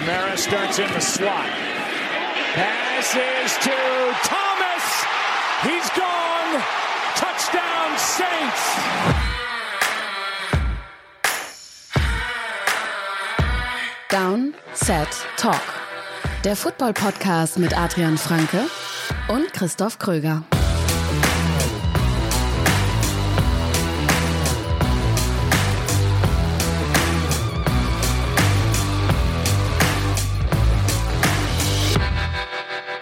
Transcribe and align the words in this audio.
Kamara 0.00 0.38
starts 0.38 0.78
in 0.78 0.90
the 0.94 1.00
slot. 1.00 1.46
Passes 2.54 3.52
to 3.64 3.76
Thomas. 4.24 4.84
He's 5.62 5.90
gone. 5.90 6.62
Touchdown 7.16 7.98
Saints. 7.98 8.62
Down, 14.08 14.54
Set, 14.72 15.26
Talk. 15.36 15.60
Der 16.44 16.56
Football-Podcast 16.56 17.58
mit 17.58 17.76
Adrian 17.76 18.16
Franke 18.16 18.70
und 19.28 19.52
Christoph 19.52 19.98
Kröger. 19.98 20.44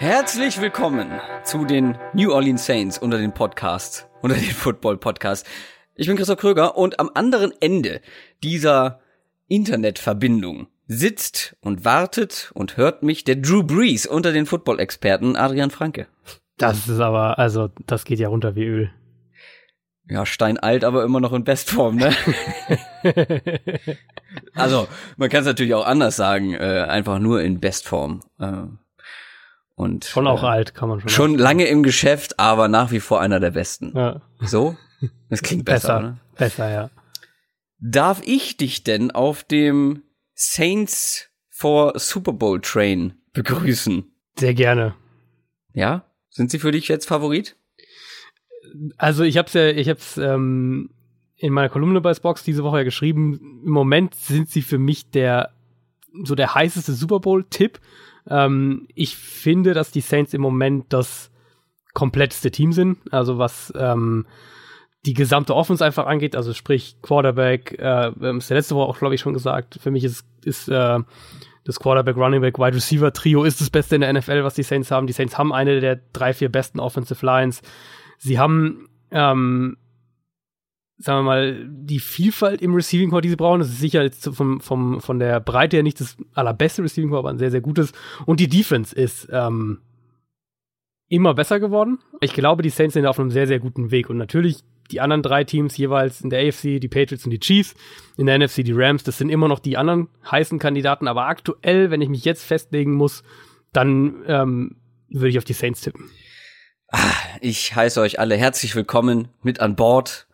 Herzlich 0.08 0.58
willkommen 0.58 1.20
zu 1.44 1.66
den 1.66 1.98
New 2.14 2.32
Orleans 2.32 2.64
Saints 2.64 2.96
unter 2.96 3.18
den 3.18 3.34
Podcasts, 3.34 4.06
unter 4.22 4.36
den 4.36 4.52
Football 4.54 4.96
Podcasts. 4.96 5.46
Ich 5.96 6.06
bin 6.06 6.16
Christoph 6.16 6.38
Kröger 6.38 6.78
und 6.78 6.98
am 6.98 7.10
anderen 7.12 7.52
Ende 7.60 8.00
dieser 8.42 9.00
Internetverbindung 9.48 10.68
sitzt 10.86 11.58
und 11.60 11.84
wartet 11.84 12.50
und 12.54 12.78
hört 12.78 13.02
mich 13.02 13.24
der 13.24 13.36
Drew 13.36 13.62
Brees 13.62 14.06
unter 14.06 14.32
den 14.32 14.46
Football-Experten 14.46 15.36
Adrian 15.36 15.70
Franke. 15.70 16.06
Das 16.56 16.88
ist 16.88 17.00
aber, 17.00 17.38
also, 17.38 17.68
das 17.84 18.06
geht 18.06 18.18
ja 18.18 18.28
runter 18.28 18.54
wie 18.54 18.64
Öl. 18.64 18.90
Ja, 20.08 20.24
steinalt, 20.24 20.84
aber 20.84 21.04
immer 21.04 21.20
noch 21.20 21.34
in 21.34 21.44
Bestform, 21.44 21.96
ne? 21.96 22.14
also, 24.54 24.88
man 25.18 25.28
kann 25.28 25.40
es 25.40 25.46
natürlich 25.46 25.74
auch 25.74 25.84
anders 25.84 26.16
sagen, 26.16 26.54
äh, 26.54 26.86
einfach 26.88 27.18
nur 27.18 27.42
in 27.42 27.60
Bestform. 27.60 28.22
Äh, 28.40 28.68
und 29.78 30.04
schon 30.06 30.26
auch 30.26 30.42
äh, 30.42 30.46
alt, 30.46 30.74
kann 30.74 30.88
man 30.88 31.00
schon. 31.00 31.08
Schon 31.08 31.38
lange 31.38 31.66
im 31.66 31.84
Geschäft, 31.84 32.40
aber 32.40 32.66
nach 32.66 32.90
wie 32.90 32.98
vor 32.98 33.20
einer 33.20 33.38
der 33.38 33.52
besten. 33.52 33.92
Ja. 33.94 34.20
So? 34.40 34.76
Das 35.28 35.42
klingt 35.42 35.64
besser, 35.64 35.94
besser, 35.94 36.00
ne? 36.00 36.20
Besser, 36.36 36.70
ja. 36.70 36.90
Darf 37.78 38.20
ich 38.24 38.56
dich 38.56 38.82
denn 38.82 39.12
auf 39.12 39.44
dem 39.44 40.02
Saints 40.34 41.28
for 41.48 41.96
Super 41.96 42.32
Bowl 42.32 42.60
Train 42.60 43.14
begrüßen? 43.32 44.04
Sehr 44.36 44.54
gerne. 44.54 44.96
Ja? 45.74 46.04
Sind 46.28 46.50
sie 46.50 46.58
für 46.58 46.72
dich 46.72 46.88
jetzt 46.88 47.06
Favorit? 47.06 47.54
Also 48.96 49.22
ich 49.22 49.38
hab's 49.38 49.52
ja, 49.52 49.68
ich 49.68 49.88
hab's 49.88 50.16
ähm, 50.16 50.90
in 51.36 51.52
meiner 51.52 51.68
Kolumne 51.68 52.00
bei 52.00 52.14
Spox 52.14 52.42
diese 52.42 52.64
Woche 52.64 52.78
ja 52.78 52.82
geschrieben. 52.84 53.62
Im 53.64 53.70
Moment 53.70 54.16
sind 54.16 54.50
sie 54.50 54.62
für 54.62 54.78
mich 54.78 55.12
der 55.12 55.52
so 56.24 56.34
der 56.34 56.56
heißeste 56.56 56.94
Super 56.94 57.20
Bowl-Tipp. 57.20 57.78
Ähm, 58.28 58.88
ich 58.94 59.16
finde, 59.16 59.74
dass 59.74 59.90
die 59.90 60.00
Saints 60.00 60.34
im 60.34 60.40
Moment 60.40 60.86
das 60.92 61.30
kompletteste 61.94 62.50
Team 62.50 62.72
sind. 62.72 62.98
Also 63.10 63.38
was 63.38 63.72
ähm, 63.76 64.26
die 65.06 65.14
gesamte 65.14 65.54
Offense 65.54 65.84
einfach 65.84 66.06
angeht, 66.06 66.36
also 66.36 66.52
sprich 66.52 66.96
Quarterback, 67.02 67.78
äh, 67.78 68.10
es 68.36 68.48
ja 68.48 68.56
letzte 68.56 68.74
Woche 68.74 68.88
auch, 68.88 68.98
glaube 68.98 69.14
ich, 69.14 69.20
schon 69.20 69.32
gesagt, 69.32 69.78
für 69.80 69.90
mich 69.90 70.04
ist, 70.04 70.26
ist 70.44 70.68
äh, 70.68 70.98
das 71.64 71.80
Quarterback, 71.80 72.16
Running 72.16 72.40
Back, 72.40 72.58
Wide 72.58 72.76
Receiver 72.76 73.12
Trio 73.12 73.44
ist 73.44 73.60
das 73.60 73.70
Beste 73.70 73.94
in 73.94 74.00
der 74.00 74.12
NFL, 74.12 74.42
was 74.42 74.54
die 74.54 74.62
Saints 74.62 74.90
haben. 74.90 75.06
Die 75.06 75.12
Saints 75.12 75.36
haben 75.36 75.52
eine 75.52 75.80
der 75.80 76.00
drei, 76.12 76.32
vier 76.32 76.50
besten 76.50 76.80
Offensive 76.80 77.24
Lines. 77.24 77.62
Sie 78.16 78.38
haben, 78.38 78.88
ähm, 79.10 79.76
sagen 80.98 81.20
wir 81.20 81.22
mal, 81.22 81.68
die 81.68 82.00
Vielfalt 82.00 82.60
im 82.60 82.74
Receiving 82.74 83.10
Core, 83.10 83.22
die 83.22 83.28
sie 83.28 83.36
brauchen. 83.36 83.60
Das 83.60 83.68
ist 83.68 83.78
sicher 83.78 84.02
jetzt 84.02 84.28
vom, 84.34 84.60
vom, 84.60 85.00
von 85.00 85.18
der 85.18 85.40
Breite 85.40 85.76
her 85.76 85.82
nicht 85.82 86.00
das 86.00 86.16
allerbeste 86.34 86.82
Receiving 86.82 87.10
Core, 87.10 87.20
aber 87.20 87.30
ein 87.30 87.38
sehr, 87.38 87.50
sehr 87.50 87.60
gutes. 87.60 87.92
Und 88.26 88.40
die 88.40 88.48
Defense 88.48 88.94
ist 88.94 89.28
ähm, 89.30 89.80
immer 91.08 91.34
besser 91.34 91.60
geworden. 91.60 91.98
Ich 92.20 92.32
glaube, 92.32 92.62
die 92.62 92.70
Saints 92.70 92.94
sind 92.94 93.06
auf 93.06 93.18
einem 93.18 93.30
sehr, 93.30 93.46
sehr 93.46 93.60
guten 93.60 93.90
Weg. 93.90 94.10
Und 94.10 94.16
natürlich 94.16 94.64
die 94.90 95.00
anderen 95.00 95.22
drei 95.22 95.44
Teams 95.44 95.76
jeweils 95.76 96.20
in 96.20 96.30
der 96.30 96.46
AFC, 96.48 96.80
die 96.80 96.88
Patriots 96.88 97.24
und 97.24 97.30
die 97.30 97.40
Chiefs, 97.40 97.74
in 98.16 98.26
der 98.26 98.38
NFC 98.38 98.64
die 98.64 98.72
Rams, 98.72 99.04
das 99.04 99.18
sind 99.18 99.28
immer 99.28 99.48
noch 99.48 99.58
die 99.58 99.76
anderen 99.76 100.08
heißen 100.30 100.58
Kandidaten. 100.58 101.06
Aber 101.06 101.26
aktuell, 101.26 101.90
wenn 101.90 102.00
ich 102.00 102.08
mich 102.08 102.24
jetzt 102.24 102.44
festlegen 102.44 102.94
muss, 102.94 103.22
dann 103.72 104.24
ähm, 104.26 104.76
würde 105.08 105.28
ich 105.28 105.38
auf 105.38 105.44
die 105.44 105.52
Saints 105.52 105.82
tippen. 105.82 106.10
Ah, 106.90 107.12
ich 107.40 107.76
heiße 107.76 108.00
euch 108.00 108.18
alle 108.18 108.36
herzlich 108.36 108.74
willkommen 108.74 109.28
mit 109.42 109.60
an 109.60 109.76
Bord, 109.76 110.26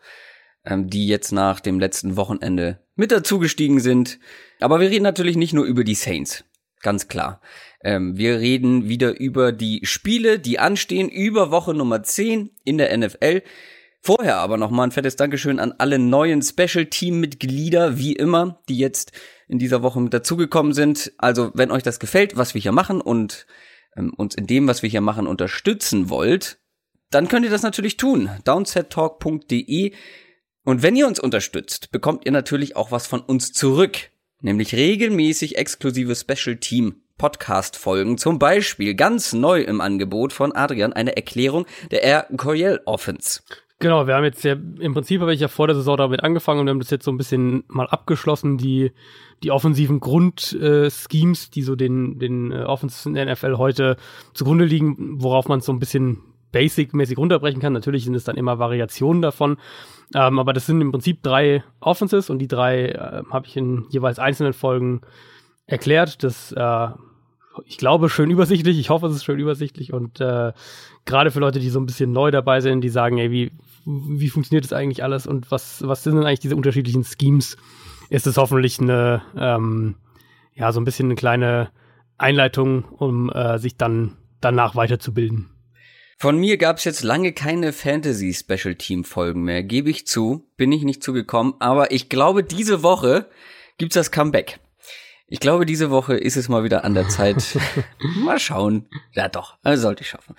ähm, 0.64 0.88
die 0.88 1.06
jetzt 1.06 1.32
nach 1.32 1.60
dem 1.60 1.78
letzten 1.78 2.16
Wochenende 2.16 2.80
mit 2.96 3.12
dazugestiegen 3.12 3.80
sind. 3.80 4.18
Aber 4.60 4.80
wir 4.80 4.90
reden 4.90 5.02
natürlich 5.02 5.36
nicht 5.36 5.52
nur 5.52 5.64
über 5.64 5.84
die 5.84 5.94
Saints, 5.94 6.44
ganz 6.80 7.08
klar. 7.08 7.40
Ähm, 7.82 8.16
wir 8.16 8.38
reden 8.40 8.88
wieder 8.88 9.18
über 9.18 9.52
die 9.52 9.80
Spiele, 9.84 10.38
die 10.38 10.58
anstehen, 10.58 11.08
über 11.08 11.50
Woche 11.50 11.74
Nummer 11.74 12.02
10 12.02 12.50
in 12.64 12.78
der 12.78 12.96
NFL. 12.96 13.42
Vorher 14.00 14.36
aber 14.36 14.58
nochmal 14.58 14.88
ein 14.88 14.92
fettes 14.92 15.16
Dankeschön 15.16 15.58
an 15.58 15.72
alle 15.78 15.98
neuen 15.98 16.42
Special-Team-Mitglieder, 16.42 17.98
wie 17.98 18.12
immer, 18.12 18.62
die 18.68 18.76
jetzt 18.76 19.12
in 19.48 19.58
dieser 19.58 19.82
Woche 19.82 20.00
mit 20.00 20.12
dazugekommen 20.12 20.74
sind. 20.74 21.12
Also, 21.18 21.50
wenn 21.54 21.70
euch 21.70 21.82
das 21.82 22.00
gefällt, 22.00 22.36
was 22.36 22.54
wir 22.54 22.60
hier 22.60 22.72
machen 22.72 23.00
und 23.00 23.46
ähm, 23.96 24.12
uns 24.14 24.34
in 24.34 24.46
dem, 24.46 24.68
was 24.68 24.82
wir 24.82 24.90
hier 24.90 25.00
machen, 25.00 25.26
unterstützen 25.26 26.10
wollt, 26.10 26.58
dann 27.10 27.28
könnt 27.28 27.44
ihr 27.44 27.50
das 27.50 27.62
natürlich 27.62 27.96
tun. 27.96 28.28
downsettalk.de 28.44 29.92
und 30.64 30.82
wenn 30.82 30.96
ihr 30.96 31.06
uns 31.06 31.20
unterstützt, 31.20 31.92
bekommt 31.92 32.24
ihr 32.24 32.32
natürlich 32.32 32.74
auch 32.74 32.90
was 32.90 33.06
von 33.06 33.20
uns 33.20 33.52
zurück. 33.52 34.10
Nämlich 34.40 34.74
regelmäßig 34.74 35.56
exklusive 35.56 36.14
Special 36.14 36.56
Team 36.56 36.96
Podcast 37.18 37.76
Folgen. 37.76 38.18
Zum 38.18 38.38
Beispiel 38.38 38.94
ganz 38.94 39.32
neu 39.32 39.60
im 39.60 39.80
Angebot 39.80 40.32
von 40.32 40.52
Adrian 40.52 40.92
eine 40.92 41.16
Erklärung 41.16 41.66
der 41.90 42.02
Air 42.02 42.26
Coryell 42.36 42.80
Offense. 42.86 43.40
Genau, 43.78 44.06
wir 44.06 44.14
haben 44.14 44.24
jetzt 44.24 44.44
ja, 44.44 44.52
im 44.54 44.94
Prinzip 44.94 45.20
habe 45.20 45.34
ich 45.34 45.40
ja 45.40 45.48
vor 45.48 45.66
der 45.66 45.76
Saison 45.76 45.96
damit 45.96 46.22
angefangen 46.22 46.60
und 46.60 46.66
wir 46.66 46.70
haben 46.70 46.80
das 46.80 46.90
jetzt 46.90 47.04
so 47.04 47.12
ein 47.12 47.18
bisschen 47.18 47.64
mal 47.68 47.86
abgeschlossen, 47.86 48.56
die, 48.56 48.92
die 49.42 49.50
offensiven 49.50 50.00
Grundschemes, 50.00 51.46
äh, 51.46 51.50
die 51.54 51.62
so 51.62 51.76
den, 51.76 52.18
den 52.18 52.52
äh, 52.52 52.64
der 52.64 53.32
NFL 53.32 53.56
heute 53.58 53.96
zugrunde 54.32 54.64
liegen, 54.64 55.20
worauf 55.20 55.48
man 55.48 55.60
so 55.60 55.72
ein 55.72 55.78
bisschen 55.78 56.22
basic-mäßig 56.52 57.18
runterbrechen 57.18 57.60
kann. 57.60 57.72
Natürlich 57.72 58.04
sind 58.04 58.14
es 58.14 58.24
dann 58.24 58.36
immer 58.36 58.58
Variationen 58.58 59.20
davon. 59.20 59.58
Ähm, 60.14 60.38
aber 60.38 60.52
das 60.52 60.66
sind 60.66 60.80
im 60.80 60.92
Prinzip 60.92 61.22
drei 61.22 61.64
Offenses 61.80 62.30
und 62.30 62.38
die 62.38 62.48
drei 62.48 62.88
äh, 62.88 63.22
habe 63.30 63.46
ich 63.46 63.56
in 63.56 63.86
jeweils 63.90 64.18
einzelnen 64.18 64.52
Folgen 64.52 65.00
erklärt. 65.66 66.22
Das, 66.22 66.52
äh, 66.52 66.88
ich 67.64 67.78
glaube, 67.78 68.08
schön 68.08 68.30
übersichtlich. 68.30 68.78
Ich 68.78 68.90
hoffe, 68.90 69.06
es 69.06 69.16
ist 69.16 69.24
schön 69.24 69.38
übersichtlich. 69.38 69.92
Und 69.92 70.20
äh, 70.20 70.52
gerade 71.04 71.30
für 71.30 71.40
Leute, 71.40 71.60
die 71.60 71.70
so 71.70 71.80
ein 71.80 71.86
bisschen 71.86 72.12
neu 72.12 72.30
dabei 72.30 72.60
sind, 72.60 72.80
die 72.82 72.88
sagen, 72.88 73.18
ey, 73.18 73.30
wie, 73.30 73.52
wie 73.84 74.28
funktioniert 74.28 74.64
das 74.64 74.72
eigentlich 74.72 75.02
alles 75.02 75.26
und 75.26 75.50
was, 75.50 75.86
was 75.86 76.02
sind 76.02 76.16
denn 76.16 76.24
eigentlich 76.24 76.40
diese 76.40 76.56
unterschiedlichen 76.56 77.04
Schemes, 77.04 77.56
ist 78.10 78.26
es 78.26 78.36
hoffentlich 78.36 78.80
eine, 78.80 79.22
ähm, 79.36 79.96
ja, 80.54 80.72
so 80.72 80.80
ein 80.80 80.84
bisschen 80.84 81.06
eine 81.06 81.14
kleine 81.14 81.70
Einleitung, 82.18 82.84
um 82.84 83.30
äh, 83.30 83.58
sich 83.58 83.76
dann 83.76 84.16
danach 84.40 84.76
weiterzubilden. 84.76 85.48
Von 86.18 86.38
mir 86.38 86.56
gab 86.56 86.78
es 86.78 86.84
jetzt 86.84 87.02
lange 87.02 87.32
keine 87.32 87.72
Fantasy-Special-Team-Folgen 87.72 89.42
mehr, 89.42 89.62
gebe 89.62 89.90
ich 89.90 90.06
zu, 90.06 90.48
bin 90.56 90.72
ich 90.72 90.82
nicht 90.82 91.02
zugekommen, 91.02 91.54
aber 91.58 91.90
ich 91.90 92.08
glaube, 92.08 92.44
diese 92.44 92.82
Woche 92.82 93.28
gibt's 93.78 93.94
das 93.94 94.10
Comeback. 94.10 94.60
Ich 95.26 95.40
glaube, 95.40 95.64
diese 95.64 95.90
Woche 95.90 96.14
ist 96.14 96.36
es 96.36 96.48
mal 96.48 96.64
wieder 96.64 96.84
an 96.84 96.94
der 96.94 97.08
Zeit. 97.08 97.58
mal 97.98 98.38
schauen. 98.38 98.86
Ja 99.14 99.28
doch, 99.28 99.56
also 99.62 99.82
sollte 99.82 100.02
ich 100.02 100.10
schaffen. 100.10 100.36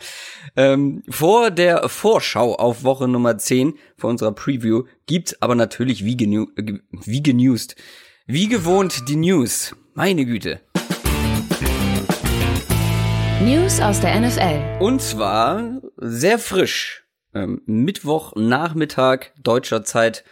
Ähm, 0.55 1.03
vor 1.09 1.49
der 1.49 1.89
Vorschau 1.89 2.55
auf 2.55 2.83
Woche 2.83 3.07
Nummer 3.07 3.37
10, 3.37 3.73
vor 3.97 4.11
unserer 4.11 4.31
Preview, 4.31 4.83
gibt's 5.07 5.41
aber 5.41 5.55
natürlich 5.55 6.05
wie, 6.05 6.15
genu 6.15 6.45
äh, 6.55 6.79
wie 6.91 7.23
genewst, 7.23 7.75
wie 8.27 8.47
gewohnt 8.47 9.09
die 9.09 9.15
News. 9.15 9.75
Meine 9.95 10.25
Güte. 10.25 10.61
News 13.41 13.81
aus 13.81 13.99
der 13.99 14.17
NFL. 14.19 14.81
Und 14.81 15.01
zwar 15.01 15.81
sehr 15.97 16.39
frisch. 16.39 17.05
Ähm, 17.33 17.61
Mittwochnachmittag 17.65 19.33
deutscher 19.43 19.83
Zeit 19.83 20.23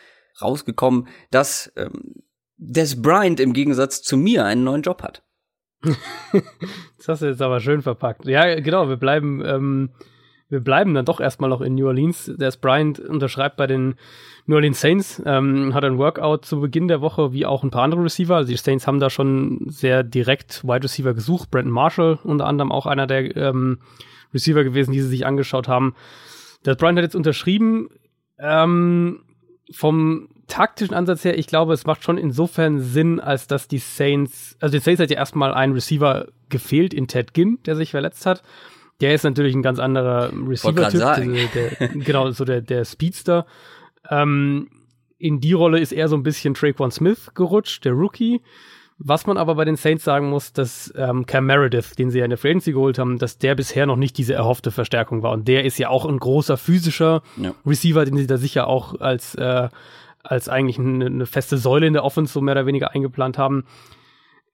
rausgekommen, 0.41 1.09
dass 1.29 1.73
ähm, 1.75 2.23
Des 2.55 3.01
Bryant 3.01 3.41
im 3.41 3.51
Gegensatz 3.51 4.01
zu 4.03 4.15
mir 4.15 4.45
einen 4.45 4.63
neuen 4.63 4.83
Job 4.83 5.03
hat. 5.03 5.21
das 5.81 7.07
hast 7.07 7.21
du 7.21 7.25
jetzt 7.25 7.41
aber 7.41 7.59
schön 7.59 7.81
verpackt. 7.81 8.25
Ja, 8.25 8.57
genau, 8.61 8.88
wir 8.88 8.95
bleiben, 8.95 9.44
ähm, 9.45 9.89
wir 10.53 10.61
bleiben 10.61 10.94
dann 10.94 11.03
doch 11.03 11.19
erstmal 11.19 11.50
noch 11.50 11.59
in 11.59 11.75
New 11.75 11.88
Orleans. 11.88 12.31
Des 12.38 12.57
Bryant 12.57 13.00
unterschreibt 13.00 13.57
bei 13.57 13.67
den 13.67 13.95
New 14.45 14.55
Orleans 14.55 14.79
Saints, 14.79 15.21
ähm, 15.25 15.73
hat 15.73 15.83
ein 15.83 15.97
Workout 15.97 16.45
zu 16.45 16.61
Beginn 16.61 16.88
der 16.88 17.01
Woche, 17.01 17.33
wie 17.33 17.45
auch 17.45 17.63
ein 17.63 17.71
paar 17.71 17.83
andere 17.83 18.03
Receiver. 18.03 18.35
Also 18.35 18.51
die 18.51 18.57
Saints 18.57 18.88
haben 18.88 19.00
da 19.00 19.09
schon 19.09 19.65
sehr 19.67 20.03
direkt 20.03 20.63
Wide 20.63 20.83
Receiver 20.83 21.13
gesucht. 21.13 21.51
Brandon 21.51 21.73
Marshall 21.73 22.19
unter 22.23 22.45
anderem 22.45 22.71
auch 22.71 22.85
einer 22.85 23.07
der 23.07 23.35
ähm, 23.35 23.79
Receiver 24.33 24.63
gewesen, 24.63 24.91
die 24.91 25.01
sie 25.01 25.09
sich 25.09 25.25
angeschaut 25.25 25.67
haben. 25.67 25.95
Des 26.65 26.77
Bryant 26.77 26.97
hat 26.97 27.03
jetzt 27.03 27.15
unterschrieben. 27.15 27.89
Ähm, 28.39 29.23
vom 29.71 30.29
taktischen 30.47 30.94
Ansatz 30.94 31.23
her, 31.25 31.38
ich 31.38 31.47
glaube, 31.47 31.73
es 31.73 31.85
macht 31.85 32.03
schon 32.03 32.17
insofern 32.17 32.79
Sinn, 32.79 33.19
als 33.19 33.47
dass 33.47 33.67
die 33.67 33.79
Saints, 33.79 34.55
also 34.59 34.77
die 34.77 34.83
Saints 34.83 35.01
hat 35.01 35.09
ja 35.09 35.17
erstmal 35.17 35.53
einen 35.53 35.73
Receiver 35.73 36.27
gefehlt 36.50 36.94
in 36.94 37.07
Ted 37.07 37.33
Ginn, 37.33 37.59
der 37.65 37.75
sich 37.75 37.91
verletzt 37.91 38.25
hat. 38.25 38.44
Der 39.01 39.13
ist 39.13 39.24
natürlich 39.24 39.56
ein 39.56 39.62
ganz 39.62 39.80
anderer 39.80 40.31
Receiver-Typ, 40.31 42.06
genau, 42.06 42.31
so 42.31 42.45
der, 42.45 42.62
der 42.62 42.86
Speedster. 42.86 43.45
Ähm, 44.10 44.69
in 45.18 45.40
die 45.40 45.54
Rolle 45.54 45.80
ist 45.80 45.92
eher 45.92 46.07
so 46.07 46.16
ein 46.16 46.24
bisschen 46.24 46.54
Traquan 46.54 46.92
Smith 46.92 47.31
gerutscht, 47.34 47.86
der 47.86 47.94
Rookie. 47.94 48.42
Was 49.00 49.25
man 49.25 49.38
aber 49.38 49.56
bei 49.56 49.66
den 49.66 49.75
Saints 49.75 50.04
sagen 50.04 50.30
muss, 50.30 50.54
dass 50.54 50.94
ähm, 50.95 51.25
Cam 51.25 51.45
Meredith, 51.45 51.95
den 51.98 52.12
sie 52.12 52.19
ja 52.19 52.25
in 52.25 52.30
der 52.30 52.38
Free 52.38 52.51
Agency 52.51 52.74
geholt 52.74 53.00
haben, 53.00 53.18
dass 53.18 53.38
der 53.38 53.56
bisher 53.56 53.86
noch 53.86 53.95
nicht 53.95 54.18
diese 54.18 54.34
erhoffte 54.34 54.72
Verstärkung 54.72 55.24
war. 55.24 55.31
Und 55.31 55.48
der 55.48 55.66
ist 55.66 55.78
ja 55.78 55.89
auch 55.89 56.06
ein 56.06 56.19
großer 56.19 56.57
physischer 56.57 57.24
ja. 57.38 57.54
Receiver, 57.66 58.06
den 58.06 58.18
sie 58.18 58.28
da 58.28 58.38
sicher 58.38 58.68
auch 58.68 59.00
als, 59.01 59.36
äh, 59.36 59.69
als 60.24 60.48
eigentlich 60.48 60.78
eine, 60.78 61.07
eine 61.07 61.25
feste 61.25 61.57
Säule 61.57 61.88
in 61.88 61.94
der 61.94 62.04
Offense 62.04 62.31
so 62.31 62.42
mehr 62.42 62.54
oder 62.54 62.66
weniger 62.66 62.92
eingeplant 62.92 63.38
haben. 63.38 63.66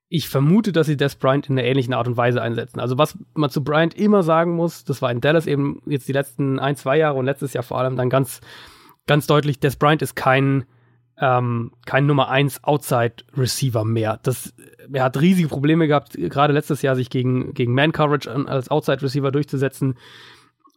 Ich 0.09 0.27
vermute, 0.27 0.71
dass 0.71 0.87
sie 0.87 0.97
Des 0.97 1.15
Bryant 1.15 1.49
in 1.49 1.57
einer 1.57 1.67
ähnlichen 1.67 1.93
Art 1.93 2.07
und 2.07 2.17
Weise 2.17 2.41
einsetzen. 2.41 2.79
Also 2.79 2.97
was 2.97 3.17
man 3.35 3.49
zu 3.49 3.63
Bryant 3.63 3.93
immer 3.93 4.23
sagen 4.23 4.55
muss, 4.55 4.83
das 4.83 5.01
war 5.01 5.11
in 5.11 5.21
Dallas 5.21 5.45
eben 5.45 5.81
jetzt 5.85 6.07
die 6.07 6.13
letzten 6.13 6.59
ein, 6.59 6.75
zwei 6.75 6.97
Jahre 6.97 7.17
und 7.17 7.25
letztes 7.25 7.53
Jahr 7.53 7.63
vor 7.63 7.77
allem 7.77 7.95
dann 7.95 8.09
ganz, 8.09 8.41
ganz 9.05 9.27
deutlich, 9.27 9.59
Des 9.59 9.75
Bryant 9.75 10.01
ist 10.01 10.15
kein 10.15 10.65
ähm, 11.19 11.71
kein 11.85 12.05
Nummer 12.05 12.29
1 12.29 12.63
Outside 12.63 13.15
Receiver 13.35 13.83
mehr. 13.83 14.19
Das, 14.23 14.53
er 14.91 15.03
hat 15.03 15.19
riesige 15.19 15.49
Probleme 15.49 15.87
gehabt, 15.87 16.13
gerade 16.13 16.53
letztes 16.53 16.81
Jahr 16.81 16.95
sich 16.95 17.09
gegen, 17.09 17.53
gegen 17.53 17.73
Man 17.73 17.91
Coverage 17.91 18.29
als 18.47 18.69
Outside 18.69 19.01
Receiver 19.01 19.31
durchzusetzen. 19.31 19.95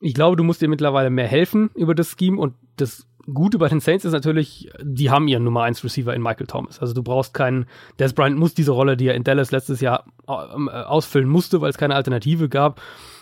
Ich 0.01 0.15
glaube, 0.15 0.37
du 0.37 0.43
musst 0.43 0.61
dir 0.61 0.69
mittlerweile 0.69 1.11
mehr 1.11 1.29
helfen 1.29 1.71
über 1.77 1.95
das 1.95 2.17
Scheme 2.19 2.41
und 2.41 2.55
das 2.77 3.07
Gute 3.33 3.59
bei 3.59 3.69
den 3.69 3.81
Saints 3.81 4.05
ist 4.05 4.13
natürlich, 4.13 4.71
die 4.81 5.11
haben 5.11 5.29
ihren 5.29 5.45
Nummer 5.45 5.63
1 5.63 5.85
Receiver 5.85 6.15
in 6.15 6.23
Michael 6.23 6.47
Thomas. 6.47 6.81
Also 6.81 6.95
du 6.95 7.03
brauchst 7.03 7.35
keinen, 7.35 7.67
Des 7.99 8.13
Bryant 8.13 8.39
muss 8.39 8.55
diese 8.55 8.73
Rolle, 8.73 8.97
die 8.97 9.07
er 9.07 9.15
in 9.15 9.25
Dallas 9.25 9.51
letztes 9.51 9.81
Jahr 9.81 10.05
äh, 10.27 10.33
ausfüllen 10.33 11.29
musste, 11.29 11.61
weil 11.61 11.71
es 11.71 11.79
keine 11.79 11.95
Alternative 11.95 12.49
gab, 12.49 12.81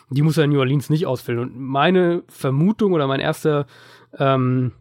die 0.09 0.23
muss 0.23 0.39
er 0.39 0.45
in 0.45 0.51
New 0.51 0.59
Orleans 0.59 0.91
nicht 0.91 1.07
ausfüllen. 1.07 1.41
Und 1.41 1.59
meine 1.59 2.23
Vermutung 2.29 2.93
oder 2.93 3.07
mein 3.07 3.21
erster 3.21 3.67
ähm, 4.19 4.73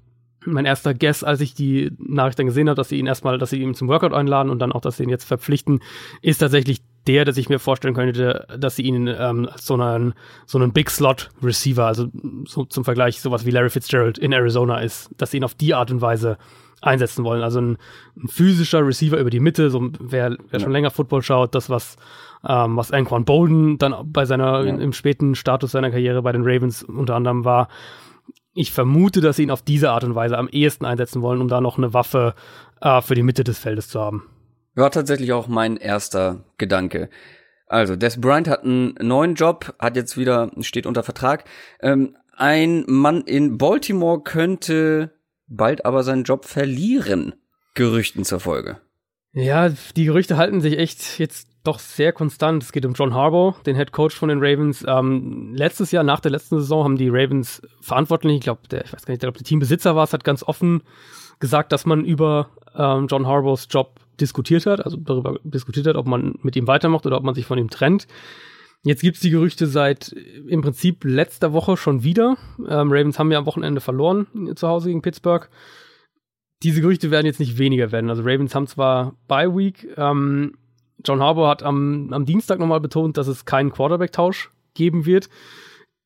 mein 0.45 0.65
erster 0.65 0.93
Guess, 0.93 1.23
als 1.23 1.41
ich 1.41 1.53
die 1.53 1.91
Nachricht 1.97 2.39
dann 2.39 2.45
gesehen 2.45 2.69
habe, 2.69 2.75
dass 2.75 2.89
sie 2.89 2.97
ihn 2.97 3.07
erstmal, 3.07 3.37
dass 3.37 3.49
sie 3.49 3.61
ihn 3.61 3.73
zum 3.73 3.87
Workout 3.87 4.13
einladen 4.13 4.49
und 4.49 4.59
dann 4.59 4.71
auch, 4.71 4.81
dass 4.81 4.97
sie 4.97 5.03
ihn 5.03 5.09
jetzt 5.09 5.25
verpflichten, 5.25 5.81
ist 6.21 6.39
tatsächlich 6.39 6.81
der, 7.09 7.25
dass 7.25 7.37
ich 7.37 7.49
mir 7.49 7.57
vorstellen 7.57 7.95
könnte, 7.95 8.45
dass 8.55 8.75
sie 8.75 8.83
ihn 8.83 9.07
ähm, 9.07 9.49
als 9.51 9.65
so 9.65 9.73
einen, 9.73 10.13
so 10.45 10.59
einen 10.59 10.73
Big 10.73 10.91
Slot 10.91 11.31
Receiver, 11.41 11.87
also 11.87 12.07
so 12.45 12.65
zum 12.65 12.85
Vergleich 12.85 13.19
sowas 13.19 13.47
wie 13.47 13.49
Larry 13.49 13.71
Fitzgerald 13.71 14.19
in 14.19 14.31
Arizona 14.31 14.79
ist, 14.79 15.09
dass 15.17 15.31
sie 15.31 15.37
ihn 15.37 15.43
auf 15.43 15.55
die 15.55 15.73
Art 15.73 15.89
und 15.89 16.01
Weise 16.01 16.37
einsetzen 16.81 17.25
wollen. 17.25 17.41
Also 17.41 17.61
ein, 17.61 17.77
ein 18.15 18.27
physischer 18.27 18.85
Receiver 18.85 19.17
über 19.17 19.31
die 19.31 19.39
Mitte, 19.39 19.71
so 19.71 19.89
wer, 19.99 20.37
wer 20.51 20.59
ja. 20.59 20.59
schon 20.59 20.71
länger 20.71 20.91
Football 20.91 21.23
schaut, 21.23 21.55
das 21.55 21.71
was 21.71 21.97
ähm, 22.47 22.77
was 22.77 22.91
Anquan 22.91 23.25
Bolden 23.25 23.79
dann 23.79 23.95
bei 24.05 24.25
seiner 24.25 24.63
ja. 24.63 24.75
im 24.75 24.93
späten 24.93 25.33
Status 25.33 25.71
seiner 25.71 25.89
Karriere 25.89 26.21
bei 26.21 26.31
den 26.31 26.43
Ravens 26.45 26.83
unter 26.83 27.15
anderem 27.15 27.43
war 27.43 27.69
ich 28.53 28.71
vermute, 28.71 29.21
dass 29.21 29.37
sie 29.37 29.43
ihn 29.43 29.51
auf 29.51 29.61
diese 29.61 29.91
Art 29.91 30.03
und 30.03 30.15
Weise 30.15 30.37
am 30.37 30.49
ehesten 30.49 30.85
einsetzen 30.85 31.21
wollen, 31.21 31.41
um 31.41 31.47
da 31.47 31.61
noch 31.61 31.77
eine 31.77 31.93
Waffe 31.93 32.35
äh, 32.81 33.01
für 33.01 33.15
die 33.15 33.23
Mitte 33.23 33.43
des 33.43 33.57
Feldes 33.57 33.89
zu 33.89 33.99
haben. 33.99 34.23
War 34.79 34.91
tatsächlich 34.91 35.33
auch 35.33 35.49
mein 35.49 35.75
erster 35.75 36.45
Gedanke. 36.57 37.09
Also, 37.67 37.97
Des 37.97 38.21
Bryant 38.21 38.47
hat 38.47 38.63
einen 38.63 38.95
neuen 39.01 39.35
Job, 39.35 39.75
hat 39.77 39.97
jetzt 39.97 40.17
wieder, 40.17 40.51
steht 40.61 40.85
unter 40.85 41.03
Vertrag. 41.03 41.43
Ähm, 41.81 42.15
ein 42.37 42.85
Mann 42.87 43.23
in 43.23 43.57
Baltimore 43.57 44.21
könnte 44.23 45.11
bald 45.47 45.83
aber 45.83 46.03
seinen 46.03 46.23
Job 46.23 46.45
verlieren. 46.45 47.35
Gerüchten 47.73 48.23
zur 48.23 48.39
Folge. 48.39 48.77
Ja, 49.33 49.67
die 49.97 50.05
Gerüchte 50.05 50.37
halten 50.37 50.61
sich 50.61 50.77
echt 50.77 51.19
jetzt 51.19 51.49
doch 51.65 51.79
sehr 51.79 52.13
konstant. 52.13 52.63
Es 52.63 52.71
geht 52.71 52.85
um 52.85 52.93
John 52.93 53.13
Harbaugh, 53.13 53.61
den 53.65 53.75
Head 53.75 53.91
Coach 53.91 54.15
von 54.15 54.29
den 54.29 54.39
Ravens. 54.39 54.85
Ähm, 54.87 55.51
letztes 55.53 55.91
Jahr, 55.91 56.05
nach 56.05 56.21
der 56.21 56.31
letzten 56.31 56.57
Saison, 56.57 56.85
haben 56.85 56.97
die 56.97 57.09
Ravens 57.09 57.61
verantwortlich, 57.81 58.35
ich 58.37 58.41
glaube, 58.43 58.61
ich 58.71 58.93
weiß 58.93 59.05
gar 59.05 59.11
nicht, 59.11 59.17
ich 59.17 59.19
glaube, 59.19 59.37
der 59.37 59.45
Teambesitzer 59.45 59.97
war 59.97 60.05
es, 60.05 60.13
hat 60.13 60.23
ganz 60.23 60.41
offen 60.41 60.83
gesagt, 61.41 61.73
dass 61.73 61.85
man 61.85 62.05
über 62.05 62.51
ähm, 62.75 63.07
John 63.07 63.27
Harbaughs 63.27 63.67
Job 63.69 63.98
diskutiert 64.21 64.65
hat, 64.65 64.83
also 64.83 64.97
darüber 64.97 65.39
diskutiert 65.43 65.87
hat, 65.87 65.95
ob 65.95 66.07
man 66.07 66.35
mit 66.41 66.55
ihm 66.55 66.67
weitermacht 66.67 67.05
oder 67.05 67.17
ob 67.17 67.23
man 67.23 67.35
sich 67.35 67.45
von 67.45 67.57
ihm 67.57 67.69
trennt. 67.69 68.07
Jetzt 68.83 69.01
gibt's 69.01 69.19
die 69.19 69.29
Gerüchte 69.29 69.67
seit 69.67 70.15
im 70.47 70.61
Prinzip 70.61 71.03
letzter 71.03 71.51
Woche 71.51 71.75
schon 71.75 72.03
wieder. 72.03 72.37
Ähm, 72.59 72.91
Ravens 72.91 73.19
haben 73.19 73.31
ja 73.31 73.37
am 73.37 73.45
Wochenende 73.45 73.81
verloren 73.81 74.27
zu 74.55 74.67
Hause 74.67 74.87
gegen 74.87 75.01
Pittsburgh. 75.01 75.49
Diese 76.63 76.81
Gerüchte 76.81 77.11
werden 77.11 77.25
jetzt 77.25 77.39
nicht 77.39 77.57
weniger 77.57 77.91
werden. 77.91 78.09
Also 78.09 78.23
Ravens 78.23 78.55
haben 78.55 78.67
zwar 78.67 79.15
Bye 79.27 79.55
Week, 79.55 79.87
ähm, 79.97 80.57
John 81.05 81.21
Harbour 81.21 81.49
hat 81.49 81.63
am, 81.63 82.11
am 82.11 82.25
Dienstag 82.25 82.59
nochmal 82.59 82.81
betont, 82.81 83.17
dass 83.17 83.27
es 83.27 83.45
keinen 83.45 83.71
Quarterback-Tausch 83.71 84.51
geben 84.73 85.05
wird. 85.05 85.29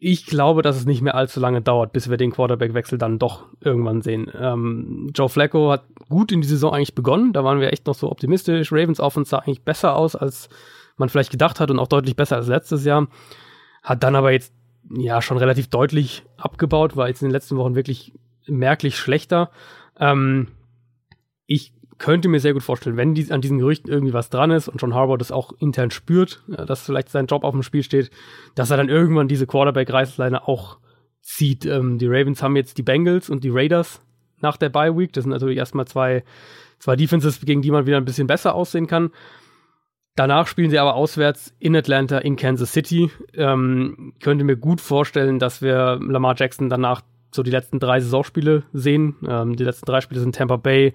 Ich 0.06 0.26
glaube, 0.26 0.64
dass 0.64 0.76
es 0.76 0.86
nicht 0.86 1.02
mehr 1.02 1.16
allzu 1.16 1.40
lange 1.40 1.62
dauert, 1.62 1.94
bis 1.94 2.10
wir 2.10 2.18
den 2.18 2.34
Quarterback-Wechsel 2.34 2.98
dann 2.98 3.20
doch 3.20 3.46
irgendwann 3.62 4.02
sehen. 4.02 4.30
Ähm, 4.38 5.10
Joe 5.16 5.30
Flacco 5.30 5.72
hat 5.72 5.86
gut 6.10 6.34
in 6.34 6.42
die 6.42 6.48
Saison 6.48 6.74
eigentlich 6.74 6.94
begonnen. 6.94 7.32
Da 7.32 7.46
waren 7.46 7.62
wir 7.62 7.72
echt 7.72 7.88
noch 7.88 7.96
so 7.96 8.12
optimistisch. 8.12 8.74
Ravens 8.74 9.00
Offense 9.00 9.30
sah 9.30 9.38
eigentlich 9.38 9.64
besser 9.64 9.96
aus, 9.96 10.18
als 10.18 10.50
man 10.98 11.08
vielleicht 11.08 11.32
gedacht 11.32 11.62
hat 11.62 11.72
und 11.72 11.80
auch 11.80 11.88
deutlich 11.88 12.18
besser 12.18 12.36
als 12.36 12.48
letztes 12.48 12.84
Jahr. 12.84 13.08
Hat 13.82 14.04
dann 14.04 14.18
aber 14.18 14.34
jetzt 14.34 14.54
ja 14.94 15.22
schon 15.22 15.38
relativ 15.38 15.70
deutlich 15.70 16.24
abgebaut, 16.36 16.98
war 16.98 17.08
jetzt 17.08 17.22
in 17.22 17.30
den 17.30 17.34
letzten 17.34 17.56
Wochen 17.56 17.76
wirklich 17.76 18.12
merklich 18.46 18.98
schlechter. 18.98 19.52
Ähm, 19.98 20.50
ich 21.46 21.72
könnte 21.98 22.28
mir 22.28 22.40
sehr 22.40 22.54
gut 22.54 22.64
vorstellen, 22.64 22.98
wenn 22.98 23.14
die, 23.14 23.32
an 23.32 23.42
diesen 23.42 23.60
Gerüchten 23.60 23.92
irgendwie 23.92 24.14
was 24.14 24.30
dran 24.30 24.52
ist 24.52 24.68
und 24.68 24.82
John 24.82 24.94
Harbaugh 24.94 25.18
das 25.18 25.32
auch 25.32 25.54
intern 25.60 25.92
spürt, 25.92 26.44
dass 26.48 26.86
vielleicht 26.86 27.10
sein 27.10 27.28
Job 27.28 27.44
auf 27.44 27.54
dem 27.54 27.64
Spiel 27.64 27.84
steht, 27.84 28.12
dass 28.56 28.72
er 28.72 28.78
dann 28.78 28.90
irgendwann 28.90 29.28
diese 29.28 29.48
Quarterback-Reißleine 29.48 30.48
auch 30.48 30.78
zieht. 31.22 31.66
Ähm, 31.66 31.98
die 31.98 32.08
Ravens 32.08 32.44
haben 32.44 32.56
jetzt 32.56 32.78
die 32.78 32.84
Bengals 32.84 33.30
und 33.30 33.44
die 33.44 33.50
Raiders 33.50 34.02
nach 34.42 34.58
der 34.58 34.70
Bye 34.70 34.96
Week. 34.98 35.14
Das 35.14 35.24
sind 35.24 35.32
natürlich 35.32 35.58
erstmal 35.58 35.88
zwei, 35.88 36.24
zwei 36.80 36.96
Defenses, 36.96 37.42
gegen 37.42 37.62
die 37.62 37.72
man 37.72 37.88
wieder 37.88 37.98
ein 37.98 38.06
bisschen 38.06 38.28
besser 38.28 38.54
aussehen 38.54 38.88
kann. 38.88 39.12
Danach 40.16 40.46
spielen 40.46 40.70
sie 40.70 40.78
aber 40.78 40.94
auswärts 40.94 41.56
in 41.58 41.76
Atlanta, 41.76 42.20
in 42.20 42.36
Kansas 42.36 42.72
City. 42.72 43.10
Ähm, 43.34 44.14
könnte 44.22 44.44
mir 44.44 44.58
gut 44.58 44.80
vorstellen, 44.80 45.40
dass 45.40 45.64
wir 45.64 46.00
Lamar 46.02 46.36
Jackson 46.38 46.70
danach 46.70 47.02
so 47.34 47.42
die 47.42 47.50
letzten 47.50 47.80
drei 47.80 48.00
Saisonspiele 48.00 48.64
sehen. 48.74 49.16
Ähm, 49.28 49.56
die 49.56 49.64
letzten 49.64 49.88
drei 49.88 50.02
Spiele 50.02 50.22
sind 50.22 50.36
Tampa 50.36 50.58
Bay, 50.58 50.94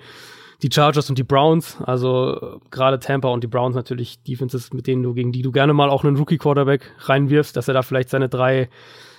die 0.62 0.70
Chargers 0.72 1.08
und 1.08 1.18
die 1.18 1.24
Browns. 1.24 1.78
Also 1.82 2.60
gerade 2.70 2.98
Tampa 2.98 3.28
und 3.28 3.44
die 3.44 3.48
Browns 3.48 3.74
natürlich 3.74 4.22
Defenses, 4.22 4.72
mit 4.72 4.86
denen 4.86 5.02
du, 5.02 5.14
gegen 5.14 5.32
die 5.32 5.42
du 5.42 5.52
gerne 5.52 5.72
mal 5.72 5.90
auch 5.90 6.04
einen 6.04 6.16
Rookie-Quarterback 6.16 6.94
reinwirfst, 7.00 7.56
dass 7.56 7.68
er 7.68 7.74
da 7.74 7.82
vielleicht 7.82 8.10
seine 8.10 8.28
drei, 8.28 8.68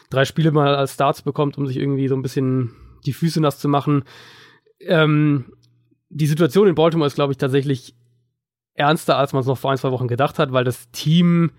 drei 0.10 0.26
Spiele 0.26 0.52
mal 0.52 0.76
als 0.76 0.94
Starts 0.94 1.22
bekommt, 1.22 1.58
um 1.58 1.66
sich 1.66 1.78
irgendwie 1.78 2.08
so 2.08 2.16
ein 2.16 2.22
bisschen 2.22 2.76
die 3.06 3.14
Füße 3.14 3.40
nass 3.40 3.60
zu 3.60 3.70
machen. 3.70 4.04
Ähm, 4.82 5.54
die 6.10 6.28
Situation 6.28 6.68
in 6.68 6.76
Baltimore 6.76 7.08
ist, 7.08 7.16
glaube 7.16 7.32
ich, 7.32 7.38
tatsächlich 7.38 7.96
ernster, 8.74 9.18
als 9.18 9.34
man 9.34 9.42
es 9.42 9.48
noch 9.48 9.58
vor 9.58 9.72
ein, 9.72 9.78
zwei 9.78 9.92
Wochen 9.92 10.08
gedacht 10.08 10.40
hat, 10.40 10.52
weil 10.52 10.64
das 10.64 10.90
Team 10.92 11.52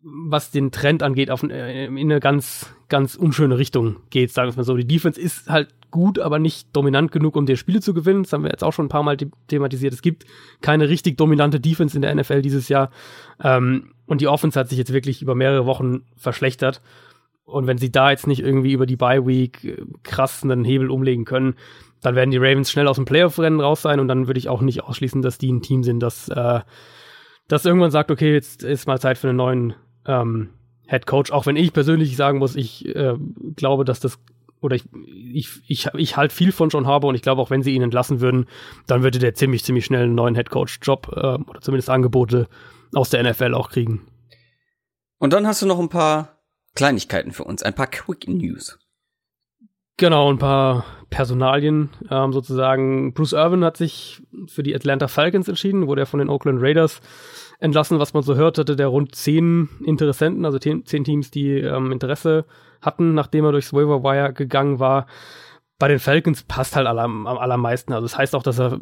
was 0.00 0.50
den 0.50 0.70
Trend 0.70 1.02
angeht, 1.02 1.30
auf, 1.30 1.42
äh, 1.42 1.86
in 1.86 1.98
eine 1.98 2.20
ganz, 2.20 2.72
ganz 2.88 3.14
unschöne 3.16 3.58
Richtung 3.58 3.96
geht, 4.10 4.32
sagen 4.32 4.50
wir 4.50 4.56
mal 4.56 4.64
so. 4.64 4.76
Die 4.76 4.86
Defense 4.86 5.20
ist 5.20 5.48
halt 5.50 5.74
gut, 5.90 6.18
aber 6.18 6.38
nicht 6.38 6.68
dominant 6.74 7.12
genug, 7.12 7.36
um 7.36 7.46
dir 7.46 7.56
Spiele 7.56 7.80
zu 7.80 7.94
gewinnen. 7.94 8.22
Das 8.24 8.32
haben 8.32 8.44
wir 8.44 8.50
jetzt 8.50 8.64
auch 8.64 8.72
schon 8.72 8.86
ein 8.86 8.90
paar 8.90 9.02
Mal 9.02 9.16
thematisiert. 9.48 9.92
Es 9.92 10.02
gibt 10.02 10.24
keine 10.60 10.88
richtig 10.88 11.16
dominante 11.16 11.60
Defense 11.60 11.96
in 11.96 12.02
der 12.02 12.14
NFL 12.14 12.42
dieses 12.42 12.68
Jahr. 12.68 12.90
Ähm, 13.42 13.92
und 14.06 14.20
die 14.20 14.28
Offense 14.28 14.58
hat 14.58 14.68
sich 14.68 14.78
jetzt 14.78 14.92
wirklich 14.92 15.22
über 15.22 15.34
mehrere 15.34 15.66
Wochen 15.66 16.02
verschlechtert. 16.16 16.82
Und 17.44 17.66
wenn 17.66 17.78
sie 17.78 17.90
da 17.90 18.10
jetzt 18.10 18.26
nicht 18.26 18.40
irgendwie 18.40 18.72
über 18.72 18.84
die 18.84 18.96
Bye 18.96 19.26
Week 19.26 19.64
äh, 19.64 19.76
krass 20.02 20.42
einen 20.42 20.64
Hebel 20.64 20.90
umlegen 20.90 21.24
können, 21.24 21.54
dann 22.00 22.14
werden 22.14 22.30
die 22.30 22.36
Ravens 22.36 22.70
schnell 22.70 22.86
aus 22.86 22.96
dem 22.96 23.04
Playoff-Rennen 23.04 23.60
raus 23.60 23.82
sein 23.82 24.00
und 24.00 24.08
dann 24.08 24.26
würde 24.26 24.38
ich 24.38 24.48
auch 24.48 24.60
nicht 24.60 24.84
ausschließen, 24.84 25.22
dass 25.22 25.38
die 25.38 25.52
ein 25.52 25.62
Team 25.62 25.82
sind, 25.82 26.00
das, 26.00 26.28
äh, 26.28 26.60
das 27.48 27.64
irgendwann 27.64 27.90
sagt, 27.90 28.10
okay, 28.10 28.32
jetzt 28.32 28.62
ist 28.62 28.86
mal 28.86 29.00
Zeit 29.00 29.18
für 29.18 29.28
einen 29.28 29.38
neuen 29.38 29.74
ähm, 30.06 30.50
Head 30.86 31.06
Coach, 31.06 31.32
auch 31.32 31.46
wenn 31.46 31.56
ich 31.56 31.72
persönlich 31.72 32.16
sagen 32.16 32.38
muss, 32.38 32.56
ich 32.56 32.86
äh, 32.94 33.14
glaube, 33.56 33.84
dass 33.84 34.00
das 34.00 34.18
oder 34.60 34.76
ich, 34.76 34.84
ich, 35.32 35.48
ich, 35.66 35.86
ich 35.94 36.16
halte 36.16 36.34
viel 36.34 36.52
von 36.52 36.68
John 36.68 36.86
Harbour 36.86 37.10
und 37.10 37.14
ich 37.14 37.22
glaube, 37.22 37.40
auch 37.40 37.50
wenn 37.50 37.62
sie 37.62 37.74
ihn 37.74 37.82
entlassen 37.82 38.20
würden, 38.20 38.46
dann 38.86 39.02
würde 39.02 39.18
der 39.18 39.34
ziemlich, 39.34 39.64
ziemlich 39.64 39.84
schnell 39.84 40.04
einen 40.04 40.14
neuen 40.14 40.34
Head 40.34 40.50
Coach 40.50 40.78
Job 40.82 41.10
äh, 41.14 41.20
oder 41.20 41.60
zumindest 41.60 41.90
Angebote 41.90 42.48
aus 42.92 43.10
der 43.10 43.22
NFL 43.22 43.54
auch 43.54 43.70
kriegen. 43.70 44.06
Und 45.18 45.32
dann 45.32 45.46
hast 45.46 45.62
du 45.62 45.66
noch 45.66 45.78
ein 45.78 45.88
paar 45.88 46.38
Kleinigkeiten 46.74 47.32
für 47.32 47.44
uns, 47.44 47.62
ein 47.62 47.74
paar 47.74 47.88
Quick 47.88 48.28
News. 48.28 48.78
Genau, 49.96 50.30
ein 50.32 50.38
paar 50.38 50.84
Personalien 51.10 51.90
ähm, 52.08 52.32
sozusagen. 52.32 53.14
Bruce 53.14 53.32
Irvin 53.32 53.64
hat 53.64 53.76
sich 53.76 54.22
für 54.46 54.62
die 54.62 54.74
Atlanta 54.74 55.08
Falcons 55.08 55.48
entschieden, 55.48 55.88
wurde 55.88 56.02
er 56.02 56.06
von 56.06 56.20
den 56.20 56.28
Oakland 56.28 56.62
Raiders 56.62 57.00
entlassen. 57.58 57.98
Was 57.98 58.14
man 58.14 58.22
so 58.22 58.36
hört, 58.36 58.58
hatte 58.58 58.76
der 58.76 58.88
rund 58.88 59.14
zehn 59.14 59.68
Interessenten, 59.84 60.44
also 60.44 60.58
zehn 60.58 60.84
Teams, 60.84 61.30
die 61.30 61.58
ähm, 61.58 61.92
Interesse 61.92 62.44
hatten, 62.80 63.14
nachdem 63.14 63.44
er 63.44 63.52
durchs 63.52 63.72
Waiver 63.72 64.02
Wire 64.02 64.32
gegangen 64.32 64.78
war. 64.78 65.06
bei 65.78 65.88
den 65.88 66.00
Falcons 66.00 66.42
passt 66.42 66.74
halt 66.74 66.86
am, 66.86 67.26
am 67.26 67.38
allermeisten. 67.38 67.92
Also 67.92 68.06
das 68.06 68.18
heißt 68.18 68.34
auch, 68.34 68.42
dass 68.42 68.58
er 68.58 68.80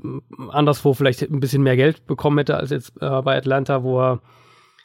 anderswo 0.48 0.94
vielleicht 0.94 1.22
ein 1.22 1.40
bisschen 1.40 1.62
mehr 1.62 1.76
Geld 1.76 2.06
bekommen 2.06 2.38
hätte 2.38 2.56
als 2.56 2.70
jetzt 2.70 2.94
äh, 3.00 3.22
bei 3.22 3.36
Atlanta, 3.36 3.82
wo 3.82 4.00
er 4.00 4.20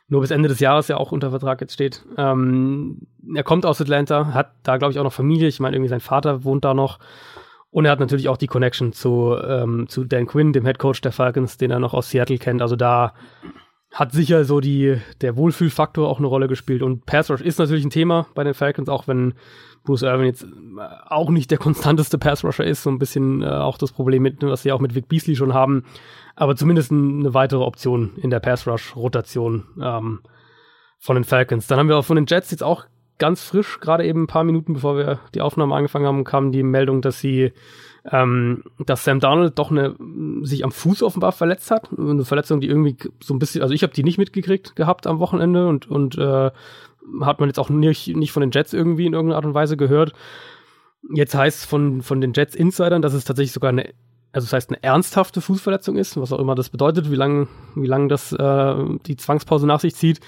nur 0.10 0.20
bis 0.20 0.32
Ende 0.32 0.50
des 0.50 0.60
Jahres 0.60 0.90
ja 0.90 0.98
auch 0.98 1.14
unter 1.14 1.30
Vertrag 1.30 1.62
jetzt 1.62 1.74
steht. 1.74 2.06
Ähm, 2.18 3.08
er 3.34 3.44
kommt 3.44 3.66
aus 3.66 3.80
Atlanta, 3.80 4.34
hat 4.34 4.52
da 4.64 4.78
glaube 4.78 4.92
ich 4.92 5.00
auch 5.00 5.06
noch 5.06 5.14
Familie. 5.14 5.48
Ich 5.48 5.62
meine 5.62 5.78
irgendwie 5.78 5.90
sein 5.90 6.02
Vater 6.02 6.44
wohnt 6.44 6.66
da 6.66 6.74
noch 6.74 7.00
und 7.70 7.86
er 7.86 7.92
hat 7.92 8.02
natürlich 8.02 8.28
auch 8.28 8.36
die 8.36 8.48
Connection 8.48 8.92
zu 8.92 9.38
ähm, 9.42 9.88
zu 9.88 10.04
Dan 10.04 10.28
Quinn, 10.28 10.52
dem 10.52 10.66
Head 10.66 10.80
Coach 10.80 11.00
der 11.00 11.14
Falcons, 11.14 11.58
den 11.58 11.72
er 11.72 11.80
noch 11.80 11.94
aus 11.94 12.10
Seattle 12.10 12.40
kennt. 12.40 12.62
Also 12.62 12.76
da 12.76 13.14
hat 13.94 14.14
sicher 14.14 14.46
so 14.46 14.60
die 14.60 14.98
der 15.20 15.36
Wohlfühlfaktor 15.36 16.08
auch 16.08 16.20
eine 16.20 16.28
Rolle 16.28 16.48
gespielt. 16.48 16.82
Und 16.82 17.06
Pass 17.06 17.30
Rush 17.30 17.42
ist 17.42 17.60
natürlich 17.60 17.84
ein 17.84 17.90
Thema 17.90 18.28
bei 18.34 18.44
den 18.44 18.54
Falcons, 18.54 18.90
auch 18.90 19.08
wenn 19.08 19.34
Bruce 19.84 20.04
Irvin 20.04 20.26
jetzt 20.26 20.44
äh, 20.44 20.48
auch 21.08 21.30
nicht 21.30 21.52
der 21.52 21.58
konstanteste 21.58 22.18
Pass-Rusher 22.18 22.64
ist, 22.64 22.84
so 22.84 22.90
ein 22.90 23.00
bisschen 23.00 23.42
äh, 23.42 23.48
auch 23.48 23.78
das 23.78 23.92
Problem, 23.92 24.24
mit, 24.24 24.42
was 24.42 24.64
sie 24.64 24.72
auch 24.72 24.80
mit 24.80 24.96
Vic 24.96 25.08
Beasley 25.08 25.36
schon 25.36 25.54
haben, 25.54 25.86
aber 26.36 26.56
zumindest 26.56 26.92
eine 26.92 27.34
weitere 27.34 27.64
Option 27.64 28.12
in 28.18 28.30
der 28.30 28.40
Pass-Rush-Rotation 28.40 29.66
ähm, 29.82 30.20
von 31.00 31.16
den 31.16 31.24
Falcons. 31.24 31.68
Dann 31.68 31.80
haben 31.80 31.90
wir 31.90 31.98
auch 31.98 32.06
von 32.06 32.16
den 32.16 32.28
Jets 32.28 32.52
jetzt 32.52 32.64
auch 32.64 32.86
ganz 33.18 33.44
frisch, 33.44 33.80
gerade 33.80 34.06
eben 34.06 34.24
ein 34.24 34.28
paar 34.28 34.44
Minuten 34.44 34.74
bevor 34.74 34.98
wir 34.98 35.20
die 35.34 35.42
Aufnahme 35.42 35.76
angefangen 35.76 36.06
haben, 36.06 36.24
kam 36.24 36.52
die 36.52 36.64
Meldung, 36.64 37.02
dass 37.02 37.20
sie 37.20 37.52
ähm, 38.10 38.64
dass 38.80 39.04
Sam 39.04 39.20
Darnold 39.20 39.60
doch 39.60 39.70
eine 39.70 39.96
sich 40.42 40.64
am 40.64 40.72
Fuß 40.72 41.04
offenbar 41.04 41.32
verletzt 41.32 41.70
hat. 41.70 41.90
Eine 41.98 42.26
Verletzung, 42.26 42.62
die 42.62 42.68
irgendwie 42.68 42.98
so 43.22 43.34
ein 43.34 43.40
bisschen, 43.40 43.62
also 43.62 43.74
ich 43.74 43.84
habe 43.84 43.94
die 43.94 44.04
nicht 44.04 44.18
mitgekriegt 44.18 44.76
gehabt 44.76 45.06
am 45.06 45.20
Wochenende 45.20 45.68
und, 45.68 45.90
und 45.90 46.18
äh, 46.18 46.52
hat 47.22 47.40
man 47.40 47.50
jetzt 47.50 47.60
auch 47.60 47.70
nicht, 47.70 48.16
nicht 48.16 48.32
von 48.32 48.42
den 48.42 48.52
Jets 48.52 48.74
irgendwie 48.74 49.06
in 49.06 49.14
irgendeiner 49.14 49.38
Art 49.38 49.46
und 49.46 49.54
Weise 49.54 49.78
gehört. 49.78 50.14
Jetzt 51.14 51.36
heißt 51.36 51.66
von, 51.66 52.02
von 52.02 52.22
den 52.22 52.34
Jets 52.34 52.56
Insidern, 52.56 53.02
dass 53.02 53.14
es 53.14 53.26
tatsächlich 53.26 53.54
sogar 53.54 53.70
eine, 53.70 53.90
also 54.32 54.46
das 54.46 54.54
heißt 54.54 54.70
eine 54.70 54.84
ernsthafte 54.84 55.42
Fußverletzung 55.42 55.98
ist, 55.98 56.20
was 56.20 56.32
auch 56.32 56.40
immer 56.40 56.56
das 56.56 56.70
bedeutet, 56.70 57.12
wie 57.12 57.16
lange 57.16 57.48
wie 57.76 57.88
lang 57.88 58.10
das 58.10 58.32
äh, 58.32 58.76
die 59.06 59.18
Zwangspause 59.18 59.68
nach 59.68 59.80
sich 59.80 59.96
zieht. 59.96 60.22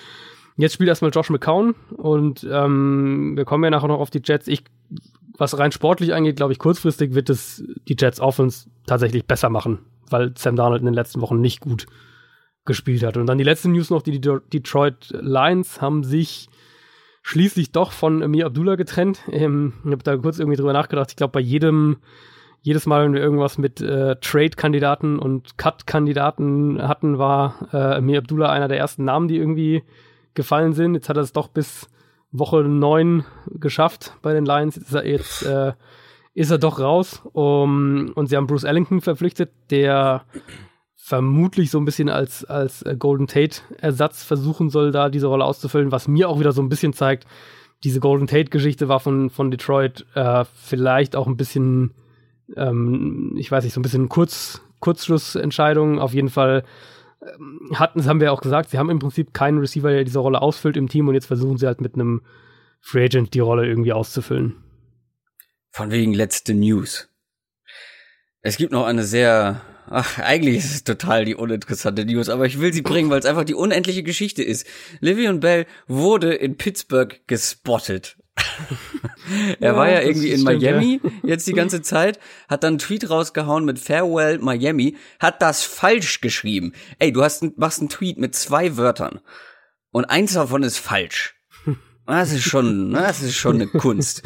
Jetzt 0.58 0.74
spielt 0.74 0.90
erstmal 0.90 1.12
Josh 1.12 1.30
McCown 1.30 1.74
und 1.98 2.48
ähm, 2.50 3.34
wir 3.36 3.46
kommen 3.46 3.64
ja 3.64 3.72
nachher 3.72 3.88
noch 3.88 4.00
auf 4.00 4.12
die 4.12 4.22
Jets. 4.24 4.48
Ich, 4.48 4.64
was 5.38 5.58
rein 5.58 5.72
sportlich 5.72 6.14
angeht, 6.14 6.36
glaube 6.36 6.54
ich, 6.54 6.60
kurzfristig 6.60 7.14
wird 7.14 7.30
es 7.30 7.64
die 7.88 7.96
Jets 7.98 8.20
Offense 8.20 8.70
tatsächlich 8.86 9.26
besser 9.26 9.50
machen, 9.50 9.80
weil 10.10 10.34
Sam 10.38 10.56
Darnold 10.56 10.82
in 10.82 10.86
den 10.86 10.94
letzten 10.94 11.22
Wochen 11.22 11.42
nicht 11.42 11.60
gut 11.60 11.88
gespielt 12.66 13.04
hat. 13.04 13.18
Und 13.18 13.26
dann 13.26 13.38
die 13.38 13.44
letzte 13.44 13.70
News 13.70 13.90
noch, 13.90 14.02
die 14.02 14.22
Detroit 14.22 15.10
Lions 15.20 15.82
haben 15.82 16.04
sich 16.04 16.50
schließlich 17.22 17.72
doch 17.72 17.92
von 17.92 18.22
Amir 18.22 18.46
Abdullah 18.46 18.76
getrennt. 18.76 19.22
Ähm, 19.32 19.74
ich 19.84 19.92
habe 19.92 20.04
da 20.04 20.18
kurz 20.18 20.40
irgendwie 20.40 20.58
drüber 20.58 20.74
nachgedacht. 20.74 21.10
Ich 21.10 21.16
glaube, 21.16 21.32
bei 21.32 21.40
jedem, 21.40 21.98
jedes 22.62 22.86
Mal, 22.86 23.06
wenn 23.06 23.14
wir 23.14 23.22
irgendwas 23.22 23.58
mit 23.58 23.82
äh, 23.82 24.18
Trade-Kandidaten 24.18 25.20
und 25.20 25.58
Cut-Kandidaten 25.58 26.82
hatten, 26.82 27.18
war 27.18 27.68
äh, 27.74 27.78
Amir 27.78 28.20
Abdullah 28.20 28.52
einer 28.52 28.68
der 28.68 28.78
ersten 28.78 29.06
Namen, 29.06 29.28
die 29.28 29.38
irgendwie 29.38 29.84
gefallen 30.34 30.74
sind. 30.74 30.94
Jetzt 30.94 31.10
hat 31.10 31.18
er 31.18 31.24
es 31.24 31.34
doch 31.34 31.48
bis 31.48 31.88
Woche 32.34 32.64
neun 32.64 33.24
geschafft 33.48 34.18
bei 34.22 34.34
den 34.34 34.46
Lions. 34.46 34.76
Jetzt 34.76 34.88
ist 34.88 34.94
er, 34.96 35.08
jetzt, 35.08 35.44
äh, 35.44 35.74
ist 36.34 36.52
er 36.52 36.58
doch 36.58 36.80
raus. 36.80 37.22
Um, 37.32 38.12
und 38.16 38.28
sie 38.28 38.36
haben 38.36 38.48
Bruce 38.48 38.66
Ellington 38.66 39.02
verpflichtet, 39.02 39.52
der 39.70 40.26
vermutlich 40.96 41.70
so 41.70 41.78
ein 41.78 41.86
bisschen 41.86 42.10
als, 42.10 42.44
als 42.44 42.82
äh, 42.82 42.96
Golden 42.98 43.28
Tate-Ersatz 43.28 44.24
versuchen 44.24 44.70
soll, 44.70 44.92
da 44.92 45.10
diese 45.10 45.28
Rolle 45.28 45.46
auszufüllen, 45.46 45.92
was 45.92 46.08
mir 46.08 46.28
auch 46.28 46.40
wieder 46.40 46.54
so 46.54 46.62
ein 46.62 46.70
bisschen 46.70 46.94
zeigt, 46.94 47.28
diese 47.84 48.00
Golden 48.00 48.28
Tate-Geschichte 48.28 48.88
war 48.88 49.00
von, 49.00 49.30
von 49.30 49.52
Detroit 49.52 50.06
äh, 50.16 50.46
vielleicht 50.56 51.16
auch 51.16 51.28
ein 51.28 51.38
bisschen, 51.38 51.94
ähm, 52.56 53.36
ich 53.38 53.52
weiß 53.52 53.64
nicht, 53.64 53.74
so 53.74 53.80
ein 53.80 53.84
bisschen 53.84 54.10
Kurz, 54.10 54.62
Kurzschlussentscheidung. 54.80 56.00
Auf 56.00 56.14
jeden 56.14 56.30
Fall 56.30 56.64
hatten, 57.74 58.00
das 58.00 58.08
haben 58.08 58.20
wir 58.20 58.32
auch 58.32 58.42
gesagt, 58.42 58.70
sie 58.70 58.78
haben 58.78 58.90
im 58.90 59.00
Prinzip 59.00 59.34
keinen 59.34 59.60
Receiver, 59.60 59.92
der 59.92 60.04
diese 60.04 60.20
Rolle 60.20 60.42
ausfüllt 60.42 60.78
im 60.78 60.90
Team 60.90 61.08
und 61.08 61.14
jetzt 61.14 61.28
versuchen 61.28 61.58
sie 61.58 61.68
halt 61.68 61.82
mit 61.82 61.96
einem 61.96 62.22
Free 62.80 63.06
Agent 63.06 63.34
die 63.34 63.40
Rolle 63.40 63.68
irgendwie 63.68 63.94
auszufüllen. 63.94 64.56
Von 65.72 65.92
wegen 65.92 66.14
letzte 66.14 66.54
News. 66.54 67.10
Es 68.42 68.58
gibt 68.58 68.72
noch 68.72 68.86
eine 68.86 69.04
sehr 69.04 69.62
Ach, 69.90 70.18
eigentlich 70.20 70.58
ist 70.58 70.74
es 70.74 70.84
total 70.84 71.26
die 71.26 71.36
uninteressante 71.36 72.06
News, 72.06 72.30
aber 72.30 72.46
ich 72.46 72.60
will 72.60 72.74
sie 72.74 72.82
bringen, 72.82 73.10
weil 73.10 73.20
es 73.20 73.26
einfach 73.26 73.44
die 73.44 73.54
unendliche 73.54 74.04
Geschichte 74.04 74.42
ist. 74.42 74.66
Livion 75.02 75.40
Bell 75.40 75.66
wurde 75.88 76.34
in 76.34 76.58
Pittsburgh 76.58 77.20
gespottet. 77.28 78.18
er 79.60 79.72
ja, 79.72 79.76
war 79.76 79.90
ja 79.90 80.02
irgendwie 80.02 80.32
in 80.32 80.42
stimmt, 80.42 80.62
Miami 80.62 81.00
ja. 81.04 81.12
jetzt 81.24 81.48
die 81.48 81.54
ganze 81.54 81.82
Zeit, 81.82 82.20
hat 82.48 82.64
dann 82.64 82.74
einen 82.74 82.80
Tweet 82.80 83.10
rausgehauen 83.10 83.66
mit 83.66 83.80
Farewell 83.80 84.40
Miami, 84.40 84.98
hat 85.20 85.42
das 85.42 85.64
falsch 85.64 86.22
geschrieben. 86.22 86.74
Ey, 87.00 87.12
du 87.12 87.24
hast 87.24 87.58
machst 87.58 87.80
einen 87.80 87.90
Tweet 87.90 88.18
mit 88.18 88.36
zwei 88.36 88.78
Wörtern 88.78 89.20
und 89.92 90.06
eins 90.06 90.34
davon 90.34 90.64
ist 90.64 90.78
falsch. 90.78 91.36
Das 92.06 92.32
ist 92.34 92.44
schon, 92.44 92.92
das 92.92 93.22
ist 93.22 93.36
schon 93.36 93.56
eine 93.56 93.68
Kunst. 93.68 94.24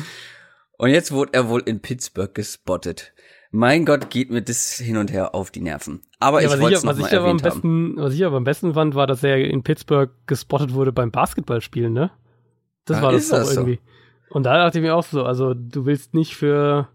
Und 0.77 0.89
jetzt 0.89 1.11
wurde 1.11 1.33
er 1.33 1.49
wohl 1.49 1.61
in 1.65 1.81
Pittsburgh 1.81 2.33
gespottet. 2.33 3.13
Mein 3.51 3.85
Gott, 3.85 4.09
geht 4.09 4.29
mir 4.29 4.41
das 4.41 4.73
hin 4.73 4.97
und 4.97 5.11
her 5.11 5.33
auf 5.33 5.51
die 5.51 5.61
Nerven. 5.61 6.01
Aber 6.19 6.41
ja, 6.41 6.53
ich 6.53 6.59
wollte 6.59 6.77
es 6.77 6.83
noch 6.83 6.97
mal 6.97 7.07
erwähnt 7.07 7.43
am 7.43 7.49
besten, 7.49 7.95
Was 7.97 8.13
ich 8.13 8.25
aber 8.25 8.37
am 8.37 8.43
besten 8.43 8.73
fand, 8.73 8.95
war, 8.95 9.07
dass 9.07 9.23
er 9.23 9.37
in 9.37 9.63
Pittsburgh 9.63 10.11
gespottet 10.25 10.73
wurde 10.73 10.91
beim 10.91 11.11
Basketballspielen, 11.11 11.93
ne? 11.93 12.11
Das 12.85 12.97
Ach, 12.97 13.03
war 13.03 13.11
das, 13.11 13.29
das 13.29 13.55
irgendwie. 13.55 13.79
Und 14.29 14.43
da 14.43 14.57
dachte 14.57 14.79
ich 14.79 14.83
mir 14.83 14.95
auch 14.95 15.03
so, 15.03 15.23
also 15.23 15.53
du 15.53 15.85
willst 15.85 16.13
nicht 16.13 16.35
für 16.35 16.89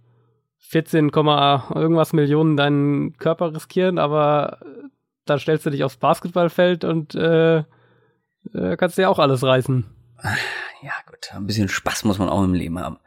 14, 0.59 1.11
irgendwas 1.11 2.13
Millionen 2.13 2.57
deinen 2.57 3.17
Körper 3.17 3.55
riskieren, 3.55 3.99
aber 3.99 4.59
da 5.25 5.39
stellst 5.39 5.67
du 5.67 5.71
dich 5.71 5.85
aufs 5.85 5.97
Basketballfeld 5.97 6.85
und 6.85 7.15
äh, 7.15 7.59
äh, 7.59 8.77
kannst 8.77 8.99
dir 8.99 9.11
auch 9.11 9.19
alles 9.19 9.43
reißen. 9.43 9.85
Ja, 10.83 10.93
gut, 11.07 11.31
ein 11.35 11.47
bisschen 11.47 11.69
Spaß 11.69 12.05
muss 12.05 12.19
man 12.19 12.29
auch 12.29 12.43
im 12.43 12.55
Leben 12.55 12.79
haben. 12.79 12.99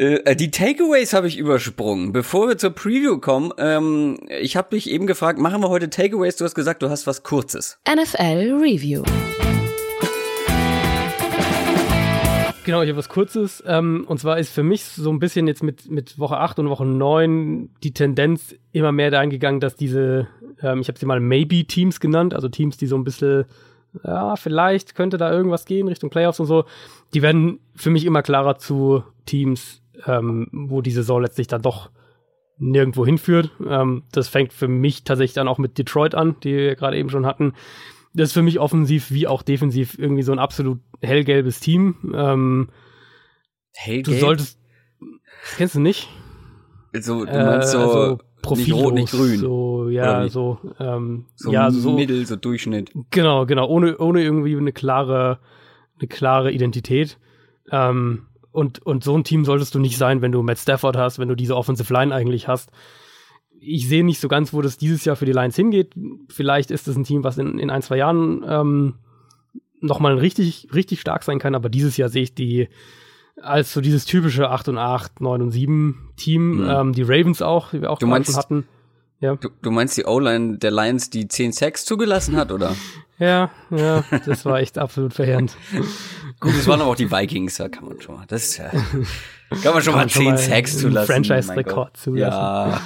Äh, 0.00 0.36
die 0.36 0.52
Takeaways 0.52 1.12
habe 1.12 1.26
ich 1.26 1.36
übersprungen. 1.36 2.12
Bevor 2.12 2.46
wir 2.46 2.56
zur 2.56 2.70
Preview 2.70 3.18
kommen, 3.18 3.52
ähm, 3.58 4.20
ich 4.28 4.56
habe 4.56 4.70
dich 4.70 4.88
eben 4.88 5.08
gefragt, 5.08 5.40
machen 5.40 5.60
wir 5.60 5.70
heute 5.70 5.90
Takeaways? 5.90 6.36
Du 6.36 6.44
hast 6.44 6.54
gesagt, 6.54 6.84
du 6.84 6.88
hast 6.88 7.08
was 7.08 7.24
Kurzes. 7.24 7.80
NFL 7.84 8.60
Review. 8.62 9.02
Genau, 12.68 12.82
ich 12.82 12.90
habe 12.90 12.98
was 12.98 13.08
Kurzes. 13.08 13.64
Ähm, 13.66 14.04
und 14.06 14.20
zwar 14.20 14.38
ist 14.38 14.52
für 14.52 14.62
mich 14.62 14.84
so 14.84 15.08
ein 15.10 15.20
bisschen 15.20 15.46
jetzt 15.46 15.62
mit, 15.62 15.90
mit 15.90 16.18
Woche 16.18 16.36
8 16.36 16.58
und 16.58 16.68
Woche 16.68 16.84
9 16.84 17.70
die 17.82 17.94
Tendenz 17.94 18.54
immer 18.72 18.92
mehr 18.92 19.10
dahin 19.10 19.30
gegangen, 19.30 19.58
dass 19.58 19.74
diese, 19.74 20.28
ähm, 20.60 20.80
ich 20.82 20.88
habe 20.88 20.98
sie 20.98 21.06
mal 21.06 21.18
Maybe-Teams 21.18 21.98
genannt, 21.98 22.34
also 22.34 22.50
Teams, 22.50 22.76
die 22.76 22.86
so 22.86 22.96
ein 22.98 23.04
bisschen, 23.04 23.46
ja, 24.04 24.36
vielleicht 24.36 24.94
könnte 24.94 25.16
da 25.16 25.32
irgendwas 25.32 25.64
gehen 25.64 25.88
Richtung 25.88 26.10
Playoffs 26.10 26.40
und 26.40 26.46
so, 26.46 26.66
die 27.14 27.22
werden 27.22 27.58
für 27.74 27.88
mich 27.88 28.04
immer 28.04 28.20
klarer 28.20 28.58
zu 28.58 29.02
Teams, 29.24 29.80
ähm, 30.04 30.48
wo 30.52 30.82
die 30.82 30.90
Saison 30.90 31.22
letztlich 31.22 31.46
dann 31.46 31.62
doch 31.62 31.88
nirgendwo 32.58 33.06
hinführt. 33.06 33.50
Ähm, 33.66 34.02
das 34.12 34.28
fängt 34.28 34.52
für 34.52 34.68
mich 34.68 35.04
tatsächlich 35.04 35.32
dann 35.32 35.48
auch 35.48 35.56
mit 35.56 35.78
Detroit 35.78 36.14
an, 36.14 36.36
die 36.44 36.54
wir 36.54 36.76
gerade 36.76 36.98
eben 36.98 37.08
schon 37.08 37.24
hatten. 37.24 37.54
Das 38.18 38.30
ist 38.30 38.32
für 38.34 38.42
mich 38.42 38.58
offensiv 38.58 39.10
wie 39.10 39.26
auch 39.26 39.42
defensiv 39.42 39.98
irgendwie 39.98 40.22
so 40.22 40.32
ein 40.32 40.38
absolut 40.38 40.80
hellgelbes 41.00 41.60
Team. 41.60 42.12
Ähm, 42.14 42.68
Hellgelb? 43.74 44.16
Du 44.16 44.20
solltest. 44.20 44.58
Kennst 45.56 45.76
du 45.76 45.80
nicht? 45.80 46.08
Also, 46.92 47.24
du 47.24 47.32
meinst 47.32 47.70
so. 47.70 47.78
Äh, 47.78 47.82
also 47.82 48.18
Profil 48.42 48.74
nicht 48.74 48.84
rot, 48.84 48.94
nicht 48.94 49.10
grün. 49.10 49.38
So, 49.38 49.88
ja, 49.88 50.28
so, 50.28 50.58
ähm, 50.78 51.26
so 51.34 51.52
ja, 51.52 51.70
so 51.70 51.92
Mittel, 51.92 52.24
so 52.26 52.36
Durchschnitt. 52.36 52.92
Genau, 53.10 53.46
genau, 53.46 53.66
ohne, 53.68 53.98
ohne 53.98 54.22
irgendwie 54.22 54.56
eine 54.56 54.72
klare, 54.72 55.38
eine 55.98 56.08
klare 56.08 56.52
Identität. 56.52 57.18
Ähm, 57.70 58.26
und, 58.52 58.84
und 58.86 59.04
so 59.04 59.16
ein 59.16 59.24
Team 59.24 59.44
solltest 59.44 59.74
du 59.74 59.78
nicht 59.78 59.98
sein, 59.98 60.22
wenn 60.22 60.32
du 60.32 60.42
Matt 60.42 60.58
Stafford 60.58 60.96
hast, 60.96 61.18
wenn 61.18 61.28
du 61.28 61.34
diese 61.34 61.56
Offensive 61.56 61.92
Line 61.92 62.14
eigentlich 62.14 62.48
hast. 62.48 62.70
Ich 63.60 63.88
sehe 63.88 64.04
nicht 64.04 64.20
so 64.20 64.28
ganz, 64.28 64.52
wo 64.52 64.62
das 64.62 64.78
dieses 64.78 65.04
Jahr 65.04 65.16
für 65.16 65.26
die 65.26 65.32
Lions 65.32 65.56
hingeht. 65.56 65.94
Vielleicht 66.28 66.70
ist 66.70 66.88
es 66.88 66.96
ein 66.96 67.04
Team, 67.04 67.24
was 67.24 67.38
in, 67.38 67.58
in 67.58 67.70
ein, 67.70 67.82
zwei 67.82 67.96
Jahren 67.96 68.44
ähm, 68.46 68.94
nochmal 69.80 70.18
richtig, 70.18 70.68
richtig 70.74 71.00
stark 71.00 71.24
sein 71.24 71.38
kann, 71.38 71.54
aber 71.54 71.68
dieses 71.68 71.96
Jahr 71.96 72.08
sehe 72.08 72.22
ich 72.22 72.34
die 72.34 72.68
als 73.42 73.72
so 73.72 73.80
dieses 73.80 74.04
typische 74.04 74.50
8 74.50 74.68
und 74.68 74.78
8, 74.78 75.20
9 75.20 75.42
und 75.42 75.50
7 75.50 76.10
Team. 76.16 76.62
Mhm. 76.62 76.68
Ähm, 76.68 76.92
die 76.92 77.02
Ravens 77.02 77.42
auch, 77.42 77.70
die 77.70 77.82
wir 77.82 77.90
auch 77.90 77.98
du 77.98 78.06
meinst, 78.06 78.30
schon 78.30 78.38
hatten. 78.38 78.68
Ja. 79.20 79.34
Du, 79.34 79.48
du 79.62 79.70
meinst 79.70 79.96
die 79.96 80.04
O-Line 80.04 80.58
der 80.58 80.70
Lions, 80.70 81.10
die 81.10 81.26
10 81.26 81.52
Sacks 81.52 81.84
zugelassen 81.84 82.36
hat, 82.36 82.52
oder? 82.52 82.76
ja, 83.18 83.50
ja, 83.70 84.04
das 84.26 84.44
war 84.44 84.60
echt 84.60 84.78
absolut 84.78 85.12
verheerend. 85.12 85.56
Gut, 86.40 86.52
es 86.52 86.68
waren 86.68 86.80
aber 86.80 86.90
auch 86.90 86.96
die 86.96 87.10
Vikings, 87.10 87.56
da 87.56 87.68
kann 87.68 87.86
man 87.86 88.00
schon 88.00 88.14
mal. 88.14 88.24
Das 88.28 88.44
ist 88.44 88.58
ja, 88.58 88.68
kann 89.62 89.74
man 89.74 89.82
schon 89.82 89.94
kann 89.94 90.04
mal 90.04 90.08
10 90.08 90.36
Sacks 90.36 90.78
zulassen. 90.78 91.12
Franchise-Rekord 91.12 91.96
zulassen. 91.96 92.38
Ja, 92.38 92.80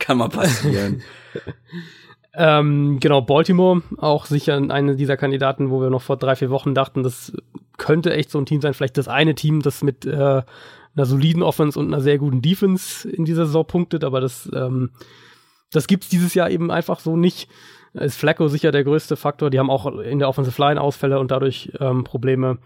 kann 0.00 0.18
mal 0.18 0.28
passieren. 0.28 1.02
ähm, 2.34 2.98
genau, 2.98 3.20
Baltimore, 3.20 3.82
auch 3.98 4.26
sicher 4.26 4.56
eine 4.56 4.96
dieser 4.96 5.16
Kandidaten, 5.16 5.70
wo 5.70 5.80
wir 5.80 5.90
noch 5.90 6.02
vor 6.02 6.16
drei, 6.16 6.34
vier 6.34 6.50
Wochen 6.50 6.74
dachten, 6.74 7.04
das 7.04 7.32
könnte 7.78 8.12
echt 8.12 8.32
so 8.32 8.38
ein 8.38 8.46
Team 8.46 8.60
sein, 8.60 8.74
vielleicht 8.74 8.98
das 8.98 9.06
eine 9.06 9.36
Team, 9.36 9.62
das 9.62 9.84
mit 9.84 10.06
äh, 10.06 10.42
einer 10.94 11.06
soliden 11.06 11.42
Offense 11.42 11.78
und 11.78 11.86
einer 11.86 12.00
sehr 12.00 12.18
guten 12.18 12.42
Defense 12.42 13.08
in 13.08 13.24
dieser 13.24 13.46
Saison 13.46 13.66
punktet, 13.66 14.02
aber 14.02 14.20
das, 14.20 14.50
ähm, 14.52 14.90
das 15.72 15.86
gibt's 15.86 16.08
dieses 16.08 16.34
Jahr 16.34 16.50
eben 16.50 16.70
einfach 16.70 17.00
so 17.00 17.16
nicht. 17.16 17.48
Ist 17.94 18.16
Flacco 18.18 18.48
sicher 18.48 18.72
der 18.72 18.84
größte 18.84 19.16
Faktor. 19.16 19.50
Die 19.50 19.58
haben 19.58 19.70
auch 19.70 19.86
in 19.98 20.18
der 20.18 20.28
Offensive 20.28 20.60
Line 20.60 20.80
Ausfälle 20.80 21.18
und 21.18 21.30
dadurch 21.30 21.72
ähm, 21.78 22.04
Probleme. 22.04 22.58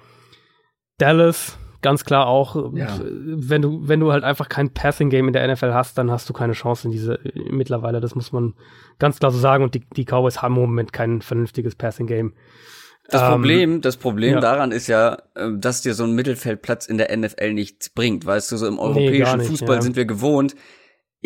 Dallas, 0.99 1.59
ganz 1.83 2.05
klar 2.05 2.27
auch, 2.27 2.73
Ja. 2.75 2.99
wenn 3.03 3.61
du, 3.63 3.89
wenn 3.89 4.01
du 4.01 4.13
halt 4.13 4.25
einfach 4.25 4.49
kein 4.49 4.73
Passing 4.73 5.11
Game 5.11 5.27
in 5.27 5.33
der 5.33 5.47
NFL 5.53 5.73
hast, 5.73 5.99
dann 5.99 6.11
hast 6.11 6.29
du 6.29 6.33
keine 6.33 6.53
Chance 6.53 6.87
in 6.87 6.93
diese 6.93 7.19
mittlerweile. 7.51 8.01
Das 8.01 8.15
muss 8.15 8.33
man 8.33 8.55
ganz 8.99 9.19
klar 9.19 9.31
so 9.33 9.39
sagen. 9.39 9.65
Und 9.65 9.75
die, 9.75 9.85
die 9.97 10.05
Cowboys 10.05 10.43
haben 10.43 10.55
im 10.57 10.63
Moment 10.63 10.93
kein 10.93 11.23
vernünftiges 11.23 11.75
Passing 11.75 12.07
Game. 12.07 12.35
Das 13.09 13.23
Ähm, 13.23 13.29
Problem, 13.29 13.81
das 13.83 13.97
Problem 13.97 14.35
ja. 14.35 14.41
daran 14.41 14.73
ist 14.73 14.87
ja, 14.87 15.19
ähm, 15.37 15.61
dass 15.61 15.83
dir 15.83 15.95
so 15.95 16.05
ein 16.05 16.15
Mittelfeldplatz 16.15 16.87
in 16.87 16.99
der 16.99 17.17
NFL 17.17 17.53
nichts 17.53 17.89
bringt. 17.91 18.27
Weißt 18.27 18.51
du, 18.53 18.57
so 18.57 18.67
im 18.67 18.79
europäischen 18.79 19.39
nicht, 19.39 19.49
Fußball 19.49 19.77
ja. 19.77 19.83
sind 19.83 19.97
wir 19.97 20.07
gewohnt, 20.07 20.57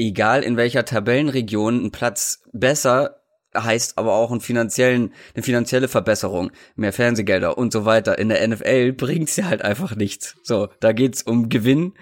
egal 0.01 0.43
in 0.43 0.57
welcher 0.57 0.85
Tabellenregion 0.85 1.85
ein 1.85 1.91
Platz 1.91 2.43
besser 2.53 3.17
heißt 3.57 3.99
aber 3.99 4.13
auch 4.15 4.31
einen 4.31 4.41
finanziellen, 4.41 5.13
eine 5.35 5.43
finanzielle 5.43 5.89
Verbesserung, 5.89 6.53
mehr 6.77 6.93
Fernsehgelder 6.93 7.59
und 7.59 7.73
so 7.73 7.85
weiter. 7.85 8.19
In 8.19 8.29
der 8.29 8.47
NFL 8.47 8.93
bringt's 8.93 9.35
dir 9.35 9.49
halt 9.49 9.63
einfach 9.63 9.97
nichts. 9.97 10.37
So, 10.45 10.69
da 10.79 10.93
geht's 10.93 11.23
um 11.23 11.49
Gewinn 11.49 11.95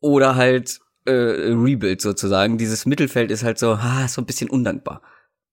oder 0.00 0.34
halt 0.36 0.80
äh, 1.04 1.12
Rebuild 1.12 2.00
sozusagen. 2.00 2.56
Dieses 2.56 2.86
Mittelfeld 2.86 3.30
ist 3.30 3.44
halt 3.44 3.58
so, 3.58 3.72
ah, 3.72 4.08
so 4.08 4.22
ein 4.22 4.26
bisschen 4.26 4.48
undankbar. 4.48 5.02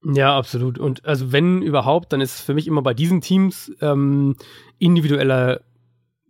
Ja, 0.04 0.38
absolut. 0.38 0.78
Und 0.78 1.04
also 1.04 1.32
wenn 1.32 1.62
überhaupt, 1.62 2.14
dann 2.14 2.22
ist 2.22 2.40
für 2.42 2.54
mich 2.54 2.68
immer 2.68 2.82
bei 2.82 2.94
diesen 2.94 3.22
Teams 3.22 3.72
ähm, 3.82 4.36
individueller 4.78 5.62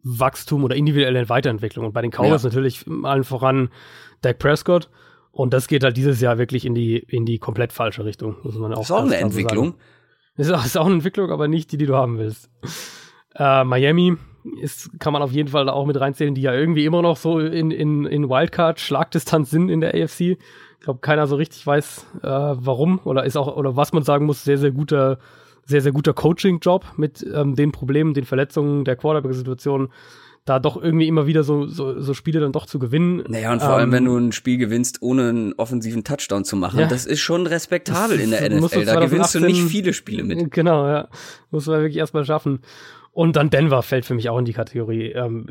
Wachstum 0.04 0.64
oder 0.64 0.76
individuelle 0.76 1.30
Weiterentwicklung. 1.30 1.86
Und 1.86 1.94
bei 1.94 2.02
den 2.02 2.12
Cowboys 2.12 2.44
Ja. 2.44 2.50
natürlich 2.50 2.86
allen 3.04 3.24
voran 3.24 3.70
Dak 4.22 4.40
Prescott. 4.40 4.90
Und 5.36 5.54
das 5.54 5.68
geht 5.68 5.84
halt 5.84 5.98
dieses 5.98 6.22
Jahr 6.22 6.38
wirklich 6.38 6.64
in 6.64 6.74
die, 6.74 6.98
in 6.98 7.26
die 7.26 7.40
komplett 7.40 7.74
falsche 7.74 8.06
Richtung. 8.06 8.38
Muss 8.44 8.56
man 8.56 8.74
auch 8.74 8.84
ist 8.84 8.92
auch 8.92 9.04
eine 9.04 9.18
Entwicklung. 9.18 9.72
sagen. 9.72 9.80
Ist 10.38 10.50
auch, 10.50 10.66
ist 10.66 10.78
auch 10.78 10.86
eine 10.86 10.96
Entwicklung, 10.96 11.30
aber 11.30 11.50
nicht 11.50 11.74
die, 11.74 11.78
die 11.78 11.88
du 11.88 11.96
haben 11.96 12.18
willst. 12.18 12.50
Äh, 13.36 13.66
Miami 13.66 14.16
ist, 14.62 14.98
kann 14.98 15.12
man 15.12 15.22
auf 15.22 15.34
jeden 15.34 15.50
Fall 15.50 15.66
da 15.66 15.74
auch 15.74 15.86
mit 15.86 16.00
reinzählen, 16.00 16.36
die 16.36 16.42
ja 16.42 16.54
irgendwie 16.54 16.86
immer 16.86 17.02
noch 17.02 17.18
so 17.18 17.40
in, 17.40 17.70
in, 17.70 18.06
in 18.06 18.30
Wildcard-Schlagdistanz 18.30 19.50
sind 19.50 19.68
in 19.68 19.82
der 19.82 19.94
AFC. 19.94 20.22
Ich 20.22 20.38
glaube, 20.80 21.02
keiner 21.02 21.28
so 21.28 21.36
richtig 21.36 21.68
weiß, 21.68 22.06
äh, 22.24 22.28
warum 22.30 23.02
oder 23.04 23.26
ist 23.26 23.36
auch, 23.36 23.58
oder 23.58 23.76
was 23.76 23.92
man 23.92 24.04
sagen 24.04 24.26
muss, 24.28 24.46
sehr, 24.46 24.58
sehr 24.58 24.72
guter, 24.72 25.20
sehr, 25.66 25.82
sehr 25.82 25.92
guter 25.92 26.14
Coaching-Job 26.14 26.86
mit 26.96 27.28
ähm, 27.30 27.56
den 27.56 27.74
Problemen, 27.74 28.14
den 28.14 28.24
Verletzungen, 28.24 28.86
der 28.86 28.96
Quarterback-Situation, 28.96 29.90
da 30.46 30.60
doch 30.60 30.82
irgendwie 30.82 31.08
immer 31.08 31.26
wieder 31.26 31.44
so, 31.44 31.66
so, 31.66 32.00
so 32.00 32.14
Spiele 32.14 32.40
dann 32.40 32.52
doch 32.52 32.68
zu 32.68 32.78
gewinnen. 32.78 33.24
Naja, 33.28 33.52
und 33.52 33.62
vor 33.62 33.72
allem, 33.72 33.90
Ähm, 33.90 33.94
wenn 33.94 34.06
du 34.06 34.18
ein 34.18 34.32
Spiel 34.32 34.58
gewinnst, 34.58 35.02
ohne 35.02 35.30
einen 35.30 35.54
offensiven 35.54 36.04
Touchdown 36.04 36.46
zu 36.46 36.56
machen, 36.56 36.80
Ja. 36.80 36.88
das 36.88 37.08
ist 37.08 37.20
schon 37.20 37.48
respektabel 37.48 38.20
in 38.20 38.30
der 38.30 38.42
NFL. 38.52 38.86
Da 38.86 39.00
gewinnst 39.00 39.34
du 39.34 39.40
2018 39.40 39.42
nicht 39.46 39.62
viele 39.64 39.94
Spiele 39.94 40.24
mit. 40.24 40.52
Genau, 40.52 40.88
ja. 40.88 41.08
Muss 41.50 41.66
man 41.66 41.80
wirklich 41.82 41.98
erstmal 41.98 42.26
schaffen. 42.26 42.60
Und 43.12 43.38
dann 43.38 43.50
Denver 43.50 43.82
fällt 43.82 44.06
für 44.06 44.14
mich 44.14 44.30
auch 44.30 44.38
in 44.38 44.46
die 44.46 44.54
Kategorie. 44.54 45.14
Ähm, 45.14 45.48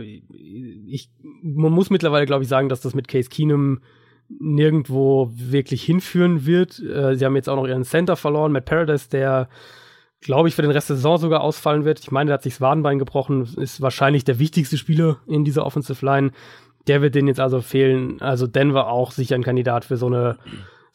ich, 0.86 1.10
man 1.42 1.72
muss 1.72 1.90
mittlerweile, 1.90 2.26
glaube 2.26 2.44
ich, 2.44 2.48
sagen, 2.48 2.68
dass 2.68 2.80
das 2.80 2.94
mit 2.94 3.08
Case 3.08 3.28
Keenum 3.28 3.80
nirgendwo 4.28 5.30
wirklich 5.34 5.82
hinführen 5.82 6.46
wird. 6.46 6.78
Äh, 6.80 7.16
sie 7.16 7.24
haben 7.24 7.36
jetzt 7.36 7.48
auch 7.48 7.56
noch 7.56 7.66
ihren 7.66 7.84
Center 7.84 8.16
verloren, 8.16 8.52
Matt 8.52 8.64
Paradise, 8.66 9.08
der, 9.10 9.48
glaube 10.24 10.48
ich, 10.48 10.56
für 10.56 10.62
den 10.62 10.70
Rest 10.70 10.88
der 10.88 10.96
Saison 10.96 11.18
sogar 11.18 11.42
ausfallen 11.42 11.84
wird. 11.84 12.00
Ich 12.00 12.10
meine, 12.10 12.28
der 12.28 12.34
hat 12.34 12.42
sich 12.42 12.54
das 12.54 12.60
Wadenbein 12.60 12.98
gebrochen, 12.98 13.46
ist 13.56 13.80
wahrscheinlich 13.80 14.24
der 14.24 14.38
wichtigste 14.38 14.78
Spieler 14.78 15.18
in 15.26 15.44
dieser 15.44 15.64
Offensive 15.64 16.04
Line. 16.04 16.32
Der 16.86 17.02
wird 17.02 17.14
denen 17.14 17.28
jetzt 17.28 17.40
also 17.40 17.60
fehlen. 17.60 18.20
Also 18.20 18.46
Denver 18.46 18.88
auch 18.88 19.12
sicher 19.12 19.36
ein 19.36 19.44
Kandidat 19.44 19.84
für 19.84 19.96
so 19.96 20.06
eine 20.06 20.38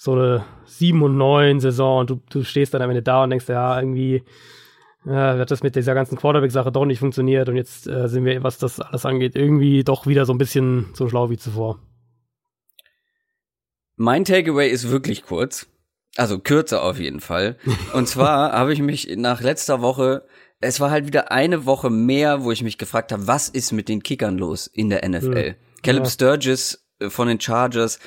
so 0.02 0.14
eine 0.14 0.46
7 0.66 1.02
und 1.04 1.18
9 1.18 1.60
Saison 1.60 2.00
und 2.00 2.10
du, 2.10 2.22
du 2.30 2.44
stehst 2.44 2.74
dann 2.74 2.82
am 2.82 2.90
Ende 2.90 3.02
da 3.04 3.24
und 3.24 3.32
denkst, 3.32 3.50
ja, 3.50 3.78
irgendwie 3.78 4.24
äh, 5.06 5.38
wird 5.38 5.52
das 5.52 5.62
mit 5.62 5.76
dieser 5.76 5.94
ganzen 5.94 6.18
Quarterback-Sache 6.18 6.72
doch 6.72 6.86
nicht 6.86 7.00
funktioniert 7.00 7.50
und 7.50 7.58
jetzt 7.58 7.86
äh, 7.86 8.08
sind 8.08 8.24
wir, 8.24 8.42
was 8.42 8.58
das 8.58 8.80
alles 8.80 9.06
angeht, 9.06 9.36
irgendwie 9.36 9.84
doch 9.84 10.08
wieder 10.08 10.26
so 10.26 10.34
ein 10.34 10.38
bisschen 10.38 10.86
so 10.94 11.10
schlau 11.10 11.30
wie 11.30 11.38
zuvor. 11.38 11.80
Mein 13.98 14.24
Takeaway 14.24 14.70
ist 14.70 14.90
wirklich 14.90 15.24
kurz. 15.24 15.68
Also 16.16 16.40
kürzer 16.40 16.82
auf 16.84 17.00
jeden 17.00 17.20
Fall. 17.20 17.58
Und 17.94 18.08
zwar 18.08 18.52
habe 18.52 18.74
ich 18.74 18.82
mich 18.82 19.08
nach 19.18 19.42
letzter 19.42 19.82
Woche, 19.82 20.26
es 20.62 20.80
war 20.80 20.92
halt 20.92 21.08
wieder 21.08 21.32
eine 21.32 21.66
Woche 21.66 21.90
mehr, 21.90 22.44
wo 22.44 22.52
ich 22.52 22.64
mich 22.64 22.78
gefragt 22.78 23.12
habe, 23.12 23.28
was 23.28 23.48
ist 23.50 23.72
mit 23.72 23.88
den 23.88 24.04
Kickern 24.04 24.38
los 24.38 24.68
in 24.68 24.90
der 24.90 25.08
NFL? 25.08 25.56
Caleb 25.84 26.04
Ja. 26.04 26.10
Sturgis 26.10 26.86
äh, 27.00 27.10
von 27.10 27.28
den 27.28 27.40
Chargers 27.40 28.00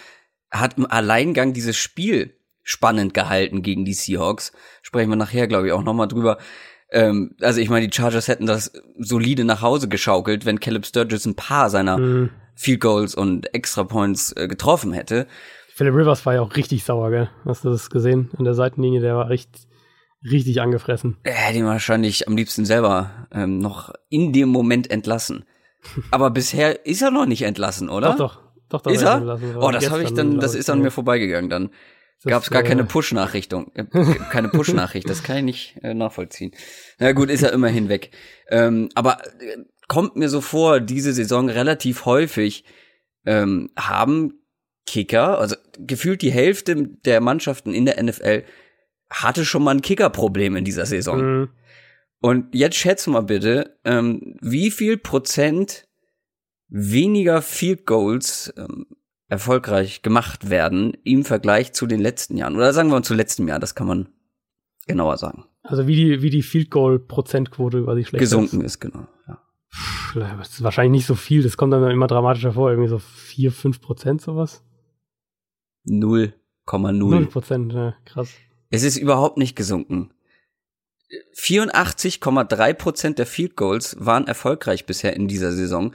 hat 0.51 0.77
im 0.77 0.85
Alleingang 0.91 1.55
dieses 1.55 1.77
Spiel 1.79 2.37
spannend 2.63 3.15
gehalten 3.15 3.63
gegen 3.63 3.85
die 3.85 3.95
Seahawks. 3.95 4.53
Sprechen 4.83 5.09
wir 5.11 5.17
nachher, 5.17 5.47
glaube 5.49 5.67
ich, 5.69 5.73
auch 5.73 5.83
nochmal 5.83 6.09
drüber. 6.09 6.39
Ähm, 6.91 7.35
also 7.41 7.59
ich 7.59 7.71
meine, 7.71 7.89
die 7.89 7.97
Chargers 7.97 8.29
hätten 8.29 8.45
das 8.47 8.71
solide 8.99 9.45
nach 9.45 9.63
Hause 9.63 9.89
geschaukelt, 9.89 10.45
wenn 10.45 10.61
Caleb 10.61 10.85
Sturgis 10.85 11.25
ein 11.25 11.35
paar 11.37 11.71
seiner 11.71 11.97
Mhm. 11.99 12.31
Field 12.55 12.81
Goals 12.81 13.15
und 13.15 13.53
Extra 13.55 13.83
Points 13.85 14.31
äh, 14.37 14.47
getroffen 14.47 14.93
hätte. 14.93 15.27
Philip 15.75 15.95
Rivers 15.95 16.27
war 16.27 16.35
ja 16.35 16.43
auch 16.43 16.55
richtig 16.55 16.85
sauer, 16.85 17.11
gell? 17.11 17.31
Hast 17.45 17.65
du 17.65 17.71
das 17.71 17.89
gesehen? 17.89 18.31
An 18.37 18.45
der 18.45 18.55
Seitenlinie, 18.55 19.01
der 19.01 19.17
war 19.17 19.31
richtig, 19.31 19.67
richtig 20.23 20.61
angefressen. 20.61 21.17
Er 21.23 21.33
hätte 21.33 21.59
ihn 21.59 21.65
wahrscheinlich 21.65 22.29
am 22.29 22.37
liebsten 22.37 22.65
selber 22.65 23.27
ähm, 23.33 23.59
noch 23.59 23.93
in 24.11 24.33
dem 24.33 24.51
Moment 24.51 24.91
entlassen. 24.91 25.45
Aber 26.11 26.31
bisher 26.31 26.85
ist 26.85 27.03
er 27.03 27.11
noch 27.11 27.27
nicht 27.27 27.43
entlassen, 27.43 27.89
oder? 27.89 28.11
Doch, 28.11 28.17
doch. 28.17 28.43
Doch, 28.69 28.81
doch, 28.83 28.93
Ist 28.93 29.03
er? 29.03 29.17
entlassen. 29.17 29.57
Oh, 29.57 29.71
das 29.71 29.91
habe 29.91 30.03
ich 30.03 30.15
dann, 30.15 30.41
das 30.41 30.55
ist 30.55 30.71
an 30.71 30.81
mir 30.81 30.91
vorbeigegangen 30.91 31.51
dann. 31.51 31.71
Gab 32.25 32.43
es 32.43 32.51
gar 32.51 32.63
äh, 32.63 32.67
keine 32.67 32.85
Push-Nachrichtung, 32.85 33.73
äh, 33.75 33.85
keine 34.31 34.49
Push-Nachricht, 34.49 35.11
das 35.11 35.23
kann 35.23 35.39
ich 35.39 35.43
nicht 35.43 35.81
äh, 35.83 35.93
nachvollziehen. 35.93 36.53
Na 36.99 37.13
gut, 37.13 37.31
ist 37.31 37.43
er 37.43 37.53
immerhin 37.53 37.89
weg. 37.89 38.13
Ähm, 38.49 38.91
aber 38.95 39.19
äh, 39.41 39.59
kommt 39.89 40.17
mir 40.17 40.29
so 40.29 40.41
vor, 40.41 40.81
diese 40.81 41.13
Saison 41.13 41.49
relativ 41.51 42.05
häufig 42.05 42.65
ähm, 43.27 43.71
haben 43.77 44.42
Kicker, 44.87 45.39
also 45.39 45.57
gefühlt 45.79 46.23
die 46.23 46.33
Hälfte 46.33 46.77
der 47.05 47.21
Mannschaften 47.21 47.73
in 47.73 47.87
der 47.87 48.03
NFL 48.03 48.45
hatte 49.11 49.45
schon 49.45 49.63
mal 49.63 49.73
ein 49.73 49.83
Kickerproblem 49.83 50.57
in 50.57 50.65
dieser 50.65 50.87
Saison. 50.87 51.21
Mhm. 51.21 51.49
Und 52.21 52.55
jetzt 52.55 52.77
schätze 52.77 53.11
mal 53.11 53.23
bitte, 53.23 53.79
ähm, 53.85 54.37
wie 54.41 54.71
viel 54.71 54.97
Prozent 54.97 55.89
weniger 56.69 57.43
Field 57.43 57.85
Goals 57.85 58.53
ähm, 58.57 58.87
erfolgreich 59.29 60.03
gemacht 60.03 60.49
werden 60.51 60.97
im 61.05 61.25
Vergleich 61.25 61.73
zu 61.73 61.87
den 61.87 62.01
letzten 62.01 62.37
Jahren. 62.37 62.57
Oder 62.57 62.73
sagen 62.73 62.89
wir 62.91 62.97
mal 62.97 63.03
zu 63.03 63.15
letztem 63.15 63.49
Jahr, 63.49 63.59
das 63.59 63.75
kann 63.75 63.87
man 63.87 64.09
genauer 64.87 65.19
sagen. 65.19 65.45
Also 65.63 65.87
wie 65.87 65.97
die, 65.97 66.23
wie 66.23 66.31
die 66.31 66.43
Field 66.43 66.71
Goal 66.71 66.99
Prozentquote 66.99 67.79
über 67.79 67.95
die 67.95 68.05
schlecht 68.05 68.21
Gesunken 68.21 68.63
ist, 68.63 68.81
genau. 68.81 69.07
Ja. 69.27 69.35
Ist. 69.35 70.17
Das 70.17 70.49
ist 70.51 70.63
wahrscheinlich 70.63 70.93
nicht 70.93 71.07
so 71.07 71.15
viel, 71.15 71.43
das 71.43 71.57
kommt 71.57 71.73
dann 71.73 71.91
immer 71.91 72.07
dramatisch 72.07 72.45
hervor, 72.45 72.71
irgendwie 72.71 72.89
so 72.89 72.99
4, 72.99 73.51
5 73.51 73.81
Prozent 73.81 74.21
sowas. 74.21 74.63
0 75.85 76.35
0,0. 76.67 77.27
Prozent, 77.27 77.73
ja, 77.73 77.95
krass. 78.05 78.31
Es 78.71 78.83
ist 78.85 78.97
überhaupt 78.97 79.37
nicht 79.37 79.57
gesunken. 79.57 80.13
84,3 81.37 82.75
Prozent 82.75 83.19
der 83.19 83.27
Field 83.27 83.57
Goals 83.57 83.97
waren 83.99 84.27
erfolgreich 84.27 84.87
bisher 84.87 85.15
in 85.15 85.29
dieser 85.29 85.53
Saison. 85.53 85.95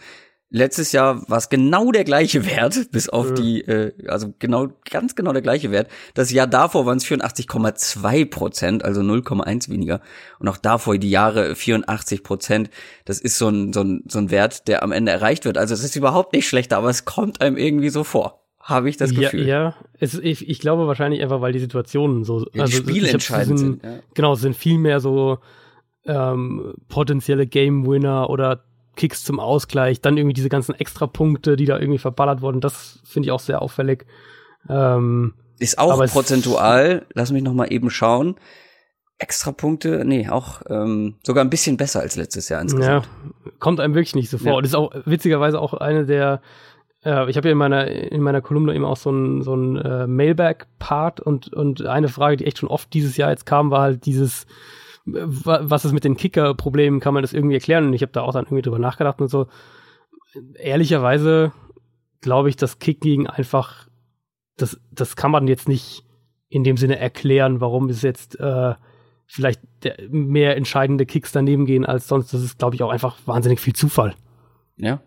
Letztes 0.50 0.93
Jahr 0.93 1.28
war 1.30 1.39
es 1.39 1.50
genau 1.50 1.91
der 1.91 2.06
gleiche 2.06 2.45
Wert, 2.45 2.88
bis 2.91 3.10
auf 3.10 3.30
Ja. 3.30 3.34
die, 3.34 3.62
äh, 3.62 4.08
also 4.08 4.34
genau, 4.39 4.67
ganz 4.89 5.15
genau 5.15 5.34
der 5.34 5.41
gleiche 5.41 5.71
Wert. 5.71 5.89
Das 6.13 6.32
Jahr 6.32 6.47
davor 6.47 6.86
waren 6.86 6.97
es 6.97 7.06
84,2 7.06 8.26
Prozent, 8.30 8.86
also 8.86 9.02
0,1 9.02 9.69
weniger. 9.69 10.00
Und 10.39 10.47
auch 10.47 10.58
davor 10.58 10.97
die 10.97 11.10
Jahre 11.10 11.56
84 11.56 12.23
Prozent. 12.23 12.69
Das 13.04 13.19
ist 13.19 13.38
so 13.38 13.50
ein, 13.50 13.73
so 13.73 13.82
ein, 13.82 14.04
so 14.08 14.19
ein 14.19 14.32
Wert, 14.32 14.67
der 14.67 14.84
am 14.84 14.91
Ende 14.93 15.12
erreicht 15.12 15.43
wird. 15.43 15.58
Also 15.58 15.73
es 15.73 15.84
ist 15.84 15.95
überhaupt 15.97 16.32
nicht 16.34 16.47
schlechter, 16.47 16.78
aber 16.78 16.89
es 16.89 17.04
kommt 17.06 17.41
einem 17.41 17.58
irgendwie 17.58 17.89
so 17.89 18.04
vor. 18.06 18.47
Habe 18.67 18.89
ich 18.89 18.97
das 18.97 19.13
ja, 19.13 19.21
Gefühl. 19.21 19.47
ja. 19.47 19.75
Es, 19.97 20.13
ich, 20.13 20.49
ich 20.49 20.60
glaube 20.60 20.88
wahrscheinlich 20.88 21.21
einfach, 21.21 21.39
weil 21.39 21.53
die 21.53 21.60
Situationen 21.60 22.25
so, 22.25 22.39
Ja, 22.39 22.45
die 22.51 22.60
also 22.62 22.77
Spiele 22.80 23.08
entscheidend 23.08 23.60
sind, 23.60 23.82
sind. 23.82 23.84
Ja. 23.86 23.99
Genau, 24.13 24.34
es 24.34 24.41
sind 24.41 24.58
viel 24.58 24.77
mehr 24.77 24.99
so 24.99 25.38
ähm, 26.06 26.73
potenzielle 26.89 27.47
Game 27.47 27.88
Winner 27.88 28.30
oder 28.30 28.65
Kicks 28.97 29.23
zum 29.23 29.39
Ausgleich, 29.39 30.01
dann 30.01 30.17
irgendwie 30.17 30.34
diese 30.34 30.49
ganzen 30.49 30.75
Extrapunkte, 30.75 31.56
die 31.56 31.63
da 31.63 31.80
irgendwie 31.80 31.97
verballert 31.97 32.41
wurden. 32.41 32.60
Das 32.60 32.99
finde 33.06 33.27
ich 33.27 33.32
auch 33.32 33.39
sehr 33.39 33.62
auffällig. 33.62 34.06
Ähm, 34.67 35.36
Ist 35.60 35.80
auch 35.80 36.06
prozentual, 36.08 37.06
lass 37.13 37.32
mich 37.32 37.43
noch 37.43 37.53
mal 37.53 37.71
eben 37.71 37.89
schauen. 37.89 38.36
Extra 39.17 39.53
Punkte, 39.53 40.03
nee, 40.06 40.27
auch 40.27 40.62
ähm, 40.69 41.15
sogar 41.23 41.43
ein 41.45 41.49
bisschen 41.49 41.77
besser 41.77 42.01
als 42.01 42.17
letztes 42.17 42.49
Jahr 42.49 42.60
Ja, 42.60 42.63
insgesamt. 42.63 43.08
kommt 43.60 43.80
einem 43.80 43.93
wirklich 43.95 44.13
nicht 44.13 44.30
so 44.30 44.38
vor. 44.38 44.47
Ja. 44.47 44.53
Und 44.58 44.65
ist 44.65 44.75
auch 44.75 44.91
witzigerweise 45.06 45.62
auch 45.62 45.73
eine 45.73 46.06
der, 46.06 46.41
äh, 47.08 47.30
ich 47.30 47.38
habe 47.38 47.48
ja 47.48 47.52
in 47.54 47.58
meiner, 47.58 47.88
in 47.88 48.22
meiner 48.22 48.41
Kolumne 48.41 48.76
eben 48.76 48.86
auch 48.86 48.98
so 48.98 49.10
ein, 49.12 49.41
so 49.41 49.56
ein 49.56 49.78
äh, 49.78 50.08
Mailback-Part 50.08 51.20
und, 51.22 51.54
und 51.54 51.86
eine 51.86 52.10
Frage, 52.10 52.38
die 52.38 52.46
echt 52.46 52.58
schon 52.60 52.70
oft 52.70 52.93
dieses 52.93 53.17
Jahr 53.17 53.30
jetzt 53.30 53.46
kam, 53.46 53.72
war 53.72 53.82
halt 53.82 54.06
dieses, 54.06 54.46
wa- 55.06 55.62
was 55.63 55.86
ist 55.86 55.93
mit 55.93 56.04
den 56.04 56.17
Kicker-Problemen, 56.17 57.00
kann 57.00 57.13
man 57.13 57.24
das 57.24 57.34
irgendwie 57.34 57.56
erklären? 57.56 57.88
Und 57.88 57.93
ich 57.93 58.02
habe 58.02 58.12
da 58.12 58.22
auch 58.22 58.34
dann 58.34 58.46
irgendwie 58.46 58.63
drüber 58.63 58.80
nachgedacht 58.80 59.22
und 59.22 59.30
so. 59.30 59.48
Ehrlicherweise 60.60 61.52
glaube 62.22 62.50
ich, 62.50 62.56
das 62.56 62.80
Kicking 62.80 63.28
einfach, 63.28 63.88
das, 64.58 64.80
das 64.91 65.15
kann 65.15 65.32
man 65.32 65.48
jetzt 65.48 65.67
nicht 65.70 66.04
in 66.50 66.63
dem 66.63 66.78
Sinne 66.78 66.98
erklären, 67.00 67.62
warum 67.62 67.89
es 67.89 68.02
jetzt 68.02 68.39
äh, 68.39 68.74
vielleicht 69.28 69.62
mehr 70.10 70.58
entscheidende 70.58 71.06
Kicks 71.06 71.32
daneben 71.32 71.65
gehen 71.65 71.86
als 71.86 72.08
sonst. 72.08 72.34
Das 72.34 72.41
ist, 72.41 72.58
glaube 72.58 72.76
ich, 72.76 72.84
auch 72.84 72.89
einfach 72.89 73.17
wahnsinnig 73.26 73.60
viel 73.60 73.74
Zufall. 73.74 74.15
Ja, 74.78 75.00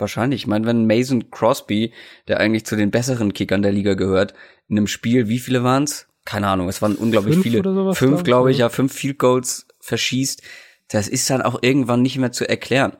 wahrscheinlich. 0.00 0.42
Ich 0.42 0.46
meine, 0.46 0.66
wenn 0.66 0.86
Mason 0.86 1.30
Crosby, 1.30 1.92
der 2.28 2.40
eigentlich 2.40 2.64
zu 2.64 2.76
den 2.76 2.90
besseren 2.90 3.32
Kickern 3.32 3.62
der 3.62 3.72
Liga 3.72 3.94
gehört, 3.94 4.34
in 4.68 4.76
einem 4.76 4.86
Spiel, 4.86 5.28
wie 5.28 5.38
viele 5.38 5.62
waren's? 5.62 6.06
Keine 6.24 6.48
Ahnung, 6.48 6.68
es 6.68 6.82
waren 6.82 6.96
unglaublich 6.96 7.34
fünf 7.34 7.42
viele. 7.44 7.62
Sowas, 7.62 7.98
fünf, 7.98 8.22
glaube 8.22 8.50
ich, 8.50 8.58
ja, 8.58 8.68
fünf 8.68 8.92
Field 8.92 9.18
Goals 9.18 9.66
verschießt. 9.80 10.42
Das 10.88 11.08
ist 11.08 11.28
dann 11.30 11.42
auch 11.42 11.62
irgendwann 11.62 12.02
nicht 12.02 12.18
mehr 12.18 12.32
zu 12.32 12.48
erklären. 12.48 12.96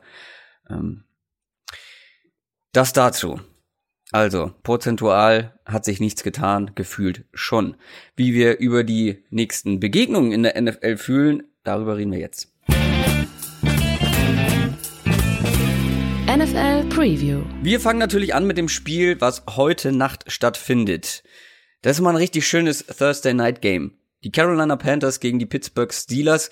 Ähm, 0.69 1.03
das 2.71 2.93
dazu. 2.93 3.39
Also, 4.11 4.53
prozentual 4.63 5.57
hat 5.65 5.85
sich 5.85 6.01
nichts 6.01 6.23
getan, 6.23 6.71
gefühlt 6.75 7.25
schon. 7.33 7.77
Wie 8.15 8.33
wir 8.33 8.59
über 8.59 8.83
die 8.83 9.23
nächsten 9.29 9.79
Begegnungen 9.79 10.33
in 10.33 10.43
der 10.43 10.61
NFL 10.61 10.97
fühlen, 10.97 11.43
darüber 11.63 11.95
reden 11.95 12.11
wir 12.11 12.19
jetzt. 12.19 12.50
NFL 16.41 16.85
Preview. 16.89 17.43
Wir 17.61 17.79
fangen 17.79 17.99
natürlich 17.99 18.33
an 18.33 18.47
mit 18.47 18.57
dem 18.57 18.67
Spiel, 18.67 19.21
was 19.21 19.43
heute 19.47 19.91
Nacht 19.91 20.31
stattfindet. 20.31 21.21
Das 21.83 21.97
ist 21.97 22.01
mal 22.01 22.09
ein 22.09 22.15
richtig 22.15 22.47
schönes 22.47 22.83
Thursday 22.83 23.35
Night 23.35 23.61
Game. 23.61 23.99
Die 24.23 24.31
Carolina 24.31 24.75
Panthers 24.75 25.19
gegen 25.19 25.37
die 25.37 25.45
Pittsburgh 25.45 25.93
Steelers. 25.93 26.49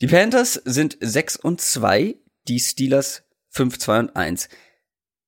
Die 0.00 0.06
Panthers 0.06 0.54
sind 0.64 0.96
6 1.02 1.36
und 1.36 1.60
2, 1.60 2.16
die 2.48 2.60
Steelers 2.60 3.24
5, 3.50 3.78
2 3.78 3.98
und 3.98 4.16
1. 4.16 4.48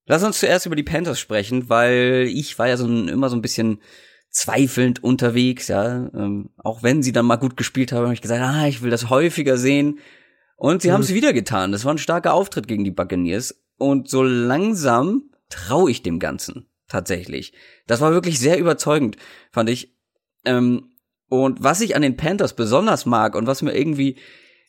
Lass 0.07 0.25
uns 0.25 0.39
zuerst 0.39 0.65
über 0.65 0.77
die 0.77 0.83
Panthers 0.83 1.21
sprechen, 1.21 1.69
weil 1.69 2.31
ich 2.33 2.59
war 2.59 2.67
ja 2.67 2.79
so 2.79 2.87
ein, 2.87 3.09
immer 3.09 3.29
so 3.29 3.37
ein 3.37 3.43
bisschen 3.43 3.83
zweifelnd 4.31 5.05
unterwegs, 5.05 5.69
ja. 5.69 6.09
Ähm, 6.15 6.49
auch 6.57 6.83
wenn 6.83 7.03
sie 7.03 7.13
dann 7.13 7.27
mal 7.27 7.37
gut 7.37 7.59
gespielt 7.59 7.93
haben, 7.93 8.05
habe 8.05 8.15
ich 8.15 8.23
gesagt, 8.23 8.41
ah, 8.41 8.67
ich 8.67 8.81
will 8.81 8.91
das 8.91 9.11
häufiger 9.11 9.59
sehen. 9.59 9.99
Und 10.61 10.83
sie 10.83 10.89
mhm. 10.89 10.93
haben 10.93 11.01
es 11.01 11.15
wieder 11.15 11.33
getan. 11.33 11.73
Das 11.73 11.87
war 11.87 11.95
ein 11.95 11.99
starker 11.99 12.35
Auftritt 12.35 12.69
gegen 12.69 12.85
die 12.85 12.91
Buccaneers. 12.91 13.63
Und 13.79 14.11
so 14.11 14.23
langsam 14.23 15.31
traue 15.49 15.91
ich 15.91 16.03
dem 16.03 16.19
Ganzen 16.19 16.69
tatsächlich. 16.87 17.55
Das 17.87 18.03
war 18.03 18.13
wirklich 18.13 18.39
sehr 18.39 18.59
überzeugend, 18.59 19.17
fand 19.51 19.71
ich. 19.71 19.97
Ähm, 20.45 20.91
und 21.31 21.63
was 21.63 21.81
ich 21.81 21.97
an 21.97 22.03
den 22.03 22.19
Panthers 22.19 22.55
besonders 22.55 23.07
mag 23.07 23.37
und 23.37 23.47
was 23.47 23.63
mir 23.63 23.75
irgendwie 23.75 24.19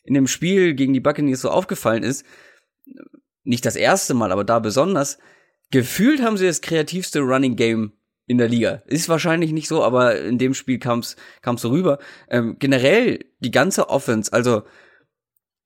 in 0.02 0.14
dem 0.14 0.26
Spiel 0.28 0.72
gegen 0.72 0.94
die 0.94 1.00
Buccaneers 1.00 1.42
so 1.42 1.50
aufgefallen 1.50 2.04
ist, 2.04 2.24
nicht 3.44 3.66
das 3.66 3.76
erste 3.76 4.14
Mal, 4.14 4.32
aber 4.32 4.44
da 4.44 4.60
besonders, 4.60 5.18
gefühlt 5.70 6.22
haben 6.22 6.38
sie 6.38 6.46
das 6.46 6.62
kreativste 6.62 7.20
Running 7.20 7.54
Game 7.54 7.92
in 8.26 8.38
der 8.38 8.48
Liga. 8.48 8.82
Ist 8.86 9.10
wahrscheinlich 9.10 9.52
nicht 9.52 9.68
so, 9.68 9.84
aber 9.84 10.18
in 10.18 10.38
dem 10.38 10.54
Spiel 10.54 10.78
kam 10.78 11.00
es 11.00 11.16
so 11.56 11.68
rüber. 11.68 11.98
Ähm, 12.30 12.56
generell 12.58 13.26
die 13.40 13.50
ganze 13.50 13.90
Offense, 13.90 14.32
also 14.32 14.62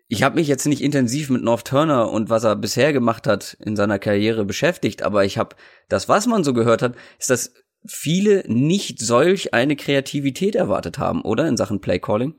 ich 0.08 0.22
habe 0.22 0.36
mich 0.36 0.48
jetzt 0.48 0.66
nicht 0.66 0.82
intensiv 0.82 1.30
mit 1.30 1.42
North 1.42 1.66
Turner 1.66 2.10
und 2.10 2.30
was 2.30 2.44
er 2.44 2.56
bisher 2.56 2.92
gemacht 2.92 3.26
hat 3.26 3.56
in 3.60 3.76
seiner 3.76 3.98
Karriere 3.98 4.44
beschäftigt, 4.44 5.02
aber 5.02 5.24
ich 5.24 5.38
habe 5.38 5.56
das, 5.88 6.08
was 6.08 6.26
man 6.26 6.44
so 6.44 6.54
gehört 6.54 6.82
hat, 6.82 6.94
ist, 7.18 7.30
dass 7.30 7.54
viele 7.86 8.44
nicht 8.46 9.00
solch 9.00 9.54
eine 9.54 9.76
Kreativität 9.76 10.54
erwartet 10.54 10.98
haben, 10.98 11.22
oder 11.22 11.46
in 11.48 11.56
Sachen 11.56 11.80
Play 11.80 11.98
Calling? 11.98 12.34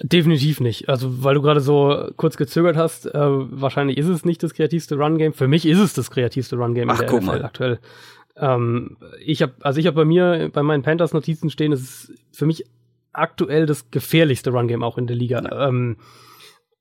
Definitiv 0.00 0.60
nicht. 0.60 0.88
Also, 0.88 1.24
weil 1.24 1.34
du 1.34 1.42
gerade 1.42 1.60
so 1.60 2.10
kurz 2.16 2.36
gezögert 2.36 2.76
hast, 2.76 3.06
äh, 3.06 3.10
wahrscheinlich 3.14 3.98
ist 3.98 4.06
es 4.06 4.24
nicht 4.24 4.42
das 4.42 4.54
kreativste 4.54 4.94
Run-Game. 4.96 5.32
Für 5.32 5.48
mich 5.48 5.66
ist 5.66 5.80
es 5.80 5.92
das 5.92 6.10
kreativste 6.10 6.56
Run-Game 6.56 6.88
in 6.88 6.96
der 6.96 7.06
guck 7.06 7.22
NFL 7.22 7.26
mal. 7.26 7.44
aktuell. 7.44 7.80
Ähm, 8.36 8.96
ich 9.24 9.42
habe, 9.42 9.54
also 9.60 9.80
ich 9.80 9.86
habe 9.86 9.96
bei 9.96 10.04
mir, 10.04 10.50
bei 10.52 10.62
meinen 10.62 10.84
Panthers-Notizen 10.84 11.50
stehen, 11.50 11.72
es 11.72 11.82
ist 11.82 12.12
für 12.32 12.46
mich 12.46 12.64
aktuell 13.12 13.66
das 13.66 13.90
gefährlichste 13.90 14.50
Run-Game 14.50 14.84
auch 14.84 14.98
in 14.98 15.08
der 15.08 15.16
Liga. 15.16 15.42
Ja. 15.42 15.68
Ähm, 15.68 15.96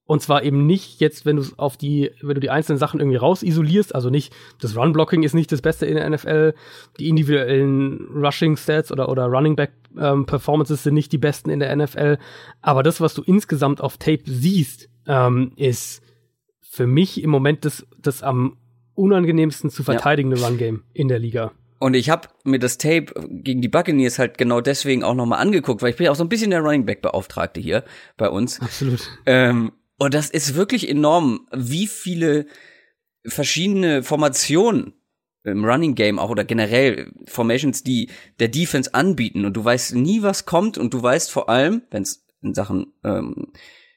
und 0.06 0.22
zwar 0.22 0.44
eben 0.44 0.66
nicht 0.66 1.00
jetzt, 1.00 1.26
wenn 1.26 1.38
du 1.38 1.44
auf 1.58 1.78
die, 1.78 2.12
wenn 2.22 2.36
du 2.36 2.42
die 2.42 2.50
einzelnen 2.50 2.80
Sachen 2.80 3.00
irgendwie 3.00 3.18
rausisolierst, 3.18 3.96
also 3.96 4.10
nicht, 4.10 4.34
das 4.60 4.76
Run-Blocking 4.76 5.24
ist 5.24 5.34
nicht 5.34 5.52
das 5.52 5.62
Beste 5.62 5.86
in 5.86 5.96
der 5.96 6.10
NFL, 6.10 6.54
die 7.00 7.08
individuellen 7.08 8.08
Rushing-Stats 8.16 8.92
oder, 8.92 9.10
oder 9.10 9.26
Running-Back-Performances 9.28 10.80
ähm, 10.80 10.84
sind 10.84 10.94
nicht 10.96 11.12
die 11.12 11.18
besten 11.18 11.50
in 11.50 11.60
der 11.60 11.76
NFL, 11.76 12.18
aber 12.62 12.84
das, 12.84 13.00
was 13.00 13.14
du 13.14 13.22
insgesamt 13.22 13.82
auf 13.82 13.98
Tape 13.98 14.24
siehst, 14.26 14.90
ähm, 15.08 15.54
ist 15.56 16.02
für 16.62 16.88
mich 16.88 17.22
im 17.24 17.30
Moment 17.30 17.66
das, 17.66 17.86
das 17.98 18.24
am 18.24 18.58
unangenehmsten 18.96 19.70
zu 19.70 19.84
verteidigende 19.84 20.38
ja. 20.38 20.48
Run-Game 20.48 20.84
in 20.94 21.08
der 21.08 21.20
Liga. 21.20 21.52
Und 21.80 21.96
ich 21.96 22.10
habe 22.12 22.28
mir 22.44 22.60
das 22.60 22.78
Tape 22.78 23.08
gegen 23.30 23.62
die 23.62 23.68
Buccaneers 23.68 24.20
halt 24.20 24.38
genau 24.38 24.62
deswegen 24.62 25.04
auch 25.04 25.16
nochmal 25.16 25.40
angeguckt, 25.40 25.82
weil 25.82 25.90
ich 25.90 25.96
bin 25.96 26.06
ja 26.06 26.12
auch 26.12 26.16
so 26.16 26.24
ein 26.24 26.30
bisschen 26.30 26.52
der 26.52 26.62
Running 26.62 26.86
Back 26.86 27.02
Beauftragte 27.02 27.60
hier 27.60 27.84
bei 28.18 28.30
uns. 28.30 28.62
Absolut. 28.62 29.02
Ähm, 29.26 29.72
und 30.02 30.16
das 30.16 30.32
ist 30.32 30.56
wirklich 30.56 30.90
enorm, 30.90 31.48
wie 31.54 31.86
viele 31.86 32.48
verschiedene 33.24 34.02
Formationen 34.02 34.94
im 35.44 35.64
Running 35.64 35.94
Game 35.94 36.18
auch 36.18 36.32
oder 36.32 36.44
generell 36.44 37.12
Formations, 37.28 37.84
die 37.84 38.10
der 38.40 38.48
Defense 38.48 38.96
anbieten. 38.96 39.46
Und 39.46 39.54
du 39.54 39.64
weißt 39.64 39.94
nie, 39.94 40.24
was 40.24 40.48
kommt. 40.48 40.80
Und 40.80 40.96
du 40.96 41.04
weißt 41.04 41.30
vor 41.30 41.50
allem, 41.50 41.84
wenn 41.92 42.02
es 42.02 42.26
in 42.42 42.56
Sachen, 42.56 42.94
ähm, 43.04 43.52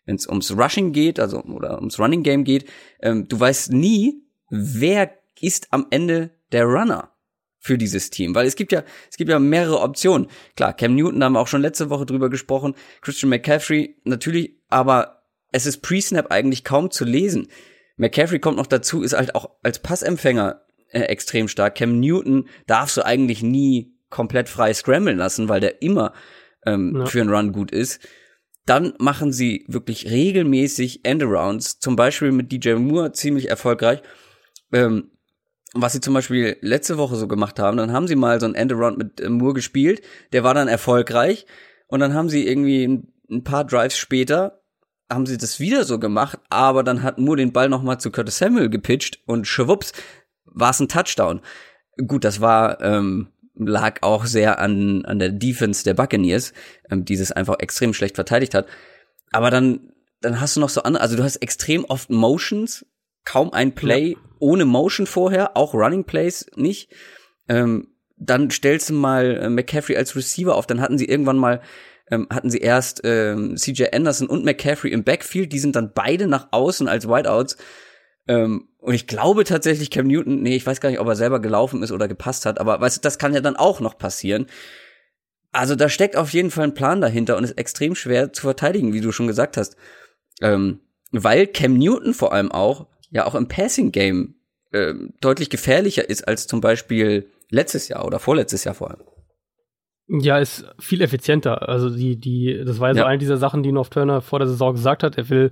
wenn 0.05 0.17
es 0.17 0.29
ums 0.29 0.55
Rushing 0.55 0.93
geht, 0.93 1.19
also 1.19 1.43
oder 1.43 1.79
ums 1.79 1.99
Running 1.99 2.23
Game 2.23 2.45
geht, 2.45 2.67
ähm, 3.01 3.27
du 3.27 3.41
weißt 3.41 3.73
nie, 3.73 4.27
wer 4.51 5.11
ist 5.41 5.69
am 5.71 5.87
Ende 5.89 6.33
der 6.53 6.67
Runner 6.67 7.15
für 7.61 7.79
dieses 7.79 8.11
Team, 8.11 8.35
weil 8.35 8.47
es 8.47 8.57
gibt 8.57 8.73
ja 8.73 8.85
es 9.11 9.17
gibt 9.17 9.31
ja 9.31 9.39
mehrere 9.39 9.81
Optionen. 9.81 10.27
Klar, 10.55 10.75
Cam 10.75 10.97
Newton 10.97 11.25
haben 11.25 11.33
wir 11.33 11.41
auch 11.41 11.49
schon 11.49 11.63
letzte 11.63 11.89
Woche 11.89 12.05
drüber 12.05 12.29
gesprochen, 12.29 12.75
Christian 13.01 13.31
McCaffrey 13.31 13.97
natürlich, 14.05 14.59
aber 14.69 15.14
es 15.55 15.67
ist 15.67 15.83
Pre-Snap 15.83 16.33
eigentlich 16.33 16.65
kaum 16.65 16.91
zu 16.91 17.05
lesen. 17.05 17.47
McCaffrey 17.97 18.41
kommt 18.41 18.57
noch 18.57 18.67
dazu, 18.67 19.03
ist 19.03 19.17
halt 19.17 19.37
auch 19.37 19.51
als 19.63 19.79
Passempfänger 19.79 20.63
äh, 20.89 21.03
extrem 21.03 21.47
stark. 21.47 21.77
Cam 21.77 22.01
Newton 22.01 22.49
darfst 22.67 22.97
du 22.97 23.07
eigentlich 23.07 23.41
nie 23.45 23.95
komplett 24.11 24.49
frei 24.49 24.75
scramblen 24.75 25.17
lassen, 25.17 25.49
weil 25.49 25.61
der 25.61 25.81
immer 25.81 26.13
ähm, 26.67 26.97
ja. 26.97 27.07
für 27.07 27.21
einen 27.21 27.31
Run 27.31 27.53
gut 27.53 27.71
ist. 27.71 28.01
Dann 28.67 28.95
machen 28.99 29.33
sie 29.33 29.65
wirklich 29.69 30.11
regelmäßig 30.11 31.05
Endarounds, 31.05 31.79
zum 31.79 31.95
Beispiel 31.95 32.33
mit 32.33 32.51
DJ 32.51 32.73
Moore 32.75 33.13
ziemlich 33.13 33.49
erfolgreich. 33.49 34.03
Ähm, 34.73 35.13
was 35.73 35.93
sie 35.93 36.01
zum 36.01 36.15
Beispiel 36.15 36.57
letzte 36.63 36.99
Woche 36.99 37.15
so 37.15 37.29
gemacht 37.29 37.61
haben, 37.61 37.77
dann 37.77 37.93
haben 37.93 38.09
sie 38.09 38.17
mal 38.17 38.41
so 38.41 38.47
ein 38.47 38.57
Endaround 38.57 38.99
mit 38.99 39.21
äh, 39.21 39.29
Moore 39.29 39.55
gespielt, 39.55 40.03
der 40.33 40.43
war 40.43 40.55
dann 40.55 40.67
erfolgreich 40.67 41.47
und 41.87 42.01
dann 42.01 42.13
haben 42.13 42.29
sie 42.29 42.45
irgendwie 42.45 42.89
ein, 42.89 43.13
ein 43.31 43.45
paar 43.45 43.65
Drives 43.65 43.97
später 43.97 44.64
haben 45.11 45.27
sie 45.27 45.39
das 45.39 45.61
wieder 45.61 45.85
so 45.85 45.99
gemacht, 45.99 46.39
aber 46.51 46.83
dann 46.83 47.03
hat 47.03 47.19
Moore 47.19 47.37
den 47.37 47.53
Ball 47.53 47.69
nochmal 47.69 48.01
zu 48.01 48.11
Curtis 48.11 48.39
Samuel 48.39 48.71
gepitcht 48.71 49.21
und 49.27 49.47
schwupps, 49.47 49.93
war 50.45 50.71
es 50.71 50.81
ein 50.81 50.89
Touchdown. 50.89 51.41
Gut, 52.07 52.25
das 52.25 52.41
war, 52.41 52.81
ähm, 52.81 53.29
lag 53.55 54.03
auch 54.03 54.27
sehr 54.27 54.59
an, 54.59 55.05
an 55.05 55.19
der 55.19 55.31
Defense 55.31 55.85
der 55.85 55.95
Buccaneers, 55.95 56.53
ähm, 56.91 57.05
die 57.05 57.15
es 57.15 57.33
einfach 57.33 57.59
extrem 57.61 57.95
schlecht 57.95 58.17
verteidigt 58.17 58.55
hat. 58.55 58.67
Aber 59.31 59.51
dann, 59.51 59.93
dann 60.21 60.41
hast 60.41 60.57
du 60.57 60.61
noch 60.61 60.69
so 60.69 60.83
andere, 60.83 61.03
also 61.03 61.17
du 61.17 61.23
hast 61.23 61.37
extrem 61.37 61.85
oft 61.85 62.11
Motions, 62.11 62.87
kaum 63.25 63.53
ein 63.53 63.75
Play 63.75 64.13
ja. 64.13 64.19
ohne 64.39 64.65
Motion 64.65 65.07
vorher, 65.07 65.57
auch 65.57 65.75
Running 65.75 66.05
Plays 66.05 66.47
nicht. 66.57 66.91
Ähm, 67.49 67.89
dann 68.17 68.51
stellst 68.51 68.91
du 68.91 68.95
mal 68.95 69.37
äh, 69.37 69.49
McCaffrey 69.49 69.97
als 69.97 70.17
Receiver 70.17 70.55
auf, 70.55 70.67
dann 70.67 70.81
hatten 70.81 70.99
sie 70.99 71.07
irgendwann 71.07 71.37
mal 71.37 71.61
ähm, 72.11 72.27
hatten 72.31 72.51
sie 72.51 72.59
erst 72.59 73.01
ähm, 73.05 73.57
CJ 73.57 73.87
Anderson 73.93 74.29
und 74.29 74.45
McCaffrey 74.45 74.91
im 74.91 75.05
Backfield, 75.05 75.53
die 75.53 75.59
sind 75.59 75.77
dann 75.77 75.93
beide 75.95 76.27
nach 76.27 76.49
außen 76.51 76.89
als 76.89 77.09
Whiteouts. 77.09 77.57
Ähm, 78.27 78.69
und 78.79 78.95
ich 78.95 79.07
glaube 79.07 79.45
tatsächlich 79.45 79.91
Cam 79.91 80.07
Newton, 80.07 80.43
nee, 80.43 80.57
ich 80.57 80.67
weiß 80.67 80.81
gar 80.81 80.91
nicht, 80.91 81.01
ob 81.01 81.09
er 81.09 81.17
selber 81.17 81.41
gelaufen 81.41 81.83
ist 81.83 81.93
oder 81.93 82.09
gepasst 82.09 82.47
hat, 82.47 82.59
aber 82.61 82.81
weißt 82.81 82.99
du, 82.99 83.01
das 83.01 83.19
kann 83.19 83.35
ja 83.35 83.41
dann 83.41 83.57
auch 83.57 83.81
noch 83.81 83.97
passieren. 83.97 84.47
Also 85.53 85.77
da 85.77 85.89
steckt 85.89 86.17
auf 86.17 86.31
jeden 86.31 86.51
Fall 86.51 86.65
ein 86.65 86.75
Plan 86.75 87.01
dahinter 87.01 87.37
und 87.37 87.45
ist 87.45 87.59
extrem 87.59 87.95
schwer 87.95 88.33
zu 88.33 88.43
verteidigen, 88.43 88.93
wie 88.93 89.01
du 89.01 89.13
schon 89.13 89.27
gesagt 89.27 89.57
hast. 89.57 89.77
Ähm, 90.43 90.81
weil 91.13 91.47
Cam 91.47 91.79
Newton 91.79 92.13
vor 92.13 92.33
allem 92.33 92.51
auch, 92.51 92.89
ja 93.11 93.25
auch 93.25 93.37
im 93.37 93.47
Passing 93.47 93.93
Game 93.93 94.35
äh, 94.73 94.95
deutlich 95.21 95.51
gefährlicher 95.51 96.09
ist 96.09 96.27
als 96.27 96.47
zum 96.47 96.61
Beispiel 96.61 97.31
letztes 97.51 97.89
Jahr 97.89 98.05
oder 98.05 98.19
vorletztes 98.19 98.65
Jahr 98.65 98.75
vor 98.75 98.91
allem. 98.91 99.05
Ja, 100.07 100.39
ist 100.39 100.67
viel 100.79 101.01
effizienter. 101.01 101.67
Also 101.67 101.89
die, 101.89 102.17
die, 102.17 102.63
das 102.65 102.79
war 102.79 102.89
ja, 102.89 102.95
ja. 102.95 103.03
so 103.03 103.07
eine 103.07 103.19
dieser 103.19 103.39
Sachen, 103.39 103.63
die 103.63 103.73
North 103.73 103.91
Turner 103.91 104.21
vor 104.21 104.39
der 104.39 104.49
Saison 104.49 104.75
gesagt 104.75 105.03
hat. 105.03 105.17
Er 105.17 105.31
will 105.31 105.51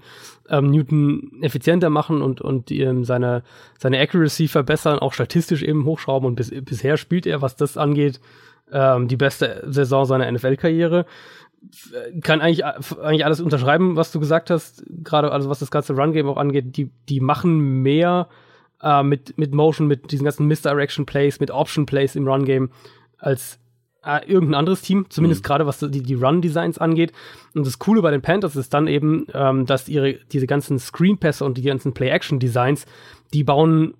ähm, 0.51 0.71
Newton 0.71 1.39
effizienter 1.41 1.89
machen 1.89 2.21
und, 2.21 2.43
und 2.43 2.71
ähm, 2.71 3.05
seine, 3.05 3.45
seine 3.79 3.99
Accuracy 3.99 4.49
verbessern, 4.49 4.99
auch 4.99 5.15
statistisch 5.15 5.63
eben 5.63 5.87
hochschrauben. 5.87 6.27
Und 6.27 6.35
bis, 6.35 6.51
bisher 6.51 6.99
spielt 6.99 7.27
er, 7.27 7.41
was 7.41 7.57
das 7.57 7.79
angeht, 7.79 8.21
ähm, 8.71 9.09
die 9.09 9.17
beste 9.17 9.65
Saison 9.67 10.05
seiner 10.05 10.31
NFL-Karriere. 10.31 11.07
Kann 12.23 12.43
eigentlich, 12.43 12.65
eigentlich 12.65 13.25
alles 13.25 13.41
unterschreiben, 13.41 13.97
was 13.97 14.13
du 14.13 14.21
gesagt 14.21 14.51
hast, 14.51 14.85
gerade 15.03 15.33
also 15.33 15.49
was 15.49 15.61
das 15.61 15.71
ganze 15.71 15.95
Run-Game 15.95 16.29
auch 16.29 16.37
angeht. 16.37 16.77
Die, 16.77 16.91
die 17.09 17.21
machen 17.21 17.83
mehr 17.83 18.29
äh, 18.83 19.03
mit, 19.03 19.39
mit 19.39 19.55
Motion, 19.55 19.87
mit 19.87 20.13
diesen 20.13 20.25
ganzen 20.25 20.47
Misdirection 20.47 21.07
Plays, 21.07 21.41
mit 21.41 21.51
Option 21.51 21.87
Plays 21.87 22.17
im 22.17 22.29
Run 22.29 22.45
Game 22.45 22.71
als 23.17 23.62
äh, 24.05 24.27
irgendein 24.27 24.55
anderes 24.55 24.83
Team, 24.83 25.07
zumindest 25.09 25.43
mhm. 25.43 25.47
gerade 25.47 25.67
was 25.67 25.79
die, 25.79 26.03
die 26.03 26.15
Run-Designs 26.15 26.79
angeht. 26.79 27.13
Und 27.55 27.67
das 27.67 27.79
Coole 27.79 28.03
bei 28.03 28.11
den 28.11 28.23
Panthers 28.23 28.57
ist 28.57 28.75
dann 28.75 28.87
eben, 28.87 29.27
ähm, 29.33 29.67
dass 29.67 29.89
ihre 29.89 30.15
diese 30.33 30.47
ganzen 30.47 30.79
Screen-Pässe 30.79 31.45
und 31.45 31.59
die 31.59 31.63
ganzen 31.63 31.95
Play-Action-Designs, 31.95 32.87
die 33.33 33.45
bauen 33.45 33.95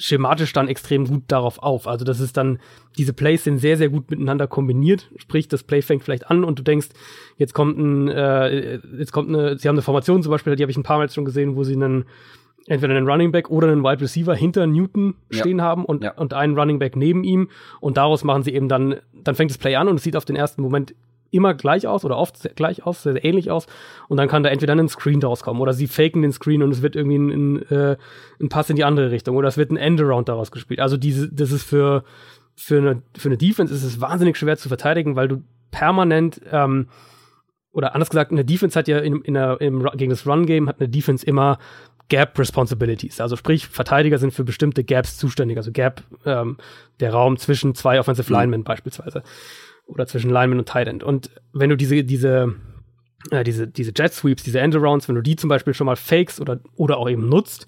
schematisch 0.00 0.52
dann 0.52 0.68
extrem 0.68 1.06
gut 1.06 1.24
darauf 1.26 1.58
auf. 1.58 1.88
Also 1.88 2.04
das 2.04 2.20
ist 2.20 2.36
dann, 2.36 2.60
diese 2.96 3.12
Plays 3.12 3.42
sind 3.42 3.58
sehr, 3.58 3.76
sehr 3.76 3.88
gut 3.88 4.10
miteinander 4.10 4.46
kombiniert. 4.46 5.10
Sprich, 5.16 5.48
das 5.48 5.64
Play 5.64 5.82
fängt 5.82 6.04
vielleicht 6.04 6.30
an 6.30 6.44
und 6.44 6.58
du 6.58 6.62
denkst, 6.62 6.90
jetzt 7.36 7.52
kommt 7.52 7.78
ein, 7.78 8.08
äh, 8.08 8.76
jetzt 8.96 9.10
kommt 9.10 9.28
eine, 9.28 9.58
sie 9.58 9.68
haben 9.68 9.74
eine 9.74 9.82
Formation 9.82 10.22
zum 10.22 10.30
Beispiel, 10.30 10.54
die 10.54 10.62
habe 10.62 10.70
ich 10.70 10.76
ein 10.76 10.84
paar 10.84 10.98
Mal 10.98 11.10
schon 11.10 11.24
gesehen, 11.24 11.56
wo 11.56 11.64
sie 11.64 11.74
einen 11.74 12.04
entweder 12.68 12.94
einen 12.94 13.08
Running 13.08 13.32
Back 13.32 13.50
oder 13.50 13.68
einen 13.68 13.82
Wide 13.82 14.00
Receiver 14.00 14.34
hinter 14.34 14.66
Newton 14.66 15.14
stehen 15.30 15.58
ja. 15.58 15.64
haben 15.64 15.84
und, 15.84 16.04
ja. 16.04 16.12
und 16.12 16.34
einen 16.34 16.56
Running 16.58 16.78
Back 16.78 16.96
neben 16.96 17.24
ihm. 17.24 17.48
Und 17.80 17.96
daraus 17.96 18.24
machen 18.24 18.42
sie 18.42 18.54
eben 18.54 18.68
dann, 18.68 18.96
dann 19.12 19.34
fängt 19.34 19.50
das 19.50 19.58
Play 19.58 19.76
an 19.76 19.88
und 19.88 19.96
es 19.96 20.02
sieht 20.02 20.16
auf 20.16 20.24
den 20.24 20.36
ersten 20.36 20.62
Moment 20.62 20.94
immer 21.30 21.54
gleich 21.54 21.86
aus 21.86 22.04
oder 22.04 22.16
oft 22.16 22.36
sehr 22.36 22.52
gleich 22.52 22.86
aus, 22.86 23.02
sehr, 23.02 23.12
sehr 23.12 23.24
ähnlich 23.24 23.50
aus. 23.50 23.66
Und 24.08 24.16
dann 24.16 24.28
kann 24.28 24.42
da 24.42 24.50
entweder 24.50 24.74
ein 24.74 24.88
Screen 24.88 25.20
daraus 25.20 25.42
kommen 25.42 25.60
oder 25.60 25.72
sie 25.72 25.86
faken 25.86 26.22
den 26.22 26.32
Screen 26.32 26.62
und 26.62 26.70
es 26.70 26.82
wird 26.82 26.96
irgendwie 26.96 27.18
ein, 27.18 27.30
ein, 27.30 27.62
äh, 27.70 27.96
ein 28.40 28.48
Pass 28.48 28.70
in 28.70 28.76
die 28.76 28.84
andere 28.84 29.10
Richtung 29.10 29.36
oder 29.36 29.48
es 29.48 29.56
wird 29.56 29.70
ein 29.70 29.76
Endaround 29.76 30.28
daraus 30.28 30.50
gespielt. 30.50 30.80
Also 30.80 30.96
diese, 30.96 31.32
das 31.32 31.52
ist 31.52 31.64
für, 31.64 32.04
für 32.56 32.78
eine, 32.78 33.02
für 33.16 33.28
eine 33.28 33.36
Defense 33.36 33.72
ist 33.74 33.84
es 33.84 34.00
wahnsinnig 34.00 34.36
schwer 34.36 34.56
zu 34.56 34.68
verteidigen, 34.68 35.16
weil 35.16 35.28
du 35.28 35.42
permanent, 35.70 36.40
ähm, 36.50 36.88
oder 37.72 37.94
anders 37.94 38.10
gesagt, 38.10 38.32
eine 38.32 38.44
Defense 38.44 38.78
hat 38.78 38.88
ja 38.88 38.98
in, 38.98 39.20
in 39.22 39.34
der, 39.34 39.60
im, 39.60 39.86
gegen 39.96 40.10
das 40.10 40.26
Run-Game 40.26 40.68
hat 40.68 40.80
eine 40.80 40.88
Defense 40.88 41.24
immer 41.26 41.58
Gap 42.08 42.38
Responsibilities. 42.38 43.20
Also 43.20 43.36
sprich, 43.36 43.66
Verteidiger 43.66 44.18
sind 44.18 44.32
für 44.32 44.44
bestimmte 44.44 44.84
Gaps 44.84 45.16
zuständig. 45.16 45.58
Also 45.58 45.72
Gap, 45.72 46.02
ähm, 46.24 46.56
der 47.00 47.12
Raum 47.12 47.36
zwischen 47.36 47.74
zwei 47.74 48.00
Offensive 48.00 48.32
mhm. 48.32 48.38
Linemen 48.38 48.60
mhm. 48.60 48.64
beispielsweise. 48.64 49.22
Oder 49.86 50.06
zwischen 50.06 50.30
Lineman 50.30 50.58
und 50.58 50.68
Tight 50.68 50.88
End. 50.88 51.02
Und 51.02 51.30
wenn 51.52 51.70
du 51.70 51.76
diese, 51.76 52.04
diese, 52.04 52.54
äh, 53.30 53.44
diese, 53.44 53.68
diese 53.68 53.92
Jet 53.96 54.12
Sweeps, 54.12 54.42
diese 54.42 54.60
Endarounds, 54.60 55.08
wenn 55.08 55.16
du 55.16 55.22
die 55.22 55.36
zum 55.36 55.48
Beispiel 55.48 55.74
schon 55.74 55.86
mal 55.86 55.96
fakes 55.96 56.40
oder, 56.40 56.60
oder 56.76 56.98
auch 56.98 57.08
eben 57.08 57.28
nutzt, 57.28 57.66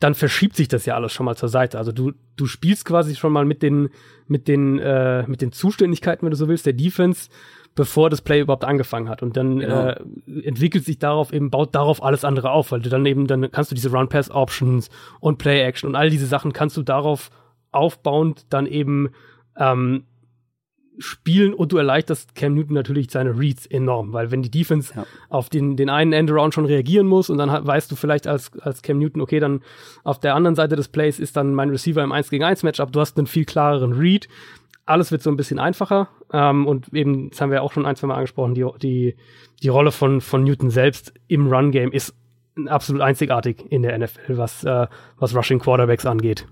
dann 0.00 0.14
verschiebt 0.14 0.56
sich 0.56 0.68
das 0.68 0.86
ja 0.86 0.94
alles 0.94 1.12
schon 1.12 1.26
mal 1.26 1.36
zur 1.36 1.50
Seite. 1.50 1.78
Also 1.78 1.92
du, 1.92 2.12
du 2.36 2.46
spielst 2.46 2.86
quasi 2.86 3.14
schon 3.14 3.32
mal 3.32 3.44
mit 3.44 3.62
den, 3.62 3.90
mit 4.26 4.48
den, 4.48 4.78
äh, 4.78 5.26
mit 5.28 5.42
den 5.42 5.52
Zuständigkeiten, 5.52 6.24
wenn 6.24 6.30
du 6.30 6.36
so 6.36 6.48
willst, 6.48 6.64
der 6.64 6.72
Defense 6.72 7.28
bevor 7.74 8.10
das 8.10 8.20
Play 8.20 8.40
überhaupt 8.40 8.64
angefangen 8.64 9.08
hat. 9.08 9.22
Und 9.22 9.36
dann 9.36 9.60
genau. 9.60 9.88
äh, 9.88 9.96
entwickelt 10.42 10.84
sich 10.84 10.98
darauf 10.98 11.32
eben, 11.32 11.50
baut 11.50 11.74
darauf 11.74 12.02
alles 12.02 12.24
andere 12.24 12.50
auf, 12.50 12.72
weil 12.72 12.80
du 12.80 12.88
dann 12.90 13.06
eben, 13.06 13.26
dann 13.26 13.50
kannst 13.50 13.70
du 13.70 13.74
diese 13.74 13.90
Run-Pass-Options 13.90 14.90
und 15.20 15.38
Play-Action 15.38 15.88
und 15.88 15.96
all 15.96 16.10
diese 16.10 16.26
Sachen 16.26 16.52
kannst 16.52 16.76
du 16.76 16.82
darauf 16.82 17.30
aufbauend 17.70 18.46
dann 18.50 18.66
eben 18.66 19.10
ähm, 19.56 20.04
spielen 20.98 21.54
und 21.54 21.72
du 21.72 21.78
erleichterst 21.78 22.34
Cam 22.34 22.54
Newton 22.54 22.74
natürlich 22.74 23.10
seine 23.10 23.38
Reads 23.38 23.66
enorm, 23.66 24.12
weil 24.12 24.30
wenn 24.30 24.42
die 24.42 24.50
Defense 24.50 24.92
ja. 24.94 25.06
auf 25.28 25.48
den, 25.48 25.76
den 25.76 25.88
einen 25.88 26.12
Endaround 26.12 26.52
schon 26.52 26.66
reagieren 26.66 27.06
muss 27.06 27.30
und 27.30 27.38
dann 27.38 27.48
weißt 27.48 27.90
du 27.90 27.96
vielleicht 27.96 28.26
als, 28.26 28.50
als 28.60 28.82
Cam 28.82 28.98
Newton, 28.98 29.22
okay, 29.22 29.40
dann 29.40 29.62
auf 30.04 30.20
der 30.20 30.34
anderen 30.34 30.56
Seite 30.56 30.76
des 30.76 30.88
Plays 30.88 31.18
ist 31.18 31.36
dann 31.36 31.54
mein 31.54 31.70
Receiver 31.70 32.02
im 32.02 32.12
1 32.12 32.28
gegen 32.30 32.44
1 32.44 32.62
Matchup, 32.62 32.92
du 32.92 33.00
hast 33.00 33.16
einen 33.16 33.26
viel 33.26 33.46
klareren 33.46 33.94
Read, 33.94 34.28
alles 34.90 35.12
wird 35.12 35.22
so 35.22 35.30
ein 35.30 35.36
bisschen 35.36 35.58
einfacher. 35.58 36.08
Ähm, 36.32 36.66
und 36.66 36.92
eben, 36.92 37.30
das 37.30 37.40
haben 37.40 37.50
wir 37.50 37.62
auch 37.62 37.72
schon 37.72 37.86
ein, 37.86 37.96
zwei 37.96 38.08
Mal 38.08 38.16
angesprochen, 38.16 38.54
die, 38.54 38.66
die, 38.82 39.16
die 39.62 39.68
Rolle 39.68 39.92
von, 39.92 40.20
von 40.20 40.44
Newton 40.44 40.70
selbst 40.70 41.14
im 41.28 41.46
Run-Game 41.46 41.92
ist 41.92 42.14
absolut 42.66 43.02
einzigartig 43.02 43.64
in 43.70 43.82
der 43.82 43.96
NFL, 43.96 44.36
was, 44.36 44.64
äh, 44.64 44.86
was 45.16 45.34
Rushing 45.34 45.60
Quarterbacks 45.60 46.04
angeht. 46.06 46.46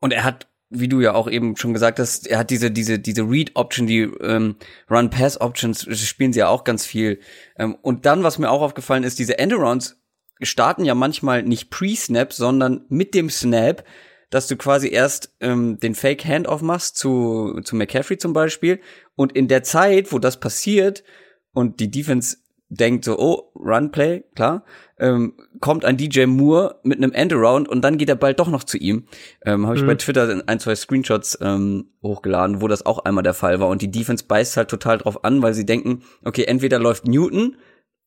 Und 0.00 0.12
er 0.12 0.24
hat, 0.24 0.46
wie 0.68 0.88
du 0.88 1.00
ja 1.00 1.14
auch 1.14 1.28
eben 1.28 1.56
schon 1.56 1.72
gesagt 1.72 1.98
hast, 1.98 2.26
er 2.26 2.38
hat 2.38 2.50
diese, 2.50 2.70
diese, 2.70 2.98
diese 2.98 3.22
Read-Option, 3.22 3.86
die 3.86 4.02
ähm, 4.02 4.56
Run-Pass-Options 4.90 5.88
spielen 5.98 6.32
sie 6.32 6.40
ja 6.40 6.48
auch 6.48 6.64
ganz 6.64 6.84
viel. 6.84 7.20
Ähm, 7.58 7.76
und 7.80 8.06
dann, 8.06 8.22
was 8.22 8.38
mir 8.38 8.50
auch 8.50 8.62
aufgefallen 8.62 9.04
ist, 9.04 9.18
diese 9.18 9.38
Endarounds 9.38 10.00
starten 10.42 10.84
ja 10.84 10.94
manchmal 10.94 11.42
nicht 11.42 11.70
pre-Snap, 11.70 12.32
sondern 12.32 12.84
mit 12.88 13.14
dem 13.14 13.30
Snap 13.30 13.84
dass 14.30 14.48
du 14.48 14.56
quasi 14.56 14.88
erst 14.88 15.34
ähm, 15.40 15.78
den 15.78 15.94
Fake 15.94 16.24
Handoff 16.24 16.62
machst 16.62 16.96
zu, 16.96 17.60
zu 17.64 17.76
McCaffrey 17.76 18.18
zum 18.18 18.32
Beispiel 18.32 18.80
und 19.14 19.32
in 19.32 19.48
der 19.48 19.62
Zeit, 19.62 20.12
wo 20.12 20.18
das 20.18 20.40
passiert 20.40 21.04
und 21.52 21.80
die 21.80 21.90
Defense 21.90 22.38
denkt 22.68 23.04
so, 23.04 23.18
oh, 23.18 23.52
Runplay, 23.54 24.24
klar, 24.34 24.64
ähm, 24.98 25.34
kommt 25.60 25.84
ein 25.84 25.96
DJ 25.96 26.26
Moore 26.26 26.80
mit 26.82 26.98
einem 26.98 27.12
Endaround 27.12 27.68
und 27.68 27.82
dann 27.82 27.96
geht 27.96 28.08
der 28.08 28.16
Ball 28.16 28.34
doch 28.34 28.48
noch 28.48 28.64
zu 28.64 28.76
ihm. 28.76 29.06
Ähm, 29.44 29.66
Habe 29.66 29.76
ich 29.76 29.82
mhm. 29.82 29.86
bei 29.86 29.94
Twitter 29.94 30.42
ein, 30.46 30.58
zwei 30.58 30.74
Screenshots 30.74 31.38
ähm, 31.40 31.92
hochgeladen, 32.02 32.60
wo 32.60 32.68
das 32.68 32.84
auch 32.84 33.04
einmal 33.04 33.22
der 33.22 33.34
Fall 33.34 33.60
war. 33.60 33.68
Und 33.68 33.82
die 33.82 33.90
Defense 33.90 34.24
beißt 34.26 34.56
halt 34.56 34.68
total 34.68 34.98
drauf 34.98 35.24
an, 35.24 35.42
weil 35.42 35.54
sie 35.54 35.66
denken, 35.66 36.02
okay, 36.24 36.44
entweder 36.44 36.78
läuft 36.78 37.06
Newton 37.06 37.56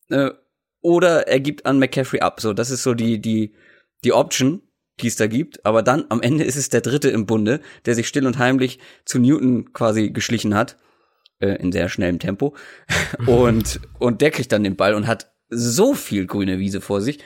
äh, 0.10 0.32
oder 0.82 1.27
er 1.27 1.39
gibt 1.39 1.65
an 1.65 1.79
McCaffrey 1.79 2.19
ab. 2.19 2.41
So, 2.41 2.53
das 2.53 2.69
ist 2.69 2.84
so 2.84 2.93
die, 2.93 3.21
die, 3.21 3.53
die 4.03 4.13
Option 4.13 4.62
die 5.02 5.08
es 5.08 5.16
da 5.16 5.28
gibt. 5.28 5.66
Aber 5.66 5.82
dann 5.82 6.06
am 6.10 6.22
Ende 6.22 6.44
ist 6.44 6.56
es 6.56 6.70
der 6.70 6.82
dritte 6.82 7.10
im 7.10 7.26
Bunde, 7.26 7.62
der 7.86 7.96
sich 7.96 8.08
still 8.08 8.28
und 8.28 8.38
heimlich 8.38 8.80
zu 9.06 9.20
Newton 9.20 9.74
quasi 9.74 10.12
geschlichen 10.12 10.56
hat. 10.56 10.78
Äh, 11.40 11.56
in 11.62 11.72
sehr 11.72 11.88
schnellem 11.88 12.20
Tempo. 12.20 12.56
und, 13.26 13.80
und 13.98 14.22
der 14.22 14.32
kriegt 14.32 14.52
dann 14.52 14.64
den 14.64 14.76
Ball 14.76 14.94
und 14.94 15.08
hat 15.08 15.32
so 15.50 15.94
viel 15.94 16.28
grüne 16.28 16.60
Wiese 16.60 16.82
vor 16.82 17.02
sich. 17.02 17.20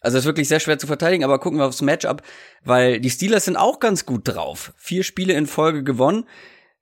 Also 0.00 0.18
ist 0.18 0.26
wirklich 0.26 0.48
sehr 0.48 0.60
schwer 0.60 0.78
zu 0.78 0.86
verteidigen, 0.86 1.24
aber 1.24 1.38
gucken 1.38 1.58
wir 1.58 1.66
aufs 1.66 1.82
Matchup, 1.82 2.22
weil 2.62 3.00
die 3.00 3.10
Steelers 3.10 3.46
sind 3.46 3.56
auch 3.56 3.80
ganz 3.80 4.06
gut 4.06 4.22
drauf. 4.28 4.74
Vier 4.76 5.02
Spiele 5.02 5.32
in 5.32 5.46
Folge 5.46 5.82
gewonnen, 5.82 6.26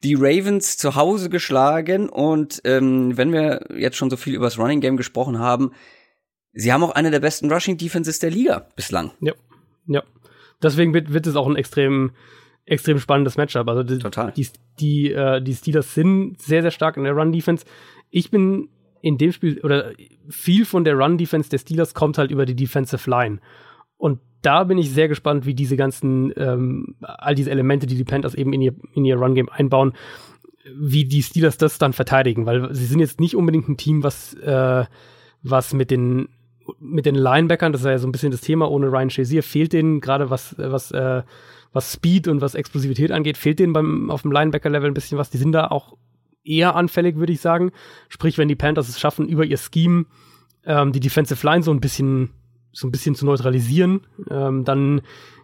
die 0.02 0.14
Ravens 0.14 0.76
zu 0.76 0.96
Hause 0.96 1.30
geschlagen 1.30 2.08
und 2.08 2.60
ähm, 2.64 3.16
wenn 3.16 3.32
wir 3.32 3.68
jetzt 3.76 3.96
schon 3.96 4.10
so 4.10 4.16
viel 4.16 4.34
über 4.34 4.46
das 4.46 4.58
Running 4.58 4.80
Game 4.80 4.96
gesprochen 4.96 5.38
haben, 5.38 5.70
sie 6.52 6.72
haben 6.72 6.82
auch 6.82 6.90
eine 6.90 7.12
der 7.12 7.20
besten 7.20 7.50
Rushing 7.50 7.78
Defenses 7.78 8.18
der 8.18 8.30
Liga 8.30 8.66
bislang. 8.74 9.12
Ja. 9.20 9.34
Ja. 9.86 10.02
Deswegen 10.62 10.94
wird, 10.94 11.12
wird 11.12 11.26
es 11.26 11.36
auch 11.36 11.48
ein 11.48 11.56
extrem, 11.56 12.12
extrem 12.64 12.98
spannendes 12.98 13.36
Matchup. 13.36 13.68
Also 13.68 13.82
die, 13.82 13.98
Total. 13.98 14.32
Die, 14.32 14.46
die, 14.78 15.12
äh, 15.12 15.42
die 15.42 15.54
Steelers 15.54 15.94
sind 15.94 16.40
sehr, 16.40 16.62
sehr 16.62 16.70
stark 16.70 16.96
in 16.96 17.04
der 17.04 17.14
Run-Defense. 17.14 17.64
Ich 18.10 18.30
bin 18.30 18.68
in 19.00 19.18
dem 19.18 19.32
Spiel, 19.32 19.60
oder 19.62 19.92
viel 20.28 20.64
von 20.64 20.84
der 20.84 20.94
Run-Defense 20.94 21.50
der 21.50 21.58
Steelers 21.58 21.94
kommt 21.94 22.18
halt 22.18 22.30
über 22.30 22.46
die 22.46 22.54
Defensive 22.54 23.10
Line. 23.10 23.40
Und 23.96 24.20
da 24.42 24.64
bin 24.64 24.78
ich 24.78 24.90
sehr 24.90 25.08
gespannt, 25.08 25.46
wie 25.46 25.54
diese 25.54 25.76
ganzen, 25.76 26.32
ähm, 26.36 26.96
all 27.00 27.34
diese 27.34 27.50
Elemente, 27.50 27.86
die 27.86 27.96
die 27.96 28.04
Panthers 28.04 28.34
eben 28.34 28.52
in 28.52 28.60
ihr, 28.60 28.74
in 28.94 29.04
ihr 29.04 29.16
Run-Game 29.16 29.48
einbauen, 29.48 29.92
wie 30.76 31.04
die 31.04 31.22
Steelers 31.22 31.58
das 31.58 31.78
dann 31.78 31.92
verteidigen, 31.92 32.46
weil 32.46 32.72
sie 32.74 32.86
sind 32.86 33.00
jetzt 33.00 33.20
nicht 33.20 33.36
unbedingt 33.36 33.68
ein 33.68 33.76
Team, 33.76 34.02
was, 34.04 34.34
äh, 34.34 34.84
was 35.42 35.74
mit 35.74 35.90
den 35.90 36.28
mit 36.78 37.06
den 37.06 37.14
Linebackern, 37.14 37.72
das 37.72 37.82
ist 37.82 37.86
ja 37.86 37.98
so 37.98 38.08
ein 38.08 38.12
bisschen 38.12 38.30
das 38.30 38.40
Thema, 38.40 38.70
ohne 38.70 38.86
Ryan 38.86 39.10
Shazier 39.10 39.42
fehlt 39.42 39.72
denen 39.72 40.00
gerade 40.00 40.30
was, 40.30 40.54
was, 40.58 40.90
äh, 40.92 41.22
was 41.72 41.92
Speed 41.92 42.28
und 42.28 42.40
was 42.40 42.54
Explosivität 42.54 43.10
angeht, 43.12 43.36
fehlt 43.36 43.58
denen 43.58 43.72
beim, 43.72 44.10
auf 44.10 44.22
dem 44.22 44.32
Linebacker-Level 44.32 44.90
ein 44.90 44.94
bisschen 44.94 45.18
was. 45.18 45.30
Die 45.30 45.38
sind 45.38 45.52
da 45.52 45.68
auch 45.68 45.96
eher 46.44 46.76
anfällig, 46.76 47.16
würde 47.16 47.32
ich 47.32 47.40
sagen. 47.40 47.72
Sprich, 48.08 48.38
wenn 48.38 48.48
die 48.48 48.56
Panthers 48.56 48.88
es 48.88 49.00
schaffen, 49.00 49.28
über 49.28 49.44
ihr 49.44 49.58
Scheme 49.58 50.06
ähm, 50.64 50.92
die 50.92 51.00
Defensive 51.00 51.44
Line 51.46 51.62
so 51.62 51.72
ein 51.72 51.80
bisschen, 51.80 52.30
so 52.72 52.86
ein 52.86 52.92
bisschen 52.92 53.14
zu 53.14 53.26
neutralisieren, 53.26 54.00
ähm, 54.30 54.64
dann 54.64 55.02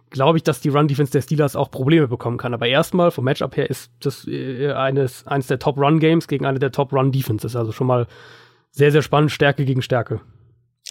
glaube 0.09 0.37
ich, 0.37 0.43
dass 0.43 0.61
die 0.61 0.69
Run-Defense 0.69 1.11
der 1.11 1.21
Steelers 1.21 1.55
auch 1.55 1.71
Probleme 1.71 2.07
bekommen 2.07 2.37
kann. 2.37 2.53
Aber 2.53 2.67
erstmal, 2.67 3.11
vom 3.11 3.25
Matchup 3.25 3.55
her, 3.57 3.69
ist 3.69 3.91
das 3.99 4.27
äh, 4.27 4.71
eines, 4.71 5.25
eines 5.27 5.47
der 5.47 5.59
Top-Run-Games 5.59 6.27
gegen 6.27 6.45
eine 6.45 6.59
der 6.59 6.71
Top-Run-Defenses. 6.71 7.55
Also 7.55 7.71
schon 7.71 7.87
mal 7.87 8.07
sehr, 8.71 8.91
sehr 8.91 9.01
spannend, 9.01 9.31
Stärke 9.31 9.65
gegen 9.65 9.81
Stärke. 9.81 10.21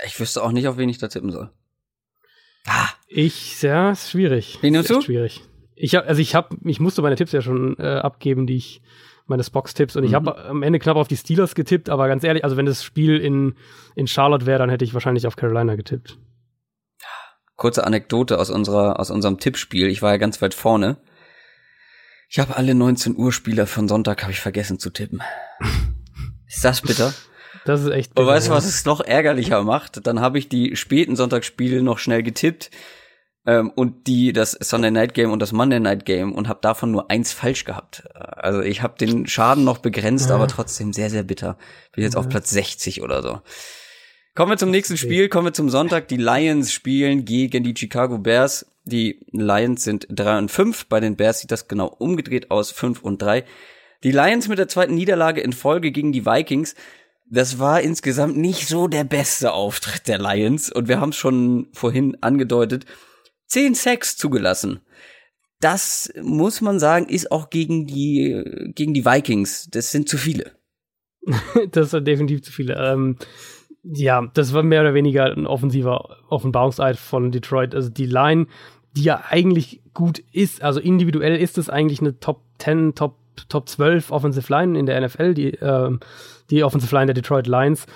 Ich 0.04 0.18
wüsste 0.18 0.42
auch 0.42 0.52
nicht, 0.52 0.68
auf 0.68 0.76
wen 0.76 0.88
ich 0.88 0.98
da 0.98 1.08
tippen 1.08 1.32
soll. 1.32 1.50
Ah. 2.66 2.88
Ich, 3.08 3.62
ja, 3.62 3.92
ist 3.92 4.10
schwierig. 4.10 4.58
Wen 4.60 4.72
nimmst 4.72 4.90
du? 4.90 5.00
Schwierig. 5.00 5.42
Ich 5.74 5.94
hab, 5.94 6.06
also 6.06 6.20
ich 6.20 6.34
habe, 6.34 6.56
ich 6.64 6.80
musste 6.80 7.02
meine 7.02 7.16
Tipps 7.16 7.32
ja 7.32 7.40
schon 7.40 7.76
äh, 7.78 7.98
abgeben, 7.98 8.46
die 8.46 8.56
ich, 8.56 8.82
meine 9.28 9.44
Spox-Tipps 9.44 9.94
und 9.94 10.02
mhm. 10.02 10.08
ich 10.08 10.14
habe 10.14 10.36
am 10.44 10.62
Ende 10.62 10.78
knapp 10.78 10.96
auf 10.96 11.08
die 11.08 11.16
Steelers 11.16 11.54
getippt, 11.54 11.90
aber 11.90 12.08
ganz 12.08 12.24
ehrlich, 12.24 12.44
also 12.44 12.56
wenn 12.56 12.66
das 12.66 12.82
Spiel 12.82 13.18
in, 13.18 13.54
in 13.94 14.06
Charlotte 14.06 14.46
wäre, 14.46 14.58
dann 14.58 14.70
hätte 14.70 14.84
ich 14.84 14.94
wahrscheinlich 14.94 15.26
auf 15.26 15.36
Carolina 15.36 15.76
getippt. 15.76 16.18
Kurze 17.56 17.84
Anekdote 17.84 18.38
aus 18.38 18.50
unserer, 18.50 19.00
aus 19.00 19.10
unserem 19.10 19.38
Tippspiel. 19.38 19.88
Ich 19.88 20.00
war 20.00 20.12
ja 20.12 20.16
ganz 20.16 20.40
weit 20.40 20.54
vorne. 20.54 20.96
Ich 22.30 22.38
habe 22.38 22.56
alle 22.56 22.74
19 22.74 23.16
Uhr 23.16 23.32
Spieler 23.32 23.66
von 23.66 23.88
Sonntag 23.88 24.22
habe 24.22 24.32
ich 24.32 24.40
vergessen 24.40 24.78
zu 24.78 24.90
tippen. 24.90 25.20
Ist 26.46 26.64
das 26.64 26.82
bitter? 26.82 27.12
Das 27.68 27.82
ist 27.82 27.90
echt. 27.90 28.18
Und 28.18 28.26
weißt 28.26 28.48
du, 28.48 28.52
was 28.52 28.64
es 28.64 28.86
noch 28.86 29.02
ärgerlicher 29.02 29.62
macht? 29.62 30.06
Dann 30.06 30.20
habe 30.20 30.38
ich 30.38 30.48
die 30.48 30.74
späten 30.74 31.16
Sonntagsspiele 31.16 31.82
noch 31.82 31.98
schnell 31.98 32.22
getippt 32.22 32.70
ähm, 33.44 33.70
und 33.76 34.06
die 34.06 34.32
das 34.32 34.52
Sunday 34.52 34.90
Night 34.90 35.12
Game 35.12 35.30
und 35.30 35.40
das 35.40 35.52
Monday 35.52 35.78
Night 35.78 36.06
Game 36.06 36.32
und 36.32 36.48
habe 36.48 36.60
davon 36.62 36.90
nur 36.90 37.10
eins 37.10 37.34
falsch 37.34 37.66
gehabt. 37.66 38.04
Also 38.14 38.62
ich 38.62 38.80
habe 38.80 38.96
den 38.98 39.26
Schaden 39.26 39.64
noch 39.64 39.78
begrenzt, 39.78 40.30
ja. 40.30 40.36
aber 40.36 40.48
trotzdem 40.48 40.94
sehr 40.94 41.10
sehr 41.10 41.24
bitter. 41.24 41.58
Bin 41.92 42.04
jetzt 42.04 42.14
ja. 42.14 42.20
auf 42.20 42.30
Platz 42.30 42.48
60 42.48 43.02
oder 43.02 43.20
so. 43.20 43.42
Kommen 44.34 44.52
wir 44.52 44.56
zum 44.56 44.70
nächsten 44.70 44.96
Spiel, 44.96 45.28
kommen 45.28 45.48
wir 45.48 45.52
zum 45.52 45.68
Sonntag. 45.68 46.08
Die 46.08 46.16
Lions 46.16 46.72
spielen 46.72 47.26
gegen 47.26 47.64
die 47.64 47.74
Chicago 47.76 48.16
Bears. 48.16 48.64
Die 48.84 49.26
Lions 49.30 49.84
sind 49.84 50.06
3 50.08 50.38
und 50.38 50.50
5. 50.50 50.86
Bei 50.86 51.00
den 51.00 51.16
Bears 51.16 51.40
sieht 51.40 51.50
das 51.50 51.68
genau 51.68 51.88
umgedreht 51.88 52.50
aus, 52.50 52.70
5 52.70 53.02
und 53.02 53.20
3. 53.20 53.44
Die 54.04 54.12
Lions 54.12 54.48
mit 54.48 54.58
der 54.58 54.68
zweiten 54.68 54.94
Niederlage 54.94 55.42
in 55.42 55.52
Folge 55.52 55.90
gegen 55.90 56.12
die 56.12 56.24
Vikings. 56.24 56.74
Das 57.30 57.58
war 57.58 57.80
insgesamt 57.80 58.36
nicht 58.36 58.68
so 58.68 58.88
der 58.88 59.04
beste 59.04 59.52
Auftritt 59.52 60.08
der 60.08 60.18
Lions. 60.18 60.72
Und 60.72 60.88
wir 60.88 61.00
haben 61.00 61.10
es 61.10 61.16
schon 61.16 61.68
vorhin 61.72 62.16
angedeutet. 62.22 62.86
10 63.46 63.74
Sacks 63.74 64.16
zugelassen. 64.16 64.80
Das 65.60 66.12
muss 66.22 66.60
man 66.60 66.78
sagen, 66.78 67.06
ist 67.08 67.32
auch 67.32 67.50
gegen 67.50 67.86
die, 67.86 68.70
gegen 68.74 68.94
die 68.94 69.04
Vikings. 69.04 69.68
Das 69.70 69.90
sind 69.90 70.08
zu 70.08 70.16
viele. 70.16 70.52
das 71.72 71.90
sind 71.90 72.06
definitiv 72.06 72.42
zu 72.42 72.52
viele. 72.52 72.74
Ähm, 72.74 73.16
ja, 73.82 74.26
das 74.34 74.52
war 74.52 74.62
mehr 74.62 74.82
oder 74.82 74.94
weniger 74.94 75.24
ein 75.24 75.46
offensiver 75.46 76.16
Offenbarungseid 76.28 76.96
von 76.96 77.32
Detroit. 77.32 77.74
Also 77.74 77.90
die 77.90 78.06
Line, 78.06 78.46
die 78.96 79.02
ja 79.02 79.24
eigentlich 79.28 79.82
gut 79.94 80.20
ist, 80.32 80.62
also 80.62 80.80
individuell 80.80 81.36
ist 81.36 81.58
es 81.58 81.68
eigentlich 81.68 82.00
eine 82.00 82.20
Top 82.20 82.42
10, 82.58 82.94
Top, 82.94 83.16
Top 83.48 83.68
12 83.68 84.10
Offensive 84.10 84.52
Line 84.52 84.78
in 84.78 84.86
der 84.86 85.00
NFL, 85.00 85.34
die, 85.34 85.54
äh, 85.54 85.98
die 86.50 86.64
Offensive 86.64 86.94
Line 86.94 87.06
der 87.06 87.14
Detroit 87.14 87.46
Lions, 87.46 87.86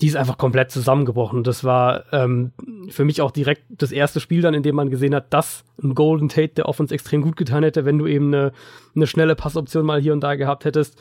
die 0.00 0.06
ist 0.06 0.16
einfach 0.16 0.38
komplett 0.38 0.70
zusammengebrochen. 0.70 1.44
Das 1.44 1.64
war 1.64 2.04
ähm, 2.12 2.52
für 2.88 3.04
mich 3.04 3.20
auch 3.20 3.30
direkt 3.30 3.62
das 3.68 3.92
erste 3.92 4.20
Spiel 4.20 4.42
dann, 4.42 4.54
in 4.54 4.62
dem 4.62 4.74
man 4.74 4.90
gesehen 4.90 5.14
hat, 5.14 5.32
dass 5.32 5.64
ein 5.82 5.94
Golden 5.94 6.28
Tate 6.28 6.54
der 6.54 6.68
Offense 6.68 6.94
extrem 6.94 7.22
gut 7.22 7.36
getan 7.36 7.62
hätte, 7.62 7.84
wenn 7.84 7.98
du 7.98 8.06
eben 8.06 8.34
eine, 8.34 8.52
eine 8.96 9.06
schnelle 9.06 9.36
Passoption 9.36 9.86
mal 9.86 10.00
hier 10.00 10.12
und 10.12 10.20
da 10.20 10.34
gehabt 10.34 10.64
hättest 10.64 10.98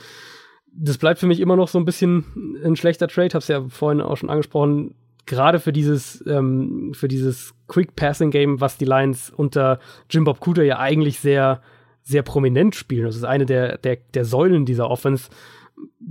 das 0.73 0.97
bleibt 0.97 1.19
für 1.19 1.27
mich 1.27 1.39
immer 1.39 1.55
noch 1.55 1.67
so 1.67 1.77
ein 1.79 1.85
bisschen 1.85 2.57
ein 2.63 2.75
schlechter 2.75 3.07
Trade, 3.07 3.33
hab's 3.33 3.47
ja 3.47 3.67
vorhin 3.67 4.01
auch 4.01 4.17
schon 4.17 4.29
angesprochen. 4.29 4.95
Gerade 5.25 5.59
für 5.59 5.73
dieses, 5.73 6.23
ähm, 6.27 6.93
für 6.93 7.07
dieses 7.07 7.53
Quick 7.67 7.95
Passing 7.95 8.31
Game, 8.31 8.59
was 8.59 8.77
die 8.77 8.85
Lions 8.85 9.31
unter 9.35 9.79
Jim 10.09 10.23
Bob 10.23 10.39
Cooter 10.39 10.63
ja 10.63 10.79
eigentlich 10.79 11.19
sehr, 11.19 11.61
sehr 12.03 12.23
prominent 12.23 12.75
spielen. 12.75 13.05
Das 13.05 13.15
ist 13.15 13.23
eine 13.23 13.45
der, 13.45 13.77
der, 13.77 13.97
der 14.13 14.25
Säulen 14.25 14.65
dieser 14.65 14.89
Offense. 14.89 15.29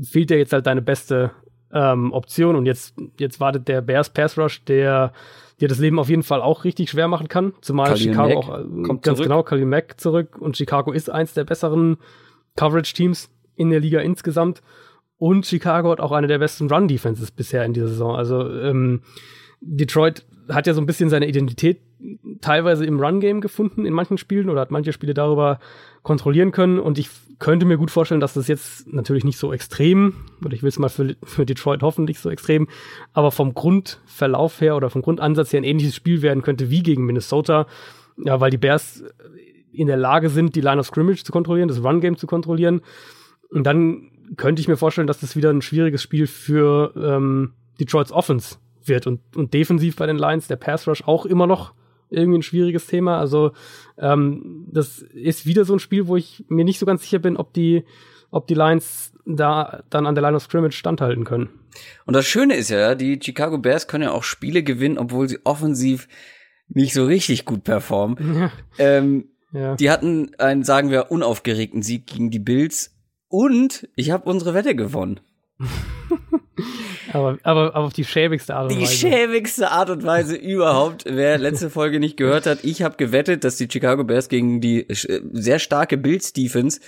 Fehlt 0.02 0.30
dir 0.30 0.38
jetzt 0.38 0.52
halt 0.52 0.66
deine 0.66 0.82
beste 0.82 1.32
ähm, 1.72 2.12
Option 2.12 2.56
und 2.56 2.66
jetzt, 2.66 2.94
jetzt 3.18 3.40
wartet 3.40 3.68
der 3.68 3.80
Bears 3.80 4.10
Pass 4.10 4.36
Rush, 4.38 4.64
der 4.64 5.12
dir 5.60 5.68
das 5.68 5.78
Leben 5.78 5.98
auf 5.98 6.08
jeden 6.08 6.22
Fall 6.22 6.40
auch 6.40 6.64
richtig 6.64 6.90
schwer 6.90 7.08
machen 7.08 7.28
kann. 7.28 7.52
Zumal 7.60 7.88
Khalil 7.88 8.02
Chicago 8.02 8.28
Mack 8.28 8.36
auch 8.36 8.58
äh, 8.58 8.82
kommt 8.82 9.02
ganz 9.02 9.16
zurück. 9.16 9.22
genau 9.22 9.42
Khalil 9.42 9.66
Mack 9.66 10.00
zurück 10.00 10.38
und 10.38 10.56
Chicago 10.56 10.92
ist 10.92 11.10
eins 11.10 11.34
der 11.34 11.44
besseren 11.44 11.98
Coverage 12.56 12.94
Teams 12.94 13.30
in 13.56 13.70
der 13.70 13.80
Liga 13.80 14.00
insgesamt. 14.00 14.62
Und 15.18 15.46
Chicago 15.46 15.90
hat 15.90 16.00
auch 16.00 16.12
eine 16.12 16.28
der 16.28 16.38
besten 16.38 16.70
Run-Defenses 16.70 17.30
bisher 17.30 17.64
in 17.66 17.74
dieser 17.74 17.88
Saison. 17.88 18.16
Also 18.16 18.50
ähm, 18.50 19.02
Detroit 19.60 20.24
hat 20.50 20.66
ja 20.66 20.74
so 20.74 20.80
ein 20.80 20.86
bisschen 20.86 21.10
seine 21.10 21.26
Identität 21.26 21.80
teilweise 22.40 22.84
im 22.84 23.00
Run-Game 23.00 23.40
gefunden 23.40 23.84
in 23.84 23.92
manchen 23.92 24.18
Spielen 24.18 24.48
oder 24.48 24.60
hat 24.60 24.70
manche 24.70 24.92
Spiele 24.92 25.14
darüber 25.14 25.58
kontrollieren 26.02 26.52
können. 26.52 26.78
Und 26.78 26.98
ich 26.98 27.08
könnte 27.38 27.66
mir 27.66 27.76
gut 27.76 27.90
vorstellen, 27.90 28.20
dass 28.20 28.34
das 28.34 28.48
jetzt 28.48 28.92
natürlich 28.92 29.24
nicht 29.24 29.38
so 29.38 29.52
extrem, 29.52 30.14
oder 30.44 30.54
ich 30.54 30.62
will 30.62 30.68
es 30.68 30.78
mal 30.78 30.88
für, 30.88 31.16
für 31.22 31.46
Detroit 31.46 31.82
hoffentlich 31.82 32.18
so 32.18 32.30
extrem, 32.30 32.68
aber 33.12 33.30
vom 33.30 33.54
Grundverlauf 33.54 34.60
her 34.60 34.76
oder 34.76 34.90
vom 34.90 35.02
Grundansatz 35.02 35.52
her 35.52 35.60
ein 35.60 35.64
ähnliches 35.64 35.94
Spiel 35.94 36.22
werden 36.22 36.42
könnte 36.42 36.70
wie 36.70 36.82
gegen 36.82 37.04
Minnesota. 37.04 37.66
Ja, 38.22 38.40
weil 38.40 38.50
die 38.50 38.58
Bears 38.58 39.02
in 39.72 39.86
der 39.86 39.96
Lage 39.96 40.28
sind, 40.28 40.56
die 40.56 40.60
Line 40.60 40.80
of 40.80 40.86
Scrimmage 40.86 41.24
zu 41.24 41.32
kontrollieren, 41.32 41.68
das 41.68 41.82
Run-Game 41.82 42.16
zu 42.16 42.26
kontrollieren. 42.26 42.80
Und 43.50 43.64
dann 43.64 44.10
könnte 44.36 44.60
ich 44.60 44.68
mir 44.68 44.76
vorstellen, 44.76 45.06
dass 45.06 45.20
das 45.20 45.36
wieder 45.36 45.50
ein 45.50 45.62
schwieriges 45.62 46.02
Spiel 46.02 46.26
für 46.26 46.92
ähm, 46.96 47.52
Detroits 47.78 48.12
Offense 48.12 48.56
wird. 48.90 49.06
Und, 49.06 49.20
und 49.34 49.54
defensiv 49.54 49.96
bei 49.96 50.04
den 50.06 50.18
Lions, 50.18 50.46
der 50.48 50.56
Pass 50.56 50.86
Rush 50.86 51.02
auch 51.06 51.24
immer 51.24 51.46
noch 51.46 51.72
irgendwie 52.10 52.40
ein 52.40 52.42
schwieriges 52.42 52.86
Thema. 52.86 53.18
Also 53.18 53.52
ähm, 53.96 54.66
das 54.70 54.98
ist 54.98 55.46
wieder 55.46 55.64
so 55.64 55.72
ein 55.72 55.78
Spiel, 55.78 56.06
wo 56.08 56.16
ich 56.16 56.44
mir 56.48 56.64
nicht 56.66 56.78
so 56.78 56.84
ganz 56.84 57.00
sicher 57.02 57.20
bin, 57.20 57.38
ob 57.38 57.54
die, 57.54 57.84
ob 58.30 58.46
die 58.46 58.54
Lions 58.54 59.12
da 59.24 59.82
dann 59.88 60.06
an 60.06 60.14
der 60.14 60.22
Line 60.22 60.36
of 60.36 60.42
Scrimmage 60.42 60.74
standhalten 60.76 61.24
können. 61.24 61.48
Und 62.04 62.14
das 62.14 62.26
Schöne 62.26 62.56
ist 62.56 62.68
ja, 62.68 62.94
die 62.94 63.18
Chicago 63.22 63.56
Bears 63.58 63.86
können 63.88 64.04
ja 64.04 64.10
auch 64.10 64.24
Spiele 64.24 64.62
gewinnen, 64.62 64.98
obwohl 64.98 65.28
sie 65.28 65.38
offensiv 65.44 66.08
nicht 66.68 66.92
so 66.92 67.04
richtig 67.06 67.46
gut 67.46 67.64
performen. 67.64 68.16
Ja. 68.36 68.50
Ähm, 68.78 69.24
Ja. 69.52 69.74
die 69.74 69.90
hatten 69.90 70.30
einen, 70.38 70.62
sagen 70.64 70.90
wir, 70.90 71.10
unaufgeregten 71.10 71.82
Sieg 71.82 72.06
gegen 72.06 72.30
die 72.30 72.38
Bills. 72.38 72.94
Und 73.28 73.88
ich 73.96 74.10
habe 74.10 74.28
unsere 74.28 74.54
Wette 74.54 74.74
gewonnen. 74.74 75.20
Aber, 77.12 77.38
aber, 77.42 77.74
aber 77.74 77.86
auf 77.86 77.92
die 77.92 78.04
schäbigste 78.04 78.54
Art 78.54 78.70
und 78.70 78.78
Die 78.78 78.82
Weise. 78.82 78.94
schäbigste 78.94 79.70
Art 79.70 79.90
und 79.90 80.04
Weise 80.04 80.36
überhaupt. 80.36 81.04
Wer 81.06 81.38
letzte 81.38 81.70
Folge 81.70 81.98
nicht 81.98 82.16
gehört 82.16 82.46
hat, 82.46 82.64
ich 82.64 82.82
habe 82.82 82.96
gewettet, 82.96 83.44
dass 83.44 83.56
die 83.56 83.68
Chicago 83.70 84.04
Bears 84.04 84.28
gegen 84.28 84.60
die 84.60 84.88
äh, 84.88 85.22
sehr 85.32 85.58
starke 85.58 85.96
Bills 85.96 86.32
Defense 86.32 86.80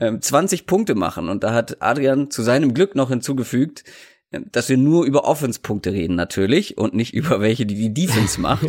ähm, 0.00 0.20
20 0.20 0.66
Punkte 0.66 0.94
machen. 0.94 1.28
Und 1.28 1.44
da 1.44 1.52
hat 1.52 1.82
Adrian 1.82 2.30
zu 2.30 2.42
seinem 2.42 2.74
Glück 2.74 2.94
noch 2.94 3.10
hinzugefügt, 3.10 3.84
äh, 4.30 4.40
dass 4.50 4.68
wir 4.68 4.76
nur 4.78 5.04
über 5.04 5.24
Offense-Punkte 5.24 5.92
reden 5.92 6.16
natürlich 6.16 6.78
und 6.78 6.94
nicht 6.94 7.14
über 7.14 7.40
welche, 7.40 7.66
die 7.66 7.74
die 7.76 7.94
Defense 7.94 8.40
macht. 8.40 8.66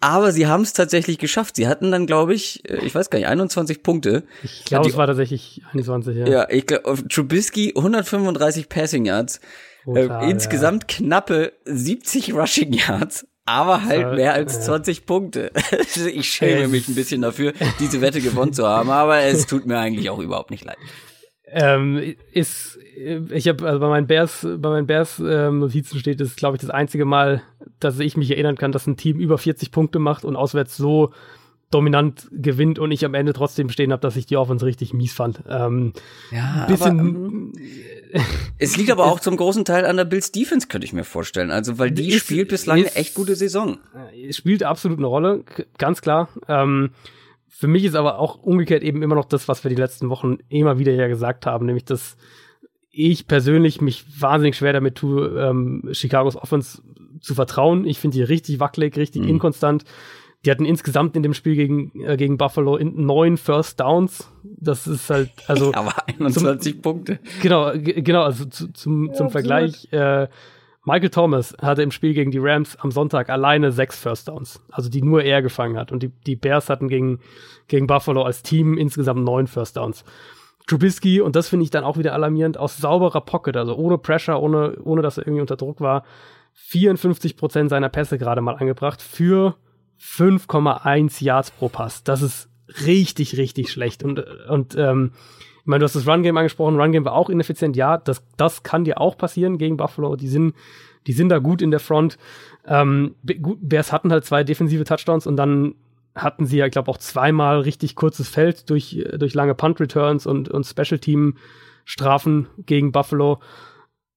Aber 0.00 0.30
sie 0.32 0.46
haben 0.46 0.62
es 0.62 0.72
tatsächlich 0.72 1.18
geschafft. 1.18 1.56
Sie 1.56 1.66
hatten 1.66 1.90
dann, 1.90 2.06
glaube 2.06 2.32
ich, 2.34 2.68
äh, 2.70 2.76
ich 2.84 2.94
weiß 2.94 3.10
gar 3.10 3.18
nicht, 3.18 3.28
21 3.28 3.82
Punkte. 3.82 4.22
ich 4.44 4.64
glaube, 4.64 4.84
die- 4.84 4.90
es 4.90 4.96
war 4.96 5.06
tatsächlich 5.06 5.62
21, 5.72 6.16
ja. 6.16 6.26
Ja, 6.28 6.46
ich 6.50 6.66
glaube, 6.66 7.06
Trubisky 7.08 7.72
135 7.76 8.68
Passing 8.68 9.04
Yards, 9.06 9.40
Brutal, 9.84 10.24
äh, 10.24 10.30
insgesamt 10.30 10.86
knappe 10.86 11.52
70 11.64 12.32
Rushing 12.34 12.72
Yards, 12.74 13.26
aber 13.44 13.84
halt 13.84 14.00
Ja, 14.02 14.12
mehr 14.14 14.32
als 14.34 14.54
ja. 14.54 14.60
20 14.60 15.04
Punkte. 15.06 15.50
ich 16.14 16.28
schäme 16.30 16.68
mich 16.68 16.86
ein 16.88 16.94
bisschen 16.94 17.22
dafür, 17.22 17.52
diese 17.80 18.00
Wette 18.00 18.20
gewonnen 18.20 18.52
zu 18.52 18.66
haben, 18.68 18.90
aber 18.90 19.22
es 19.22 19.46
tut 19.46 19.66
mir 19.66 19.78
eigentlich 19.78 20.10
auch 20.10 20.18
überhaupt 20.20 20.50
nicht 20.52 20.64
leid. 20.64 20.76
Ähm, 21.50 22.14
ist, 22.32 22.78
ich 23.32 23.48
habe 23.48 23.66
also 23.66 23.80
bei 23.80 23.88
meinen 23.88 24.06
Bears, 24.06 24.42
bei 24.58 24.68
meinen 24.68 24.86
Bears 24.86 25.18
ähm, 25.24 25.60
Notizen 25.60 25.98
steht, 25.98 26.20
ist 26.20 26.36
glaube 26.36 26.56
ich 26.56 26.60
das 26.60 26.70
einzige 26.70 27.04
Mal, 27.04 27.42
dass 27.80 27.98
ich 28.00 28.16
mich 28.16 28.30
erinnern 28.30 28.56
kann, 28.56 28.72
dass 28.72 28.86
ein 28.86 28.96
Team 28.96 29.18
über 29.18 29.38
40 29.38 29.70
Punkte 29.70 29.98
macht 29.98 30.24
und 30.24 30.36
auswärts 30.36 30.76
so 30.76 31.12
dominant 31.70 32.28
gewinnt 32.32 32.78
und 32.78 32.90
ich 32.92 33.04
am 33.04 33.12
Ende 33.12 33.34
trotzdem 33.34 33.68
stehen 33.68 33.92
habe, 33.92 34.00
dass 34.00 34.16
ich 34.16 34.24
die 34.24 34.38
Offense 34.38 34.64
richtig 34.64 34.94
mies 34.94 35.12
fand. 35.12 35.42
Ähm, 35.48 35.92
Ja, 36.30 36.64
bisschen, 36.66 36.98
aber, 37.00 37.08
ähm, 37.08 37.52
es 38.58 38.76
liegt 38.78 38.90
aber 38.90 39.04
auch 39.04 39.20
zum 39.20 39.36
großen 39.36 39.66
Teil 39.66 39.84
an 39.84 39.96
der 39.98 40.06
Bills 40.06 40.32
Defense, 40.32 40.66
könnte 40.68 40.86
ich 40.86 40.94
mir 40.94 41.04
vorstellen. 41.04 41.50
Also, 41.50 41.78
weil 41.78 41.90
die 41.90 42.08
Ist- 42.08 42.20
spielt 42.20 42.48
bislang 42.48 42.78
eine 42.78 42.86
ist- 42.86 42.96
echt 42.96 43.14
gute 43.14 43.36
Saison. 43.36 43.78
es 44.28 44.36
spielt 44.38 44.62
absolut 44.62 44.96
eine 44.98 45.06
Rolle, 45.08 45.44
ganz 45.76 46.00
klar. 46.00 46.28
Ähm, 46.48 46.90
für 47.48 47.66
mich 47.66 47.84
ist 47.84 47.94
aber 47.96 48.18
auch 48.18 48.42
umgekehrt 48.42 48.82
eben 48.82 49.02
immer 49.02 49.14
noch 49.14 49.24
das, 49.24 49.48
was 49.48 49.64
wir 49.64 49.68
die 49.70 49.76
letzten 49.76 50.10
Wochen 50.10 50.38
immer 50.48 50.78
wieder 50.78 50.92
ja 50.92 51.08
gesagt 51.08 51.46
haben, 51.46 51.66
nämlich 51.66 51.84
dass 51.84 52.16
ich 52.90 53.26
persönlich 53.26 53.80
mich 53.80 54.04
wahnsinnig 54.20 54.56
schwer 54.56 54.72
damit 54.72 54.96
tue, 54.96 55.28
ähm, 55.40 55.88
Chicagos 55.92 56.36
Offense 56.36 56.82
zu 57.20 57.34
vertrauen. 57.34 57.86
Ich 57.86 57.98
finde 57.98 58.16
die 58.16 58.22
richtig 58.22 58.60
wackelig, 58.60 58.96
richtig 58.96 59.22
Mhm. 59.22 59.28
inkonstant. 59.28 59.84
Die 60.44 60.50
hatten 60.50 60.64
insgesamt 60.64 61.16
in 61.16 61.22
dem 61.22 61.34
Spiel 61.34 61.54
gegen, 61.56 61.92
äh, 62.04 62.16
gegen 62.16 62.38
Buffalo 62.38 62.76
in 62.76 63.04
neun 63.04 63.36
First 63.36 63.80
Downs. 63.80 64.30
Das 64.44 64.86
ist 64.86 65.10
halt, 65.10 65.30
also 65.48 65.72
Aber 65.74 65.94
21 66.08 66.80
Punkte. 66.80 67.18
Genau, 67.42 67.72
genau, 67.74 68.22
also 68.22 68.44
zu, 68.44 68.72
zum, 68.72 69.12
zum 69.14 69.30
Vergleich, 69.30 69.92
äh, 69.92 70.28
Michael 70.88 71.10
Thomas 71.10 71.54
hatte 71.60 71.82
im 71.82 71.90
Spiel 71.90 72.14
gegen 72.14 72.30
die 72.30 72.38
Rams 72.38 72.76
am 72.76 72.90
Sonntag 72.90 73.28
alleine 73.28 73.72
sechs 73.72 73.98
First 73.98 74.28
Downs, 74.28 74.62
also 74.70 74.88
die 74.88 75.02
nur 75.02 75.22
er 75.22 75.42
gefangen 75.42 75.76
hat. 75.76 75.92
Und 75.92 76.02
die, 76.02 76.08
die 76.26 76.34
Bears 76.34 76.70
hatten 76.70 76.88
gegen, 76.88 77.20
gegen 77.68 77.86
Buffalo 77.86 78.22
als 78.22 78.42
Team 78.42 78.78
insgesamt 78.78 79.22
neun 79.22 79.46
First 79.46 79.76
Downs. 79.76 80.02
Trubisky, 80.66 81.20
und 81.20 81.36
das 81.36 81.48
finde 81.48 81.64
ich 81.64 81.70
dann 81.70 81.84
auch 81.84 81.98
wieder 81.98 82.14
alarmierend, 82.14 82.56
aus 82.56 82.78
sauberer 82.78 83.20
Pocket, 83.20 83.58
also 83.58 83.76
ohne 83.76 83.98
Pressure, 83.98 84.40
ohne, 84.40 84.78
ohne 84.82 85.02
dass 85.02 85.18
er 85.18 85.26
irgendwie 85.26 85.42
unter 85.42 85.56
Druck 85.56 85.82
war, 85.82 86.04
54 86.54 87.36
Prozent 87.36 87.68
seiner 87.68 87.90
Pässe 87.90 88.16
gerade 88.16 88.40
mal 88.40 88.56
angebracht 88.56 89.02
für 89.02 89.56
5,1 90.00 91.22
Yards 91.22 91.50
pro 91.50 91.68
Pass. 91.68 92.02
Das 92.02 92.22
ist 92.22 92.48
richtig, 92.86 93.36
richtig 93.36 93.70
schlecht. 93.70 94.02
Und, 94.02 94.24
und 94.48 94.74
ähm, 94.74 95.12
ich 95.68 95.70
meine, 95.70 95.80
du 95.80 95.84
hast 95.84 95.96
das 95.96 96.06
Run-Game 96.06 96.38
angesprochen. 96.38 96.80
Run-Game 96.80 97.04
war 97.04 97.12
auch 97.12 97.28
ineffizient. 97.28 97.76
Ja, 97.76 97.98
das, 97.98 98.22
das 98.38 98.62
kann 98.62 98.84
dir 98.84 99.02
auch 99.02 99.18
passieren 99.18 99.58
gegen 99.58 99.76
Buffalo. 99.76 100.16
Die 100.16 100.28
sind, 100.28 100.54
die 101.08 101.12
sind 101.12 101.30
da 101.30 101.38
gut 101.38 101.60
in 101.60 101.72
der 101.72 101.80
Front. 101.80 102.18
Ähm, 102.64 103.16
gut, 103.42 103.58
Bears 103.60 103.92
hatten 103.92 104.12
halt 104.12 104.24
zwei 104.24 104.44
defensive 104.44 104.84
Touchdowns 104.84 105.26
und 105.26 105.36
dann 105.36 105.74
hatten 106.14 106.46
sie 106.46 106.58
ja, 106.58 106.66
ich 106.66 106.72
glaube, 106.72 106.90
auch 106.90 106.98
zweimal 106.98 107.60
richtig 107.60 107.96
kurzes 107.96 108.28
Feld 108.28 108.70
durch, 108.70 109.04
durch 109.18 109.34
lange 109.34 109.54
Punt-Returns 109.54 110.26
und, 110.26 110.48
und 110.48 110.64
Special-Team-Strafen 110.64 112.46
gegen 112.66 112.92
Buffalo. 112.92 113.40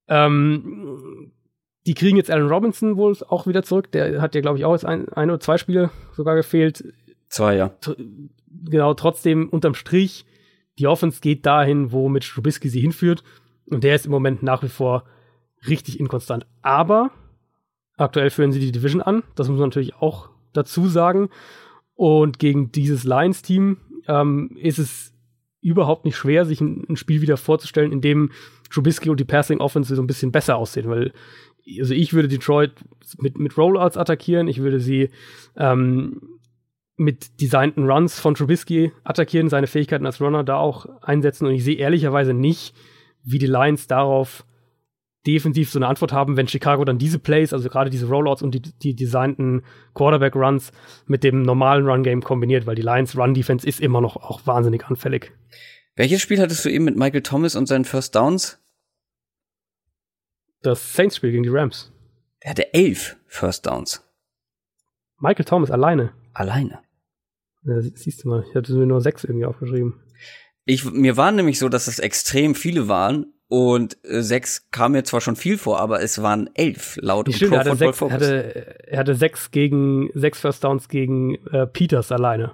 Ähm, 0.07 1.31
die 1.87 1.95
kriegen 1.95 2.17
jetzt 2.17 2.29
Allen 2.29 2.47
Robinson 2.47 2.95
wohl 2.95 3.15
auch 3.27 3.47
wieder 3.47 3.63
zurück. 3.63 3.91
Der 3.91 4.21
hat 4.21 4.35
ja, 4.35 4.41
glaube 4.41 4.59
ich, 4.59 4.65
auch 4.65 4.73
jetzt 4.73 4.85
ein, 4.85 5.09
ein 5.09 5.31
oder 5.31 5.39
zwei 5.39 5.57
Spiele 5.57 5.89
sogar 6.15 6.35
gefehlt 6.35 6.83
Zwei, 7.31 7.55
ja. 7.55 7.71
genau, 8.49 8.93
trotzdem 8.93 9.47
unterm 9.47 9.73
Strich, 9.73 10.25
die 10.77 10.87
Offense 10.87 11.21
geht 11.21 11.45
dahin, 11.45 11.93
wo 11.93 12.09
mit 12.09 12.25
Trubisky 12.25 12.67
sie 12.67 12.81
hinführt. 12.81 13.23
Und 13.67 13.85
der 13.85 13.95
ist 13.95 14.05
im 14.05 14.11
Moment 14.11 14.43
nach 14.43 14.63
wie 14.63 14.67
vor 14.67 15.05
richtig 15.67 15.99
inkonstant. 15.99 16.45
Aber 16.61 17.11
aktuell 17.97 18.29
führen 18.29 18.51
sie 18.51 18.59
die 18.59 18.71
Division 18.71 19.01
an. 19.01 19.23
Das 19.35 19.47
muss 19.47 19.59
man 19.59 19.69
natürlich 19.69 19.95
auch 19.95 20.29
dazu 20.53 20.87
sagen. 20.87 21.29
Und 21.95 22.39
gegen 22.39 22.71
dieses 22.71 23.03
Lions-Team 23.03 23.77
ähm, 24.07 24.57
ist 24.59 24.79
es 24.79 25.13
überhaupt 25.61 26.05
nicht 26.05 26.17
schwer, 26.17 26.45
sich 26.45 26.59
ein, 26.61 26.85
ein, 26.89 26.95
Spiel 26.95 27.21
wieder 27.21 27.37
vorzustellen, 27.37 27.91
in 27.91 28.01
dem 28.01 28.31
Trubisky 28.71 29.09
und 29.09 29.19
die 29.19 29.25
Passing 29.25 29.59
Offense 29.59 29.95
so 29.95 30.01
ein 30.01 30.07
bisschen 30.07 30.31
besser 30.31 30.57
aussehen, 30.57 30.89
weil 30.89 31.13
also 31.79 31.93
ich 31.93 32.13
würde 32.13 32.27
Detroit 32.27 32.71
mit, 33.19 33.37
mit 33.37 33.55
Rollouts 33.55 33.97
attackieren, 33.97 34.47
ich 34.47 34.61
würde 34.61 34.79
sie 34.79 35.09
ähm, 35.55 36.39
mit 36.97 37.39
designten 37.39 37.89
Runs 37.89 38.19
von 38.19 38.33
Trubisky 38.33 38.91
attackieren, 39.03 39.49
seine 39.49 39.67
Fähigkeiten 39.67 40.07
als 40.07 40.19
Runner 40.19 40.43
da 40.43 40.57
auch 40.57 40.87
einsetzen 41.03 41.45
und 41.45 41.53
ich 41.53 41.63
sehe 41.63 41.77
ehrlicherweise 41.77 42.33
nicht, 42.33 42.75
wie 43.23 43.37
die 43.37 43.45
Lions 43.45 43.85
darauf 43.85 44.43
defensiv 45.27 45.71
so 45.71 45.79
eine 45.79 45.87
Antwort 45.87 46.13
haben, 46.13 46.37
wenn 46.37 46.47
Chicago 46.47 46.83
dann 46.83 46.97
diese 46.97 47.19
Plays, 47.19 47.53
also 47.53 47.69
gerade 47.69 47.89
diese 47.89 48.07
Rollouts 48.07 48.41
und 48.41 48.55
die, 48.55 48.61
die 48.61 48.95
designten 48.95 49.63
Quarterback-Runs 49.93 50.71
mit 51.05 51.23
dem 51.23 51.43
normalen 51.43 51.85
Run-Game 51.85 52.23
kombiniert, 52.23 52.65
weil 52.65 52.75
die 52.75 52.81
Lions 52.81 53.15
Run-Defense 53.15 53.67
ist 53.67 53.79
immer 53.79 54.01
noch 54.01 54.15
auch 54.15 54.45
wahnsinnig 54.47 54.85
anfällig. 54.85 55.31
Welches 55.95 56.21
Spiel 56.21 56.39
hattest 56.39 56.65
du 56.65 56.69
eben 56.69 56.85
mit 56.85 56.97
Michael 56.97 57.21
Thomas 57.21 57.55
und 57.55 57.67
seinen 57.67 57.85
First 57.85 58.15
Downs? 58.15 58.59
Das 60.61 60.93
Saints-Spiel 60.95 61.31
gegen 61.31 61.43
die 61.43 61.49
Rams. 61.49 61.91
Der 62.43 62.51
hatte 62.51 62.73
elf 62.73 63.17
First 63.27 63.67
Downs. 63.67 64.03
Michael 65.19 65.45
Thomas 65.45 65.69
alleine. 65.69 66.13
Alleine. 66.33 66.79
Ja, 67.63 67.79
siehst 67.81 68.23
du 68.23 68.29
mal, 68.29 68.43
ich 68.47 68.55
hatte 68.55 68.73
mir 68.73 68.87
nur 68.87 69.01
sechs 69.01 69.23
irgendwie 69.23 69.45
aufgeschrieben. 69.45 70.01
Ich, 70.65 70.85
mir 70.85 71.17
war 71.17 71.31
nämlich 71.31 71.59
so, 71.59 71.69
dass 71.69 71.87
es 71.87 71.99
extrem 71.99 72.55
viele 72.55 72.87
waren 72.87 73.33
und 73.51 73.97
äh, 74.05 74.21
sechs 74.21 74.69
kam 74.71 74.93
mir 74.93 75.03
zwar 75.03 75.19
schon 75.19 75.35
viel 75.35 75.57
vor, 75.57 75.81
aber 75.81 76.01
es 76.01 76.21
waren 76.23 76.49
elf 76.53 76.97
laut 77.01 77.27
Nicht 77.27 77.35
stimmt, 77.35 77.51
Pro 77.51 77.57
er 77.57 77.65
hatte, 77.65 77.75
sechs, 77.75 78.01
hatte, 78.01 78.87
er 78.87 78.97
hatte 78.97 79.13
sechs 79.13 79.51
gegen 79.51 80.09
sechs 80.13 80.39
First 80.39 80.63
Downs 80.63 80.87
gegen 80.87 81.35
äh, 81.47 81.67
Peters 81.67 82.13
alleine. 82.13 82.53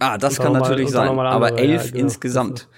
Ah, 0.00 0.18
das 0.18 0.40
kann 0.40 0.52
natürlich 0.52 0.90
mal, 0.90 1.06
sein, 1.06 1.16
aber 1.16 1.60
elf 1.60 1.84
ja, 1.84 1.90
genau. 1.92 2.02
insgesamt. 2.02 2.68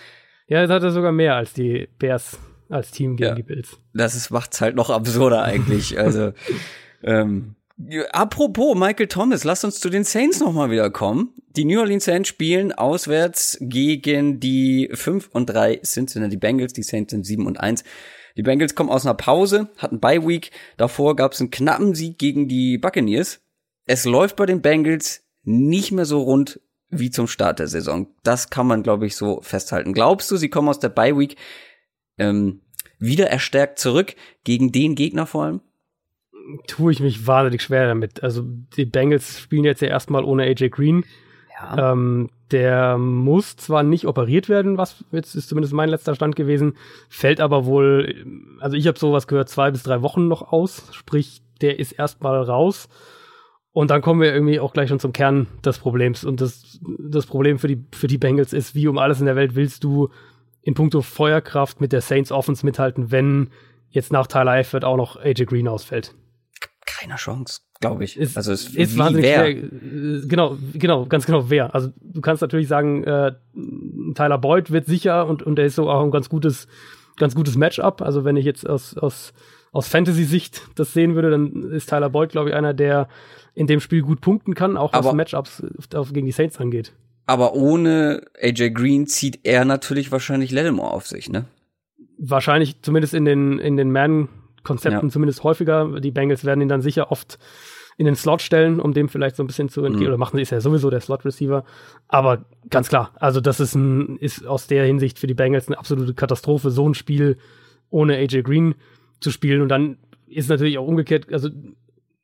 Ja, 0.46 0.60
das 0.60 0.70
hat 0.70 0.82
er 0.82 0.90
sogar 0.90 1.10
mehr 1.10 1.36
als 1.36 1.54
die 1.54 1.88
Bears 1.98 2.38
als 2.68 2.90
Team 2.90 3.16
gegen 3.16 3.30
ja, 3.30 3.34
die 3.34 3.42
Bills. 3.42 3.78
Das 3.94 4.14
ist, 4.14 4.30
macht's 4.30 4.60
halt 4.60 4.76
noch 4.76 4.90
absurder 4.90 5.42
eigentlich. 5.42 5.98
also 5.98 6.34
ähm, 7.02 7.54
Apropos 8.12 8.76
Michael 8.76 9.08
Thomas, 9.08 9.42
lass 9.42 9.64
uns 9.64 9.80
zu 9.80 9.90
den 9.90 10.04
Saints 10.04 10.38
nochmal 10.38 10.70
wieder 10.70 10.90
kommen. 10.90 11.34
Die 11.56 11.64
New 11.64 11.80
Orleans 11.80 12.04
Saints 12.04 12.28
spielen 12.28 12.72
auswärts 12.72 13.58
gegen 13.60 14.38
die 14.38 14.88
5 14.92 15.28
und 15.32 15.46
3 15.46 15.80
Cincinnati 15.84 16.36
Bengals. 16.36 16.72
Die 16.72 16.84
Saints 16.84 17.10
sind 17.10 17.24
7 17.24 17.46
und 17.46 17.58
1. 17.58 17.82
Die 18.36 18.42
Bengals 18.42 18.74
kommen 18.74 18.90
aus 18.90 19.04
einer 19.04 19.14
Pause, 19.14 19.70
hatten 19.76 20.00
Bye 20.00 20.26
Week. 20.26 20.52
Davor 20.76 21.16
gab 21.16 21.32
es 21.32 21.40
einen 21.40 21.50
knappen 21.50 21.94
Sieg 21.94 22.18
gegen 22.18 22.48
die 22.48 22.78
Buccaneers. 22.78 23.40
Es 23.86 24.04
läuft 24.04 24.36
bei 24.36 24.46
den 24.46 24.62
Bengals 24.62 25.24
nicht 25.42 25.92
mehr 25.92 26.04
so 26.04 26.22
rund 26.22 26.60
wie 26.90 27.10
zum 27.10 27.26
Start 27.26 27.58
der 27.58 27.68
Saison. 27.68 28.08
Das 28.22 28.50
kann 28.50 28.66
man, 28.66 28.82
glaube 28.82 29.06
ich, 29.06 29.16
so 29.16 29.40
festhalten. 29.42 29.94
Glaubst 29.94 30.30
du, 30.30 30.36
sie 30.36 30.48
kommen 30.48 30.68
aus 30.68 30.78
der 30.78 30.88
Bye 30.90 31.18
Week 31.18 31.36
ähm, 32.18 32.62
wieder 32.98 33.28
erstärkt 33.28 33.78
zurück 33.78 34.14
gegen 34.44 34.70
den 34.70 34.94
Gegner 34.94 35.26
vor 35.26 35.44
allem? 35.44 35.60
Tue 36.66 36.92
ich 36.92 37.00
mich 37.00 37.26
wahnsinnig 37.26 37.62
schwer 37.62 37.86
damit. 37.86 38.22
Also 38.22 38.44
die 38.76 38.84
Bengals 38.84 39.40
spielen 39.40 39.64
jetzt 39.64 39.82
ja 39.82 39.88
erstmal 39.88 40.24
ohne 40.24 40.44
AJ 40.44 40.70
Green. 40.70 41.04
Ja. 41.54 41.92
Ähm, 41.92 42.28
der 42.50 42.98
muss 42.98 43.56
zwar 43.56 43.82
nicht 43.82 44.06
operiert 44.06 44.48
werden, 44.48 44.76
was 44.76 45.04
jetzt 45.12 45.34
ist 45.34 45.48
zumindest 45.48 45.72
mein 45.72 45.88
letzter 45.88 46.14
Stand 46.14 46.36
gewesen, 46.36 46.76
fällt 47.08 47.40
aber 47.40 47.64
wohl, 47.64 48.24
also 48.60 48.76
ich 48.76 48.86
habe 48.86 48.98
sowas 48.98 49.26
gehört, 49.26 49.48
zwei 49.48 49.70
bis 49.70 49.82
drei 49.82 50.02
Wochen 50.02 50.28
noch 50.28 50.52
aus, 50.52 50.88
sprich, 50.92 51.42
der 51.60 51.78
ist 51.78 51.92
erstmal 51.92 52.42
raus. 52.42 52.88
Und 53.72 53.90
dann 53.90 54.02
kommen 54.02 54.20
wir 54.20 54.32
irgendwie 54.32 54.60
auch 54.60 54.72
gleich 54.72 54.88
schon 54.88 55.00
zum 55.00 55.12
Kern 55.12 55.48
des 55.64 55.78
Problems. 55.78 56.24
Und 56.24 56.40
das, 56.40 56.78
das 56.98 57.26
Problem 57.26 57.58
für 57.58 57.66
die, 57.66 57.84
für 57.92 58.06
die 58.06 58.18
Bengals 58.18 58.52
ist, 58.52 58.76
wie 58.76 58.86
um 58.86 58.98
alles 58.98 59.18
in 59.18 59.26
der 59.26 59.34
Welt 59.34 59.56
willst 59.56 59.82
du 59.82 60.10
in 60.62 60.74
puncto 60.74 61.02
Feuerkraft 61.02 61.80
mit 61.80 61.92
der 61.92 62.00
Saints 62.00 62.30
Offense 62.30 62.64
mithalten, 62.64 63.10
wenn 63.10 63.50
jetzt 63.88 64.12
nach 64.12 64.28
Tyler 64.28 64.52
Eifert 64.52 64.84
auch 64.84 64.96
noch 64.96 65.16
AJ 65.16 65.46
Green 65.46 65.66
ausfällt 65.66 66.14
keine 66.86 67.16
Chance, 67.16 67.60
glaube 67.80 68.04
ich. 68.04 68.16
Ist, 68.16 68.36
also 68.36 68.52
es 68.52 68.68
ist 68.68 68.98
wahnsinnig 68.98 69.26
wer? 69.26 69.46
schwer. 69.46 70.26
Genau, 70.26 70.56
genau, 70.74 71.06
ganz 71.06 71.26
genau 71.26 71.50
wer. 71.50 71.74
Also 71.74 71.90
du 72.00 72.20
kannst 72.20 72.42
natürlich 72.42 72.68
sagen, 72.68 73.04
äh, 73.04 73.32
Tyler 74.14 74.38
Boyd 74.38 74.70
wird 74.70 74.86
sicher 74.86 75.26
und 75.26 75.42
und 75.42 75.58
er 75.58 75.66
ist 75.66 75.76
so 75.76 75.90
auch 75.90 76.02
ein 76.02 76.10
ganz 76.10 76.28
gutes, 76.28 76.68
ganz 77.16 77.34
gutes 77.34 77.56
Matchup. 77.56 78.02
Also 78.02 78.24
wenn 78.24 78.36
ich 78.36 78.44
jetzt 78.44 78.68
aus 78.68 78.96
aus 78.96 79.32
aus 79.72 79.88
Fantasy-Sicht 79.88 80.62
das 80.76 80.92
sehen 80.92 81.14
würde, 81.16 81.30
dann 81.30 81.72
ist 81.72 81.88
Tyler 81.88 82.08
Boyd, 82.08 82.30
glaube 82.30 82.50
ich, 82.50 82.54
einer, 82.54 82.74
der 82.74 83.08
in 83.54 83.66
dem 83.66 83.80
Spiel 83.80 84.02
gut 84.02 84.20
punkten 84.20 84.54
kann, 84.54 84.76
auch 84.76 84.92
was 84.92 85.06
aber, 85.06 85.14
Matchups 85.14 85.62
auf, 85.94 86.12
gegen 86.12 86.26
die 86.26 86.32
Saints 86.32 86.58
angeht. 86.58 86.92
Aber 87.26 87.54
ohne 87.54 88.22
AJ 88.40 88.70
Green 88.70 89.06
zieht 89.06 89.40
er 89.44 89.64
natürlich 89.64 90.12
wahrscheinlich 90.12 90.52
Lattimore 90.52 90.92
auf 90.92 91.06
sich, 91.06 91.28
ne? 91.28 91.46
Wahrscheinlich 92.18 92.82
zumindest 92.82 93.14
in 93.14 93.24
den 93.24 93.58
in 93.58 93.76
den 93.76 93.90
Man 93.90 94.28
Konzepten 94.64 95.06
ja. 95.06 95.12
zumindest 95.12 95.44
häufiger. 95.44 96.00
Die 96.00 96.10
Bengals 96.10 96.44
werden 96.44 96.60
ihn 96.60 96.68
dann 96.68 96.82
sicher 96.82 97.12
oft 97.12 97.38
in 97.96 98.06
den 98.06 98.16
Slot 98.16 98.42
stellen, 98.42 98.80
um 98.80 98.92
dem 98.92 99.08
vielleicht 99.08 99.36
so 99.36 99.42
ein 99.42 99.46
bisschen 99.46 99.68
zu 99.68 99.84
entgehen. 99.84 100.04
Mhm. 100.04 100.08
Oder 100.08 100.18
machen 100.18 100.36
sie 100.36 100.42
es 100.42 100.50
ja 100.50 100.60
sowieso 100.60 100.90
der 100.90 101.00
Slot-Receiver. 101.00 101.64
Aber 102.08 102.44
ganz 102.68 102.88
klar, 102.88 103.12
also 103.16 103.40
das 103.40 103.60
ist 103.60 103.74
ein, 103.74 104.16
ist 104.16 104.46
aus 104.46 104.66
der 104.66 104.84
Hinsicht 104.84 105.18
für 105.18 105.26
die 105.26 105.34
Bengals 105.34 105.68
eine 105.68 105.78
absolute 105.78 106.14
Katastrophe, 106.14 106.70
so 106.70 106.88
ein 106.88 106.94
Spiel 106.94 107.38
ohne 107.90 108.16
AJ 108.16 108.42
Green 108.42 108.74
zu 109.20 109.30
spielen. 109.30 109.62
Und 109.62 109.68
dann 109.68 109.98
ist 110.26 110.48
natürlich 110.48 110.78
auch 110.78 110.86
umgekehrt, 110.86 111.32
also 111.32 111.50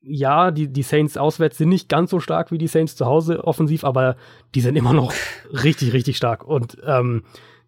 ja, 0.03 0.51
die, 0.51 0.69
die 0.69 0.83
Saints 0.83 1.17
auswärts 1.17 1.59
sind 1.59 1.69
nicht 1.69 1.89
ganz 1.89 2.11
so 2.11 2.21
stark 2.21 2.51
wie 2.51 2.59
die 2.59 2.67
Saints 2.67 2.97
zu 2.97 3.07
Hause 3.07 3.45
offensiv, 3.45 3.85
aber 3.85 4.17
die 4.55 4.63
sind 4.63 4.77
immer 4.77 4.95
noch 4.95 5.13
richtig, 5.53 5.93
richtig 5.93 6.17
stark. 6.17 6.45
Und 6.45 6.79
ähm, 6.85 7.23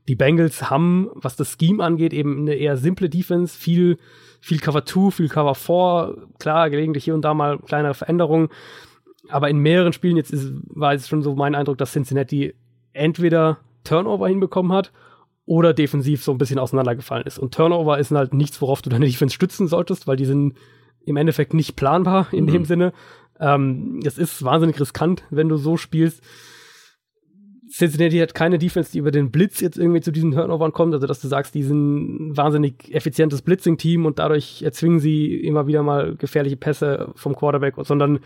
die 0.09 0.17
Bengals 0.17 0.71
haben, 0.71 1.11
was 1.15 1.37
das 1.37 1.57
Scheme 1.61 1.85
angeht, 1.85 2.13
eben 2.13 2.41
eine 2.41 2.55
eher 2.55 2.77
simple 2.77 3.09
Defense, 3.09 3.57
viel 3.57 3.99
viel 4.43 4.59
Cover 4.59 4.85
2, 4.85 5.11
viel 5.13 5.29
Cover 5.29 5.55
4, 5.55 6.27
klar, 6.39 6.69
gelegentlich 6.69 7.05
hier 7.05 7.15
und 7.15 7.23
da 7.23 7.33
mal 7.33 7.59
kleinere 7.59 7.95
Veränderungen. 7.95 8.49
Aber 9.29 9.49
in 9.49 9.59
mehreren 9.59 9.93
Spielen 9.93 10.17
jetzt 10.17 10.33
ist, 10.33 10.53
war 10.67 10.93
es 10.93 11.09
schon 11.09 11.23
so 11.23 11.35
mein 11.37 11.55
Eindruck, 11.55 11.79
dass 11.79 11.93
Cincinnati 11.93 12.55
entweder 12.93 13.59
Turnover 13.85 14.29
hinbekommen 14.29 14.73
hat 14.73 14.93
oder 15.47 15.73
defensiv 15.73 16.25
so 16.25 16.33
ein 16.33 16.39
bisschen 16.39 16.59
auseinandergefallen 16.59 17.25
ist. 17.25 17.39
Und 17.39 17.55
Turnover 17.55 17.99
ist 17.99 18.11
halt 18.11 18.35
nichts, 18.35 18.61
worauf 18.61 18.83
du 18.83 18.91
deine 18.91 19.07
Defense 19.07 19.35
stützen 19.35 19.69
solltest, 19.69 20.09
weil 20.09 20.17
die 20.17 20.25
sind 20.25 20.55
im 21.05 21.17
Endeffekt 21.17 21.55
nicht 21.55 21.77
planbar 21.77 22.27
in 22.33 22.45
mhm. 22.45 22.53
dem 22.53 22.65
Sinne. 22.65 22.93
Ähm, 23.39 24.01
es 24.05 24.19
ist 24.19 24.45
wahnsinnig 24.45 24.81
riskant, 24.81 25.23
wenn 25.31 25.49
du 25.49 25.57
so 25.57 25.77
spielst. 25.77 26.21
Cincinnati 27.73 28.19
hat 28.19 28.35
keine 28.35 28.59
Defense, 28.59 28.93
die 28.93 28.99
über 28.99 29.11
den 29.11 29.31
Blitz 29.31 29.61
jetzt 29.61 29.79
irgendwie 29.79 30.03
zu 30.03 30.13
diesen 30.13 30.33
Turnovern 30.33 30.73
kommt. 30.73 30.93
Also, 30.93 31.07
dass 31.07 31.21
du 31.21 31.29
sagst, 31.29 31.55
die 31.55 31.63
sind 31.63 32.31
ein 32.31 32.37
wahnsinnig 32.37 32.95
effizientes 32.95 33.41
Blitzing-Team 33.41 34.05
und 34.05 34.19
dadurch 34.19 34.63
erzwingen 34.63 35.01
sie 35.01 35.37
immer 35.37 35.67
wieder 35.67 35.83
mal 35.83 36.15
gefährliche 36.17 36.57
Pässe 36.57 37.13
vom 37.15 37.35
Quarterback, 37.35 37.75
sondern 37.79 38.21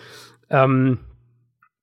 ähm, 0.50 0.98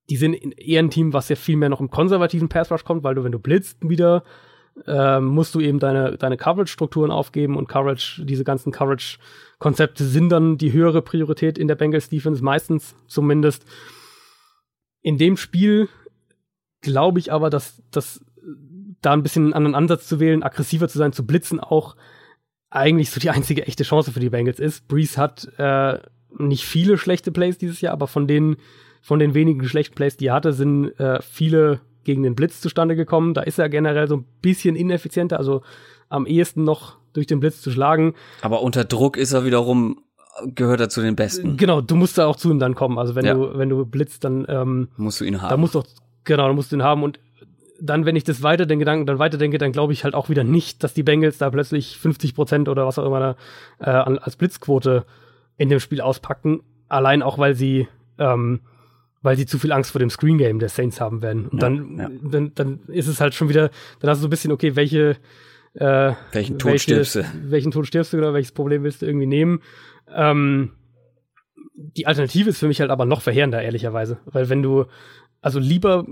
die 0.09 0.18
sind 0.18 0.34
eher 0.34 0.80
ein 0.80 0.89
Team, 0.89 1.14
was 1.14 1.30
ja 1.30 1.38
viel 1.38 1.55
mehr 1.55 1.70
noch 1.70 1.80
im 1.80 1.89
konservativen 1.89 2.49
Pass-Rush 2.49 2.84
kommt, 2.84 3.03
weil 3.03 3.16
du, 3.16 3.24
wenn 3.24 3.32
du 3.32 3.39
blitzt 3.39 3.78
wieder, 3.88 4.24
ähm, 4.86 5.26
musst 5.28 5.55
du 5.55 5.61
eben 5.61 5.80
deine, 5.80 6.18
deine 6.18 6.36
Coverage-Strukturen 6.36 7.11
aufgeben 7.11 7.55
und 7.55 7.68
Coverage, 7.68 8.26
diese 8.26 8.43
ganzen 8.43 8.74
Coverage-Konzepte 8.74 10.03
sind 10.03 10.30
dann 10.30 10.57
die 10.57 10.74
höhere 10.74 11.01
Priorität 11.01 11.57
in 11.57 11.70
der 11.70 11.76
Bengals-Defense, 11.76 12.43
meistens 12.43 12.95
zumindest. 13.07 13.66
In 15.01 15.18
dem 15.18 15.38
Spiel 15.38 15.88
glaube 16.84 17.19
ich 17.19 17.31
aber, 17.31 17.49
dass, 17.49 17.81
dass 17.89 18.23
da 19.01 19.13
ein 19.13 19.23
bisschen 19.23 19.45
einen 19.45 19.53
anderen 19.53 19.75
Ansatz 19.75 20.07
zu 20.07 20.19
wählen, 20.19 20.43
aggressiver 20.43 20.88
zu 20.88 20.99
sein, 20.99 21.13
zu 21.13 21.25
blitzen, 21.25 21.59
auch 21.59 21.95
eigentlich 22.69 23.09
so 23.09 23.19
die 23.19 23.29
einzige 23.31 23.65
echte 23.65 23.84
Chance 23.84 24.11
für 24.11 24.19
die 24.19 24.29
Bengals 24.29 24.59
ist. 24.59 24.88
Breeze 24.88 25.19
hat 25.19 25.47
äh, 25.57 25.97
nicht 26.38 26.65
viele 26.65 26.97
schlechte 26.97 27.31
Plays 27.31 27.57
dieses 27.57 27.81
Jahr, 27.81 27.93
aber 27.93 28.07
von 28.07 28.27
den, 28.27 28.57
von 29.01 29.19
den 29.19 29.34
wenigen 29.34 29.67
schlechten 29.67 29.95
Plays, 29.95 30.17
die 30.17 30.27
er 30.27 30.36
hatte, 30.36 30.53
sind 30.53 30.99
äh, 30.99 31.21
viele 31.21 31.81
gegen 32.03 32.23
den 32.23 32.36
Blitz 32.36 32.61
zustande 32.61 32.95
gekommen. 32.95 33.34
Da 33.34 33.41
ist 33.41 33.59
er 33.59 33.69
generell 33.69 34.07
so 34.07 34.17
ein 34.17 34.25
bisschen 34.41 34.75
ineffizienter, 34.75 35.38
also 35.38 35.61
am 36.09 36.25
ehesten 36.25 36.63
noch 36.63 36.97
durch 37.13 37.27
den 37.27 37.39
Blitz 37.39 37.61
zu 37.61 37.71
schlagen. 37.71 38.13
Aber 38.41 38.61
unter 38.61 38.84
Druck 38.84 39.17
ist 39.17 39.34
er 39.34 39.45
wiederum 39.45 39.99
gehört 40.55 40.79
er 40.79 40.89
zu 40.89 41.01
den 41.01 41.15
Besten. 41.15 41.57
Genau, 41.57 41.81
du 41.81 41.95
musst 41.95 42.17
da 42.17 42.25
auch 42.25 42.36
zu 42.36 42.49
ihm 42.49 42.59
dann 42.59 42.75
kommen. 42.75 42.97
Also 42.97 43.15
wenn 43.15 43.25
ja. 43.25 43.34
du 43.34 43.57
wenn 43.57 43.69
du 43.69 43.86
blitzt, 43.86 44.23
dann 44.23 44.45
ähm, 44.49 44.88
musst 44.97 45.21
du 45.21 45.25
ihn 45.25 45.41
haben. 45.41 45.49
Da 45.49 45.57
musst 45.57 45.75
du 45.75 45.79
auch 45.79 45.86
Genau, 46.24 46.47
dann 46.47 46.55
musst 46.55 46.71
du 46.71 46.78
ihn 46.78 46.84
haben. 46.84 47.03
Und 47.03 47.19
dann, 47.80 48.05
wenn 48.05 48.15
ich 48.15 48.24
das 48.24 48.43
weiter 48.43 48.65
den 48.65 48.80
Gedanken 48.80 49.05
dann 49.05 49.19
weiterdenke, 49.19 49.57
dann 49.57 49.71
glaube 49.71 49.93
ich 49.93 50.03
halt 50.03 50.15
auch 50.15 50.30
wieder 50.30 50.43
nicht, 50.43 50.84
dass 50.84 50.93
die 50.93 51.03
Bengals 51.03 51.38
da 51.38 51.49
plötzlich 51.49 51.97
50 51.97 52.36
Prozent 52.36 52.69
oder 52.69 52.86
was 52.86 52.97
auch 52.97 53.05
immer 53.05 53.19
da, 53.19 53.36
äh, 53.80 54.17
als 54.19 54.36
Blitzquote 54.36 55.05
in 55.57 55.69
dem 55.69 55.80
Spiel 55.80 56.01
auspacken. 56.01 56.61
Allein 56.88 57.21
auch, 57.21 57.38
weil 57.38 57.55
sie, 57.55 57.88
ähm, 58.17 58.61
weil 59.21 59.36
sie 59.36 59.45
zu 59.45 59.59
viel 59.59 59.71
Angst 59.71 59.91
vor 59.91 59.99
dem 59.99 60.09
Screen 60.09 60.38
Game 60.38 60.59
der 60.59 60.69
Saints 60.69 61.01
haben 61.01 61.21
werden. 61.21 61.47
Und 61.47 61.61
ja, 61.61 61.69
dann, 61.69 61.97
ja. 61.97 62.09
dann, 62.24 62.51
dann 62.55 62.80
ist 62.88 63.07
es 63.07 63.19
halt 63.19 63.34
schon 63.34 63.49
wieder, 63.49 63.69
dann 63.99 64.09
hast 64.09 64.19
du 64.19 64.24
so 64.24 64.28
ein 64.28 64.30
bisschen, 64.30 64.51
okay, 64.51 64.76
welche, 64.76 65.17
äh, 65.74 66.13
welchen 66.32 66.59
Tod 66.59 66.71
welche, 66.71 66.84
stirbst 66.84 67.15
du? 67.15 67.26
Welchen 67.51 67.71
Tod 67.71 67.88
stirbst 67.88 68.13
du 68.13 68.17
oder 68.17 68.34
welches 68.34 68.51
Problem 68.51 68.84
willst 68.84 69.01
du 69.01 69.05
irgendwie 69.05 69.26
nehmen? 69.26 69.61
Ähm, 70.13 70.71
die 71.76 72.05
Alternative 72.07 72.49
ist 72.49 72.59
für 72.59 72.67
mich 72.67 72.80
halt 72.80 72.91
aber 72.91 73.05
noch 73.05 73.21
verheerender, 73.21 73.61
ehrlicherweise. 73.61 74.19
Weil 74.26 74.49
wenn 74.49 74.61
du 74.61 74.86
also 75.44 75.60
lieber 75.60 76.06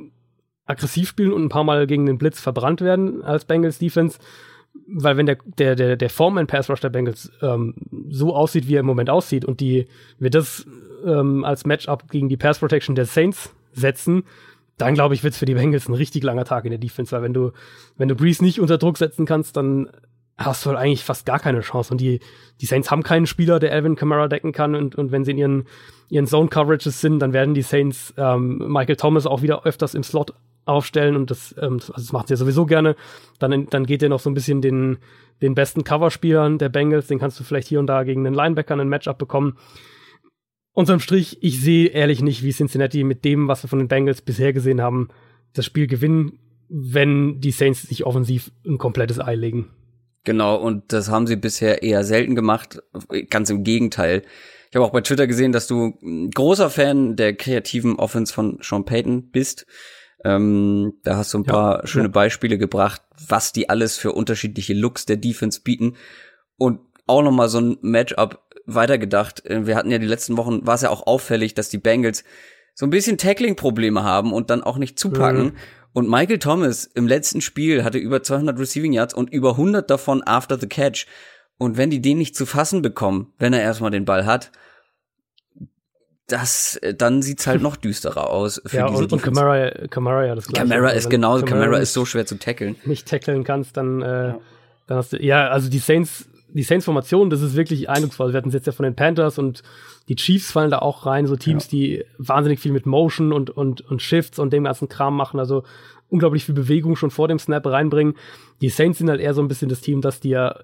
aggressiv 0.65 1.09
spielen 1.09 1.33
und 1.33 1.43
ein 1.43 1.49
paar 1.49 1.63
Mal 1.63 1.87
gegen 1.87 2.05
den 2.05 2.19
Blitz 2.19 2.39
verbrannt 2.39 2.81
werden 2.81 3.23
als 3.23 3.45
Bengals 3.45 3.79
Defense. 3.79 4.19
Weil 4.87 5.17
wenn 5.17 5.25
der, 5.25 5.37
der, 5.57 5.75
der, 5.75 5.97
der 5.97 6.09
Foreman 6.09 6.47
Pass 6.47 6.69
Rush 6.69 6.79
der 6.79 6.89
Bengals 6.89 7.31
ähm, 7.41 7.73
so 8.09 8.35
aussieht, 8.35 8.67
wie 8.67 8.75
er 8.75 8.81
im 8.81 8.85
Moment 8.85 9.09
aussieht 9.09 9.43
und 9.43 9.59
die 9.59 9.87
wir 10.19 10.29
das 10.29 10.65
ähm, 11.05 11.43
als 11.43 11.65
Matchup 11.65 12.09
gegen 12.09 12.29
die 12.29 12.37
Pass 12.37 12.59
Protection 12.59 12.95
der 12.95 13.05
Saints 13.05 13.53
setzen, 13.73 14.23
dann 14.77 14.93
glaube 14.93 15.13
ich, 15.13 15.23
wird 15.23 15.33
es 15.33 15.39
für 15.39 15.45
die 15.45 15.55
Bengals 15.55 15.89
ein 15.89 15.93
richtig 15.93 16.23
langer 16.23 16.45
Tag 16.45 16.65
in 16.65 16.71
der 16.71 16.79
Defense, 16.79 17.11
weil 17.11 17.21
wenn 17.21 17.33
du, 17.33 17.51
wenn 17.97 18.07
du 18.07 18.15
Breeze 18.15 18.43
nicht 18.43 18.59
unter 18.59 18.77
Druck 18.77 18.97
setzen 18.97 19.25
kannst, 19.25 19.57
dann 19.57 19.89
hast 20.37 20.65
du 20.65 20.69
halt 20.69 20.79
eigentlich 20.79 21.03
fast 21.03 21.25
gar 21.25 21.39
keine 21.39 21.61
Chance. 21.61 21.93
Und 21.93 22.01
die, 22.01 22.19
die 22.59 22.65
Saints 22.65 22.91
haben 22.91 23.03
keinen 23.03 23.27
Spieler, 23.27 23.59
der 23.59 23.71
Alvin 23.71 23.95
Kamara 23.95 24.27
decken 24.27 24.51
kann. 24.51 24.75
Und, 24.75 24.95
und 24.95 25.11
wenn 25.11 25.23
sie 25.23 25.31
in 25.31 25.37
ihren, 25.37 25.63
ihren 26.09 26.27
Zone-Coverages 26.27 27.01
sind, 27.01 27.19
dann 27.19 27.33
werden 27.33 27.53
die 27.53 27.61
Saints 27.61 28.13
ähm, 28.17 28.57
Michael 28.71 28.95
Thomas 28.95 29.25
auch 29.25 29.41
wieder 29.41 29.65
öfters 29.65 29.93
im 29.93 30.03
Slot 30.03 30.33
aufstellen. 30.65 31.15
Und 31.15 31.31
das, 31.31 31.55
ähm, 31.59 31.73
also 31.73 31.93
das 31.93 32.11
macht 32.11 32.27
sie 32.27 32.33
ja 32.33 32.37
sowieso 32.37 32.65
gerne. 32.65 32.95
Dann, 33.39 33.67
dann 33.67 33.85
geht 33.85 34.03
er 34.03 34.09
noch 34.09 34.19
so 34.19 34.29
ein 34.29 34.33
bisschen 34.33 34.61
den, 34.61 34.97
den 35.41 35.55
besten 35.55 35.83
Coverspielern 35.83 36.57
der 36.57 36.69
Bengals. 36.69 37.07
Den 37.07 37.19
kannst 37.19 37.39
du 37.39 37.43
vielleicht 37.43 37.67
hier 37.67 37.79
und 37.79 37.87
da 37.87 38.03
gegen 38.03 38.23
den 38.23 38.33
Linebacker 38.33 38.75
ein 38.75 38.89
Matchup 38.89 39.17
bekommen. 39.17 39.57
Unterm 40.73 41.01
Strich, 41.01 41.37
ich 41.41 41.59
sehe 41.59 41.87
ehrlich 41.87 42.21
nicht, 42.21 42.43
wie 42.43 42.51
Cincinnati 42.51 43.03
mit 43.03 43.25
dem, 43.25 43.47
was 43.47 43.63
wir 43.63 43.67
von 43.67 43.79
den 43.79 43.89
Bengals 43.89 44.21
bisher 44.21 44.53
gesehen 44.53 44.81
haben, 44.81 45.09
das 45.53 45.65
Spiel 45.65 45.87
gewinnen, 45.87 46.39
wenn 46.69 47.41
die 47.41 47.51
Saints 47.51 47.83
sich 47.83 48.05
offensiv 48.05 48.51
ein 48.65 48.77
komplettes 48.77 49.19
Ei 49.19 49.35
legen. 49.35 49.67
Genau, 50.23 50.55
und 50.55 50.93
das 50.93 51.09
haben 51.09 51.27
sie 51.27 51.35
bisher 51.35 51.81
eher 51.83 52.03
selten 52.03 52.35
gemacht. 52.35 52.81
Ganz 53.29 53.49
im 53.49 53.63
Gegenteil. 53.63 54.21
Ich 54.69 54.75
habe 54.75 54.85
auch 54.85 54.91
bei 54.91 55.01
Twitter 55.01 55.27
gesehen, 55.27 55.51
dass 55.51 55.67
du 55.67 55.97
ein 56.01 56.29
großer 56.31 56.69
Fan 56.69 57.15
der 57.15 57.35
kreativen 57.35 57.97
Offense 57.97 58.33
von 58.33 58.59
Sean 58.61 58.85
Payton 58.85 59.31
bist. 59.31 59.65
Ähm, 60.23 60.93
da 61.03 61.17
hast 61.17 61.33
du 61.33 61.39
ein 61.39 61.43
paar 61.43 61.85
schöne 61.87 62.05
ja. 62.05 62.11
Beispiele 62.11 62.57
gebracht, 62.57 63.01
was 63.27 63.51
die 63.51 63.69
alles 63.69 63.97
für 63.97 64.11
unterschiedliche 64.11 64.73
Looks 64.73 65.05
der 65.05 65.17
Defense 65.17 65.61
bieten. 65.61 65.97
Und 66.57 66.79
auch 67.07 67.23
noch 67.23 67.31
mal 67.31 67.49
so 67.49 67.59
ein 67.59 67.77
Matchup 67.81 68.39
weitergedacht. 68.65 69.45
Äh, 69.45 69.65
wir 69.65 69.75
hatten 69.75 69.91
ja 69.91 69.97
die 69.97 70.07
letzten 70.07 70.37
Wochen, 70.37 70.65
war 70.65 70.75
es 70.75 70.81
ja 70.81 70.89
auch 70.89 71.07
auffällig, 71.07 71.55
dass 71.55 71.69
die 71.69 71.79
Bengals 71.79 72.23
so 72.73 72.85
ein 72.85 72.91
bisschen 72.91 73.17
Tackling-Probleme 73.17 74.03
haben 74.03 74.31
und 74.31 74.49
dann 74.49 74.63
auch 74.63 74.77
nicht 74.77 74.97
zupacken. 74.97 75.45
Mhm. 75.45 75.55
Und 75.93 76.09
Michael 76.09 76.39
Thomas 76.39 76.85
im 76.85 77.07
letzten 77.07 77.41
Spiel 77.41 77.83
hatte 77.83 77.97
über 77.97 78.23
200 78.23 78.57
Receiving 78.57 78.93
Yards 78.93 79.13
und 79.13 79.31
über 79.31 79.51
100 79.51 79.89
davon 79.89 80.23
after 80.25 80.57
the 80.57 80.67
catch. 80.67 81.05
Und 81.57 81.77
wenn 81.77 81.89
die 81.89 82.01
den 82.01 82.17
nicht 82.17 82.35
zu 82.35 82.45
fassen 82.45 82.81
bekommen, 82.81 83.33
wenn 83.37 83.53
er 83.53 83.61
erstmal 83.61 83.91
den 83.91 84.05
Ball 84.05 84.25
hat, 84.25 84.51
das, 86.27 86.77
äh, 86.77 86.93
dann 86.93 87.21
sieht's 87.21 87.45
halt 87.45 87.61
noch 87.61 87.75
düsterer 87.75 88.29
aus. 88.29 88.61
Für 88.65 88.77
ja, 88.77 88.87
diese 88.87 89.03
und, 89.03 89.13
und 89.13 89.21
Kamara, 89.21 89.69
Kamara 89.89 90.25
ja 90.25 90.35
das 90.35 90.47
gleiche. 90.47 90.69
Kamara 90.69 90.89
ist 90.91 91.09
genauso, 91.09 91.45
Kamara 91.45 91.77
ist 91.77 91.93
so 91.93 92.05
schwer 92.05 92.25
zu 92.25 92.39
tackeln. 92.39 92.77
Nicht 92.85 93.07
tackeln 93.07 93.43
kannst, 93.43 93.75
dann, 93.75 94.01
äh, 94.01 94.05
ja. 94.05 94.39
dann 94.87 94.97
hast 94.97 95.13
du, 95.13 95.17
ja, 95.17 95.49
also 95.49 95.69
die 95.69 95.79
Saints 95.79 96.29
die 96.53 96.63
Saints-Formation, 96.63 97.29
das 97.29 97.41
ist 97.41 97.55
wirklich 97.55 97.89
eindrucksvoll. 97.89 98.33
Wir 98.33 98.37
hatten 98.37 98.49
es 98.49 98.53
jetzt 98.53 98.67
ja 98.67 98.73
von 98.73 98.83
den 98.83 98.95
Panthers 98.95 99.37
und 99.37 99.63
die 100.09 100.15
Chiefs 100.15 100.51
fallen 100.51 100.71
da 100.71 100.79
auch 100.79 101.05
rein, 101.05 101.27
so 101.27 101.35
Teams, 101.35 101.65
ja. 101.65 101.69
die 101.71 102.05
wahnsinnig 102.17 102.59
viel 102.59 102.71
mit 102.71 102.85
Motion 102.85 103.31
und, 103.31 103.49
und, 103.49 103.81
und 103.81 104.01
Shifts 104.01 104.39
und 104.39 104.51
dem 104.51 104.63
ganzen 104.63 104.89
Kram 104.89 105.15
machen, 105.15 105.39
also 105.39 105.63
unglaublich 106.09 106.45
viel 106.45 106.55
Bewegung 106.55 106.95
schon 106.95 107.11
vor 107.11 107.27
dem 107.27 107.39
Snap 107.39 107.65
reinbringen. 107.65 108.15
Die 108.61 108.69
Saints 108.69 108.97
sind 108.97 109.09
halt 109.09 109.21
eher 109.21 109.33
so 109.33 109.41
ein 109.41 109.47
bisschen 109.47 109.69
das 109.69 109.81
Team, 109.81 110.01
das 110.01 110.19
dir 110.19 110.61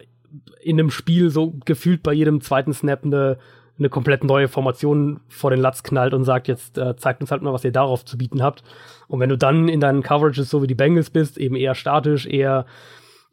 in 0.61 0.79
einem 0.79 0.91
Spiel 0.91 1.29
so 1.29 1.53
gefühlt 1.65 2.03
bei 2.03 2.13
jedem 2.13 2.41
zweiten 2.41 2.73
Snap 2.73 3.05
eine, 3.05 3.38
eine 3.79 3.89
komplett 3.89 4.23
neue 4.23 4.49
Formation 4.49 5.21
vor 5.29 5.51
den 5.51 5.61
Latz 5.61 5.83
knallt 5.83 6.13
und 6.13 6.25
sagt, 6.25 6.49
jetzt 6.49 6.77
äh, 6.77 6.95
zeigt 6.97 7.21
uns 7.21 7.31
halt 7.31 7.41
mal, 7.41 7.53
was 7.53 7.63
ihr 7.63 7.71
darauf 7.71 8.03
zu 8.03 8.17
bieten 8.17 8.43
habt. 8.43 8.63
Und 9.07 9.21
wenn 9.21 9.29
du 9.29 9.38
dann 9.38 9.69
in 9.69 9.79
deinen 9.79 10.03
Coverages 10.03 10.49
so 10.49 10.61
wie 10.61 10.67
die 10.67 10.75
Bengals 10.75 11.09
bist, 11.09 11.38
eben 11.38 11.55
eher 11.55 11.75
statisch, 11.75 12.25
eher, 12.25 12.65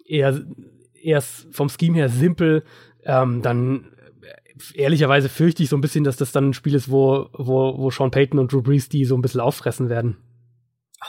eher 0.07 0.40
erst 1.05 1.46
vom 1.50 1.68
Scheme 1.68 1.96
her 1.98 2.09
simpel, 2.09 2.64
ähm, 3.05 3.42
dann 3.42 3.92
äh, 4.22 4.78
ehrlicherweise 4.78 5.28
fürchte 5.28 5.62
ich 5.62 5.68
so 5.68 5.76
ein 5.76 5.80
bisschen, 5.80 6.05
dass 6.05 6.16
das 6.16 6.32
dann 6.32 6.50
ein 6.50 6.55
Spiel 6.55 6.74
ist, 6.74 6.90
wo, 6.90 7.28
wo, 7.32 7.78
wo 7.78 7.90
Sean 7.90 8.11
Payton 8.11 8.38
und 8.38 8.52
Drew 8.52 8.62
Brees 8.62 8.88
die 8.88 9.05
so 9.05 9.16
ein 9.16 9.22
bisschen 9.22 9.40
auffressen 9.40 9.88
werden. 9.88 10.16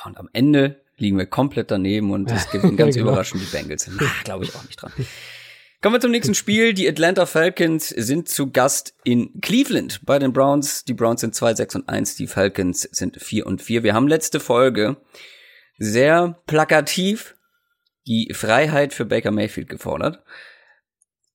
Und 0.05 0.17
am 0.17 0.29
Ende 0.33 0.81
liegen 0.97 1.17
wir 1.17 1.25
komplett 1.25 1.71
daneben 1.71 2.11
und 2.11 2.31
es 2.31 2.49
gewinnen 2.49 2.77
ganz 2.77 2.95
genau. 2.95 3.11
überraschend 3.11 3.41
die 3.41 3.55
Bengals. 3.55 3.89
Glaube 4.23 4.45
ich 4.45 4.55
auch 4.55 4.63
nicht 4.63 4.81
dran. 4.81 4.91
Kommen 5.81 5.95
wir 5.95 6.01
zum 6.01 6.11
nächsten 6.11 6.33
Spiel. 6.33 6.73
Die 6.73 6.87
Atlanta 6.89 7.25
Falcons 7.25 7.89
sind 7.89 8.27
zu 8.27 8.49
Gast 8.51 8.95
in 9.03 9.39
Cleveland 9.41 10.01
bei 10.03 10.17
den 10.17 10.33
Browns. 10.33 10.83
Die 10.85 10.93
Browns 10.93 11.21
sind 11.21 11.35
2, 11.35 11.55
6 11.55 11.75
und 11.75 11.89
1, 11.89 12.15
die 12.15 12.27
Falcons 12.27 12.81
sind 12.91 13.21
4 13.21 13.45
und 13.45 13.61
4. 13.61 13.83
Wir 13.83 13.93
haben 13.93 14.07
letzte 14.07 14.39
Folge 14.39 14.97
sehr 15.77 16.39
plakativ 16.47 17.34
die 18.07 18.33
Freiheit 18.33 18.93
für 18.93 19.05
Baker 19.05 19.31
Mayfield 19.31 19.69
gefordert. 19.69 20.23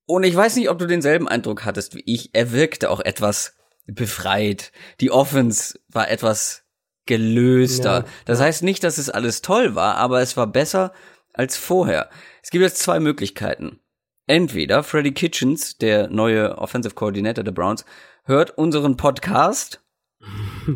Und 0.07 0.25
ich 0.25 0.35
weiß 0.35 0.57
nicht, 0.57 0.71
ob 0.71 0.79
du 0.79 0.87
denselben 0.87 1.29
Eindruck 1.29 1.65
hattest 1.65 1.95
wie 1.95 2.03
ich. 2.05 2.31
Er 2.33 2.53
wirkte 2.53 2.91
auch 2.91 3.01
etwas 3.01 3.55
befreit. 3.87 4.73
Die 5.01 5.11
Offense 5.11 5.79
war 5.89 6.11
etwas 6.11 6.65
gelöster. 7.07 8.01
Ja, 8.01 8.05
das 8.25 8.41
heißt 8.41 8.63
nicht, 8.63 8.85
dass 8.85 8.99
es 8.99 9.11
alles 9.11 9.43
toll 9.43 9.75
war, 9.75 9.97
aber 9.97 10.21
es 10.21 10.37
war 10.37 10.47
besser 10.47 10.93
als 11.33 11.57
vorher. 11.57 12.11
Es 12.43 12.51
gibt 12.51 12.63
jetzt 12.63 12.79
zwei 12.79 13.01
Möglichkeiten. 13.01 13.81
Entweder 14.27 14.83
Freddie 14.83 15.15
Kitchens, 15.15 15.77
der 15.79 16.09
neue 16.09 16.59
Offensive 16.59 16.95
Coordinator 16.95 17.43
der 17.43 17.53
Browns, 17.53 17.85
hört 18.25 18.57
unseren 18.57 18.97
Podcast 18.97 19.81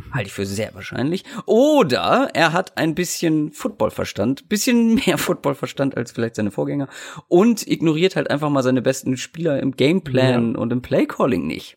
Halte 0.12 0.28
ich 0.28 0.32
für 0.32 0.46
sehr 0.46 0.74
wahrscheinlich. 0.74 1.24
Oder 1.46 2.30
er 2.34 2.52
hat 2.52 2.76
ein 2.78 2.94
bisschen 2.94 3.52
Footballverstand, 3.52 4.48
bisschen 4.48 4.94
mehr 5.06 5.18
Footballverstand 5.18 5.96
als 5.96 6.12
vielleicht 6.12 6.36
seine 6.36 6.50
Vorgänger 6.50 6.88
und 7.28 7.66
ignoriert 7.66 8.16
halt 8.16 8.30
einfach 8.30 8.50
mal 8.50 8.62
seine 8.62 8.82
besten 8.82 9.16
Spieler 9.16 9.60
im 9.60 9.72
Gameplan 9.72 10.54
ja. 10.54 10.60
und 10.60 10.72
im 10.72 10.82
Playcalling 10.82 11.46
nicht. 11.46 11.76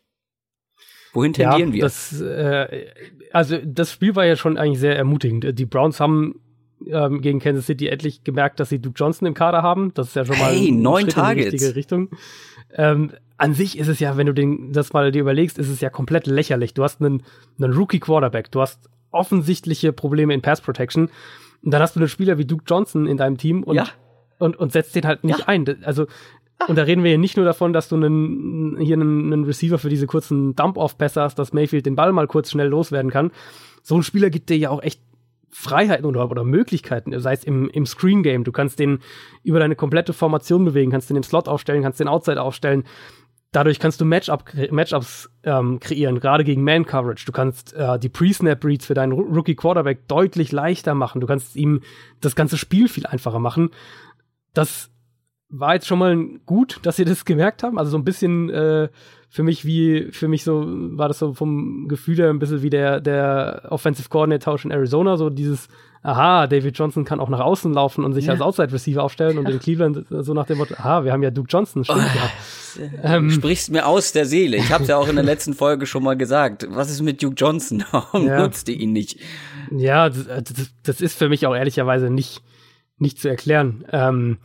Wohin 1.12 1.32
tendieren 1.32 1.70
ja, 1.70 1.74
wir? 1.74 1.82
Das, 1.82 2.20
äh, 2.20 2.86
also 3.32 3.58
das 3.64 3.92
Spiel 3.92 4.14
war 4.14 4.26
ja 4.26 4.36
schon 4.36 4.58
eigentlich 4.58 4.80
sehr 4.80 4.96
ermutigend. 4.96 5.58
Die 5.58 5.66
Browns 5.66 6.00
haben 6.00 6.40
ähm, 6.86 7.20
gegen 7.20 7.40
Kansas 7.40 7.66
City 7.66 7.88
endlich 7.88 8.24
gemerkt, 8.24 8.60
dass 8.60 8.68
sie 8.68 8.78
Duke 8.78 8.94
Johnson 8.96 9.26
im 9.26 9.34
Kader 9.34 9.62
haben. 9.62 9.92
Das 9.94 10.08
ist 10.08 10.16
ja 10.16 10.24
schon 10.24 10.38
mal 10.38 10.52
hey, 10.52 10.68
ein 10.68 10.82
neun 10.82 11.02
Schritt 11.02 11.14
Targets. 11.14 11.46
in 11.46 11.50
die 11.50 11.56
richtige 11.56 11.76
Richtung. 11.76 12.10
Ähm, 12.74 13.12
an 13.38 13.54
sich 13.54 13.78
ist 13.78 13.88
es 13.88 14.00
ja, 14.00 14.16
wenn 14.16 14.26
du 14.26 14.34
den, 14.34 14.72
das 14.72 14.92
mal 14.92 15.12
dir 15.12 15.20
überlegst, 15.22 15.58
ist 15.58 15.68
es 15.68 15.80
ja 15.80 15.90
komplett 15.90 16.26
lächerlich. 16.26 16.74
Du 16.74 16.82
hast 16.82 17.00
einen, 17.00 17.22
einen 17.58 17.72
Rookie 17.72 18.00
Quarterback, 18.00 18.50
du 18.50 18.60
hast 18.60 18.90
offensichtliche 19.10 19.92
Probleme 19.92 20.34
in 20.34 20.42
Pass 20.42 20.60
Protection. 20.60 21.08
Und 21.62 21.70
dann 21.72 21.80
hast 21.80 21.96
du 21.96 22.00
einen 22.00 22.08
Spieler 22.08 22.36
wie 22.38 22.44
Duke 22.44 22.64
Johnson 22.66 23.06
in 23.06 23.16
deinem 23.16 23.38
Team 23.38 23.62
und, 23.62 23.76
ja. 23.76 23.86
und, 24.38 24.56
und 24.56 24.72
setzt 24.72 24.94
den 24.96 25.06
halt 25.06 25.24
nicht 25.24 25.40
ja. 25.40 25.48
ein. 25.48 25.82
Also, 25.84 26.06
und 26.66 26.76
da 26.76 26.82
reden 26.82 27.04
wir 27.04 27.12
ja 27.12 27.18
nicht 27.18 27.36
nur 27.36 27.46
davon, 27.46 27.72
dass 27.72 27.88
du 27.88 27.96
einen, 27.96 28.76
hier 28.80 28.96
einen, 28.96 29.32
einen 29.32 29.44
Receiver 29.44 29.78
für 29.78 29.88
diese 29.88 30.06
kurzen 30.06 30.56
Dump-Off-Pässe 30.56 31.22
hast, 31.22 31.38
dass 31.38 31.52
Mayfield 31.52 31.86
den 31.86 31.94
Ball 31.94 32.12
mal 32.12 32.26
kurz 32.26 32.50
schnell 32.50 32.68
loswerden 32.68 33.10
kann. 33.10 33.30
So 33.82 33.96
ein 33.96 34.02
Spieler 34.02 34.30
gibt 34.30 34.50
dir 34.50 34.58
ja 34.58 34.70
auch 34.70 34.82
echt 34.82 35.00
Freiheiten 35.50 36.04
oder, 36.04 36.30
oder 36.30 36.44
Möglichkeiten, 36.44 37.18
sei 37.20 37.32
es 37.32 37.44
im, 37.44 37.70
im 37.70 37.86
Screen 37.86 38.22
Game. 38.22 38.44
Du 38.44 38.52
kannst 38.52 38.78
den 38.78 38.98
über 39.44 39.60
deine 39.60 39.76
komplette 39.76 40.12
Formation 40.12 40.64
bewegen, 40.64 40.90
kannst 40.90 41.08
den 41.08 41.16
im 41.16 41.22
Slot 41.22 41.48
aufstellen, 41.48 41.82
kannst 41.82 42.00
den 42.00 42.08
Outside 42.08 42.42
aufstellen. 42.42 42.84
Dadurch 43.52 43.78
kannst 43.80 44.00
du 44.00 44.04
Matchup, 44.04 44.44
Matchups 44.70 45.30
ähm, 45.42 45.80
kreieren, 45.80 46.20
gerade 46.20 46.44
gegen 46.44 46.62
Man-Coverage. 46.64 47.24
Du 47.24 47.32
kannst 47.32 47.72
äh, 47.72 47.98
die 47.98 48.10
Pre-Snap-Reads 48.10 48.84
für 48.84 48.94
deinen 48.94 49.12
Rookie-Quarterback 49.12 50.06
deutlich 50.06 50.52
leichter 50.52 50.94
machen. 50.94 51.20
Du 51.20 51.26
kannst 51.26 51.56
ihm 51.56 51.80
das 52.20 52.36
ganze 52.36 52.58
Spiel 52.58 52.88
viel 52.88 53.06
einfacher 53.06 53.38
machen. 53.38 53.70
Das 54.52 54.90
war 55.48 55.74
jetzt 55.74 55.86
schon 55.86 55.98
mal 55.98 56.16
gut, 56.44 56.80
dass 56.82 56.96
sie 56.96 57.06
das 57.06 57.24
gemerkt 57.24 57.62
haben. 57.62 57.78
Also 57.78 57.92
so 57.92 57.96
ein 57.96 58.04
bisschen 58.04 58.50
äh, 58.50 58.90
für 59.30 59.42
mich 59.42 59.64
wie, 59.64 60.12
für 60.12 60.28
mich 60.28 60.44
so, 60.44 60.64
war 60.66 61.08
das 61.08 61.18
so 61.18 61.32
vom 61.32 61.88
Gefühl 61.88 62.16
her 62.16 62.28
ein 62.28 62.38
bisschen 62.38 62.62
wie 62.62 62.70
der, 62.70 63.00
der 63.00 63.66
Offensive 63.70 64.10
Coordinator 64.10 64.52
Tausch 64.52 64.66
in 64.66 64.70
Arizona, 64.70 65.16
so 65.16 65.30
dieses, 65.30 65.68
aha, 66.02 66.46
David 66.46 66.76
Johnson 66.78 67.04
kann 67.04 67.20
auch 67.20 67.28
nach 67.28 67.40
außen 67.40 67.72
laufen 67.72 68.04
und 68.04 68.12
sich 68.12 68.26
ja. 68.26 68.32
als 68.32 68.40
Outside 68.40 68.72
Receiver 68.72 69.02
aufstellen 69.02 69.34
ja. 69.34 69.40
und 69.40 69.48
in 69.48 69.58
Cleveland 69.58 70.06
so 70.10 70.34
nach 70.34 70.46
dem 70.46 70.58
Motto, 70.58 70.74
aha, 70.74 71.04
wir 71.04 71.12
haben 71.12 71.22
ja 71.22 71.30
Duke 71.30 71.48
Johnson, 71.50 71.84
stimmt 71.84 72.00
oh, 72.04 72.18
ja. 72.18 72.88
Ähm, 73.02 73.30
sprichst 73.30 73.70
mir 73.70 73.86
aus 73.86 74.12
der 74.12 74.24
Seele. 74.24 74.56
Ich 74.56 74.70
habe 74.72 74.84
ja 74.84 74.96
auch 74.96 75.08
in 75.08 75.16
der 75.16 75.24
letzten 75.24 75.54
Folge 75.54 75.86
schon 75.86 76.02
mal 76.02 76.16
gesagt. 76.16 76.66
Was 76.70 76.90
ist 76.90 77.02
mit 77.02 77.22
Duke 77.22 77.34
Johnson? 77.36 77.84
Warum 77.90 78.26
ja. 78.26 78.40
nutzt 78.40 78.68
ihr 78.68 78.78
ihn 78.78 78.92
nicht? 78.92 79.18
Ja, 79.70 80.08
das, 80.08 80.26
das, 80.26 80.70
das, 80.82 81.00
ist 81.00 81.18
für 81.18 81.28
mich 81.28 81.46
auch 81.46 81.54
ehrlicherweise 81.54 82.10
nicht, 82.10 82.42
nicht 82.98 83.20
zu 83.20 83.28
erklären. 83.28 83.84
Ähm, 83.90 84.38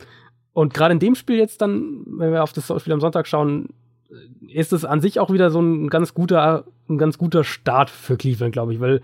und 0.52 0.74
gerade 0.74 0.92
in 0.92 0.98
dem 0.98 1.14
Spiel 1.14 1.36
jetzt 1.36 1.60
dann, 1.60 2.04
wenn 2.06 2.32
wir 2.32 2.42
auf 2.42 2.52
das 2.52 2.72
Spiel 2.80 2.92
am 2.92 3.00
Sonntag 3.00 3.26
schauen, 3.26 3.68
ist 4.48 4.72
es 4.72 4.84
an 4.84 5.00
sich 5.00 5.20
auch 5.20 5.30
wieder 5.30 5.50
so 5.50 5.60
ein 5.60 5.88
ganz 5.88 6.14
guter, 6.14 6.64
ein 6.88 6.98
ganz 6.98 7.18
guter 7.18 7.44
Start 7.44 7.90
für 7.90 8.16
Cleveland, 8.16 8.52
glaube 8.52 8.72
ich, 8.72 8.80
weil 8.80 9.00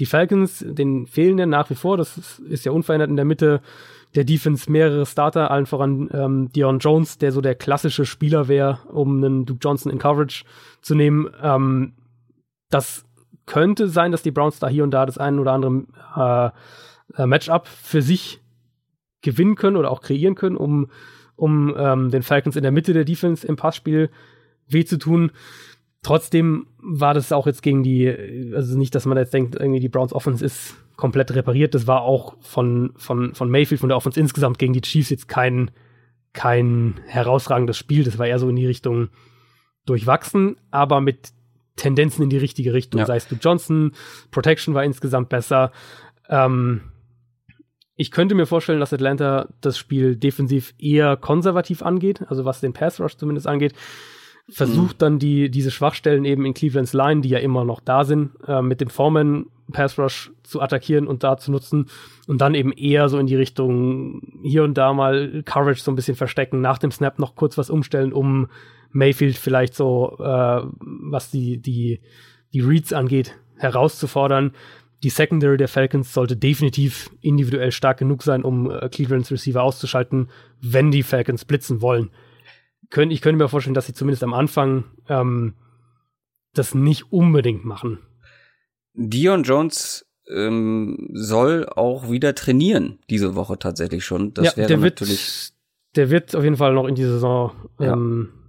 die 0.00 0.06
Falcons, 0.06 0.64
den 0.66 1.06
fehlen 1.06 1.38
ja 1.38 1.46
nach 1.46 1.70
wie 1.70 1.74
vor, 1.74 1.96
das 1.96 2.38
ist 2.40 2.64
ja 2.64 2.72
unverändert 2.72 3.10
in 3.10 3.16
der 3.16 3.24
Mitte 3.24 3.60
der 4.14 4.24
Defense 4.24 4.70
mehrere 4.70 5.06
Starter, 5.06 5.50
allen 5.50 5.66
voran 5.66 6.08
ähm, 6.12 6.52
Dion 6.52 6.78
Jones, 6.78 7.18
der 7.18 7.32
so 7.32 7.40
der 7.40 7.54
klassische 7.54 8.06
Spieler 8.06 8.48
wäre, 8.48 8.78
um 8.92 9.16
einen 9.16 9.44
Duke 9.44 9.60
Johnson 9.60 9.90
in 9.90 9.98
Coverage 9.98 10.44
zu 10.82 10.94
nehmen. 10.94 11.28
Ähm, 11.42 11.94
das 12.70 13.04
könnte 13.46 13.88
sein, 13.88 14.12
dass 14.12 14.22
die 14.22 14.30
Browns 14.30 14.58
da 14.58 14.68
hier 14.68 14.84
und 14.84 14.92
da 14.92 15.04
das 15.04 15.18
ein 15.18 15.38
oder 15.38 15.52
andere 15.52 15.84
äh, 16.16 17.22
äh, 17.22 17.26
Matchup 17.26 17.66
für 17.66 18.02
sich 18.02 18.40
gewinnen 19.22 19.56
können 19.56 19.76
oder 19.76 19.90
auch 19.90 20.00
kreieren 20.00 20.34
können, 20.34 20.56
um, 20.56 20.90
um 21.36 21.74
ähm, 21.76 22.10
den 22.10 22.22
Falcons 22.22 22.56
in 22.56 22.62
der 22.62 22.72
Mitte 22.72 22.92
der 22.92 23.04
Defense 23.04 23.46
im 23.46 23.56
Passspiel 23.56 24.10
weh 24.68 24.84
zu 24.84 24.98
tun. 24.98 25.32
Trotzdem 26.02 26.66
war 26.78 27.14
das 27.14 27.32
auch 27.32 27.46
jetzt 27.46 27.62
gegen 27.62 27.82
die, 27.82 28.52
also 28.54 28.76
nicht, 28.76 28.94
dass 28.94 29.06
man 29.06 29.16
jetzt 29.16 29.32
denkt, 29.32 29.56
irgendwie 29.56 29.80
die 29.80 29.88
Browns 29.88 30.12
Offense 30.12 30.44
ist 30.44 30.74
komplett 30.96 31.34
repariert. 31.34 31.74
Das 31.74 31.86
war 31.86 32.02
auch 32.02 32.36
von, 32.40 32.92
von, 32.96 33.34
von 33.34 33.50
Mayfield, 33.50 33.80
von 33.80 33.88
der 33.88 33.96
Offense 33.96 34.20
insgesamt 34.20 34.58
gegen 34.58 34.74
die 34.74 34.82
Chiefs 34.82 35.10
jetzt 35.10 35.28
kein, 35.28 35.70
kein 36.32 37.00
herausragendes 37.06 37.78
Spiel. 37.78 38.04
Das 38.04 38.18
war 38.18 38.26
eher 38.26 38.38
so 38.38 38.48
in 38.48 38.56
die 38.56 38.66
Richtung 38.66 39.08
durchwachsen, 39.86 40.56
aber 40.70 41.00
mit 41.00 41.32
Tendenzen 41.76 42.22
in 42.22 42.30
die 42.30 42.38
richtige 42.38 42.72
Richtung. 42.72 43.00
Ja. 43.00 43.06
Sei 43.06 43.16
es 43.16 43.26
du 43.26 43.36
Johnson, 43.36 43.92
Protection 44.30 44.74
war 44.74 44.84
insgesamt 44.84 45.28
besser. 45.28 45.72
Ähm, 46.28 46.82
ich 47.96 48.10
könnte 48.10 48.34
mir 48.34 48.46
vorstellen, 48.46 48.80
dass 48.80 48.92
Atlanta 48.92 49.48
das 49.60 49.78
Spiel 49.78 50.16
defensiv 50.16 50.74
eher 50.78 51.16
konservativ 51.16 51.82
angeht, 51.82 52.22
also 52.28 52.44
was 52.44 52.60
den 52.60 52.72
Pass 52.72 53.00
Rush 53.00 53.16
zumindest 53.16 53.46
angeht. 53.46 53.74
Versucht 54.48 54.96
mhm. 54.96 54.98
dann 54.98 55.18
die, 55.18 55.50
diese 55.50 55.70
Schwachstellen 55.70 56.24
eben 56.24 56.44
in 56.44 56.52
Clevelands 56.52 56.92
Line, 56.92 57.22
die 57.22 57.30
ja 57.30 57.38
immer 57.38 57.64
noch 57.64 57.80
da 57.80 58.04
sind, 58.04 58.32
äh, 58.46 58.60
mit 58.60 58.80
dem 58.80 58.90
Foreman 58.90 59.46
Pass 59.72 59.98
Rush 59.98 60.30
zu 60.42 60.60
attackieren 60.60 61.06
und 61.06 61.24
da 61.24 61.38
zu 61.38 61.50
nutzen 61.50 61.86
und 62.26 62.40
dann 62.40 62.54
eben 62.54 62.70
eher 62.72 63.08
so 63.08 63.18
in 63.18 63.26
die 63.26 63.36
Richtung 63.36 64.20
hier 64.42 64.64
und 64.64 64.74
da 64.74 64.92
mal 64.92 65.42
Coverage 65.44 65.80
so 65.80 65.90
ein 65.90 65.96
bisschen 65.96 66.16
verstecken, 66.16 66.60
nach 66.60 66.76
dem 66.76 66.90
Snap 66.90 67.18
noch 67.18 67.34
kurz 67.34 67.56
was 67.56 67.70
umstellen, 67.70 68.12
um 68.12 68.48
Mayfield 68.92 69.36
vielleicht 69.36 69.74
so, 69.74 70.16
äh, 70.18 70.62
was 70.80 71.30
die, 71.30 71.58
die, 71.58 72.00
die 72.52 72.60
Reads 72.60 72.92
angeht, 72.92 73.34
herauszufordern. 73.56 74.52
Die 75.02 75.10
Secondary 75.10 75.56
der 75.56 75.68
Falcons 75.68 76.12
sollte 76.12 76.36
definitiv 76.36 77.10
individuell 77.20 77.72
stark 77.72 77.98
genug 77.98 78.22
sein, 78.22 78.44
um 78.44 78.70
äh, 78.70 78.88
Clevelands 78.88 79.30
Receiver 79.30 79.62
auszuschalten, 79.62 80.28
wenn 80.60 80.90
die 80.90 81.02
Falcons 81.02 81.44
blitzen 81.44 81.80
wollen. 81.80 82.10
Kön 82.94 83.10
ich 83.10 83.20
könnte 83.20 83.42
mir 83.42 83.48
vorstellen, 83.48 83.74
dass 83.74 83.86
sie 83.86 83.94
zumindest 83.94 84.22
am 84.22 84.34
Anfang 84.34 84.84
ähm, 85.08 85.54
das 86.54 86.74
nicht 86.74 87.12
unbedingt 87.12 87.64
machen. 87.64 87.98
Dion 88.94 89.42
Jones 89.42 90.06
ähm, 90.28 91.10
soll 91.12 91.68
auch 91.68 92.10
wieder 92.10 92.34
trainieren 92.34 93.00
diese 93.10 93.34
Woche 93.34 93.58
tatsächlich 93.58 94.04
schon. 94.04 94.32
Das 94.32 94.46
ja, 94.46 94.56
wäre 94.56 94.68
der 94.68 94.78
natürlich. 94.78 95.50
Wird, 95.50 95.96
der 95.96 96.10
wird 96.10 96.36
auf 96.36 96.44
jeden 96.44 96.56
Fall 96.56 96.72
noch 96.72 96.86
in 96.86 96.94
die 96.94 97.04
Saison 97.04 97.52
ähm, 97.80 98.30
ja 98.32 98.44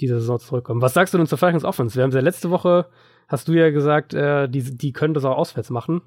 diese 0.00 0.20
Saison 0.20 0.38
zurückkommen. 0.38 0.80
Was 0.80 0.94
sagst 0.94 1.14
du 1.14 1.18
denn 1.18 1.26
zur 1.26 1.38
Falcons 1.38 1.64
Offense? 1.64 1.96
Wir 1.96 2.04
haben 2.04 2.12
ja 2.12 2.20
letzte 2.20 2.50
Woche, 2.50 2.86
hast 3.26 3.48
du 3.48 3.52
ja 3.52 3.70
gesagt, 3.70 4.14
äh, 4.14 4.48
die, 4.48 4.62
die 4.62 4.92
können 4.92 5.14
das 5.14 5.24
auch 5.24 5.36
auswärts 5.36 5.70
machen. 5.70 6.02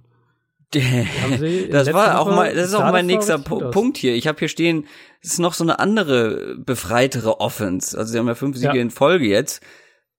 das 1.72 1.92
war 1.94 2.20
auch 2.20 2.28
mal, 2.28 2.54
das 2.54 2.70
ist 2.70 2.76
auch 2.76 2.92
mein 2.92 3.06
nächster 3.06 3.40
Punkt 3.40 3.98
hier. 3.98 4.16
Ich 4.16 4.28
habe 4.28 4.40
hier 4.40 4.48
stehen, 4.48 4.88
es 5.22 5.34
ist 5.34 5.40
noch 5.40 5.54
so 5.54 5.64
eine 5.64 5.80
andere 5.80 6.56
befreitere 6.58 7.40
Offense. 7.42 7.98
Also 7.98 8.14
sie 8.14 8.20
haben 8.20 8.28
ja 8.28 8.36
fünf 8.36 8.56
Siege 8.58 8.76
ja. 8.76 8.82
in 8.82 8.90
Folge 8.90 9.26
jetzt. 9.26 9.62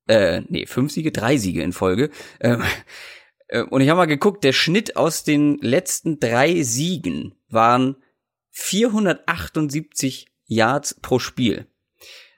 Äh, 0.08 0.42
nee, 0.48 0.66
fünf 0.66 0.92
Siege, 0.92 1.10
drei 1.10 1.36
Siege 1.36 1.62
in 1.62 1.72
Folge. 1.72 2.10
Ähm, 2.40 2.62
äh, 3.48 3.62
und 3.62 3.80
ich 3.80 3.88
habe 3.88 3.98
mal 3.98 4.06
geguckt, 4.06 4.44
der 4.44 4.52
Schnitt 4.52 4.96
aus 4.96 5.24
den 5.24 5.58
letzten 5.62 6.20
drei 6.20 6.62
Siegen 6.62 7.34
waren 7.48 7.96
478 8.50 10.26
Yards 10.46 10.94
pro 11.00 11.18
Spiel. 11.18 11.66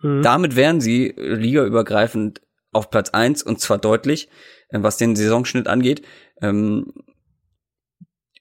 Mhm. 0.02 0.22
Damit 0.22 0.56
wären 0.56 0.80
sie 0.80 1.08
äh, 1.08 1.34
ligaübergreifend 1.34 2.42
auf 2.72 2.90
Platz 2.90 3.10
eins 3.10 3.42
und 3.42 3.60
zwar 3.60 3.78
deutlich, 3.78 4.28
äh, 4.68 4.78
was 4.82 4.98
den 4.98 5.16
Saisonschnitt 5.16 5.66
angeht. 5.66 6.02
Ähm, 6.40 6.92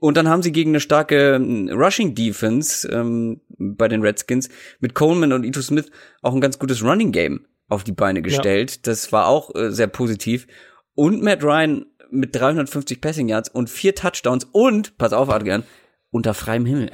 und 0.03 0.17
dann 0.17 0.27
haben 0.27 0.43
sie 0.43 0.51
gegen 0.51 0.71
eine 0.71 0.81
starke 0.81 1.35
ähm, 1.35 1.69
Rushing 1.69 2.13
Defense 2.13 2.85
ähm, 2.89 3.39
bei 3.57 3.87
den 3.87 4.01
Redskins 4.01 4.49
mit 4.81 4.95
Coleman 4.95 5.31
und 5.31 5.45
Ito 5.45 5.61
Smith 5.61 5.89
auch 6.21 6.33
ein 6.33 6.41
ganz 6.41 6.59
gutes 6.59 6.83
Running 6.83 7.13
Game 7.13 7.45
auf 7.69 7.85
die 7.85 7.93
Beine 7.93 8.21
gestellt. 8.21 8.71
Ja. 8.71 8.77
Das 8.83 9.13
war 9.13 9.27
auch 9.27 9.55
äh, 9.55 9.71
sehr 9.71 9.87
positiv. 9.87 10.45
Und 10.93 11.23
Matt 11.23 11.41
Ryan 11.41 11.85
mit 12.11 12.35
350 12.35 12.99
Passing 12.99 13.29
Yards 13.29 13.47
und 13.47 13.69
vier 13.69 13.95
Touchdowns 13.95 14.45
und, 14.51 14.97
pass 14.97 15.13
auf, 15.13 15.29
Adrian, 15.29 15.63
unter 16.11 16.33
freiem 16.33 16.65
Himmel. 16.65 16.91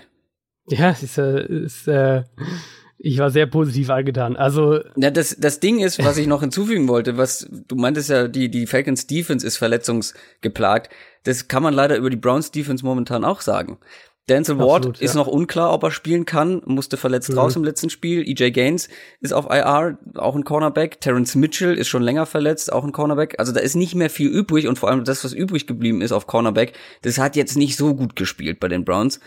Ja, 0.67 0.91
ist, 0.91 1.17
äh, 1.17 1.47
ist 1.47 1.87
äh, 1.87 2.25
ich 3.01 3.17
war 3.17 3.29
sehr 3.29 3.47
positiv 3.47 3.89
angetan. 3.89 4.35
Also 4.35 4.81
ja, 4.97 5.09
das 5.09 5.37
das 5.39 5.61
Ding 5.61 5.79
ist, 5.79 6.03
was 6.03 6.17
ich 6.17 6.27
noch 6.27 6.41
hinzufügen 6.41 6.89
wollte, 6.89 7.17
was 7.17 7.47
du 7.49 7.75
meintest 7.75 8.09
ja, 8.09 8.27
die 8.27 8.51
die 8.51 8.67
Falcons 8.67 9.07
Defense 9.07 9.47
ist 9.47 9.57
verletzungsgeplagt. 9.57 10.91
Das 11.23 11.47
kann 11.47 11.63
man 11.63 11.73
leider 11.73 11.95
über 11.95 12.09
die 12.09 12.17
Browns 12.17 12.51
Defense 12.51 12.83
momentan 12.83 13.23
auch 13.23 13.39
sagen. 13.39 13.79
Denzel 14.27 14.59
Ward 14.59 14.85
Absolut, 14.85 15.01
ist 15.01 15.15
ja. 15.15 15.21
noch 15.21 15.27
unklar, 15.27 15.73
ob 15.73 15.83
er 15.83 15.91
spielen 15.91 16.25
kann, 16.25 16.61
musste 16.65 16.97
verletzt 16.97 17.31
mhm. 17.31 17.39
raus 17.39 17.55
im 17.55 17.63
letzten 17.63 17.89
Spiel. 17.89 18.21
EJ 18.27 18.51
Gaines 18.51 18.89
ist 19.21 19.33
auf 19.33 19.47
IR, 19.49 19.97
auch 20.15 20.35
ein 20.35 20.43
Cornerback. 20.43 21.01
Terrence 21.01 21.35
Mitchell 21.35 21.75
ist 21.75 21.87
schon 21.87 22.03
länger 22.03 22.27
verletzt, 22.27 22.71
auch 22.71 22.83
ein 22.83 22.91
Cornerback. 22.91 23.39
Also 23.39 23.53
da 23.53 23.59
ist 23.59 23.75
nicht 23.75 23.95
mehr 23.95 24.09
viel 24.09 24.29
übrig 24.29 24.67
und 24.67 24.77
vor 24.77 24.89
allem 24.89 25.03
das, 25.03 25.23
was 25.23 25.33
übrig 25.33 25.65
geblieben 25.65 26.01
ist 26.01 26.11
auf 26.11 26.27
Cornerback, 26.27 26.73
das 27.01 27.17
hat 27.17 27.35
jetzt 27.35 27.57
nicht 27.57 27.75
so 27.75 27.95
gut 27.95 28.15
gespielt 28.15 28.59
bei 28.59 28.67
den 28.67 28.85
Browns. 28.85 29.19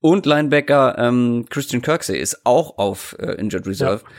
Und 0.00 0.26
Linebacker 0.26 0.96
ähm, 0.98 1.46
Christian 1.48 1.82
Kirksey 1.82 2.18
ist 2.18 2.46
auch 2.46 2.78
auf 2.78 3.16
äh, 3.18 3.32
Injured 3.32 3.66
Reserve. 3.66 4.04
Ja. 4.04 4.10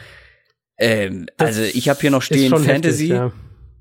Ähm, 0.88 1.28
also 1.38 1.62
ich 1.62 1.90
habe 1.90 2.00
hier 2.02 2.12
noch 2.12 2.22
stehen 2.22 2.52
Fantasy. 2.52 3.08
Heftig, 3.08 3.10
ja. 3.10 3.32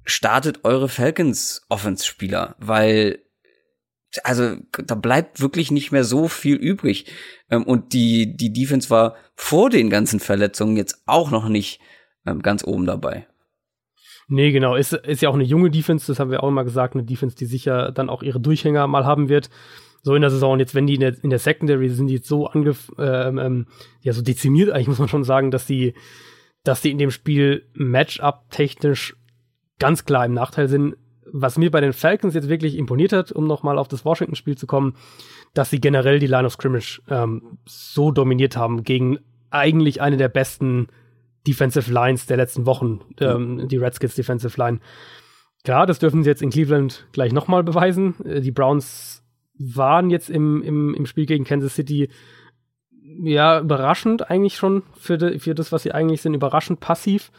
Startet 0.04 0.64
eure 0.64 0.88
Falcons 0.88 1.66
Offense-Spieler, 1.68 2.56
weil 2.58 3.18
also 4.24 4.56
da 4.72 4.94
bleibt 4.94 5.40
wirklich 5.40 5.70
nicht 5.70 5.92
mehr 5.92 6.04
so 6.04 6.28
viel 6.28 6.56
übrig. 6.56 7.06
Ähm, 7.50 7.64
und 7.64 7.92
die, 7.92 8.36
die 8.36 8.52
Defense 8.52 8.90
war 8.90 9.16
vor 9.34 9.68
den 9.68 9.90
ganzen 9.90 10.20
Verletzungen 10.20 10.76
jetzt 10.76 11.02
auch 11.06 11.30
noch 11.30 11.48
nicht 11.48 11.80
ähm, 12.26 12.40
ganz 12.42 12.64
oben 12.64 12.86
dabei. 12.86 13.26
Nee, 14.28 14.52
genau. 14.52 14.76
Ist, 14.76 14.92
ist 14.92 15.22
ja 15.22 15.28
auch 15.28 15.34
eine 15.34 15.44
junge 15.44 15.70
Defense, 15.70 16.06
das 16.06 16.20
haben 16.20 16.30
wir 16.30 16.42
auch 16.42 16.48
immer 16.48 16.64
gesagt, 16.64 16.94
eine 16.94 17.04
Defense, 17.04 17.36
die 17.36 17.46
sicher 17.46 17.92
dann 17.92 18.08
auch 18.08 18.22
ihre 18.22 18.40
Durchhänger 18.40 18.86
mal 18.86 19.04
haben 19.04 19.28
wird 19.28 19.50
so 20.02 20.14
in 20.14 20.22
der 20.22 20.30
Saison. 20.30 20.52
Und 20.52 20.60
jetzt, 20.60 20.74
wenn 20.74 20.86
die 20.86 20.94
in 20.94 21.00
der, 21.00 21.14
in 21.22 21.30
der 21.30 21.38
Secondary 21.38 21.88
sind, 21.88 22.06
die 22.06 22.14
jetzt 22.14 22.28
so 22.28 22.46
angef 22.46 22.90
ähm, 22.98 23.38
ähm, 23.38 23.66
ja, 24.02 24.12
so 24.12 24.22
dezimiert 24.22 24.70
eigentlich, 24.70 24.88
muss 24.88 24.98
man 24.98 25.08
schon 25.08 25.24
sagen, 25.24 25.50
dass 25.50 25.66
die, 25.66 25.94
dass 26.64 26.80
die 26.80 26.90
in 26.90 26.98
dem 26.98 27.10
Spiel 27.10 27.66
Matchup-technisch 27.74 29.16
ganz 29.78 30.04
klar 30.04 30.26
im 30.26 30.34
Nachteil 30.34 30.68
sind. 30.68 30.96
Was 31.30 31.58
mir 31.58 31.70
bei 31.70 31.80
den 31.80 31.92
Falcons 31.92 32.34
jetzt 32.34 32.48
wirklich 32.48 32.76
imponiert 32.76 33.12
hat, 33.12 33.32
um 33.32 33.46
nochmal 33.46 33.78
auf 33.78 33.88
das 33.88 34.04
Washington-Spiel 34.04 34.56
zu 34.56 34.66
kommen, 34.66 34.94
dass 35.52 35.70
sie 35.70 35.80
generell 35.80 36.18
die 36.18 36.26
Line 36.26 36.46
of 36.46 36.54
Scrimmage 36.54 37.02
ähm, 37.08 37.58
so 37.66 38.10
dominiert 38.10 38.56
haben 38.56 38.82
gegen 38.82 39.18
eigentlich 39.50 40.00
eine 40.00 40.16
der 40.16 40.28
besten 40.28 40.88
Defensive 41.46 41.90
Lines 41.92 42.26
der 42.26 42.36
letzten 42.36 42.66
Wochen, 42.66 43.00
ähm, 43.20 43.68
die 43.68 43.76
Redskins 43.76 44.14
Defensive 44.14 44.58
Line. 44.58 44.80
Klar, 45.64 45.86
das 45.86 45.98
dürfen 45.98 46.22
sie 46.22 46.30
jetzt 46.30 46.42
in 46.42 46.50
Cleveland 46.50 47.06
gleich 47.12 47.32
nochmal 47.32 47.62
beweisen. 47.62 48.14
Äh, 48.24 48.40
die 48.40 48.52
Browns 48.52 49.22
waren 49.58 50.10
jetzt 50.10 50.30
im, 50.30 50.62
im, 50.62 50.94
im 50.94 51.06
Spiel 51.06 51.26
gegen 51.26 51.44
Kansas 51.44 51.74
City 51.74 52.08
ja 53.02 53.60
überraschend 53.60 54.30
eigentlich 54.30 54.56
schon 54.56 54.82
für, 54.96 55.18
de, 55.18 55.38
für 55.38 55.54
das, 55.54 55.72
was 55.72 55.82
sie 55.82 55.92
eigentlich 55.92 56.22
sind, 56.22 56.34
überraschend 56.34 56.80
passiv 56.80 57.30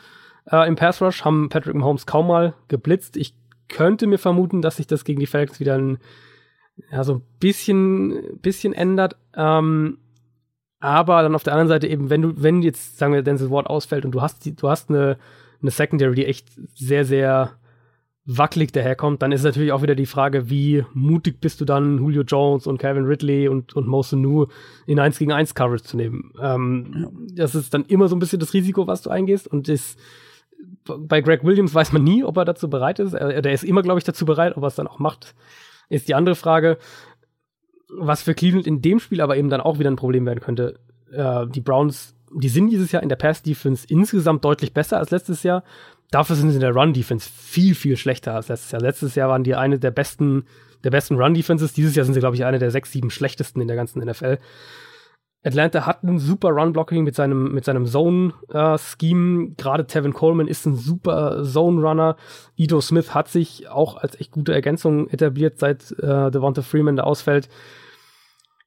äh, 0.51 0.67
im 0.67 0.75
Pass 0.75 1.01
Rush, 1.01 1.23
haben 1.23 1.49
Patrick 1.49 1.75
Mahomes 1.75 2.05
kaum 2.05 2.27
mal 2.27 2.53
geblitzt. 2.67 3.17
Ich 3.17 3.33
könnte 3.67 4.07
mir 4.07 4.17
vermuten, 4.17 4.61
dass 4.61 4.77
sich 4.77 4.87
das 4.87 5.03
gegen 5.03 5.19
die 5.19 5.27
Falcons 5.27 5.59
wieder 5.59 5.77
ein, 5.77 5.99
ja, 6.91 7.03
so 7.03 7.15
ein 7.15 7.21
bisschen, 7.39 8.39
bisschen 8.41 8.73
ändert. 8.73 9.15
Ähm, 9.35 9.99
aber 10.79 11.21
dann 11.21 11.35
auf 11.35 11.43
der 11.43 11.53
anderen 11.53 11.67
Seite 11.67 11.87
eben, 11.87 12.09
wenn 12.09 12.21
du, 12.21 12.41
wenn 12.41 12.61
jetzt, 12.61 12.97
sagen 12.97 13.13
wir, 13.13 13.21
Denzel 13.21 13.51
Ward 13.51 13.67
ausfällt 13.67 14.05
und 14.05 14.11
du 14.11 14.21
hast 14.21 14.45
die, 14.45 14.55
du 14.55 14.69
hast 14.69 14.89
eine, 14.89 15.17
eine 15.61 15.71
Secondary, 15.71 16.15
die 16.15 16.25
echt 16.25 16.47
sehr, 16.75 17.05
sehr 17.05 17.51
wackelig 18.31 18.71
daherkommt, 18.71 19.23
dann 19.23 19.31
ist 19.31 19.43
natürlich 19.43 19.71
auch 19.71 19.81
wieder 19.81 19.95
die 19.95 20.05
Frage, 20.05 20.51
wie 20.51 20.85
mutig 20.93 21.41
bist 21.41 21.59
du 21.61 21.65
dann, 21.65 21.97
Julio 21.97 22.21
Jones 22.21 22.67
und 22.67 22.77
Kevin 22.77 23.05
Ridley 23.05 23.47
und, 23.47 23.75
und 23.75 23.87
Mo 23.87 24.03
Sanu 24.03 24.45
in 24.85 24.99
1 24.99 25.17
gegen 25.17 25.31
1 25.31 25.55
Coverage 25.55 25.83
zu 25.83 25.97
nehmen. 25.97 26.31
Ähm. 26.39 27.27
Das 27.33 27.55
ist 27.55 27.73
dann 27.73 27.85
immer 27.85 28.07
so 28.07 28.15
ein 28.15 28.19
bisschen 28.19 28.39
das 28.39 28.53
Risiko, 28.53 28.85
was 28.85 29.01
du 29.01 29.09
eingehst 29.09 29.47
und 29.47 29.67
das, 29.67 29.97
bei 30.85 31.21
Greg 31.21 31.43
Williams 31.43 31.73
weiß 31.73 31.91
man 31.91 32.03
nie, 32.03 32.23
ob 32.23 32.37
er 32.37 32.45
dazu 32.45 32.69
bereit 32.69 32.99
ist. 32.99 33.13
Er, 33.13 33.41
der 33.41 33.51
ist 33.51 33.63
immer, 33.63 33.81
glaube 33.81 33.97
ich, 33.97 34.03
dazu 34.03 34.25
bereit, 34.25 34.55
ob 34.55 34.63
er 34.63 34.67
es 34.67 34.75
dann 34.75 34.87
auch 34.87 34.99
macht, 34.99 35.33
ist 35.89 36.07
die 36.07 36.13
andere 36.13 36.35
Frage. 36.35 36.77
Was 37.91 38.21
für 38.21 38.35
Cleveland 38.35 38.67
in 38.67 38.83
dem 38.83 38.99
Spiel 38.99 39.21
aber 39.21 39.37
eben 39.37 39.49
dann 39.49 39.61
auch 39.61 39.79
wieder 39.79 39.89
ein 39.89 39.95
Problem 39.95 40.27
werden 40.27 40.41
könnte. 40.41 40.79
Äh, 41.11 41.47
die 41.47 41.61
Browns, 41.61 42.13
die 42.31 42.49
sind 42.49 42.69
dieses 42.69 42.91
Jahr 42.91 43.01
in 43.01 43.09
der 43.09 43.15
Pass-Defense 43.15 43.87
insgesamt 43.89 44.45
deutlich 44.45 44.71
besser 44.71 44.99
als 44.99 45.09
letztes 45.09 45.41
Jahr. 45.41 45.63
Dafür 46.11 46.35
sind 46.35 46.49
sie 46.49 46.55
in 46.55 46.61
der 46.61 46.73
Run-Defense 46.73 47.29
viel, 47.29 47.75
viel 47.75 47.95
schlechter 47.95 48.33
als 48.33 48.47
letztes 48.47 48.71
Jahr. 48.71 48.81
Letztes 48.81 49.15
Jahr 49.15 49.29
waren 49.29 49.43
die 49.43 49.55
eine 49.55 49.77
der 49.77 49.91
besten, 49.91 50.45
der 50.83 50.89
besten 50.89 51.15
Run-Defenses. 51.15 51.73
Dieses 51.73 51.95
Jahr 51.95 52.05
sind 52.05 52.15
sie, 52.15 52.19
glaube 52.19 52.35
ich, 52.35 52.45
eine 52.45 52.57
der 52.57 52.71
sechs, 52.71 52.91
sieben 52.91 53.11
schlechtesten 53.11 53.61
in 53.61 53.67
der 53.67 53.77
ganzen 53.77 54.03
NFL. 54.03 54.39
Atlanta 55.41 55.85
hat 55.85 56.03
ein 56.03 56.19
super 56.19 56.49
Run-Blocking 56.49 57.03
mit 57.03 57.15
seinem, 57.15 57.53
mit 57.53 57.63
seinem 57.63 57.85
Zone-Scheme. 57.85 59.43
Äh, 59.43 59.53
Gerade 59.55 59.87
Tevin 59.87 60.13
Coleman 60.13 60.47
ist 60.47 60.65
ein 60.65 60.75
super 60.75 61.43
Zone-Runner. 61.43 62.17
Ito 62.57 62.81
Smith 62.81 63.13
hat 63.13 63.29
sich 63.29 63.69
auch 63.69 63.95
als 63.95 64.19
echt 64.19 64.31
gute 64.31 64.53
Ergänzung 64.53 65.07
etabliert, 65.09 65.57
seit 65.57 65.91
äh, 65.99 66.29
Devonta 66.29 66.61
Freeman 66.61 66.97
da 66.97 67.03
ausfällt. 67.03 67.47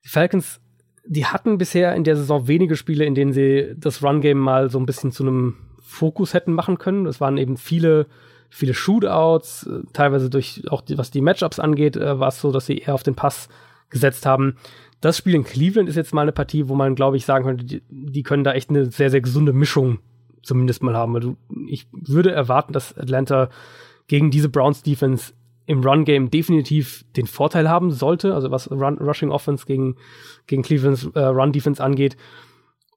Die 0.05 0.09
Falcons, 0.09 0.61
die 1.05 1.26
hatten 1.26 1.59
bisher 1.59 1.95
in 1.95 2.05
der 2.05 2.16
Saison 2.16 2.49
wenige 2.49 2.76
Spiele, 2.76 3.05
in 3.05 3.14
denen 3.14 3.34
sie 3.34 3.74
das 3.76 4.03
Run-Game 4.03 4.38
mal 4.38 4.70
so 4.70 4.78
ein 4.78 4.86
bisschen 4.86 5.12
zu 5.12 5.24
einem 5.24 5.57
Fokus 5.93 6.34
hätten 6.34 6.53
machen 6.53 6.78
können. 6.78 7.07
Es 7.07 7.20
waren 7.20 7.38
eben 7.38 7.57
viele, 7.57 8.07
viele 8.51 8.74
Shootouts, 8.74 9.66
äh, 9.66 9.80
teilweise 9.93 10.30
durch 10.30 10.62
auch 10.68 10.80
die, 10.80 10.99
was 10.99 11.11
die 11.11 11.20
Matchups 11.20 11.59
angeht, 11.59 11.97
äh, 11.97 12.18
war 12.18 12.28
es 12.28 12.40
so, 12.40 12.51
dass 12.51 12.66
sie 12.66 12.78
eher 12.78 12.95
auf 12.95 13.03
den 13.03 13.14
Pass 13.14 13.49
gesetzt 13.90 14.26
haben 14.26 14.57
das 15.03 15.18
Spiel 15.18 15.34
in 15.34 15.45
Cleveland 15.45 15.88
ist 15.88 15.97
jetzt 15.97 16.14
mal 16.14 16.22
eine 16.22 16.32
Partie, 16.32 16.68
wo 16.68 16.76
man, 16.76 16.95
glaube 16.95 17.16
ich, 17.16 17.26
sagen 17.26 17.45
könnte, 17.45 17.64
die, 17.64 17.82
die, 17.90 18.22
können 18.22 18.45
da 18.45 18.53
echt 18.53 18.70
eine 18.70 18.90
sehr, 18.90 19.11
sehr 19.11 19.20
gesunde 19.20 19.53
Mischung 19.53 19.99
zumindest 20.43 20.82
mal 20.82 20.97
haben. 20.97 21.16
Also 21.16 21.36
ich 21.66 21.88
würde 21.90 22.30
erwarten, 22.30 22.72
dass 22.72 22.97
Atlanta 22.97 23.51
gegen 24.07 24.30
diese 24.30 24.49
Browns 24.49 24.82
Defense 24.84 25.32
im 25.66 25.82
Run-Game 25.82 26.30
definitiv 26.30 27.05
den 27.16 27.26
Vorteil 27.26 27.68
haben 27.68 27.90
sollte, 27.90 28.32
also 28.32 28.53
was 28.53 28.70
Run 28.70 28.99
Rushing 28.99 29.30
Offense 29.30 29.66
gegen, 29.66 29.97
gegen 30.47 30.62
Clevelands 30.62 31.11
äh, 31.14 31.20
Run-Defense 31.20 31.82
angeht. 31.82 32.16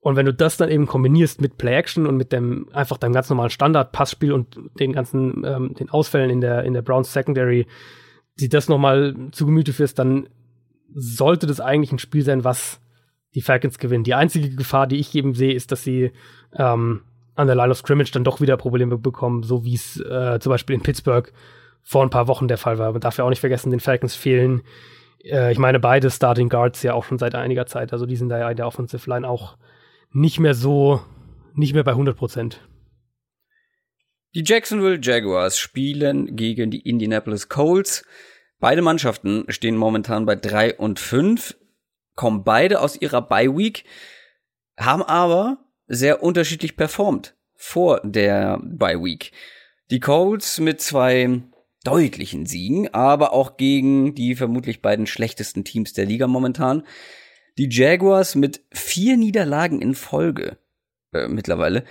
Und 0.06 0.16
wenn 0.16 0.28
du 0.28 0.36
das 0.36 0.56
dann 0.56 0.70
eben 0.70 0.86
kombinierst 0.86 1.42
mit 1.42 1.58
Play-Action 1.58 2.06
und 2.06 2.16
mit 2.16 2.32
dem 2.32 2.70
einfach 2.72 3.00
deinem 3.00 3.14
ganz 3.14 3.28
normalen 3.32 3.50
Standard-Passspiel 3.50 4.34
und 4.34 4.56
den 4.80 4.94
ganzen 4.94 5.44
ähm, 5.44 5.74
den 5.74 5.90
Ausfällen 5.90 6.30
in 6.30 6.42
der 6.42 6.64
in 6.64 6.76
der 6.76 6.84
Browns 6.84 7.12
Secondary, 7.12 7.66
die 8.40 8.48
das 8.48 8.70
nochmal 8.70 9.16
zu 9.32 9.48
Gemüte 9.48 9.74
führst, 9.74 9.98
dann 9.98 10.30
sollte 10.94 11.48
das 11.48 11.60
eigentlich 11.60 11.92
ein 11.92 11.98
Spiel 11.98 12.22
sein, 12.22 12.44
was 12.44 12.80
die 13.34 13.42
Falcons 13.42 13.80
gewinnen. 13.80 14.04
Die 14.04 14.14
einzige 14.14 14.56
Gefahr, 14.56 14.86
die 14.86 14.98
ich 14.98 15.16
eben 15.16 15.34
sehe, 15.34 15.56
ist, 15.56 15.72
dass 15.72 15.84
sie 15.84 16.12
ähm, 16.54 17.02
an 17.34 17.48
der 17.48 17.56
Line 17.56 17.72
of 17.72 17.80
Scrimmage 17.80 18.12
dann 18.12 18.24
doch 18.24 18.40
wieder 18.42 18.58
Probleme 18.58 19.00
bekommen, 19.00 19.42
so 19.42 19.66
wie 19.66 19.74
es 19.74 20.00
äh, 20.00 20.38
zum 20.40 20.52
Beispiel 20.52 20.76
in 20.76 20.84
Pittsburgh 20.84 21.34
vor 21.82 22.04
ein 22.04 22.12
paar 22.12 22.28
Wochen 22.28 22.48
der 22.48 22.60
Fall 22.60 22.78
war. 22.78 22.92
Man 22.92 23.02
darf 23.02 23.18
ja 23.18 23.24
auch 23.24 23.30
nicht 23.30 23.40
vergessen, 23.40 23.72
den 23.72 23.80
Falcons 23.80 24.14
fehlen, 24.14 24.62
äh, 25.24 25.52
ich 25.52 25.58
meine, 25.58 25.80
beide 25.80 26.12
Starting 26.12 26.50
Guards 26.50 26.84
ja 26.84 26.94
auch 26.94 27.06
schon 27.06 27.18
seit 27.18 27.34
einiger 27.34 27.66
Zeit. 27.66 27.92
Also 27.92 28.06
die 28.06 28.18
sind 28.18 28.30
da 28.30 28.38
ja 28.38 28.52
in 28.52 28.58
der 28.58 28.68
Offensive 28.68 29.10
Line 29.10 29.28
auch 29.28 29.58
nicht 30.16 30.40
mehr 30.40 30.54
so, 30.54 31.02
nicht 31.54 31.74
mehr 31.74 31.84
bei 31.84 31.92
100 31.92 32.18
Prozent. 32.18 32.62
Die 34.34 34.44
Jacksonville 34.46 35.00
Jaguars 35.02 35.60
spielen 35.60 36.38
gegen 36.38 36.72
die 36.72 36.80
Indianapolis 36.80 37.50
Colts. 37.50 38.06
Beide 38.60 38.82
Mannschaften 38.82 39.44
stehen 39.50 39.76
momentan 39.76 40.26
bei 40.26 40.36
drei 40.36 40.76
und 40.76 41.00
fünf, 41.00 41.58
kommen 42.16 42.46
beide 42.46 42.80
aus 42.80 43.00
ihrer 43.00 43.22
Bye 43.22 43.56
Week, 43.58 43.84
haben 44.78 45.04
aber 45.04 45.58
sehr 45.88 46.24
unterschiedlich 46.24 46.78
performt 46.78 47.36
vor 47.54 48.00
der 48.04 48.60
Bye 48.64 49.04
Week. 49.04 49.34
Die 49.92 50.00
Colts 50.00 50.62
mit 50.62 50.80
zwei 50.80 51.42
deutlichen 51.84 52.46
Siegen, 52.46 52.94
aber 52.94 53.34
auch 53.34 53.58
gegen 53.58 54.16
die 54.16 54.36
vermutlich 54.36 54.82
beiden 54.82 55.08
schlechtesten 55.08 55.66
Teams 55.66 55.92
der 55.92 56.06
Liga 56.06 56.26
momentan. 56.28 56.84
Die 57.58 57.70
Jaguars 57.70 58.36
mit 58.36 58.62
vier 58.72 59.18
Niederlagen 59.18 59.82
in 59.82 59.96
Folge 59.96 60.58
äh, 61.14 61.28
mittlerweile. 61.28 61.86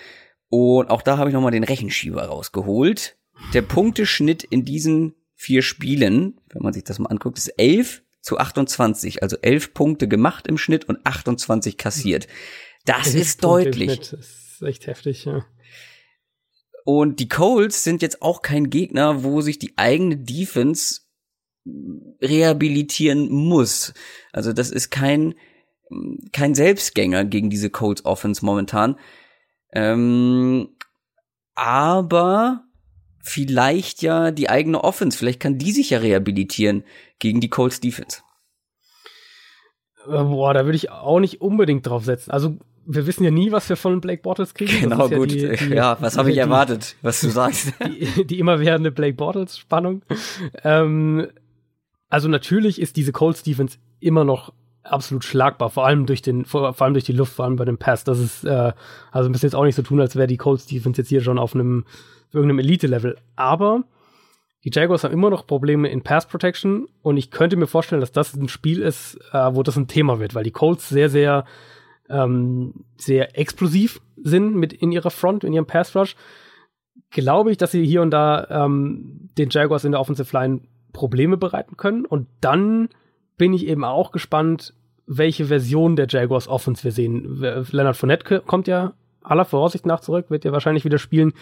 Und 0.49 0.91
auch 0.91 1.03
da 1.03 1.17
habe 1.17 1.31
ich 1.31 1.35
nochmal 1.35 1.53
den 1.53 1.65
Rechenschieber 1.65 2.25
rausgeholt. 2.25 3.17
Der 3.53 3.63
Punkteschnitt 3.63 4.45
in 4.45 4.65
diesen 4.65 5.15
vier 5.35 5.63
Spielen, 5.63 6.41
wenn 6.51 6.63
man 6.63 6.73
sich 6.73 6.85
das 6.85 6.99
mal 6.99 7.09
anguckt, 7.09 7.39
ist 7.39 7.49
11 7.59 8.03
zu 8.21 8.39
28, 8.39 9.23
also 9.23 9.37
11 9.41 9.75
Punkte 9.75 10.09
gemacht 10.09 10.47
im 10.47 10.59
Schnitt 10.59 10.85
und 10.87 11.05
28 11.05 11.77
kassiert. 11.77 12.29
Das 12.85 13.15
ist 13.15 13.43
deutlich. 13.43 13.99
Das 13.99 14.13
ist 14.13 14.63
echt 14.63 14.87
heftig, 14.87 15.25
ja. 15.25 15.45
Und 16.85 17.19
die 17.19 17.29
Colts 17.29 17.83
sind 17.83 18.03
jetzt 18.03 18.23
auch 18.23 18.43
kein 18.43 18.69
Gegner, 18.69 19.25
wo 19.25 19.41
sich 19.41 19.59
die 19.59 19.73
eigene 19.77 20.19
Defense 20.19 21.01
rehabilitieren 22.21 23.31
muss. 23.31 23.95
Also 24.33 24.53
das 24.53 24.71
ist 24.71 24.91
kein 24.91 25.35
kein 26.33 26.55
Selbstgänger 26.55 27.25
gegen 27.25 27.51
diese 27.51 27.71
Colts 27.71 28.05
Offense 28.05 28.45
momentan. 28.45 28.97
Ähm, 29.73 30.69
aber 31.55 32.65
vielleicht 33.21 34.03
ja 34.03 34.31
die 34.31 34.49
eigene 34.49 34.83
Offense. 34.83 35.17
Vielleicht 35.17 35.41
kann 35.41 35.59
die 35.59 35.73
sich 35.73 35.91
ja 35.91 35.99
rehabilitieren 35.99 36.85
gegen 37.19 37.41
die 37.41 37.51
Colts 37.51 37.81
Defense. 37.81 38.23
Äh, 40.07 40.23
boah, 40.23 40.55
da 40.55 40.65
würde 40.65 40.77
ich 40.77 40.91
auch 40.91 41.21
nicht 41.21 41.41
unbedingt 41.41 41.87
drauf 41.87 42.05
setzen. 42.05 42.31
Also 42.31 42.59
wir 42.87 43.07
wissen 43.07 43.25
ja 43.25 43.31
nie, 43.31 43.51
was 43.51 43.69
wir 43.69 43.77
von 43.77 44.01
Blake 44.01 44.23
Bortles 44.23 44.53
kriegen. 44.55 44.79
Genau, 44.81 45.09
gut. 45.09 45.33
Ja, 45.33 45.51
die, 45.51 45.57
die, 45.69 45.75
ja 45.75 45.97
was 46.01 46.19
habe 46.19 46.31
ich 46.31 46.37
erwartet, 46.39 46.97
was 47.03 47.21
du 47.21 47.29
sagst. 47.29 47.73
Die, 47.87 48.27
die 48.27 48.39
immerwährende 48.39 48.93
Blake 48.93 49.15
Bortles-Spannung. 49.15 50.03
Ähm, 50.63 51.29
also 52.09 52.29
natürlich 52.29 52.81
ist 52.81 52.97
diese 52.97 53.13
Colts 53.13 53.43
Defense 53.43 53.79
immer 54.01 54.25
noch 54.25 54.53
absolut 54.85 55.25
schlagbar, 55.25 55.71
vor 55.71 55.87
allem 55.87 56.07
durch 56.07 56.23
den, 56.23 56.45
vor, 56.45 56.73
vor 56.75 56.85
allem 56.85 56.95
durch 56.95 57.05
die 57.05 57.13
Luft, 57.13 57.35
vor 57.35 57.45
allem 57.45 57.57
bei 57.57 57.65
dem 57.65 57.79
Pass. 57.79 58.05
Das 58.05 58.19
ist, 58.19 58.45
äh, 58.45 58.73
also 59.11 59.31
müssen 59.31 59.47
jetzt 59.47 59.55
auch 59.55 59.65
nicht 59.65 59.75
so 59.75 59.83
tun, 59.83 60.01
als 60.01 60.17
wäre 60.17 60.27
die 60.27 60.37
Colts 60.37 60.67
Defense 60.67 61.01
jetzt 61.01 61.09
hier 61.09 61.23
schon 61.23 61.39
auf 61.39 61.55
einem 61.55 61.85
irgendeinem 62.33 62.61
Elite-Level. 62.61 63.17
Aber 63.37 63.85
die 64.65 64.71
Jaguars 64.73 65.05
haben 65.05 65.13
immer 65.13 65.31
noch 65.31 65.47
Probleme 65.47 65.89
in 65.89 66.03
Pass 66.03 66.27
Protection 66.27 66.89
und 67.03 67.17
ich 67.17 67.31
könnte 67.31 67.57
mir 67.57 67.67
vorstellen, 67.67 68.01
dass 68.01 68.13
das 68.13 68.35
ein 68.35 68.49
Spiel 68.49 68.81
ist, 68.81 69.19
äh, 69.33 69.55
wo 69.55 69.63
das 69.63 69.77
ein 69.77 69.89
Thema 69.89 70.21
wird, 70.21 70.35
weil 70.35 70.45
die 70.45 70.51
Colts 70.51 70.89
sehr, 70.89 71.11
sehr, 71.11 71.45
ähm, 72.09 72.85
sehr 72.97 73.39
explosiv 73.39 74.01
sind 74.17 74.55
mit 74.55 74.73
in 74.73 74.93
ihrer 74.93 75.11
Front, 75.11 75.45
in 75.45 75.53
ihrem 75.53 75.67
Pass 75.67 75.95
Rush. 75.95 76.17
Glaube 77.11 77.53
ich, 77.53 77.59
dass 77.59 77.73
sie 77.73 77.85
hier 77.85 78.03
und 78.03 78.11
da 78.11 78.47
ähm, 78.51 79.31
den 79.39 79.51
Jaguars 79.51 79.85
in 79.85 79.93
der 79.93 80.01
Offensive 80.01 80.37
Line 80.37 80.63
Probleme 80.93 81.37
bereiten 81.37 81.77
können. 81.77 82.07
Und 82.07 82.27
dann 82.41 82.89
bin 83.37 83.53
ich 83.53 83.67
eben 83.67 83.85
auch 83.85 84.13
gespannt, 84.13 84.75
welche 85.07 85.47
Version 85.47 85.97
der 85.97 86.07
Jaguars 86.09 86.49
Offense 86.49 86.85
wir 86.85 86.93
sehen. 86.93 87.41
Leonard 87.71 87.97
Fournette 87.97 88.41
kommt 88.41 88.67
ja 88.67 88.95
aller 89.23 89.45
Voraussicht 89.45 89.87
nach 89.87 90.01
zurück, 90.01 90.27
wird 90.29 90.45
ja 90.45 90.53
wahrscheinlich 90.53 90.85
wieder 90.85 90.99
spielen. 90.99 91.33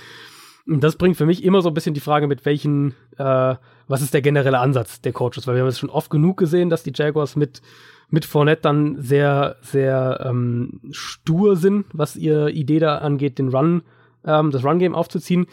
Und 0.67 0.85
das 0.85 0.97
bringt 0.97 1.17
für 1.17 1.27
mich 1.27 1.43
immer 1.43 1.61
so 1.61 1.69
ein 1.69 1.75
bisschen 1.75 1.95
die 1.95 2.01
Frage, 2.01 2.29
mit 2.29 2.45
welchen, 2.45 2.95
äh, 3.19 3.55
was 3.89 4.03
ist 4.03 4.15
der 4.15 4.23
generelle 4.23 4.61
Ansatz 4.61 5.01
der 5.01 5.13
Coaches? 5.13 5.47
Weil 5.47 5.57
wir 5.57 5.63
haben 5.63 5.69
es 5.69 5.79
schon 5.79 5.91
oft 5.91 6.11
genug 6.11 6.37
gesehen, 6.37 6.71
dass 6.71 6.85
die 6.85 6.93
Jaguars 6.95 7.35
mit, 7.35 7.63
mit 8.11 8.25
Fournette 8.25 8.63
dann 8.63 9.03
sehr, 9.03 9.57
sehr 9.61 10.25
ähm, 10.25 10.81
stur 10.91 11.57
sind, 11.57 11.87
was 11.93 12.15
ihre 12.15 12.53
Idee 12.53 12.79
da 12.79 12.99
angeht, 12.99 13.39
den 13.39 13.49
Run, 13.49 13.83
ähm, 14.25 14.53
das 14.53 14.65
Run-Game 14.65 14.95
aufzuziehen. 14.95 15.47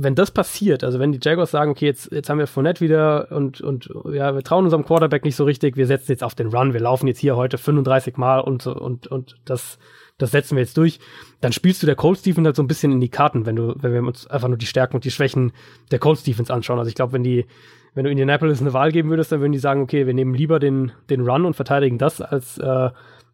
Wenn 0.00 0.14
das 0.14 0.30
passiert, 0.30 0.84
also 0.84 1.00
wenn 1.00 1.10
die 1.10 1.18
Jaguars 1.20 1.50
sagen, 1.50 1.72
okay, 1.72 1.86
jetzt, 1.86 2.12
jetzt 2.12 2.30
haben 2.30 2.38
wir 2.38 2.46
Fournette 2.46 2.80
wieder 2.80 3.32
und, 3.32 3.60
und 3.60 3.90
ja, 4.12 4.32
wir 4.34 4.42
trauen 4.42 4.64
unserem 4.64 4.84
Quarterback 4.84 5.24
nicht 5.24 5.34
so 5.34 5.44
richtig, 5.44 5.76
wir 5.76 5.86
setzen 5.86 6.12
jetzt 6.12 6.22
auf 6.22 6.36
den 6.36 6.48
Run, 6.48 6.72
wir 6.72 6.80
laufen 6.80 7.08
jetzt 7.08 7.18
hier 7.18 7.34
heute 7.34 7.58
35 7.58 8.16
Mal 8.16 8.38
und, 8.38 8.66
und, 8.66 9.08
und 9.08 9.36
das 9.44 9.78
das 10.18 10.32
setzen 10.32 10.56
wir 10.56 10.62
jetzt 10.62 10.76
durch, 10.76 10.98
dann 11.40 11.52
spielst 11.52 11.82
du 11.82 11.86
der 11.86 11.94
Colts 11.94 12.22
Defense 12.22 12.46
halt 12.46 12.56
so 12.56 12.62
ein 12.62 12.66
bisschen 12.66 12.92
in 12.92 13.00
die 13.00 13.08
Karten, 13.08 13.46
wenn 13.46 13.56
du, 13.56 13.74
wenn 13.80 13.92
wir 13.92 14.02
uns 14.02 14.26
einfach 14.26 14.48
nur 14.48 14.58
die 14.58 14.66
Stärken 14.66 14.96
und 14.96 15.04
die 15.04 15.12
Schwächen 15.12 15.52
der 15.92 16.00
Colts 16.00 16.24
Defense 16.24 16.52
anschauen. 16.52 16.78
Also 16.78 16.88
ich 16.88 16.96
glaube, 16.96 17.12
wenn 17.12 17.22
die, 17.22 17.46
wenn 17.94 18.04
du 18.04 18.10
Indianapolis 18.10 18.60
eine 18.60 18.72
Wahl 18.72 18.90
geben 18.90 19.10
würdest, 19.10 19.30
dann 19.32 19.40
würden 19.40 19.52
die 19.52 19.58
sagen, 19.58 19.80
okay, 19.80 20.06
wir 20.06 20.14
nehmen 20.14 20.34
lieber 20.34 20.58
den, 20.58 20.92
den 21.08 21.20
Run 21.20 21.44
und 21.44 21.54
verteidigen 21.54 21.98
das, 21.98 22.20
als, 22.20 22.58
äh, 22.58 22.90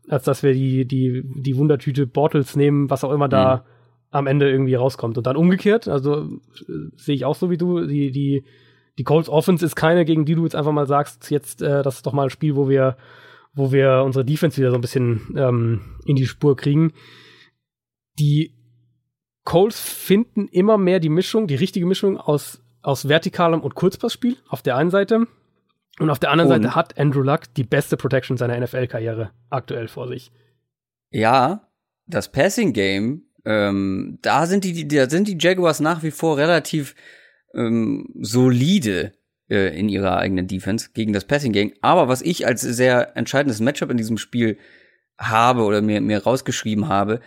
als 0.09 0.25
dass 0.25 0.43
wir 0.43 0.53
die, 0.53 0.85
die, 0.85 1.23
die 1.25 1.57
Wundertüte 1.57 2.07
Bortles 2.07 2.55
nehmen, 2.55 2.91
was 2.91 3.03
auch 3.03 3.13
immer 3.13 3.29
da 3.29 3.57
mhm. 3.57 3.74
Am 4.15 4.27
Ende 4.27 4.51
irgendwie 4.51 4.75
rauskommt. 4.75 5.19
Und 5.19 5.27
dann 5.27 5.37
umgekehrt, 5.37 5.89
also 5.89 6.23
äh, 6.23 6.73
sehe 6.97 7.15
ich 7.15 7.25
auch 7.25 7.35
so 7.35 7.51
wie 7.51 7.59
du, 7.59 7.87
die, 7.87 8.11
die, 8.11 8.45
die 8.99 9.05
Colts 9.05 9.29
Offense 9.29 9.65
ist 9.65 9.77
keine, 9.77 10.05
gegen 10.05 10.25
die 10.25 10.35
du 10.35 10.45
jetzt 10.45 10.57
einfach 10.57 10.73
mal 10.73 10.87
sagst, 10.87 11.31
jetzt, 11.31 11.63
äh, 11.63 11.83
das 11.83 11.97
ist 11.97 12.07
doch 12.07 12.13
mal 12.13 12.25
ein 12.25 12.31
Spiel, 12.31 12.57
wo 12.57 12.69
wir 12.69 12.97
wo 13.55 13.73
wir 13.73 14.03
unsere 14.05 14.25
Defense 14.25 14.59
wieder 14.59 14.71
so 14.71 14.77
ein 14.77 14.81
bisschen 14.81 15.35
ähm, 15.37 15.97
in 16.05 16.17
die 16.17 16.27
Spur 16.27 16.57
kriegen. 16.57 16.93
Die 18.19 18.55
Colts 19.45 19.81
finden 19.81 20.49
immer 20.49 20.79
mehr 20.79 21.01
die 21.01 21.09
Mischung, 21.09 21.47
die 21.47 21.55
richtige 21.55 21.87
Mischung 21.87 22.19
aus, 22.19 22.63
aus 22.83 23.09
vertikalem 23.09 23.61
und 23.61 23.75
Kurzpassspiel 23.75 24.37
auf 24.49 24.63
der 24.63 24.77
einen 24.77 24.91
Seite. 24.91 25.27
Und 26.01 26.11
auf 26.11 26.19
der 26.19 26.33
anderen 26.33 26.51
und 26.51 26.63
Seite 26.63 26.75
hat 26.75 26.99
Andrew 26.99 27.23
Luck 27.23 27.43
die 27.57 27.63
beste 27.63 27.97
Protection 27.97 28.37
seiner 28.37 28.59
NFL-Karriere 28.59 29.31
aktuell 29.51 29.87
vor 29.87 30.09
sich. 30.09 30.33
Ja, 31.11 31.69
das 32.07 32.33
Passing 32.33 32.73
Game, 32.73 33.23
ähm, 33.45 34.19
da 34.23 34.47
sind 34.47 34.65
die, 34.65 34.89
da 34.89 35.09
sind 35.09 35.29
die 35.29 35.39
Jaguars 35.39 35.81
nach 35.81 36.03
wie 36.03 36.11
vor 36.11 36.39
relativ 36.39 36.95
ähm, 37.55 38.09
solide 38.21 39.13
äh, 39.51 39.79
in 39.79 39.89
ihrer 39.89 40.17
eigenen 40.17 40.47
Defense 40.47 40.91
gegen 40.95 41.13
das 41.13 41.25
Passing 41.25 41.53
Game. 41.53 41.73
Aber 41.81 42.09
was 42.09 42.23
ich 42.23 42.47
als 42.47 42.63
sehr 42.63 43.17
entscheidendes 43.17 43.61
Matchup 43.61 43.91
in 43.91 43.97
diesem 43.97 44.19
Spiel 44.19 44.59
habe 45.19 45.63
oder 45.63 45.83
mir, 45.83 46.01
mir 46.01 46.23
rausgeschrieben 46.23 46.89
habe, 46.89 47.21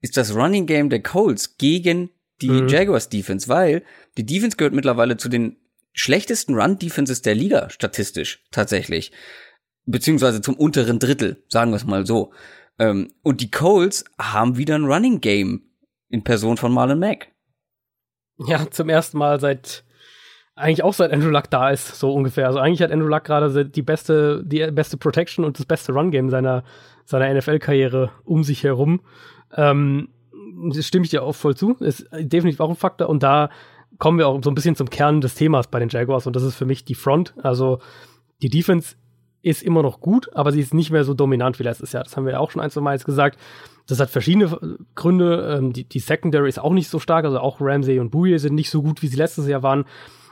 ist 0.00 0.16
das 0.16 0.34
Running 0.34 0.66
Game 0.66 0.90
der 0.90 1.02
Colts 1.02 1.56
gegen 1.56 2.10
die 2.40 2.50
mhm. 2.50 2.68
Jaguars 2.68 3.08
Defense, 3.08 3.48
weil 3.48 3.82
die 4.16 4.26
Defense 4.26 4.56
gehört 4.56 4.74
mittlerweile 4.74 5.16
zu 5.16 5.28
den 5.28 5.56
schlechtesten 5.92 6.54
Run 6.54 6.78
Defenses 6.78 7.22
der 7.22 7.34
Liga 7.34 7.70
statistisch 7.70 8.44
tatsächlich, 8.50 9.12
beziehungsweise 9.86 10.40
zum 10.40 10.54
unteren 10.54 10.98
Drittel, 10.98 11.42
sagen 11.48 11.70
wir 11.70 11.76
es 11.76 11.84
mal 11.84 12.06
so. 12.06 12.32
Ähm, 12.78 13.12
und 13.22 13.40
die 13.40 13.50
Coles 13.50 14.04
haben 14.18 14.56
wieder 14.56 14.74
ein 14.74 14.84
Running 14.84 15.20
Game 15.20 15.62
in 16.08 16.24
Person 16.24 16.56
von 16.56 16.72
Marlon 16.72 16.98
Mack. 16.98 17.32
Ja, 18.38 18.68
zum 18.70 18.88
ersten 18.88 19.18
Mal 19.18 19.38
seit 19.40 19.84
eigentlich 20.56 20.84
auch 20.84 20.94
seit 20.94 21.12
Andrew 21.12 21.30
Luck 21.30 21.50
da 21.50 21.70
ist, 21.70 21.98
so 21.98 22.12
ungefähr. 22.12 22.46
Also 22.46 22.60
eigentlich 22.60 22.82
hat 22.82 22.92
Andrew 22.92 23.08
Luck 23.08 23.24
gerade 23.24 23.66
die 23.66 23.82
beste, 23.82 24.42
die 24.44 24.64
beste 24.70 24.96
Protection 24.96 25.44
und 25.44 25.58
das 25.58 25.66
beste 25.66 25.92
Run-Game 25.92 26.30
seiner, 26.30 26.62
seiner 27.04 27.32
NFL-Karriere 27.34 28.12
um 28.24 28.44
sich 28.44 28.62
herum. 28.62 29.00
Ähm, 29.56 30.10
das 30.72 30.86
stimme 30.86 31.04
ich 31.04 31.10
dir 31.10 31.24
auch 31.24 31.34
voll 31.34 31.56
zu. 31.56 31.74
Ist 31.80 32.06
definitiv 32.12 32.60
auch 32.60 32.70
ein 32.70 32.76
Faktor. 32.76 33.08
Und 33.08 33.22
da 33.24 33.50
kommen 33.98 34.18
wir 34.18 34.28
auch 34.28 34.40
so 34.42 34.50
ein 34.50 34.54
bisschen 34.54 34.76
zum 34.76 34.90
Kern 34.90 35.20
des 35.20 35.34
Themas 35.34 35.66
bei 35.66 35.80
den 35.80 35.88
Jaguars. 35.88 36.26
Und 36.26 36.36
das 36.36 36.44
ist 36.44 36.54
für 36.54 36.66
mich 36.66 36.84
die 36.84 36.94
Front. 36.94 37.34
Also 37.42 37.80
die 38.40 38.48
Defense 38.48 38.94
ist 39.44 39.62
immer 39.62 39.82
noch 39.82 40.00
gut, 40.00 40.34
aber 40.34 40.52
sie 40.52 40.60
ist 40.60 40.72
nicht 40.72 40.90
mehr 40.90 41.04
so 41.04 41.12
dominant 41.12 41.58
wie 41.58 41.64
letztes 41.64 41.92
Jahr. 41.92 42.02
Das 42.04 42.16
haben 42.16 42.24
wir 42.24 42.32
ja 42.32 42.38
auch 42.38 42.50
schon 42.50 42.62
ein, 42.62 42.70
zwei 42.70 42.80
Mal 42.80 42.94
jetzt 42.94 43.04
gesagt. 43.04 43.38
Das 43.86 44.00
hat 44.00 44.08
verschiedene 44.08 44.78
Gründe. 44.94 45.58
Ähm, 45.58 45.72
die, 45.72 45.84
die 45.84 45.98
Secondary 45.98 46.48
ist 46.48 46.58
auch 46.58 46.72
nicht 46.72 46.88
so 46.88 46.98
stark. 46.98 47.26
Also 47.26 47.38
auch 47.40 47.60
Ramsey 47.60 48.00
und 48.00 48.10
Bouye 48.10 48.38
sind 48.38 48.54
nicht 48.54 48.70
so 48.70 48.82
gut, 48.82 49.02
wie 49.02 49.08
sie 49.08 49.16
letztes 49.16 49.46
Jahr 49.46 49.62
waren. 49.62 49.84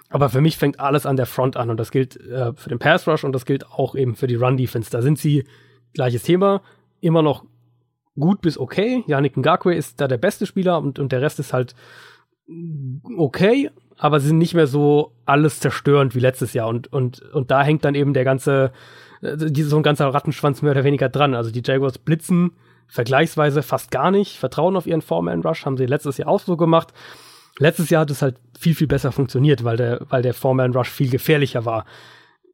Aber 0.08 0.30
für 0.30 0.40
mich 0.40 0.56
fängt 0.56 0.80
alles 0.80 1.04
an 1.04 1.16
der 1.16 1.26
Front 1.26 1.56
an 1.56 1.70
und 1.70 1.78
das 1.78 1.90
gilt 1.90 2.16
äh, 2.16 2.52
für 2.54 2.68
den 2.68 2.78
Pass 2.78 3.06
Rush 3.06 3.24
und 3.24 3.32
das 3.32 3.44
gilt 3.44 3.66
auch 3.70 3.94
eben 3.94 4.14
für 4.14 4.26
die 4.26 4.34
Run 4.34 4.56
Defense. 4.56 4.90
Da 4.90 5.02
sind 5.02 5.18
sie, 5.18 5.44
gleiches 5.92 6.22
Thema, 6.22 6.62
immer 7.00 7.22
noch 7.22 7.44
gut 8.18 8.40
bis 8.40 8.58
okay. 8.58 9.04
Yannick 9.06 9.36
Ngakwe 9.36 9.74
ist 9.74 10.00
da 10.00 10.08
der 10.08 10.18
beste 10.18 10.46
Spieler 10.46 10.78
und, 10.78 10.98
und 10.98 11.12
der 11.12 11.20
Rest 11.20 11.38
ist 11.38 11.52
halt 11.52 11.74
okay, 13.16 13.70
aber 13.96 14.20
sie 14.20 14.28
sind 14.28 14.38
nicht 14.38 14.54
mehr 14.54 14.66
so 14.66 15.12
alles 15.24 15.60
zerstörend 15.60 16.14
wie 16.14 16.20
letztes 16.20 16.52
Jahr 16.52 16.68
und, 16.68 16.92
und, 16.92 17.20
und 17.32 17.50
da 17.50 17.62
hängt 17.62 17.84
dann 17.84 17.94
eben 17.94 18.14
der 18.14 18.24
ganze, 18.24 18.72
äh, 19.22 19.62
so 19.62 19.76
ein 19.76 19.82
ganzer 19.82 20.06
Rattenschwanz 20.12 20.62
mehr 20.62 20.72
oder 20.72 20.84
weniger 20.84 21.08
dran. 21.08 21.34
Also 21.34 21.50
die 21.50 21.62
Jaguars 21.64 21.98
blitzen 21.98 22.52
vergleichsweise 22.88 23.62
fast 23.62 23.90
gar 23.90 24.10
nicht, 24.10 24.36
vertrauen 24.36 24.76
auf 24.76 24.86
ihren 24.86 25.00
Foreman 25.00 25.40
Rush, 25.40 25.64
haben 25.64 25.78
sie 25.78 25.86
letztes 25.86 26.18
Jahr 26.18 26.28
auch 26.28 26.40
so 26.40 26.58
gemacht. 26.58 26.92
Letztes 27.58 27.90
Jahr 27.90 28.02
hat 28.02 28.10
es 28.10 28.20
halt 28.20 28.36
viel, 28.58 28.74
viel 28.74 28.86
besser 28.86 29.12
funktioniert, 29.12 29.64
weil 29.64 29.76
der, 29.76 30.06
weil 30.10 30.22
der 30.22 30.34
Foreman 30.34 30.74
Rush 30.74 30.90
viel 30.90 31.10
gefährlicher 31.10 31.64
war. 31.64 31.86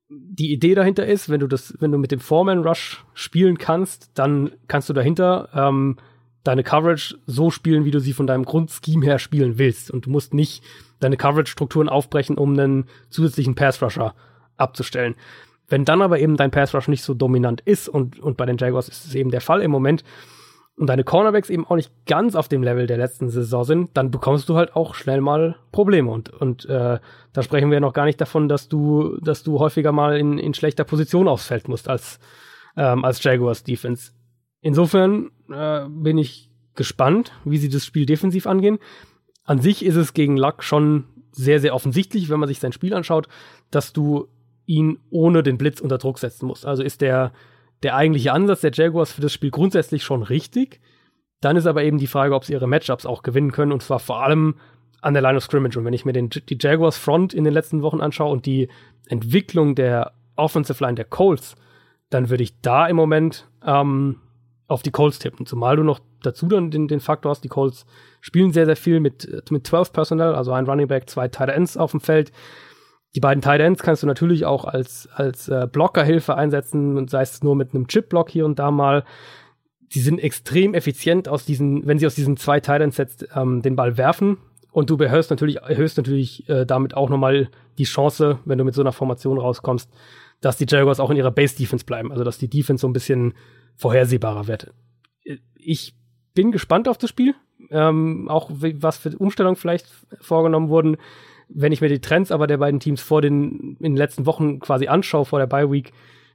Die 0.09 0.53
Idee 0.53 0.75
dahinter 0.75 1.07
ist, 1.07 1.29
wenn 1.29 1.41
du 1.41 1.49
das, 1.49 1.75
wenn 1.81 1.93
du 1.93 1.99
mit 1.99 2.13
dem 2.13 2.21
Foreman 2.21 2.65
Rush 2.65 3.05
spielen 3.15 3.59
kannst, 3.59 4.11
dann 4.15 4.53
kannst 4.69 4.89
du 4.89 4.93
dahinter 4.93 5.49
ähm, 5.53 5.97
deine 6.45 6.63
Coverage 6.63 7.17
so 7.27 7.51
spielen, 7.51 7.85
wie 7.85 7.91
du 7.91 8.01
sie 8.01 8.13
von 8.13 8.27
deinem 8.27 8.45
Grundscheme 8.45 9.05
her 9.05 9.19
spielen 9.19 9.59
willst. 9.59 9.91
Und 9.91 10.07
du 10.07 10.11
musst 10.11 10.35
nicht 10.35 10.63
deine 11.01 11.17
Coverage-Strukturen 11.17 11.89
aufbrechen, 11.89 12.39
um 12.39 12.53
einen 12.53 12.87
zusätzlichen 13.11 13.55
Pass-Rusher 13.55 14.15
abzustellen. 14.57 15.15
Wenn 15.69 15.85
dann 15.85 16.03
aber 16.03 16.19
eben 16.19 16.37
dein 16.37 16.51
Pass-Rush 16.51 16.89
nicht 16.89 17.03
so 17.03 17.15
dominant 17.15 17.61
ist, 17.61 17.89
und, 17.89 18.19
und 18.19 18.37
bei 18.37 18.47
den 18.47 18.57
Jaguars 18.57 18.89
ist 18.89 19.05
es 19.05 19.15
eben 19.15 19.31
der 19.31 19.41
Fall 19.41 19.63
im 19.63 19.71
Moment, 19.71 20.03
und 20.79 20.87
deine 20.87 21.03
Cornerbacks 21.03 21.51
eben 21.51 21.67
auch 21.67 21.75
nicht 21.75 21.91
ganz 22.07 22.37
auf 22.37 22.49
dem 22.49 22.63
Level 22.63 22.87
der 22.87 22.99
letzten 22.99 23.29
Saison 23.31 23.65
sind, 23.65 23.91
dann 23.97 24.13
bekommst 24.13 24.49
du 24.49 24.55
halt 24.55 24.77
auch 24.77 24.95
schnell 24.95 25.21
mal 25.21 25.57
Probleme. 25.73 26.11
Und, 26.11 26.31
und 26.31 26.67
äh, 26.67 27.01
da 27.33 27.43
sprechen 27.43 27.71
wir 27.71 27.81
noch 27.81 27.93
gar 27.93 28.05
nicht 28.05 28.21
davon, 28.21 28.49
dass 28.49 28.69
du, 28.69 29.19
dass 29.21 29.43
du 29.43 29.59
häufiger 29.59 29.91
mal 29.91 30.17
in, 30.17 30.39
in 30.39 30.55
schlechter 30.55 30.85
Position 30.85 31.27
aufs 31.27 31.47
Feld 31.47 31.67
musst 31.69 31.89
als, 31.89 32.21
ähm, 32.77 33.05
als 33.05 33.23
Jaguars 33.23 33.65
Defense. 33.65 34.13
Insofern 34.61 35.31
äh, 35.53 35.87
bin 35.89 36.17
ich 36.17 36.51
gespannt, 36.75 37.33
wie 37.45 37.59
sie 37.59 37.69
das 37.69 37.85
Spiel 37.85 38.07
defensiv 38.07 38.47
angehen. 38.47 38.79
An 39.45 39.61
sich 39.61 39.85
ist 39.85 39.97
es 39.97 40.15
gegen 40.15 40.37
Luck 40.37 40.63
schon 40.63 41.07
sehr, 41.33 41.59
sehr 41.59 41.75
offensichtlich, 41.75 42.31
wenn 42.31 42.39
man 42.39 42.49
sich 42.49 42.61
sein 42.61 42.73
Spiel 42.73 42.95
anschaut, 42.95 43.29
dass 43.71 43.93
du 43.93 44.29
ihn 44.69 45.01
ohne 45.11 45.43
den 45.43 45.59
Blitz 45.59 45.81
unter 45.81 45.99
Druck 45.99 46.21
setzen 46.21 46.47
musst. 46.47 46.65
Also 46.65 46.85
ist 46.85 47.01
der 47.01 47.33
der 47.83 47.95
eigentliche 47.95 48.33
Ansatz 48.33 48.61
der 48.61 48.73
Jaguars 48.73 49.13
für 49.13 49.21
das 49.21 49.33
Spiel 49.33 49.51
grundsätzlich 49.51 50.03
schon 50.03 50.23
richtig. 50.23 50.81
Dann 51.41 51.57
ist 51.57 51.67
aber 51.67 51.85
eben 51.85 51.99
die 51.99 52.07
Frage, 52.07 52.35
ob 52.35 52.45
sie 52.45 52.53
ihre 52.53 52.67
Matchups 52.67 53.07
auch 53.07 53.23
gewinnen 53.23 53.53
können 53.53 53.73
und 53.73 53.83
zwar 53.83 54.01
vor 54.01 54.23
allem 54.23 54.57
an 55.01 55.15
der 55.15 55.23
Line 55.23 55.37
of 55.37 55.45
Scrimmage. 55.45 55.79
Und 55.79 55.85
wenn 55.85 55.93
ich 55.93 56.05
mir 56.05 56.13
den, 56.13 56.29
die 56.31 56.59
Jaguars 56.61 56.99
Front 56.99 57.35
in 57.35 57.45
den 57.45 57.55
letzten 57.55 57.83
Wochen 57.83 58.01
anschaue 58.01 58.33
und 58.33 58.47
die 58.47 58.69
Entwicklung 59.07 59.77
der 59.77 60.13
Offensive 60.35 60.83
Line 60.83 60.97
der 60.97 61.05
Colts, 61.05 61.55
dann 62.11 62.31
würde 62.31 62.43
ich 62.43 62.61
da 62.61 62.89
im 62.89 62.97
Moment 62.97 63.49
ähm, 63.65 64.17
auf 64.67 64.83
die 64.83 64.91
Colts 64.91 65.21
tippen. 65.21 65.47
Zumal 65.47 65.77
du 65.77 65.85
noch 65.85 66.01
dazu 66.23 66.47
dann 66.47 66.73
den, 66.73 66.89
den 66.89 67.01
Faktor 67.01 67.31
hast, 67.31 67.45
die 67.45 67.49
Colts 67.49 67.87
spielen 68.21 68.53
sehr, 68.53 68.67
sehr 68.67 68.77
viel 68.77 68.99
mit, 68.99 69.51
mit 69.51 69.67
12 69.67 69.93
Personal, 69.93 70.35
also 70.35 70.53
ein 70.53 70.67
Running 70.67 70.89
Back, 70.89 71.09
zwei 71.09 71.29
Tight 71.29 71.51
Ends 71.51 71.77
auf 71.77 71.93
dem 71.93 72.01
Feld. 72.01 72.33
Die 73.15 73.21
beiden 73.21 73.41
Tight 73.41 73.61
Ends 73.61 73.83
kannst 73.83 74.03
du 74.03 74.07
natürlich 74.07 74.45
auch 74.45 74.65
als, 74.65 75.09
als 75.13 75.49
äh, 75.49 75.67
Blockerhilfe 75.71 76.35
einsetzen, 76.35 77.09
sei 77.09 77.23
es 77.23 77.43
nur 77.43 77.57
mit 77.57 77.75
einem 77.75 77.89
Chip-Block 77.89 78.31
hier 78.31 78.45
und 78.45 78.59
da 78.59 78.71
mal. 78.71 79.05
Die 79.95 80.01
sind 80.01 80.19
extrem 80.19 80.75
effizient 80.75 81.29
aus 81.29 81.47
diesen, 81.47 81.87
wenn 81.87 81.99
sie 81.99 82.07
aus 82.07 82.15
diesen 82.15 82.37
zwei 82.37 82.61
Tight 82.61 82.83
Ends 82.83 83.01
ähm, 83.35 83.63
den 83.63 83.77
Ball 83.77 83.97
werfen. 83.97 84.37
Und 84.71 84.91
du 84.91 84.97
erhöhst 84.97 85.31
natürlich, 85.31 85.57
erhöhst 85.57 85.97
natürlich 85.97 86.47
äh, 86.51 86.67
damit 86.67 86.95
auch 86.95 87.09
nochmal 87.09 87.49
die 87.79 87.85
Chance, 87.85 88.39
wenn 88.45 88.59
du 88.59 88.65
mit 88.65 88.75
so 88.75 88.83
einer 88.83 88.93
Formation 88.93 89.39
rauskommst, 89.39 89.91
dass 90.43 90.59
die 90.59 90.67
Jaguars 90.69 91.01
auch 91.01 91.11
in 91.11 91.17
ihrer 91.17 91.31
Base-Defense 91.31 91.87
bleiben. 91.87 92.13
Also 92.13 92.23
dass 92.23 92.37
die 92.37 92.51
Defense 92.51 92.83
so 92.83 92.89
ein 92.89 92.93
bisschen 92.93 93.33
vorhersehbarer 93.77 94.47
wird. 94.47 94.73
Ich 95.55 95.95
bin 96.35 96.53
gespannt 96.53 96.87
auf 96.87 96.99
das 96.99 97.09
Spiel. 97.09 97.35
Ähm, 97.71 98.29
auch 98.29 98.51
was 98.51 98.99
für 98.99 99.17
Umstellungen 99.17 99.57
vielleicht 99.57 99.87
vorgenommen 100.21 100.69
wurden 100.69 100.99
wenn 101.49 101.73
ich 101.73 101.81
mir 101.81 101.89
die 101.89 102.01
Trends 102.01 102.31
aber 102.31 102.47
der 102.47 102.59
beiden 102.59 102.81
Teams 102.81 103.01
vor 103.01 103.23
den, 103.23 103.77
in 103.81 103.93
den 103.93 103.97
letzten 103.97 104.27
Wochen 104.27 104.61
quasi 104.61 104.89
anschaue, 104.89 105.25
vor 105.25 105.39
der 105.39 105.47
Bye 105.47 105.71
Week, 105.71 105.93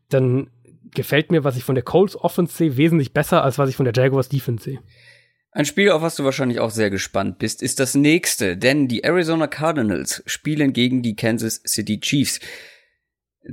dann 0.10 0.48
gefällt 0.94 1.32
mir, 1.32 1.44
was 1.44 1.58
ich 1.58 1.64
von 1.64 1.76
der 1.76 1.84
Colts 1.84 2.16
Offense 2.16 2.56
sehe, 2.56 2.78
wesentlich 2.78 3.14
besser, 3.14 3.44
als 3.44 3.58
was 3.58 3.70
ich 3.70 3.76
von 3.76 3.86
der 3.86 3.94
Jaguars 3.96 4.30
Defense 4.30 4.64
sehe. 4.64 4.80
Ein 5.52 5.66
Spiel, 5.66 5.92
auf 5.92 6.02
was 6.02 6.16
du 6.16 6.24
wahrscheinlich 6.24 6.60
auch 6.60 6.72
sehr 6.72 6.90
gespannt 6.90 7.38
bist, 7.38 7.62
ist 7.62 7.80
das 7.80 7.94
nächste, 7.94 8.58
denn 8.58 8.88
die 8.88 9.04
Arizona 9.04 9.46
Cardinals 9.48 10.24
spielen 10.26 10.74
gegen 10.74 11.04
die 11.04 11.16
Kansas 11.16 11.62
City 11.68 12.00
Chiefs. 12.00 12.40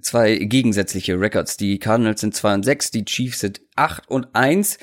Zwei 0.01 0.37
gegensätzliche 0.37 1.21
Records. 1.21 1.57
Die 1.57 1.79
Cardinals 1.79 2.21
sind 2.21 2.35
2 2.35 2.55
und 2.55 2.63
6, 2.63 2.93
die 2.93 3.05
Chiefs 3.05 3.41
sind 3.41 3.61
8 3.77 4.09
und 4.09 4.29
1. 4.35 4.79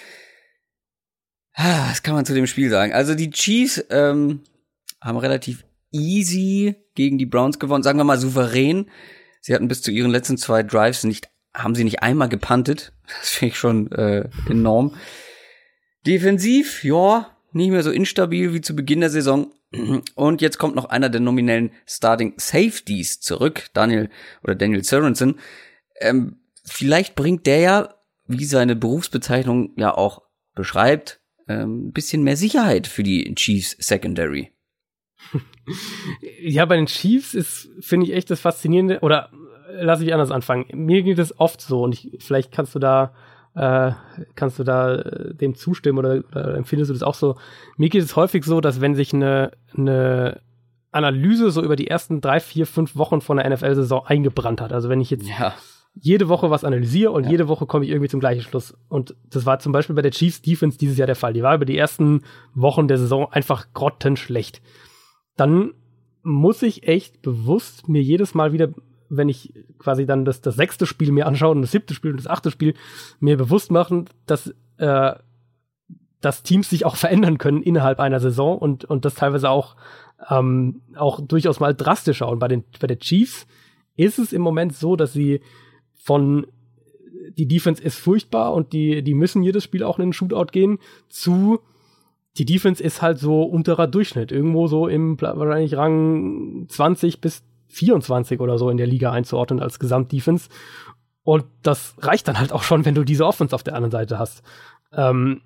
Ah, 1.53 1.89
was 1.89 2.03
kann 2.03 2.13
man 2.13 2.25
zu 2.25 2.35
dem 2.35 2.45
Spiel 2.45 2.69
sagen? 2.69 2.93
Also 2.93 3.15
die 3.15 3.31
Chiefs 3.31 3.83
ähm, 3.89 4.41
haben 5.01 5.17
relativ 5.17 5.63
easy 5.91 6.75
gegen 6.95 7.17
die 7.17 7.25
Browns 7.25 7.59
gewonnen, 7.59 7.83
sagen 7.83 7.99
wir 7.99 8.03
mal 8.03 8.19
souverän. 8.19 8.89
Sie 9.41 9.53
hatten 9.53 9.67
bis 9.67 9.81
zu 9.81 9.91
ihren 9.91 10.11
letzten 10.11 10.37
zwei 10.37 10.63
Drives 10.63 11.03
nicht, 11.03 11.29
haben 11.53 11.75
sie 11.75 11.83
nicht 11.83 12.01
einmal 12.01 12.29
gepuntet. 12.29 12.93
Das 13.07 13.29
finde 13.29 13.53
ich 13.53 13.59
schon 13.59 13.91
äh, 13.91 14.29
enorm. 14.49 14.95
Defensiv, 16.05 16.83
ja, 16.83 17.37
nicht 17.51 17.71
mehr 17.71 17.83
so 17.83 17.91
instabil 17.91 18.53
wie 18.53 18.61
zu 18.61 18.75
Beginn 18.75 19.01
der 19.01 19.09
Saison. 19.09 19.51
Und 20.15 20.41
jetzt 20.41 20.57
kommt 20.57 20.75
noch 20.75 20.85
einer 20.85 21.09
der 21.09 21.21
nominellen 21.21 21.71
Starting 21.85 22.33
Safeties 22.37 23.19
zurück, 23.19 23.67
Daniel 23.73 24.09
oder 24.43 24.55
Daniel 24.55 24.83
Sorensen. 24.83 25.39
Ähm, 25.99 26.39
vielleicht 26.63 27.15
bringt 27.15 27.45
der 27.45 27.59
ja, 27.59 27.95
wie 28.27 28.45
seine 28.45 28.75
Berufsbezeichnung 28.75 29.73
ja 29.77 29.93
auch 29.93 30.21
beschreibt, 30.55 31.19
ähm, 31.47 31.87
ein 31.87 31.91
bisschen 31.91 32.23
mehr 32.23 32.37
Sicherheit 32.37 32.87
für 32.87 33.03
die 33.03 33.33
Chiefs 33.35 33.75
Secondary. 33.79 34.51
ja, 36.41 36.65
bei 36.65 36.77
den 36.77 36.85
Chiefs 36.85 37.33
ist, 37.33 37.69
finde 37.79 38.05
ich, 38.07 38.13
echt 38.13 38.29
das 38.29 38.39
Faszinierende, 38.39 38.99
oder 39.01 39.29
äh, 39.69 39.83
lass 39.83 40.01
ich 40.01 40.13
anders 40.13 40.31
anfangen. 40.31 40.65
Mir 40.73 41.03
geht 41.03 41.19
es 41.19 41.39
oft 41.39 41.61
so, 41.61 41.83
und 41.83 41.93
ich, 41.93 42.17
vielleicht 42.19 42.51
kannst 42.51 42.75
du 42.75 42.79
da, 42.79 43.13
äh, 43.55 43.91
kannst 44.35 44.59
du 44.59 44.63
da 44.63 44.95
äh, 44.95 45.33
dem 45.33 45.55
zustimmen 45.55 45.99
oder, 45.99 46.23
oder 46.31 46.55
empfindest 46.55 46.89
du 46.89 46.93
das 46.93 47.03
auch 47.03 47.15
so. 47.15 47.35
Mir 47.75 47.89
geht 47.89 48.03
es 48.03 48.15
häufig 48.15 48.43
so, 48.45 48.61
dass 48.61 48.81
wenn 48.81 48.95
sich 48.95 49.13
eine, 49.13 49.51
eine 49.75 50.41
Analyse 50.91 51.51
so 51.51 51.61
über 51.61 51.75
die 51.75 51.87
ersten 51.87 52.21
drei, 52.21 52.39
vier, 52.39 52.65
fünf 52.65 52.95
Wochen 52.95 53.21
von 53.21 53.37
der 53.37 53.49
NFL-Saison 53.49 54.05
eingebrannt 54.05 54.61
hat. 54.61 54.71
Also 54.71 54.89
wenn 54.89 55.01
ich 55.01 55.09
jetzt 55.09 55.27
ja. 55.27 55.53
jede 55.93 56.29
Woche 56.29 56.49
was 56.49 56.63
analysiere 56.63 57.11
und 57.11 57.25
ja. 57.25 57.31
jede 57.31 57.47
Woche 57.47 57.65
komme 57.65 57.85
ich 57.85 57.91
irgendwie 57.91 58.09
zum 58.09 58.19
gleichen 58.19 58.41
Schluss. 58.41 58.73
Und 58.87 59.15
das 59.29 59.45
war 59.45 59.59
zum 59.59 59.73
Beispiel 59.73 59.95
bei 59.95 60.01
der 60.01 60.11
Chiefs 60.11 60.41
Defense 60.41 60.77
dieses 60.77 60.97
Jahr 60.97 61.07
der 61.07 61.15
Fall. 61.15 61.33
Die 61.33 61.43
war 61.43 61.55
über 61.55 61.65
die 61.65 61.77
ersten 61.77 62.21
Wochen 62.53 62.87
der 62.87 62.97
Saison 62.97 63.31
einfach 63.31 63.67
grottenschlecht 63.73 64.61
dann 65.37 65.73
muss 66.23 66.61
ich 66.61 66.87
echt 66.87 67.21
bewusst 67.21 67.87
mir 67.87 68.01
jedes 68.01 68.33
Mal 68.33 68.51
wieder, 68.51 68.69
wenn 69.07 69.29
ich 69.29 69.53
quasi 69.77 70.05
dann 70.05 70.25
das, 70.25 70.41
das 70.41 70.55
sechste 70.55 70.85
Spiel 70.85 71.11
mir 71.11 71.25
anschaue 71.25 71.51
und 71.51 71.61
das 71.61 71.71
siebte 71.71 71.93
Spiel 71.93 72.11
und 72.11 72.17
das 72.17 72.27
achte 72.27 72.51
Spiel, 72.51 72.73
mir 73.19 73.37
bewusst 73.37 73.71
machen, 73.71 74.09
dass, 74.25 74.53
äh, 74.77 75.13
dass 76.19 76.43
Teams 76.43 76.69
sich 76.69 76.85
auch 76.85 76.95
verändern 76.97 77.37
können 77.37 77.61
innerhalb 77.61 77.99
einer 77.99 78.19
Saison 78.19 78.57
und, 78.57 78.83
und 78.83 79.05
das 79.05 79.15
teilweise 79.15 79.49
auch, 79.49 79.77
ähm, 80.29 80.81
auch 80.95 81.21
durchaus 81.21 81.61
mal 81.61 81.73
drastischer. 81.73 82.27
Und 82.27 82.39
bei 82.39 82.49
den, 82.49 82.65
bei 82.79 82.87
den 82.87 82.99
Chiefs 82.99 83.47
ist 83.95 84.19
es 84.19 84.33
im 84.33 84.41
Moment 84.41 84.75
so, 84.75 84.97
dass 84.97 85.13
sie 85.13 85.41
von 85.95 86.47
die 87.37 87.47
Defense 87.47 87.81
ist 87.81 87.99
furchtbar 87.99 88.53
und 88.53 88.73
die, 88.73 89.03
die 89.03 89.13
müssen 89.13 89.43
jedes 89.43 89.63
Spiel 89.63 89.83
auch 89.83 89.99
in 89.99 90.07
den 90.07 90.13
Shootout 90.13 90.51
gehen, 90.51 90.79
zu 91.09 91.59
die 92.37 92.45
Defense 92.45 92.83
ist 92.83 93.01
halt 93.01 93.19
so 93.19 93.43
unterer 93.43 93.87
Durchschnitt, 93.87 94.31
irgendwo 94.31 94.67
so 94.67 94.87
im 94.87 95.19
wahrscheinlich 95.19 95.75
Rang 95.75 96.65
20 96.69 97.21
bis 97.21 97.43
24 97.69 98.39
oder 98.39 98.57
so 98.57 98.69
in 98.69 98.77
der 98.77 98.87
Liga 98.87 99.11
einzuordnen 99.11 99.59
als 99.59 99.79
Gesamtdefense. 99.79 100.49
Und 101.23 101.45
das 101.61 101.95
reicht 101.99 102.27
dann 102.27 102.39
halt 102.39 102.53
auch 102.53 102.63
schon, 102.63 102.85
wenn 102.85 102.95
du 102.95 103.03
diese 103.03 103.25
Offense 103.25 103.53
auf 103.53 103.63
der 103.63 103.75
anderen 103.75 103.91
Seite 103.91 104.17
hast. 104.19 104.43
Ähm, 104.93 105.41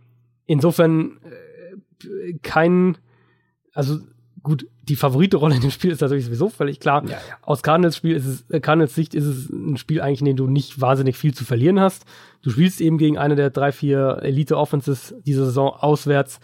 insofern 0.46 1.18
äh, 2.04 2.34
kein, 2.44 2.98
also 3.74 4.00
gut, 4.44 4.68
die 4.84 4.96
Favorite-Rolle 4.96 5.56
in 5.56 5.62
dem 5.62 5.72
Spiel 5.72 5.92
ist 5.92 6.02
natürlich 6.02 6.26
sowieso 6.26 6.50
völlig 6.50 6.80
klar. 6.80 7.04
Ja, 7.06 7.12
ja. 7.12 7.18
Aus 7.42 7.64
Cardinals 7.64 7.96
Spiel 7.96 8.16
ist 8.16 8.26
es, 8.26 8.50
äh, 8.50 8.60
Cardinals 8.60 8.96
Sicht 8.96 9.16
ist 9.16 9.26
es 9.26 9.50
ein 9.50 9.78
Spiel 9.78 10.02
eigentlich, 10.02 10.20
in 10.20 10.26
dem 10.28 10.36
du 10.36 10.48
nicht 10.48 10.82
wahnsinnig 10.82 11.18
viel 11.18 11.34
zu 11.34 11.46
verlieren 11.46 11.80
hast. 11.80 12.06
Du 12.42 12.50
spielst 12.50 12.82
eben 12.82 12.98
gegen 12.98 13.18
eine 13.18 13.36
der 13.36 13.50
drei, 13.50 13.72
vier 13.72 14.20
Elite-Offenses 14.22 15.16
dieser 15.26 15.46
Saison 15.46 15.70
auswärts. 15.70 16.40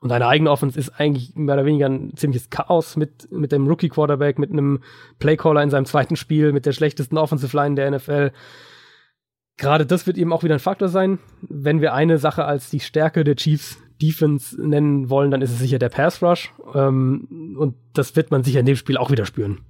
Und 0.00 0.10
deine 0.10 0.26
eigene 0.26 0.50
Offense 0.50 0.78
ist 0.78 0.90
eigentlich 1.00 1.34
mehr 1.34 1.56
oder 1.56 1.64
weniger 1.64 1.86
ein 1.86 2.16
ziemliches 2.16 2.50
Chaos 2.50 2.96
mit, 2.96 3.30
mit 3.32 3.50
dem 3.50 3.66
Rookie-Quarterback, 3.66 4.38
mit 4.38 4.52
einem 4.52 4.80
Playcaller 5.18 5.62
in 5.62 5.70
seinem 5.70 5.86
zweiten 5.86 6.16
Spiel, 6.16 6.52
mit 6.52 6.66
der 6.66 6.72
schlechtesten 6.72 7.18
Offensive 7.18 7.56
Line 7.56 7.74
der 7.74 7.90
NFL. 7.90 8.30
Gerade 9.56 9.86
das 9.86 10.06
wird 10.06 10.18
eben 10.18 10.32
auch 10.32 10.44
wieder 10.44 10.54
ein 10.54 10.60
Faktor 10.60 10.88
sein. 10.88 11.18
Wenn 11.42 11.80
wir 11.80 11.92
eine 11.92 12.18
Sache 12.18 12.44
als 12.44 12.70
die 12.70 12.78
Stärke 12.80 13.24
der 13.24 13.34
Chiefs 13.34 13.78
Defense 14.00 14.60
nennen 14.60 15.10
wollen, 15.10 15.32
dann 15.32 15.42
ist 15.42 15.50
es 15.50 15.58
sicher 15.58 15.80
der 15.80 15.88
Pass 15.88 16.22
Rush. 16.22 16.54
Ähm, 16.74 17.56
und 17.58 17.74
das 17.94 18.14
wird 18.14 18.30
man 18.30 18.44
sicher 18.44 18.60
in 18.60 18.66
dem 18.66 18.76
Spiel 18.76 18.96
auch 18.96 19.10
wieder 19.10 19.26
spüren. 19.26 19.62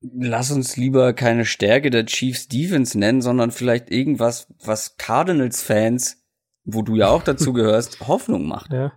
Lass 0.00 0.52
uns 0.52 0.76
lieber 0.76 1.12
keine 1.12 1.44
Stärke 1.44 1.90
der 1.90 2.06
Chiefs 2.06 2.46
Defense 2.46 2.96
nennen, 2.96 3.20
sondern 3.20 3.50
vielleicht 3.50 3.90
irgendwas, 3.90 4.46
was 4.64 4.96
Cardinals-Fans, 4.96 6.22
wo 6.64 6.82
du 6.82 6.94
ja 6.94 7.08
auch 7.08 7.24
dazu 7.24 7.52
gehörst, 7.52 8.06
Hoffnung 8.06 8.46
macht. 8.46 8.72
Ja. 8.72 8.92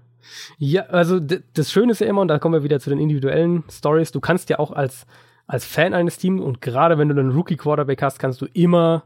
Ja, 0.57 0.83
also 0.83 1.19
das 1.19 1.71
Schöne 1.71 1.91
ist 1.91 1.99
ja 1.99 2.07
immer, 2.07 2.21
und 2.21 2.27
da 2.27 2.39
kommen 2.39 2.53
wir 2.53 2.63
wieder 2.63 2.79
zu 2.79 2.89
den 2.89 2.99
individuellen 2.99 3.63
Stories, 3.69 4.11
du 4.11 4.19
kannst 4.19 4.49
ja 4.49 4.59
auch 4.59 4.71
als, 4.71 5.05
als 5.47 5.65
Fan 5.65 5.93
eines 5.93 6.17
Teams 6.17 6.41
und 6.41 6.61
gerade 6.61 6.97
wenn 6.97 7.09
du 7.09 7.19
einen 7.19 7.31
Rookie-Quarterback 7.31 8.01
hast, 8.01 8.19
kannst 8.19 8.41
du 8.41 8.47
immer 8.53 9.03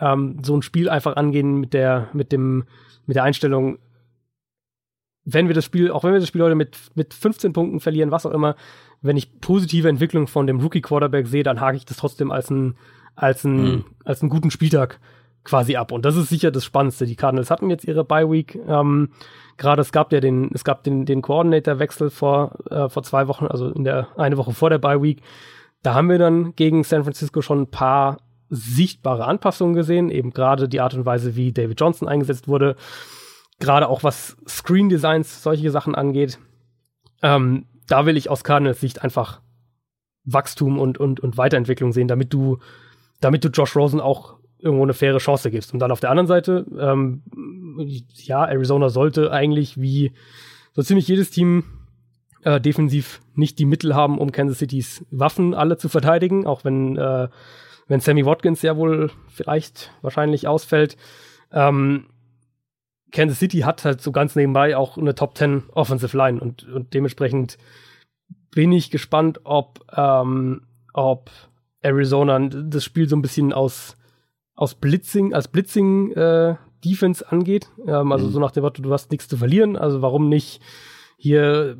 ähm, 0.00 0.38
so 0.42 0.56
ein 0.56 0.62
Spiel 0.62 0.88
einfach 0.88 1.16
angehen 1.16 1.58
mit 1.58 1.72
der, 1.74 2.08
mit 2.12 2.32
dem, 2.32 2.64
mit 3.06 3.16
der 3.16 3.24
Einstellung, 3.24 3.78
wenn 5.24 5.46
wir 5.46 5.54
das 5.54 5.64
Spiel, 5.64 5.90
auch 5.90 6.04
wenn 6.04 6.12
wir 6.12 6.20
das 6.20 6.28
Spiel 6.28 6.42
heute 6.42 6.54
mit, 6.54 6.76
mit 6.94 7.14
15 7.14 7.52
Punkten 7.52 7.80
verlieren, 7.80 8.10
was 8.10 8.26
auch 8.26 8.32
immer, 8.32 8.56
wenn 9.00 9.16
ich 9.16 9.40
positive 9.40 9.88
Entwicklung 9.88 10.26
von 10.26 10.46
dem 10.46 10.60
Rookie-Quarterback 10.60 11.26
sehe, 11.26 11.42
dann 11.42 11.60
hake 11.60 11.76
ich 11.76 11.84
das 11.84 11.96
trotzdem 11.96 12.30
als 12.30 12.50
einen, 12.50 12.76
als 13.14 13.44
einen, 13.44 13.64
mhm. 13.64 13.84
als 14.04 14.22
einen 14.22 14.30
guten 14.30 14.50
Spieltag 14.50 14.98
quasi 15.44 15.76
ab. 15.76 15.92
Und 15.92 16.04
das 16.04 16.16
ist 16.16 16.28
sicher 16.28 16.50
das 16.50 16.64
Spannendste. 16.64 17.06
Die 17.06 17.16
Cardinals 17.16 17.50
hatten 17.50 17.70
jetzt 17.70 17.84
ihre 17.84 18.04
Bye-Week. 18.04 18.58
Ähm, 18.66 19.10
Gerade 19.56 19.82
es 19.82 19.92
gab 19.92 20.12
ja 20.12 20.20
den, 20.20 20.50
es 20.54 20.64
gab 20.64 20.82
den, 20.84 21.04
den 21.04 21.22
Coordinator-Wechsel 21.22 22.10
vor, 22.10 22.56
äh, 22.70 22.88
vor 22.88 23.02
zwei 23.02 23.28
Wochen, 23.28 23.46
also 23.46 23.68
in 23.68 23.84
der 23.84 24.08
eine 24.16 24.36
Woche 24.36 24.52
vor 24.52 24.70
der 24.70 24.78
Bye-Week. 24.78 25.20
Da 25.82 25.94
haben 25.94 26.08
wir 26.08 26.18
dann 26.18 26.54
gegen 26.54 26.84
San 26.84 27.04
Francisco 27.04 27.42
schon 27.42 27.62
ein 27.62 27.70
paar 27.70 28.18
sichtbare 28.48 29.24
Anpassungen 29.24 29.74
gesehen, 29.74 30.10
eben 30.10 30.30
gerade 30.30 30.68
die 30.68 30.80
Art 30.80 30.94
und 30.94 31.06
Weise, 31.06 31.36
wie 31.36 31.52
David 31.52 31.80
Johnson 31.80 32.06
eingesetzt 32.06 32.48
wurde, 32.48 32.76
gerade 33.58 33.88
auch 33.88 34.02
was 34.04 34.36
Screen 34.46 34.88
Designs, 34.88 35.42
solche 35.42 35.70
Sachen 35.70 35.94
angeht. 35.94 36.38
Ähm, 37.22 37.66
da 37.88 38.04
will 38.06 38.16
ich 38.16 38.28
aus 38.28 38.44
Cardinals 38.44 38.80
Sicht 38.80 39.02
einfach 39.02 39.40
Wachstum 40.24 40.78
und, 40.78 40.98
und, 40.98 41.20
und 41.20 41.38
Weiterentwicklung 41.38 41.92
sehen, 41.92 42.08
damit 42.08 42.32
du, 42.32 42.58
damit 43.20 43.44
du 43.44 43.48
Josh 43.48 43.74
Rosen 43.74 44.00
auch 44.00 44.36
irgendwo 44.62 44.84
eine 44.84 44.94
faire 44.94 45.18
Chance 45.18 45.50
gibst. 45.50 45.72
Und 45.74 45.80
dann 45.80 45.90
auf 45.90 46.00
der 46.00 46.10
anderen 46.10 46.28
Seite, 46.28 46.64
ähm, 46.78 47.22
ja, 48.14 48.44
Arizona 48.44 48.88
sollte 48.88 49.32
eigentlich 49.32 49.80
wie 49.80 50.12
so 50.72 50.82
ziemlich 50.82 51.08
jedes 51.08 51.30
Team 51.30 51.64
äh, 52.44 52.60
defensiv 52.60 53.20
nicht 53.34 53.58
die 53.58 53.66
Mittel 53.66 53.94
haben, 53.94 54.18
um 54.18 54.32
Kansas 54.32 54.58
Citys 54.58 55.04
Waffen 55.10 55.54
alle 55.54 55.76
zu 55.76 55.88
verteidigen, 55.88 56.46
auch 56.46 56.64
wenn, 56.64 56.96
äh, 56.96 57.28
wenn 57.88 58.00
Sammy 58.00 58.24
Watkins 58.24 58.62
ja 58.62 58.76
wohl 58.76 59.10
vielleicht 59.28 59.92
wahrscheinlich 60.00 60.48
ausfällt. 60.48 60.96
Ähm, 61.52 62.06
Kansas 63.10 63.40
City 63.40 63.60
hat 63.60 63.84
halt 63.84 64.00
so 64.00 64.10
ganz 64.10 64.36
nebenbei 64.36 64.76
auch 64.76 64.96
eine 64.96 65.14
Top 65.14 65.36
10 65.36 65.64
Offensive 65.72 66.16
Line 66.16 66.40
und, 66.40 66.66
und 66.68 66.94
dementsprechend 66.94 67.58
bin 68.50 68.72
ich 68.72 68.90
gespannt, 68.90 69.40
ob, 69.44 69.84
ähm, 69.94 70.62
ob 70.94 71.30
Arizona 71.80 72.38
das 72.38 72.84
Spiel 72.84 73.08
so 73.08 73.16
ein 73.16 73.22
bisschen 73.22 73.52
aus 73.52 73.96
aus 74.54 74.74
Blitzing, 74.74 75.34
als 75.34 75.48
Blitzing 75.48 76.12
äh, 76.12 76.56
Defense 76.84 77.30
angeht. 77.30 77.68
Ähm, 77.86 78.12
also 78.12 78.26
mhm. 78.26 78.30
so 78.32 78.40
nach 78.40 78.50
dem 78.50 78.62
Motto, 78.62 78.82
du 78.82 78.92
hast 78.92 79.10
nichts 79.10 79.28
zu 79.28 79.36
verlieren, 79.36 79.76
also 79.76 80.02
warum 80.02 80.28
nicht 80.28 80.60
hier 81.16 81.76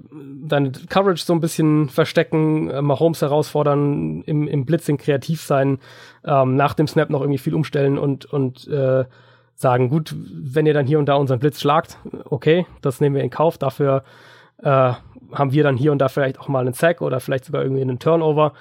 deine 0.46 0.70
Coverage 0.70 1.24
so 1.24 1.32
ein 1.32 1.40
bisschen 1.40 1.88
verstecken, 1.88 2.70
äh, 2.70 2.80
Mahomes 2.80 3.22
herausfordern, 3.22 4.22
im, 4.22 4.46
im 4.46 4.64
Blitzing 4.64 4.98
kreativ 4.98 5.42
sein, 5.42 5.80
ähm, 6.24 6.54
nach 6.54 6.74
dem 6.74 6.86
Snap 6.86 7.10
noch 7.10 7.22
irgendwie 7.22 7.38
viel 7.38 7.54
umstellen 7.54 7.98
und, 7.98 8.24
und 8.26 8.68
äh, 8.68 9.04
sagen, 9.54 9.88
gut, 9.88 10.14
wenn 10.16 10.66
ihr 10.66 10.74
dann 10.74 10.86
hier 10.86 11.00
und 11.00 11.06
da 11.06 11.14
unseren 11.14 11.40
Blitz 11.40 11.60
schlagt, 11.60 11.98
okay, 12.26 12.66
das 12.82 13.00
nehmen 13.00 13.16
wir 13.16 13.24
in 13.24 13.30
Kauf, 13.30 13.58
dafür 13.58 14.04
äh, 14.58 14.92
haben 15.32 15.52
wir 15.52 15.64
dann 15.64 15.76
hier 15.76 15.90
und 15.90 15.98
da 15.98 16.08
vielleicht 16.08 16.38
auch 16.38 16.46
mal 16.46 16.60
einen 16.60 16.74
Sack 16.74 17.02
oder 17.02 17.18
vielleicht 17.18 17.44
sogar 17.44 17.62
irgendwie 17.62 17.82
einen 17.82 17.98
Turnover. 17.98 18.52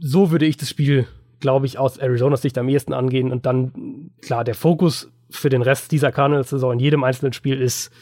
So 0.00 0.30
würde 0.30 0.46
ich 0.46 0.56
das 0.56 0.70
Spiel 0.70 1.06
glaube 1.46 1.66
ich, 1.66 1.78
aus 1.78 2.00
Arizonas 2.00 2.42
Sicht 2.42 2.58
am 2.58 2.68
ehesten 2.68 2.92
angehen. 2.92 3.30
Und 3.30 3.46
dann, 3.46 4.10
klar, 4.20 4.42
der 4.42 4.56
Fokus 4.56 5.12
für 5.30 5.48
den 5.48 5.62
Rest 5.62 5.92
dieser 5.92 6.10
Cardinals-Saison 6.10 6.72
in 6.72 6.80
jedem 6.80 7.04
einzelnen 7.04 7.32
Spiel 7.32 7.62
ist, 7.62 7.92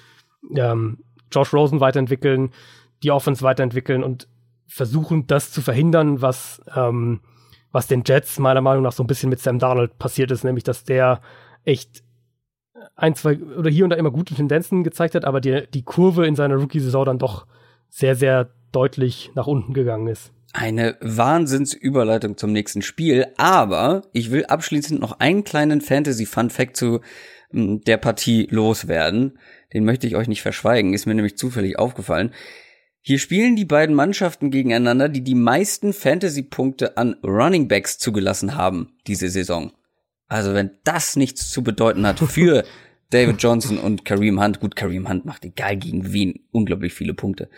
ähm, 0.56 1.04
Josh 1.30 1.52
Rosen 1.52 1.78
weiterentwickeln, 1.78 2.52
die 3.02 3.10
Offense 3.10 3.42
weiterentwickeln 3.42 4.02
und 4.02 4.28
versuchen, 4.66 5.26
das 5.26 5.50
zu 5.50 5.60
verhindern, 5.60 6.22
was, 6.22 6.62
ähm, 6.74 7.20
was 7.70 7.86
den 7.86 8.02
Jets 8.06 8.38
meiner 8.38 8.62
Meinung 8.62 8.82
nach 8.82 8.92
so 8.92 9.02
ein 9.02 9.08
bisschen 9.08 9.28
mit 9.28 9.40
Sam 9.40 9.58
Darnold 9.58 9.98
passiert 9.98 10.30
ist, 10.30 10.42
nämlich, 10.42 10.64
dass 10.64 10.84
der 10.84 11.20
echt 11.64 12.02
ein, 12.96 13.14
zwei 13.14 13.38
oder 13.38 13.68
hier 13.68 13.84
und 13.84 13.90
da 13.90 13.96
immer 13.96 14.10
gute 14.10 14.34
Tendenzen 14.34 14.84
gezeigt 14.84 15.14
hat, 15.14 15.26
aber 15.26 15.42
die, 15.42 15.66
die 15.70 15.82
Kurve 15.82 16.26
in 16.26 16.34
seiner 16.34 16.56
Rookie-Saison 16.56 17.04
dann 17.04 17.18
doch 17.18 17.46
sehr, 17.90 18.16
sehr 18.16 18.48
deutlich 18.72 19.32
nach 19.34 19.46
unten 19.46 19.74
gegangen 19.74 20.06
ist. 20.06 20.32
Eine 20.56 20.96
Wahnsinnsüberleitung 21.00 22.36
zum 22.36 22.52
nächsten 22.52 22.80
Spiel, 22.80 23.26
aber 23.36 24.02
ich 24.12 24.30
will 24.30 24.46
abschließend 24.46 25.00
noch 25.00 25.18
einen 25.18 25.42
kleinen 25.42 25.80
Fantasy-Fun-Fact 25.80 26.76
zu 26.76 27.00
m, 27.52 27.80
der 27.80 27.96
Partie 27.96 28.46
loswerden. 28.48 29.36
Den 29.72 29.84
möchte 29.84 30.06
ich 30.06 30.14
euch 30.14 30.28
nicht 30.28 30.42
verschweigen, 30.42 30.94
ist 30.94 31.06
mir 31.06 31.14
nämlich 31.16 31.36
zufällig 31.36 31.76
aufgefallen. 31.76 32.32
Hier 33.00 33.18
spielen 33.18 33.56
die 33.56 33.64
beiden 33.64 33.96
Mannschaften 33.96 34.52
gegeneinander, 34.52 35.08
die 35.08 35.24
die 35.24 35.34
meisten 35.34 35.92
Fantasy-Punkte 35.92 36.96
an 36.96 37.16
Running 37.24 37.66
Backs 37.66 37.98
zugelassen 37.98 38.54
haben 38.54 38.92
diese 39.08 39.30
Saison. 39.30 39.72
Also 40.28 40.54
wenn 40.54 40.70
das 40.84 41.16
nichts 41.16 41.50
zu 41.50 41.64
bedeuten 41.64 42.06
hat 42.06 42.20
für 42.20 42.62
David 43.10 43.42
Johnson 43.42 43.78
und 43.78 44.04
Kareem 44.04 44.40
Hunt, 44.40 44.60
gut, 44.60 44.76
Kareem 44.76 45.08
Hunt 45.08 45.24
macht 45.24 45.44
egal 45.44 45.76
gegen 45.76 46.12
wen 46.12 46.46
unglaublich 46.52 46.94
viele 46.94 47.12
Punkte. 47.12 47.50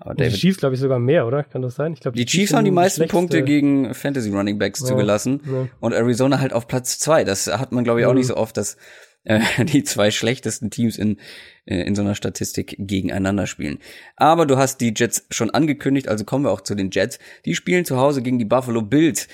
Aber 0.00 0.14
die 0.14 0.28
Chiefs, 0.28 0.58
glaube 0.58 0.76
ich, 0.76 0.80
sogar 0.80 1.00
mehr, 1.00 1.26
oder? 1.26 1.42
Kann 1.42 1.60
das 1.60 1.74
sein? 1.74 1.92
Ich 1.92 2.00
glaube, 2.00 2.16
die, 2.16 2.24
die, 2.24 2.30
Chiefs 2.30 2.54
haben 2.54 2.64
die 2.64 2.70
meisten 2.70 3.08
Punkte 3.08 3.42
gegen 3.42 3.94
Fantasy 3.94 4.30
Running 4.30 4.58
Backs 4.58 4.80
ja, 4.80 4.86
zugelassen 4.86 5.40
ja. 5.44 5.68
und 5.80 5.92
Arizona 5.92 6.40
halt 6.40 6.52
auf 6.52 6.68
Platz 6.68 7.00
zwei. 7.00 7.24
Das 7.24 7.48
hat 7.48 7.72
man, 7.72 7.82
glaube 7.82 8.00
ich, 8.00 8.06
auch 8.06 8.12
mhm. 8.12 8.18
nicht 8.18 8.28
so 8.28 8.36
oft, 8.36 8.56
dass 8.56 8.76
äh, 9.24 9.40
die 9.64 9.82
zwei 9.82 10.12
schlechtesten 10.12 10.70
Teams 10.70 10.96
in 10.96 11.18
äh, 11.64 11.82
in 11.82 11.96
so 11.96 12.02
einer 12.02 12.14
Statistik 12.14 12.76
gegeneinander 12.78 13.48
spielen. 13.48 13.78
Aber 14.16 14.46
du 14.46 14.56
hast 14.56 14.80
die 14.80 14.94
Jets 14.96 15.26
schon 15.30 15.50
angekündigt, 15.50 16.08
also 16.08 16.24
kommen 16.24 16.44
wir 16.44 16.52
auch 16.52 16.60
zu 16.60 16.76
den 16.76 16.90
Jets. 16.90 17.18
Die 17.44 17.56
spielen 17.56 17.84
zu 17.84 17.96
Hause 17.96 18.22
gegen 18.22 18.38
die 18.38 18.44
Buffalo 18.44 18.82
Bills. 18.82 19.26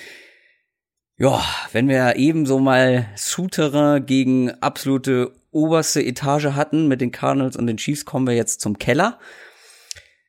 Ja, 1.17 1.41
wenn 1.71 1.87
wir 1.87 2.17
ebenso 2.17 2.59
mal 2.59 3.07
Souterrain 3.15 4.05
gegen 4.05 4.49
absolute 4.61 5.31
oberste 5.51 6.03
Etage 6.03 6.47
hatten 6.47 6.87
mit 6.89 6.99
den 6.99 7.11
Cardinals 7.11 7.55
und 7.55 7.67
den 7.67 7.77
Chiefs, 7.77 8.03
kommen 8.03 8.27
wir 8.27 8.35
jetzt 8.35 8.59
zum 8.59 8.77
Keller. 8.79 9.19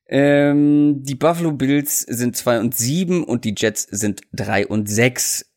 Ähm, 0.09 1.03
die 1.03 1.15
Buffalo 1.15 1.53
Bills 1.53 2.01
sind 2.01 2.37
zwei 2.37 2.61
und 2.61 2.77
sieben 2.77 3.25
und 3.25 3.45
die 3.45 3.55
Jets 3.57 3.83
sind 3.91 4.23
drei 4.33 4.67
und 4.67 4.89
sechs. 4.89 5.53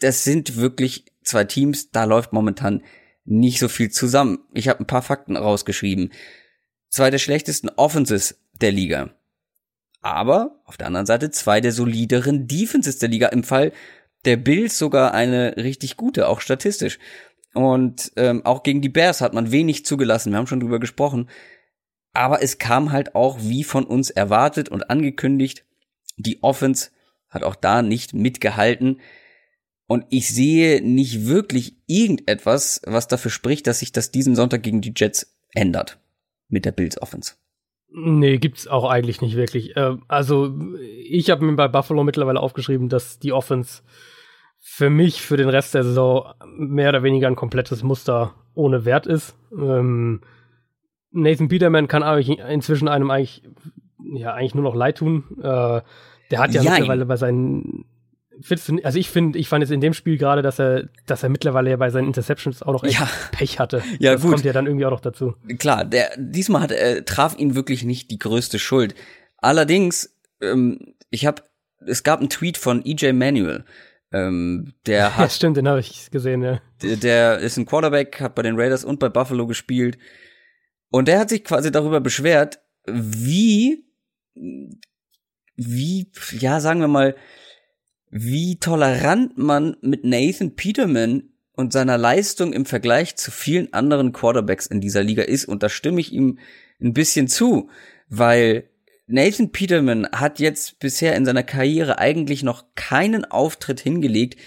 Das 0.00 0.24
sind 0.24 0.56
wirklich 0.56 1.04
zwei 1.22 1.44
Teams, 1.44 1.90
da 1.90 2.04
läuft 2.04 2.32
momentan 2.32 2.82
nicht 3.24 3.58
so 3.58 3.68
viel 3.68 3.90
zusammen. 3.90 4.40
Ich 4.52 4.68
habe 4.68 4.80
ein 4.80 4.86
paar 4.86 5.02
Fakten 5.02 5.36
rausgeschrieben. 5.36 6.12
Zwei 6.90 7.10
der 7.10 7.18
schlechtesten 7.18 7.70
Offenses 7.70 8.38
der 8.60 8.72
Liga. 8.72 9.10
Aber 10.02 10.60
auf 10.66 10.76
der 10.76 10.88
anderen 10.88 11.06
Seite 11.06 11.30
zwei 11.30 11.60
der 11.60 11.72
solideren 11.72 12.46
Defenses 12.46 12.98
der 12.98 13.08
Liga. 13.08 13.28
Im 13.28 13.42
Fall 13.42 13.72
der 14.24 14.36
Bills 14.36 14.78
sogar 14.78 15.14
eine 15.14 15.56
richtig 15.56 15.96
gute, 15.96 16.28
auch 16.28 16.40
statistisch. 16.40 16.98
Und 17.54 18.12
ähm, 18.16 18.44
auch 18.44 18.62
gegen 18.62 18.82
die 18.82 18.88
Bears 18.88 19.20
hat 19.20 19.32
man 19.32 19.50
wenig 19.52 19.84
zugelassen. 19.84 20.32
Wir 20.32 20.38
haben 20.38 20.46
schon 20.46 20.60
drüber 20.60 20.80
gesprochen. 20.80 21.28
Aber 22.14 22.42
es 22.42 22.58
kam 22.58 22.92
halt 22.92 23.14
auch 23.14 23.38
wie 23.40 23.64
von 23.64 23.84
uns 23.84 24.10
erwartet 24.10 24.68
und 24.68 24.88
angekündigt. 24.88 25.64
Die 26.16 26.42
Offense 26.42 26.90
hat 27.28 27.42
auch 27.42 27.56
da 27.56 27.82
nicht 27.82 28.14
mitgehalten. 28.14 29.00
Und 29.86 30.06
ich 30.08 30.32
sehe 30.32 30.80
nicht 30.80 31.26
wirklich 31.26 31.76
irgendetwas, 31.86 32.80
was 32.86 33.08
dafür 33.08 33.30
spricht, 33.30 33.66
dass 33.66 33.80
sich 33.80 33.92
das 33.92 34.10
diesen 34.10 34.36
Sonntag 34.36 34.62
gegen 34.62 34.80
die 34.80 34.94
Jets 34.96 35.36
ändert. 35.52 35.98
Mit 36.48 36.64
der 36.64 36.72
Bills 36.72 37.00
Offense. 37.02 37.34
Nee, 37.96 38.38
gibt's 38.38 38.66
auch 38.66 38.88
eigentlich 38.88 39.20
nicht 39.20 39.36
wirklich. 39.36 39.76
Äh, 39.76 39.96
also, 40.08 40.52
ich 41.04 41.30
habe 41.30 41.44
mir 41.44 41.54
bei 41.54 41.68
Buffalo 41.68 42.02
mittlerweile 42.02 42.40
aufgeschrieben, 42.40 42.88
dass 42.88 43.18
die 43.18 43.32
Offense 43.32 43.82
für 44.58 44.90
mich 44.90 45.20
für 45.20 45.36
den 45.36 45.48
Rest 45.48 45.74
der 45.74 45.84
Saison 45.84 46.32
mehr 46.56 46.88
oder 46.88 47.02
weniger 47.02 47.28
ein 47.28 47.36
komplettes 47.36 47.82
Muster 47.82 48.34
ohne 48.54 48.84
Wert 48.84 49.06
ist. 49.06 49.36
Ähm, 49.52 50.22
Nathan 51.14 51.48
Peterman 51.48 51.88
kann 51.88 52.02
eigentlich 52.02 52.38
inzwischen 52.38 52.88
einem 52.88 53.10
eigentlich, 53.10 53.42
ja, 54.14 54.34
eigentlich 54.34 54.54
nur 54.54 54.64
noch 54.64 54.74
leid 54.74 54.98
tun. 54.98 55.24
Äh, 55.38 55.80
der 56.30 56.38
hat 56.38 56.52
ja 56.52 56.62
Jein. 56.62 56.72
mittlerweile 56.74 57.06
bei 57.06 57.16
seinen 57.16 57.86
also 58.82 58.98
ich 58.98 59.10
finde, 59.10 59.38
ich 59.38 59.48
fand 59.48 59.62
es 59.62 59.70
in 59.70 59.80
dem 59.80 59.94
Spiel 59.94 60.18
gerade, 60.18 60.42
dass 60.42 60.58
er, 60.58 60.88
dass 61.06 61.22
er 61.22 61.28
mittlerweile 61.28 61.70
ja 61.70 61.76
bei 61.76 61.90
seinen 61.90 62.08
Interceptions 62.08 62.62
auch 62.62 62.72
noch 62.72 62.84
echt 62.84 62.98
Ja. 62.98 63.08
Pech 63.30 63.60
hatte. 63.60 63.82
Ja, 64.00 64.12
das 64.14 64.22
gut. 64.22 64.32
kommt 64.32 64.44
ja 64.44 64.52
dann 64.52 64.66
irgendwie 64.66 64.86
auch 64.86 64.90
noch 64.90 65.00
dazu. 65.00 65.34
Klar, 65.58 65.84
der 65.84 66.10
diesmal 66.18 66.62
hat 66.62 66.72
äh, 66.72 67.02
traf 67.02 67.38
ihn 67.38 67.54
wirklich 67.54 67.84
nicht 67.84 68.10
die 68.10 68.18
größte 68.18 68.58
Schuld. 68.58 68.94
Allerdings, 69.38 70.16
ähm, 70.40 70.94
ich 71.10 71.26
habe, 71.26 71.42
es 71.86 72.02
gab 72.02 72.20
einen 72.20 72.28
Tweet 72.28 72.58
von 72.58 72.84
EJ 72.84 73.12
Manuel, 73.12 73.64
ähm, 74.12 74.74
der 74.86 74.98
Ja, 74.98 75.16
hat, 75.16 75.32
stimmt, 75.32 75.56
den 75.56 75.68
habe 75.68 75.80
ich 75.80 76.10
gesehen, 76.10 76.42
ja. 76.42 76.60
der, 76.82 76.96
der 76.96 77.38
ist 77.38 77.56
ein 77.56 77.66
Quarterback, 77.66 78.20
hat 78.20 78.34
bei 78.34 78.42
den 78.42 78.58
Raiders 78.58 78.84
und 78.84 78.98
bei 78.98 79.08
Buffalo 79.08 79.46
gespielt 79.46 79.96
und 80.94 81.08
der 81.08 81.18
hat 81.18 81.28
sich 81.28 81.42
quasi 81.42 81.72
darüber 81.72 82.00
beschwert, 82.00 82.60
wie, 82.86 83.84
wie, 85.56 86.06
ja, 86.38 86.60
sagen 86.60 86.78
wir 86.78 86.86
mal, 86.86 87.16
wie 88.10 88.60
tolerant 88.60 89.36
man 89.36 89.76
mit 89.80 90.04
Nathan 90.04 90.54
Peterman 90.54 91.30
und 91.50 91.72
seiner 91.72 91.98
Leistung 91.98 92.52
im 92.52 92.64
Vergleich 92.64 93.16
zu 93.16 93.32
vielen 93.32 93.72
anderen 93.72 94.12
Quarterbacks 94.12 94.68
in 94.68 94.80
dieser 94.80 95.02
Liga 95.02 95.24
ist. 95.24 95.46
Und 95.46 95.64
da 95.64 95.68
stimme 95.68 96.00
ich 96.00 96.12
ihm 96.12 96.38
ein 96.80 96.92
bisschen 96.92 97.26
zu, 97.26 97.70
weil 98.08 98.70
Nathan 99.08 99.50
Peterman 99.50 100.06
hat 100.12 100.38
jetzt 100.38 100.78
bisher 100.78 101.16
in 101.16 101.24
seiner 101.24 101.42
Karriere 101.42 101.98
eigentlich 101.98 102.44
noch 102.44 102.66
keinen 102.76 103.24
Auftritt 103.24 103.80
hingelegt, 103.80 104.38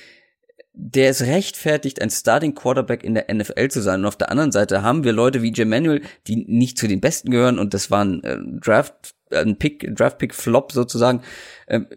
der 0.79 1.09
es 1.09 1.23
rechtfertigt, 1.23 2.01
ein 2.03 2.11
Starting 2.11 2.53
Quarterback 2.53 3.03
in 3.03 3.15
der 3.15 3.33
NFL 3.33 3.69
zu 3.69 3.81
sein. 3.81 4.01
Und 4.01 4.05
auf 4.05 4.15
der 4.15 4.29
anderen 4.29 4.51
Seite 4.51 4.83
haben 4.83 5.03
wir 5.03 5.11
Leute 5.11 5.41
wie 5.41 5.51
Jim 5.51 5.69
Manuel, 5.69 6.03
die 6.27 6.35
nicht 6.35 6.77
zu 6.77 6.87
den 6.87 7.01
Besten 7.01 7.31
gehören 7.31 7.57
und 7.57 7.73
das 7.73 7.89
war 7.89 8.05
ein 8.05 8.23
äh, 8.23 8.37
Draft, 8.61 9.15
äh, 9.31 9.39
ein 9.39 9.57
Pick, 9.57 9.95
Draft 9.95 10.19
Pick 10.19 10.35
Flop 10.35 10.71
sozusagen, 10.71 11.21
ähm, 11.67 11.87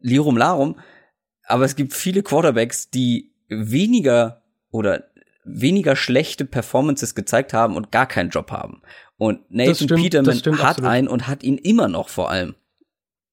Lirum 0.00 0.36
Larum. 0.36 0.80
Aber 1.46 1.64
es 1.64 1.76
gibt 1.76 1.94
viele 1.94 2.24
Quarterbacks, 2.24 2.90
die 2.90 3.32
weniger 3.48 4.42
oder 4.70 5.04
weniger 5.44 5.94
schlechte 5.94 6.44
Performances 6.44 7.14
gezeigt 7.14 7.52
haben 7.52 7.76
und 7.76 7.92
gar 7.92 8.06
keinen 8.06 8.30
Job 8.30 8.50
haben. 8.50 8.82
Und 9.16 9.48
Nathan 9.48 9.74
stimmt, 9.76 10.02
Peterman 10.02 10.36
stimmt 10.36 10.58
hat 10.58 10.70
absolut. 10.70 10.90
einen 10.90 11.08
und 11.08 11.28
hat 11.28 11.44
ihn 11.44 11.58
immer 11.58 11.86
noch 11.86 12.08
vor 12.08 12.30
allem. 12.30 12.56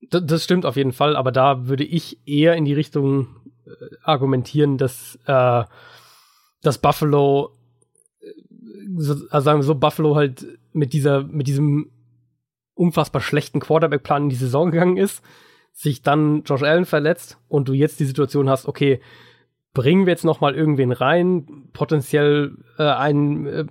Das, 0.10 0.22
das 0.26 0.44
stimmt 0.44 0.66
auf 0.66 0.76
jeden 0.76 0.94
Fall, 0.94 1.16
aber 1.16 1.32
da 1.32 1.68
würde 1.68 1.84
ich 1.84 2.20
eher 2.28 2.54
in 2.56 2.66
die 2.66 2.74
Richtung 2.74 3.41
argumentieren, 4.04 4.78
dass, 4.78 5.20
äh, 5.26 5.64
dass 6.62 6.78
Buffalo, 6.78 7.52
äh, 8.22 8.28
so, 8.98 9.14
also 9.30 9.46
sagen 9.46 9.60
wir 9.60 9.64
so, 9.64 9.76
Buffalo 9.76 10.16
halt 10.16 10.46
mit 10.74 10.94
dieser, 10.94 11.24
mit 11.24 11.48
diesem 11.48 11.92
unfassbar 12.74 13.22
schlechten 13.22 13.60
Quarterback-Plan 13.60 14.24
in 14.24 14.30
die 14.30 14.36
Saison 14.36 14.72
gegangen 14.72 14.98
ist, 14.98 15.24
sich 15.74 16.02
dann 16.02 16.44
Josh 16.44 16.64
Allen 16.64 16.86
verletzt 16.86 17.38
und 17.48 17.68
du 17.68 17.74
jetzt 17.74 18.00
die 18.00 18.06
Situation 18.06 18.50
hast, 18.50 18.68
okay, 18.68 19.00
bringen 19.74 20.06
wir 20.06 20.12
jetzt 20.12 20.26
noch 20.26 20.42
mal 20.42 20.56
irgendwen 20.56 20.92
rein, 20.92 21.70
potenziell 21.74 22.58
äh, 22.78 22.84
einen, 22.84 23.46
äh, 23.46 23.66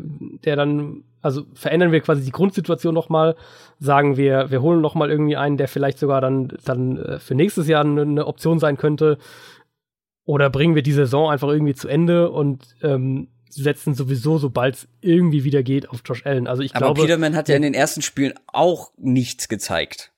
der 0.45 0.57
dann, 0.57 1.05
also 1.21 1.45
verändern 1.53 1.93
wir 1.93 2.01
quasi 2.01 2.25
die 2.25 2.33
Grundsituation 2.33 2.95
noch 2.95 3.11
mal, 3.11 3.37
sagen 3.79 4.17
wir, 4.17 4.51
wir 4.51 4.63
holen 4.63 4.81
noch 4.81 4.95
mal 4.95 5.11
irgendwie 5.11 5.37
einen, 5.37 5.59
der 5.59 5.69
vielleicht 5.69 5.99
sogar 5.99 6.23
dann 6.23 6.57
dann 6.65 6.97
äh, 6.97 7.19
für 7.19 7.35
nächstes 7.35 7.69
Jahr 7.69 7.85
eine 7.85 8.27
Option 8.27 8.59
sein 8.59 8.79
könnte, 8.79 9.19
oder 10.25 10.51
bringen 10.51 10.75
wir 10.75 10.83
die 10.83 10.93
Saison 10.93 11.31
einfach 11.31 11.49
irgendwie 11.49 11.75
zu 11.75 11.89
Ende 11.89 12.31
und 12.31 12.77
ähm, 12.83 13.29
setzen 13.49 13.95
sowieso, 13.95 14.39
sobald 14.39 14.77
es 14.77 14.89
irgendwie 15.01 15.43
wieder 15.45 15.63
geht, 15.63 15.91
auf 15.91 16.03
Josh 16.05 16.25
Allen. 16.25 16.47
Also 16.47 16.63
ich 16.63 16.75
Aber 16.77 16.87
glaube, 16.87 17.01
Peterman 17.03 17.35
hat 17.35 17.49
ja 17.49 17.57
in 17.57 17.63
den 17.63 17.75
ersten 17.75 18.01
Spielen 18.03 18.35
auch 18.47 18.93
nichts 18.97 19.49
gezeigt. 19.49 20.13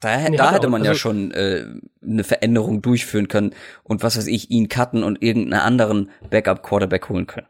Da, 0.00 0.16
Nee, 0.30 0.36
da 0.38 0.52
hätte 0.54 0.68
man 0.68 0.82
ja 0.82 0.90
Also- 0.90 1.00
schon 1.00 1.30
äh, 1.32 1.66
eine 2.02 2.24
Veränderung 2.24 2.80
durchführen 2.80 3.28
können 3.28 3.54
und 3.84 4.02
was 4.02 4.16
weiß 4.16 4.28
ich, 4.28 4.50
ihn 4.50 4.68
cutten 4.68 5.02
und 5.02 5.22
irgendeinen 5.22 5.60
anderen 5.60 6.10
Backup-Quarterback 6.30 7.10
holen 7.10 7.26
können. 7.26 7.46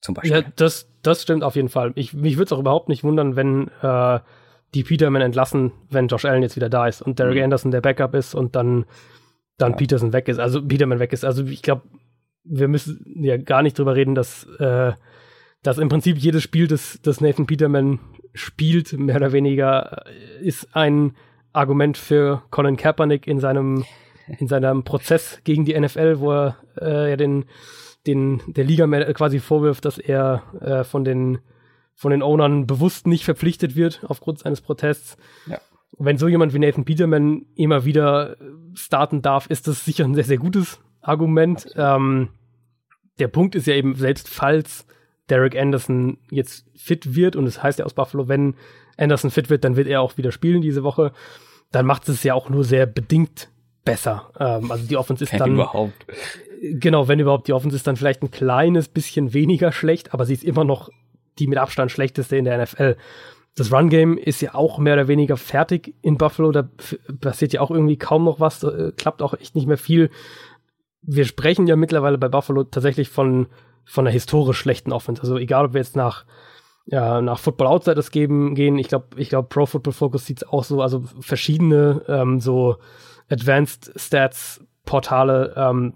Zum 0.00 0.14
Beispiel. 0.14 0.30
Ja, 0.42 0.42
das, 0.54 0.88
das 1.02 1.22
stimmt 1.22 1.42
auf 1.42 1.56
jeden 1.56 1.68
Fall. 1.70 1.90
Ich, 1.96 2.14
mich 2.14 2.36
würde 2.36 2.44
es 2.44 2.52
auch 2.52 2.60
überhaupt 2.60 2.88
nicht 2.88 3.02
wundern, 3.02 3.34
wenn 3.34 3.68
äh, 3.82 4.20
die 4.76 4.84
Peterman 4.84 5.22
entlassen, 5.22 5.72
wenn 5.90 6.06
Josh 6.06 6.24
Allen 6.24 6.42
jetzt 6.44 6.54
wieder 6.54 6.68
da 6.68 6.86
ist 6.86 7.02
und 7.02 7.18
Derek 7.18 7.38
Mhm. 7.38 7.44
Anderson 7.44 7.72
der 7.72 7.80
Backup 7.80 8.14
ist 8.14 8.36
und 8.36 8.54
dann, 8.54 8.84
dann 9.58 9.72
Ja. 9.72 9.76
Peterson 9.76 10.12
weg 10.12 10.28
ist, 10.28 10.38
also 10.38 10.64
Peterman 10.66 10.98
weg 10.98 11.12
ist. 11.12 11.24
Also 11.24 11.44
ich 11.44 11.62
glaube, 11.62 11.82
wir 12.44 12.68
müssen 12.68 13.04
ja 13.22 13.36
gar 13.36 13.62
nicht 13.62 13.78
drüber 13.78 13.94
reden, 13.94 14.14
dass, 14.14 14.44
äh, 14.58 14.92
dass 15.62 15.78
im 15.78 15.88
Prinzip 15.88 16.16
jedes 16.16 16.42
Spiel, 16.42 16.66
das, 16.66 16.98
das 17.02 17.20
Nathan 17.20 17.46
Peterman 17.46 17.98
spielt, 18.32 18.92
mehr 18.92 19.16
oder 19.16 19.32
weniger, 19.32 20.06
äh, 20.06 20.46
ist 20.46 20.74
ein 20.74 21.14
Argument 21.52 21.98
für 21.98 22.42
Colin 22.50 22.76
Kaepernick 22.76 23.26
in 23.26 23.40
seinem, 23.40 23.84
in 24.38 24.48
seinem 24.48 24.84
Prozess 24.84 25.40
gegen 25.44 25.64
die 25.64 25.78
NFL, 25.78 26.20
wo 26.20 26.32
er 26.32 26.56
äh, 26.80 27.10
ja 27.10 27.16
den, 27.16 27.46
den 28.06 28.40
der 28.46 28.64
Liga 28.64 28.86
mehr 28.86 29.12
quasi 29.12 29.40
vorwirft, 29.40 29.84
dass 29.84 29.98
er 29.98 30.42
äh, 30.60 30.84
von 30.84 31.04
den 31.04 31.38
von 31.94 32.12
den 32.12 32.22
Ownern 32.22 32.68
bewusst 32.68 33.08
nicht 33.08 33.24
verpflichtet 33.24 33.74
wird 33.74 34.04
aufgrund 34.06 34.38
seines 34.38 34.60
Protests. 34.60 35.16
Ja. 35.46 35.58
Wenn 35.98 36.18
so 36.18 36.28
jemand 36.28 36.54
wie 36.54 36.58
Nathan 36.58 36.84
Peterman 36.84 37.46
immer 37.56 37.84
wieder 37.84 38.32
äh, 38.32 38.44
starten 38.74 39.22
darf, 39.22 39.46
ist 39.48 39.66
das 39.66 39.84
sicher 39.84 40.04
ein 40.04 40.14
sehr, 40.14 40.24
sehr 40.24 40.38
gutes 40.38 40.80
Argument. 41.00 41.66
Ähm, 41.76 42.28
der 43.18 43.28
Punkt 43.28 43.54
ist 43.54 43.66
ja 43.66 43.74
eben, 43.74 43.94
selbst 43.94 44.28
falls 44.28 44.86
Derek 45.28 45.56
Anderson 45.56 46.18
jetzt 46.30 46.66
fit 46.76 47.14
wird, 47.14 47.36
und 47.36 47.46
es 47.46 47.54
das 47.54 47.62
heißt 47.62 47.78
ja 47.80 47.84
aus 47.84 47.94
Buffalo, 47.94 48.28
wenn 48.28 48.54
Anderson 48.96 49.30
fit 49.30 49.50
wird, 49.50 49.64
dann 49.64 49.76
wird 49.76 49.88
er 49.88 50.00
auch 50.00 50.16
wieder 50.16 50.32
spielen 50.32 50.62
diese 50.62 50.82
Woche, 50.82 51.12
dann 51.70 51.86
macht 51.86 52.08
es 52.08 52.22
ja 52.22 52.34
auch 52.34 52.48
nur 52.48 52.64
sehr 52.64 52.86
bedingt 52.86 53.50
besser. 53.84 54.30
Ähm, 54.38 54.70
also 54.70 54.86
die 54.86 54.96
Offense 54.96 55.24
ist 55.24 55.32
Wenn 55.32 55.38
dann 55.38 55.54
überhaupt. 55.54 56.06
genau, 56.62 57.08
wenn 57.08 57.20
überhaupt, 57.20 57.48
die 57.48 57.52
Offense 57.52 57.76
ist 57.76 57.86
dann 57.86 57.96
vielleicht 57.96 58.22
ein 58.22 58.30
kleines 58.30 58.88
bisschen 58.88 59.32
weniger 59.32 59.72
schlecht, 59.72 60.14
aber 60.14 60.24
sie 60.24 60.34
ist 60.34 60.44
immer 60.44 60.64
noch 60.64 60.90
die 61.38 61.46
mit 61.46 61.58
Abstand 61.58 61.90
schlechteste 61.90 62.36
in 62.36 62.44
der 62.44 62.62
NFL. 62.62 62.96
Das 63.58 63.72
Run-Game 63.72 64.18
ist 64.18 64.40
ja 64.40 64.54
auch 64.54 64.78
mehr 64.78 64.94
oder 64.94 65.08
weniger 65.08 65.36
fertig 65.36 65.92
in 66.00 66.16
Buffalo, 66.16 66.52
da 66.52 66.68
passiert 67.20 67.52
ja 67.52 67.60
auch 67.60 67.72
irgendwie 67.72 67.96
kaum 67.96 68.22
noch 68.22 68.38
was, 68.38 68.62
äh, 68.62 68.92
klappt 68.96 69.20
auch 69.20 69.34
echt 69.34 69.56
nicht 69.56 69.66
mehr 69.66 69.76
viel. 69.76 70.10
Wir 71.02 71.24
sprechen 71.24 71.66
ja 71.66 71.74
mittlerweile 71.74 72.18
bei 72.18 72.28
Buffalo 72.28 72.62
tatsächlich 72.62 73.08
von, 73.08 73.48
von 73.84 74.06
einer 74.06 74.12
historisch 74.12 74.58
schlechten 74.58 74.92
Offense. 74.92 75.20
Also 75.20 75.38
egal, 75.38 75.66
ob 75.66 75.72
wir 75.72 75.80
jetzt 75.80 75.96
nach, 75.96 76.24
ja, 76.86 77.20
nach 77.20 77.40
Football 77.40 77.66
Outsiders 77.66 78.12
geben, 78.12 78.54
gehen, 78.54 78.78
ich 78.78 78.86
glaube, 78.86 79.08
ich 79.16 79.28
glaube, 79.28 79.48
Pro 79.48 79.66
Football 79.66 79.92
Focus 79.92 80.24
sieht 80.24 80.42
es 80.42 80.48
auch 80.48 80.62
so, 80.62 80.80
also 80.80 81.02
verschiedene 81.18 82.02
ähm, 82.06 82.38
so 82.38 82.76
Advanced 83.28 83.92
Stats 83.96 84.64
Portale 84.84 85.52
ähm, 85.56 85.94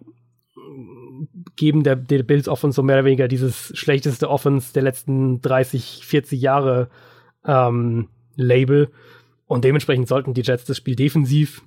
geben 1.54 1.84
der, 1.84 1.94
der 1.94 2.24
Bills 2.24 2.48
Offense 2.48 2.74
so 2.74 2.82
mehr 2.82 2.96
oder 2.96 3.04
weniger 3.04 3.28
dieses 3.28 3.70
schlechteste 3.78 4.28
Offense 4.28 4.72
der 4.72 4.82
letzten 4.82 5.40
30, 5.40 6.04
40 6.04 6.40
Jahre 6.40 6.88
ähm, 7.46 8.08
Label. 8.36 8.90
Und 9.46 9.64
dementsprechend 9.64 10.08
sollten 10.08 10.34
die 10.34 10.42
Jets 10.42 10.64
das 10.64 10.76
Spiel 10.76 10.96
defensiv 10.96 11.62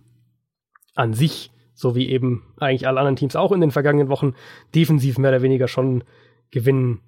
an 0.96 1.14
sich, 1.14 1.52
so 1.74 1.96
wie 1.96 2.10
eben 2.10 2.44
eigentlich 2.58 2.88
alle 2.88 3.00
anderen 3.00 3.18
Teams 3.18 3.36
auch 3.36 3.52
in 3.52 3.62
den 3.62 3.72
vergangenen 3.72 4.10
Wochen, 4.10 4.34
defensiv 4.74 5.18
mehr 5.18 5.32
oder 5.32 5.42
weniger 5.42 5.68
schon 5.68 6.04
gewinnen, 6.52 7.02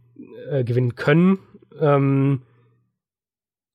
äh, 0.49 0.63
gewinnen 0.63 0.95
können. 0.95 1.39
Ähm, 1.79 2.41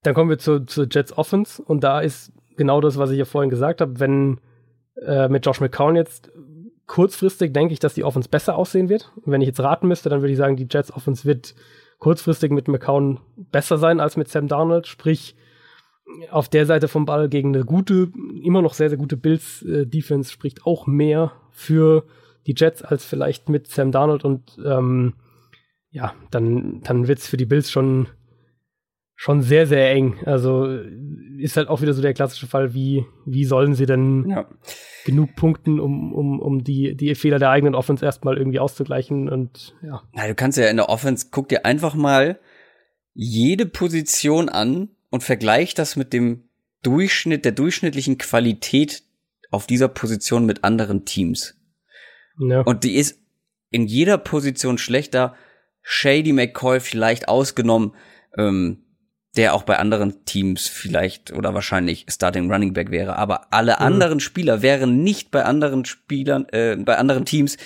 dann 0.02 0.14
kommen 0.14 0.30
wir 0.30 0.38
zur, 0.38 0.66
zur 0.66 0.86
Jets 0.90 1.16
Offense 1.16 1.62
und 1.62 1.82
da 1.82 2.00
ist 2.00 2.32
genau 2.56 2.80
das, 2.80 2.98
was 2.98 3.10
ich 3.10 3.18
ja 3.18 3.24
vorhin 3.24 3.50
gesagt 3.50 3.80
habe, 3.80 4.00
wenn 4.00 4.40
äh, 5.00 5.28
mit 5.28 5.46
Josh 5.46 5.60
McCown 5.60 5.96
jetzt 5.96 6.30
kurzfristig 6.86 7.52
denke 7.52 7.72
ich, 7.72 7.80
dass 7.80 7.94
die 7.94 8.04
Offense 8.04 8.28
besser 8.28 8.56
aussehen 8.56 8.88
wird. 8.88 9.12
Und 9.16 9.32
wenn 9.32 9.40
ich 9.40 9.46
jetzt 9.46 9.60
raten 9.60 9.88
müsste, 9.88 10.10
dann 10.10 10.20
würde 10.20 10.32
ich 10.32 10.38
sagen, 10.38 10.56
die 10.56 10.68
Jets 10.70 10.92
Offense 10.92 11.24
wird 11.24 11.54
kurzfristig 12.02 12.50
mit 12.50 12.66
McCown 12.66 13.20
besser 13.52 13.78
sein 13.78 14.00
als 14.00 14.16
mit 14.16 14.26
Sam 14.26 14.48
Darnold. 14.48 14.88
Sprich, 14.88 15.36
auf 16.32 16.48
der 16.48 16.66
Seite 16.66 16.88
vom 16.88 17.04
Ball 17.04 17.28
gegen 17.28 17.54
eine 17.54 17.64
gute, 17.64 18.10
immer 18.42 18.60
noch 18.60 18.74
sehr, 18.74 18.88
sehr 18.88 18.98
gute 18.98 19.16
Bills 19.16 19.62
äh, 19.62 19.86
Defense 19.86 20.32
spricht 20.32 20.66
auch 20.66 20.88
mehr 20.88 21.30
für 21.52 22.04
die 22.48 22.54
Jets 22.56 22.82
als 22.82 23.04
vielleicht 23.04 23.48
mit 23.48 23.68
Sam 23.68 23.92
Darnold 23.92 24.24
und 24.24 24.58
ähm, 24.64 25.14
ja, 25.90 26.12
dann, 26.32 26.80
dann 26.82 27.06
wird's 27.06 27.28
für 27.28 27.36
die 27.36 27.46
Bills 27.46 27.70
schon, 27.70 28.08
schon 29.22 29.40
sehr, 29.40 29.68
sehr 29.68 29.88
eng. 29.92 30.18
Also 30.24 30.66
ist 31.38 31.56
halt 31.56 31.68
auch 31.68 31.80
wieder 31.80 31.92
so 31.94 32.02
der 32.02 32.12
klassische 32.12 32.48
Fall, 32.48 32.74
wie, 32.74 33.06
wie 33.24 33.44
sollen 33.44 33.76
sie 33.76 33.86
denn 33.86 34.28
Ja. 34.28 34.48
genug 35.04 35.36
Punkten, 35.36 35.78
um, 35.78 36.12
um, 36.12 36.40
um 36.40 36.64
die, 36.64 36.96
die 36.96 37.14
Fehler 37.14 37.38
der 37.38 37.50
eigenen 37.50 37.76
Offense 37.76 38.04
erstmal 38.04 38.36
irgendwie 38.36 38.58
auszugleichen 38.58 39.28
und 39.28 39.76
ja. 39.80 40.02
Na, 40.12 40.26
du 40.26 40.34
kannst 40.34 40.58
ja 40.58 40.66
in 40.66 40.76
der 40.76 40.88
Offense, 40.88 41.28
guck 41.30 41.48
dir 41.48 41.64
einfach 41.64 41.94
mal 41.94 42.40
jede 43.14 43.64
Position 43.64 44.48
an 44.48 44.88
und 45.10 45.22
vergleich 45.22 45.74
das 45.74 45.94
mit 45.94 46.12
dem 46.12 46.48
Durchschnitt, 46.82 47.44
der 47.44 47.52
durchschnittlichen 47.52 48.18
Qualität 48.18 49.04
auf 49.52 49.68
dieser 49.68 49.86
Position 49.86 50.46
mit 50.46 50.64
anderen 50.64 51.04
Teams. 51.04 51.54
ja. 52.40 52.62
Und 52.62 52.82
die 52.82 52.96
ist 52.96 53.20
in 53.70 53.86
jeder 53.86 54.18
Position 54.18 54.78
schlechter. 54.78 55.36
Shady 55.82 56.32
McCoy 56.32 56.80
vielleicht 56.80 57.28
ausgenommen. 57.28 57.92
Ähm, 58.36 58.78
der 59.36 59.54
auch 59.54 59.62
bei 59.62 59.78
anderen 59.78 60.24
Teams 60.24 60.68
vielleicht 60.68 61.32
oder 61.32 61.54
wahrscheinlich 61.54 62.06
Starting 62.10 62.52
Running 62.52 62.74
Back 62.74 62.90
wäre. 62.90 63.16
Aber 63.16 63.52
alle 63.52 63.72
mhm. 63.72 63.86
anderen 63.86 64.20
Spieler 64.20 64.62
wären 64.62 65.02
nicht 65.02 65.30
bei 65.30 65.44
anderen 65.44 65.84
Spielern, 65.84 66.46
äh, 66.50 66.76
bei 66.76 66.96
anderen 66.98 67.24
Teams 67.24 67.56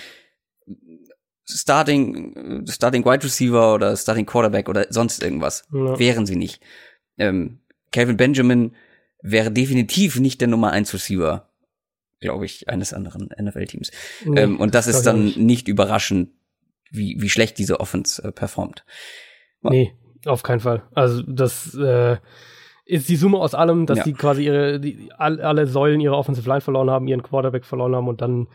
Starting, 1.48 2.66
Starting 2.68 3.04
Wide 3.04 3.22
Receiver 3.22 3.74
oder 3.74 3.96
Starting 3.96 4.26
Quarterback 4.26 4.68
oder 4.68 4.86
sonst 4.90 5.22
irgendwas. 5.22 5.64
Ja. 5.72 5.98
Wären 5.98 6.26
sie 6.26 6.36
nicht. 6.36 6.60
Ähm, 7.18 7.60
Calvin 7.92 8.16
Benjamin 8.16 8.74
wäre 9.22 9.50
definitiv 9.50 10.18
nicht 10.18 10.40
der 10.40 10.48
Nummer 10.48 10.72
1 10.72 10.92
Receiver, 10.92 11.48
glaube 12.20 12.46
ich, 12.46 12.68
eines 12.68 12.92
anderen 12.92 13.30
NFL-Teams. 13.40 13.90
Nee, 14.24 14.40
ähm, 14.40 14.60
und 14.60 14.74
das, 14.74 14.86
das 14.86 14.96
ist 14.96 15.02
dann 15.04 15.24
nicht. 15.24 15.38
nicht. 15.38 15.68
überraschend, 15.68 16.30
wie, 16.90 17.16
wie 17.20 17.30
schlecht 17.30 17.58
diese 17.58 17.78
Offense 17.78 18.22
äh, 18.22 18.32
performt. 18.32 18.84
Nee, 19.62 19.94
auf 20.26 20.42
keinen 20.42 20.60
Fall. 20.60 20.82
Also 20.94 21.22
das 21.22 21.74
äh, 21.74 22.16
ist 22.84 23.08
die 23.08 23.16
Summe 23.16 23.38
aus 23.38 23.54
allem, 23.54 23.86
dass 23.86 23.98
ja. 23.98 24.04
die 24.04 24.12
quasi 24.12 24.44
ihre, 24.44 24.80
die, 24.80 25.10
alle 25.18 25.66
Säulen 25.66 26.00
ihrer 26.00 26.16
Offensive 26.16 26.48
Line 26.48 26.60
verloren 26.60 26.90
haben, 26.90 27.08
ihren 27.08 27.22
Quarterback 27.22 27.64
verloren 27.64 27.94
haben 27.94 28.08
und 28.08 28.20
dann 28.20 28.46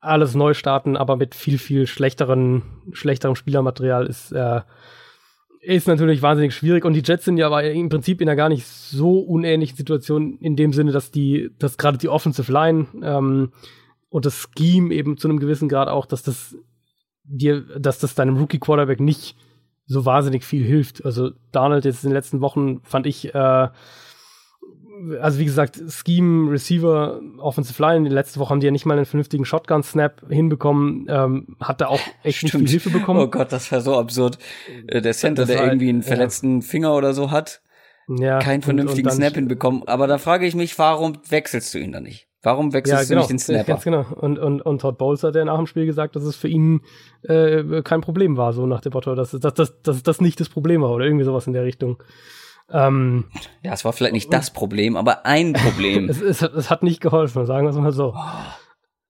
alles 0.00 0.34
neu 0.34 0.54
starten, 0.54 0.96
aber 0.96 1.16
mit 1.16 1.34
viel, 1.34 1.58
viel 1.58 1.86
schlechteren, 1.86 2.62
schlechterem 2.92 3.36
Spielermaterial 3.36 4.06
ist, 4.06 4.32
äh, 4.32 4.60
ist 5.60 5.86
natürlich 5.86 6.22
wahnsinnig 6.22 6.54
schwierig. 6.54 6.84
Und 6.84 6.94
die 6.94 7.02
Jets 7.04 7.24
sind 7.24 7.38
ja 7.38 7.46
aber 7.46 7.62
im 7.64 7.88
Prinzip 7.88 8.20
in 8.20 8.28
einer 8.28 8.36
gar 8.36 8.48
nicht 8.48 8.66
so 8.66 9.20
unähnlichen 9.20 9.76
Situation, 9.76 10.38
in 10.40 10.56
dem 10.56 10.72
Sinne, 10.72 10.90
dass 10.90 11.12
die, 11.12 11.50
dass 11.58 11.78
gerade 11.78 11.98
die 11.98 12.08
Offensive 12.08 12.52
Line 12.52 12.86
ähm, 13.02 13.52
und 14.10 14.26
das 14.26 14.48
Scheme 14.58 14.92
eben 14.92 15.16
zu 15.16 15.28
einem 15.28 15.38
gewissen 15.38 15.68
Grad 15.68 15.88
auch, 15.88 16.06
dass 16.06 16.24
das 16.24 16.56
dir, 17.24 17.62
dass 17.78 18.00
das 18.00 18.16
deinem 18.16 18.36
Rookie 18.36 18.58
Quarterback 18.58 19.00
nicht 19.00 19.36
so 19.92 20.04
wahnsinnig 20.04 20.44
viel 20.44 20.64
hilft. 20.64 21.04
Also 21.04 21.30
Donald 21.52 21.84
jetzt 21.84 22.02
in 22.04 22.10
den 22.10 22.14
letzten 22.14 22.40
Wochen 22.40 22.80
fand 22.82 23.06
ich, 23.06 23.34
äh, 23.34 23.68
also 25.20 25.38
wie 25.38 25.44
gesagt, 25.44 25.80
Scheme, 25.88 26.50
Receiver, 26.50 27.20
Offensive 27.38 27.80
Line, 27.82 28.08
die 28.08 28.14
letzte 28.14 28.40
Woche 28.40 28.50
haben 28.50 28.60
die 28.60 28.66
ja 28.66 28.70
nicht 28.70 28.86
mal 28.86 28.96
einen 28.96 29.06
vernünftigen 29.06 29.44
Shotgun-Snap 29.44 30.28
hinbekommen, 30.28 31.06
ähm, 31.08 31.56
hat 31.60 31.80
da 31.80 31.88
auch 31.88 32.00
echt 32.22 32.38
Stimmt. 32.38 32.54
nicht 32.54 32.62
viel 32.62 32.80
Hilfe 32.80 32.90
bekommen. 32.90 33.20
Oh 33.20 33.28
Gott, 33.28 33.52
das 33.52 33.70
wäre 33.70 33.80
so 33.80 33.96
absurd. 33.96 34.38
Äh, 34.86 35.02
der 35.02 35.12
Center, 35.12 35.44
der 35.44 35.64
irgendwie 35.64 35.88
einen 35.88 36.02
verletzten 36.02 36.60
ja. 36.60 36.66
Finger 36.66 36.94
oder 36.94 37.14
so 37.14 37.30
hat, 37.30 37.62
ja, 38.08 38.38
keinen 38.38 38.62
vernünftigen 38.62 39.08
und, 39.08 39.12
und 39.12 39.16
Snap 39.16 39.34
hinbekommen. 39.34 39.82
Aber 39.86 40.06
da 40.06 40.18
frage 40.18 40.46
ich 40.46 40.54
mich, 40.54 40.78
warum 40.78 41.18
wechselst 41.28 41.74
du 41.74 41.78
ihn 41.78 41.92
da 41.92 42.00
nicht? 42.00 42.28
Warum 42.42 42.72
wechselst 42.72 43.08
ja, 43.10 43.14
genau, 43.14 43.26
du 43.26 43.32
nicht 43.34 43.48
den 43.48 43.54
Snapper? 43.54 43.72
Ganz 43.72 43.84
genau. 43.84 44.04
Und, 44.16 44.38
und, 44.38 44.62
und 44.62 44.80
Todd 44.80 44.98
Bowles 44.98 45.22
hat 45.22 45.36
ja 45.36 45.44
nach 45.44 45.56
dem 45.56 45.66
Spiel 45.66 45.86
gesagt, 45.86 46.16
dass 46.16 46.24
es 46.24 46.34
für 46.34 46.48
ihn 46.48 46.80
äh, 47.22 47.82
kein 47.82 48.00
Problem 48.00 48.36
war, 48.36 48.52
so 48.52 48.66
nach 48.66 48.80
dem 48.80 48.92
Motto, 48.92 49.14
dass, 49.14 49.30
dass, 49.30 49.54
dass, 49.54 49.82
dass 49.82 50.02
das 50.02 50.20
nicht 50.20 50.40
das 50.40 50.48
Problem 50.48 50.82
war 50.82 50.90
oder 50.90 51.04
irgendwie 51.04 51.24
sowas 51.24 51.46
in 51.46 51.52
der 51.52 51.64
Richtung. 51.64 52.02
Ähm, 52.70 53.24
ja, 53.62 53.72
es 53.72 53.84
war 53.84 53.92
vielleicht 53.92 54.14
nicht 54.14 54.32
das 54.32 54.52
Problem, 54.52 54.96
aber 54.96 55.24
ein 55.24 55.52
Problem. 55.52 56.08
es, 56.08 56.20
es, 56.20 56.42
es 56.42 56.70
hat 56.70 56.82
nicht 56.82 57.00
geholfen, 57.00 57.46
sagen 57.46 57.66
wir 57.66 57.70
es 57.70 57.76
mal 57.76 57.92
so. 57.92 58.14
Oh. 58.16 58.20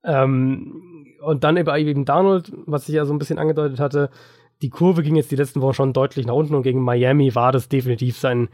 Ähm, 0.04 1.06
und 1.22 1.44
dann 1.44 1.56
eben, 1.56 1.74
eben 1.76 2.04
Donald, 2.04 2.52
was 2.66 2.88
ich 2.88 2.94
ja 2.94 3.06
so 3.06 3.14
ein 3.14 3.18
bisschen 3.18 3.38
angedeutet 3.38 3.80
hatte, 3.80 4.10
die 4.60 4.70
Kurve 4.70 5.02
ging 5.02 5.16
jetzt 5.16 5.30
die 5.30 5.36
letzten 5.36 5.60
Wochen 5.60 5.74
schon 5.74 5.92
deutlich 5.92 6.26
nach 6.26 6.34
unten 6.34 6.54
und 6.54 6.62
gegen 6.62 6.82
Miami 6.82 7.34
war 7.34 7.52
das 7.52 7.68
definitiv 7.68 8.18
sein 8.18 8.48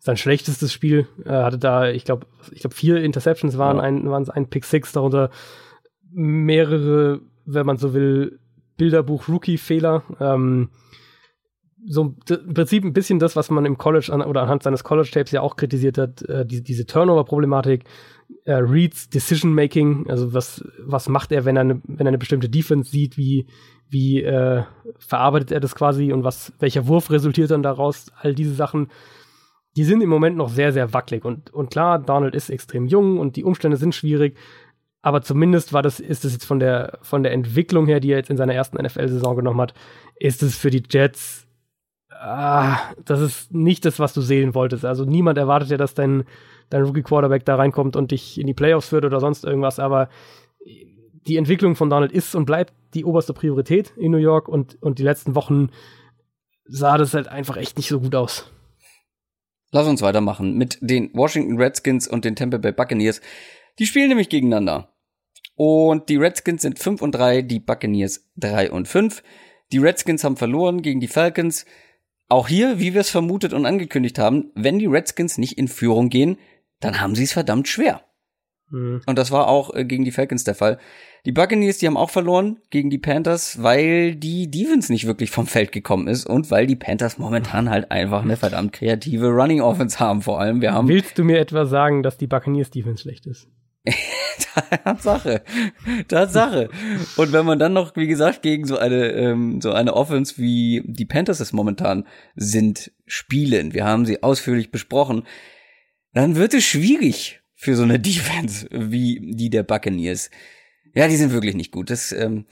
sein 0.00 0.16
schlechtestes 0.16 0.72
Spiel. 0.72 1.06
Er 1.24 1.44
hatte 1.44 1.58
da, 1.58 1.88
ich 1.90 2.04
glaube, 2.04 2.26
ich 2.50 2.60
glaube 2.60 2.74
vier 2.74 2.96
Interceptions 3.02 3.58
waren 3.58 3.76
ja. 3.76 3.82
ein 3.82 4.10
waren 4.10 4.22
es 4.22 4.30
ein 4.30 4.48
Pick 4.48 4.64
Six, 4.64 4.92
darunter 4.92 5.30
mehrere, 6.10 7.20
wenn 7.44 7.66
man 7.66 7.76
so 7.76 7.94
will, 7.94 8.40
Bilderbuch 8.76 9.28
Rookie 9.28 9.58
Fehler. 9.58 10.02
Ähm, 10.18 10.70
so 11.86 12.14
im 12.28 12.54
Prinzip 12.54 12.84
ein 12.84 12.92
bisschen 12.92 13.18
das, 13.18 13.36
was 13.36 13.50
man 13.50 13.64
im 13.64 13.78
College 13.78 14.10
an, 14.12 14.22
oder 14.22 14.42
anhand 14.42 14.62
seines 14.62 14.84
College 14.84 15.10
Tapes 15.12 15.32
ja 15.32 15.42
auch 15.42 15.56
kritisiert 15.56 15.98
hat, 15.98 16.22
äh, 16.22 16.44
die, 16.46 16.62
diese 16.62 16.86
Turnover 16.86 17.24
Problematik, 17.24 17.84
äh, 18.44 18.54
Reads 18.54 19.10
Decision 19.10 19.54
Making, 19.54 20.08
also 20.08 20.32
was 20.32 20.64
was 20.78 21.08
macht 21.08 21.30
er, 21.30 21.44
wenn 21.44 21.56
er 21.56 21.62
eine 21.62 21.80
wenn 21.84 22.06
er 22.06 22.08
eine 22.08 22.18
bestimmte 22.18 22.48
Defense 22.48 22.90
sieht, 22.90 23.18
wie 23.18 23.46
wie 23.88 24.22
äh, 24.22 24.62
verarbeitet 24.98 25.52
er 25.52 25.60
das 25.60 25.74
quasi 25.74 26.12
und 26.12 26.24
was 26.24 26.52
welcher 26.58 26.86
Wurf 26.86 27.10
resultiert 27.10 27.50
dann 27.50 27.62
daraus, 27.62 28.10
all 28.20 28.34
diese 28.34 28.54
Sachen 28.54 28.88
die 29.76 29.84
sind 29.84 30.00
im 30.00 30.08
Moment 30.08 30.36
noch 30.36 30.48
sehr, 30.48 30.72
sehr 30.72 30.92
wackelig. 30.92 31.24
Und, 31.24 31.52
und 31.52 31.70
klar, 31.70 31.98
Donald 31.98 32.34
ist 32.34 32.50
extrem 32.50 32.86
jung 32.86 33.18
und 33.18 33.36
die 33.36 33.44
Umstände 33.44 33.76
sind 33.76 33.94
schwierig. 33.94 34.36
Aber 35.02 35.22
zumindest 35.22 35.72
war 35.72 35.82
das, 35.82 36.00
ist 36.00 36.24
es 36.24 36.32
jetzt 36.32 36.44
von 36.44 36.58
der, 36.58 36.98
von 37.02 37.22
der 37.22 37.32
Entwicklung 37.32 37.86
her, 37.86 38.00
die 38.00 38.10
er 38.10 38.18
jetzt 38.18 38.30
in 38.30 38.36
seiner 38.36 38.54
ersten 38.54 38.82
NFL-Saison 38.82 39.36
genommen 39.36 39.60
hat, 39.60 39.74
ist 40.16 40.42
es 40.42 40.56
für 40.56 40.70
die 40.70 40.82
Jets, 40.90 41.46
ah, 42.10 42.78
das 43.04 43.20
ist 43.20 43.54
nicht 43.54 43.84
das, 43.84 43.98
was 43.98 44.12
du 44.12 44.20
sehen 44.20 44.54
wolltest. 44.54 44.84
Also 44.84 45.04
niemand 45.04 45.38
erwartet 45.38 45.70
ja, 45.70 45.76
dass 45.78 45.94
dein, 45.94 46.24
dein 46.68 46.82
Rookie-Quarterback 46.82 47.44
da 47.44 47.56
reinkommt 47.56 47.96
und 47.96 48.10
dich 48.10 48.38
in 48.38 48.46
die 48.46 48.54
Playoffs 48.54 48.88
führt 48.88 49.04
oder 49.04 49.20
sonst 49.20 49.44
irgendwas. 49.44 49.78
Aber 49.78 50.08
die 51.26 51.36
Entwicklung 51.36 51.76
von 51.76 51.88
Donald 51.88 52.12
ist 52.12 52.34
und 52.34 52.44
bleibt 52.44 52.74
die 52.94 53.04
oberste 53.04 53.32
Priorität 53.32 53.92
in 53.96 54.10
New 54.10 54.18
York 54.18 54.48
und, 54.48 54.82
und 54.82 54.98
die 54.98 55.04
letzten 55.04 55.34
Wochen 55.34 55.70
sah 56.64 56.98
das 56.98 57.14
halt 57.14 57.28
einfach 57.28 57.56
echt 57.56 57.76
nicht 57.76 57.88
so 57.88 58.00
gut 58.00 58.14
aus. 58.14 58.50
Lass 59.72 59.86
uns 59.86 60.02
weitermachen 60.02 60.56
mit 60.56 60.78
den 60.80 61.10
Washington 61.14 61.56
Redskins 61.56 62.08
und 62.08 62.24
den 62.24 62.36
Tampa 62.36 62.58
Bay 62.58 62.72
Buccaneers. 62.72 63.20
Die 63.78 63.86
spielen 63.86 64.08
nämlich 64.08 64.28
gegeneinander. 64.28 64.92
Und 65.54 66.08
die 66.08 66.16
Redskins 66.16 66.62
sind 66.62 66.78
5 66.78 67.02
und 67.02 67.12
3, 67.12 67.42
die 67.42 67.60
Buccaneers 67.60 68.28
3 68.36 68.70
und 68.70 68.88
5. 68.88 69.22
Die 69.72 69.78
Redskins 69.78 70.24
haben 70.24 70.36
verloren 70.36 70.82
gegen 70.82 71.00
die 71.00 71.08
Falcons. 71.08 71.66
Auch 72.28 72.48
hier, 72.48 72.80
wie 72.80 72.94
wir 72.94 73.00
es 73.00 73.10
vermutet 73.10 73.52
und 73.52 73.66
angekündigt 73.66 74.18
haben, 74.18 74.50
wenn 74.54 74.78
die 74.78 74.86
Redskins 74.86 75.38
nicht 75.38 75.58
in 75.58 75.68
Führung 75.68 76.08
gehen, 76.08 76.38
dann 76.80 77.00
haben 77.00 77.14
sie 77.14 77.24
es 77.24 77.32
verdammt 77.32 77.68
schwer. 77.68 78.04
Mhm. 78.70 79.02
Und 79.06 79.18
das 79.18 79.30
war 79.30 79.48
auch 79.48 79.74
äh, 79.74 79.84
gegen 79.84 80.04
die 80.04 80.12
Falcons 80.12 80.44
der 80.44 80.54
Fall. 80.54 80.78
Die 81.26 81.32
Buccaneers, 81.32 81.78
die 81.78 81.86
haben 81.86 81.96
auch 81.96 82.10
verloren 82.10 82.58
gegen 82.70 82.88
die 82.88 82.98
Panthers, 82.98 83.62
weil 83.62 84.14
die 84.14 84.50
Defense 84.50 84.90
nicht 84.90 85.06
wirklich 85.06 85.30
vom 85.30 85.46
Feld 85.46 85.70
gekommen 85.70 86.08
ist 86.08 86.24
und 86.24 86.50
weil 86.50 86.66
die 86.66 86.76
Panthers 86.76 87.18
momentan 87.18 87.68
halt 87.68 87.90
einfach 87.90 88.22
eine 88.22 88.36
verdammt 88.36 88.72
kreative 88.72 89.28
Running 89.28 89.60
Offense 89.60 89.98
haben. 89.98 90.22
Vor 90.22 90.40
allem, 90.40 90.62
wir 90.62 90.72
haben. 90.72 90.88
Willst 90.88 91.18
du 91.18 91.24
mir 91.24 91.38
etwa 91.38 91.66
sagen, 91.66 92.02
dass 92.02 92.16
die 92.16 92.26
Buccaneers 92.26 92.70
Defense 92.70 93.02
schlecht 93.02 93.26
ist? 93.26 93.48
Tatsache. 94.84 95.42
Tatsache. 96.08 96.68
Und 97.16 97.32
wenn 97.32 97.46
man 97.46 97.58
dann 97.58 97.72
noch, 97.72 97.96
wie 97.96 98.06
gesagt, 98.06 98.42
gegen 98.42 98.66
so 98.66 98.78
eine, 98.78 99.08
ähm, 99.12 99.60
so 99.60 99.72
eine 99.72 99.94
Offense 99.94 100.38
wie 100.38 100.82
die 100.86 101.06
Panthers 101.06 101.40
es 101.40 101.52
momentan 101.52 102.06
sind, 102.34 102.92
spielen, 103.06 103.74
wir 103.74 103.84
haben 103.84 104.06
sie 104.06 104.22
ausführlich 104.22 104.70
besprochen, 104.70 105.24
dann 106.12 106.36
wird 106.36 106.54
es 106.54 106.64
schwierig 106.64 107.39
für 107.60 107.76
so 107.76 107.82
eine 107.82 108.00
Defense 108.00 108.66
wie 108.70 109.20
die 109.34 109.50
der 109.50 109.62
Buccaneers. 109.62 110.30
Ja, 110.94 111.06
die 111.06 111.16
sind 111.16 111.32
wirklich 111.32 111.54
nicht 111.54 111.72
gut. 111.72 111.90
Das, 111.90 112.10
ähm, 112.10 112.46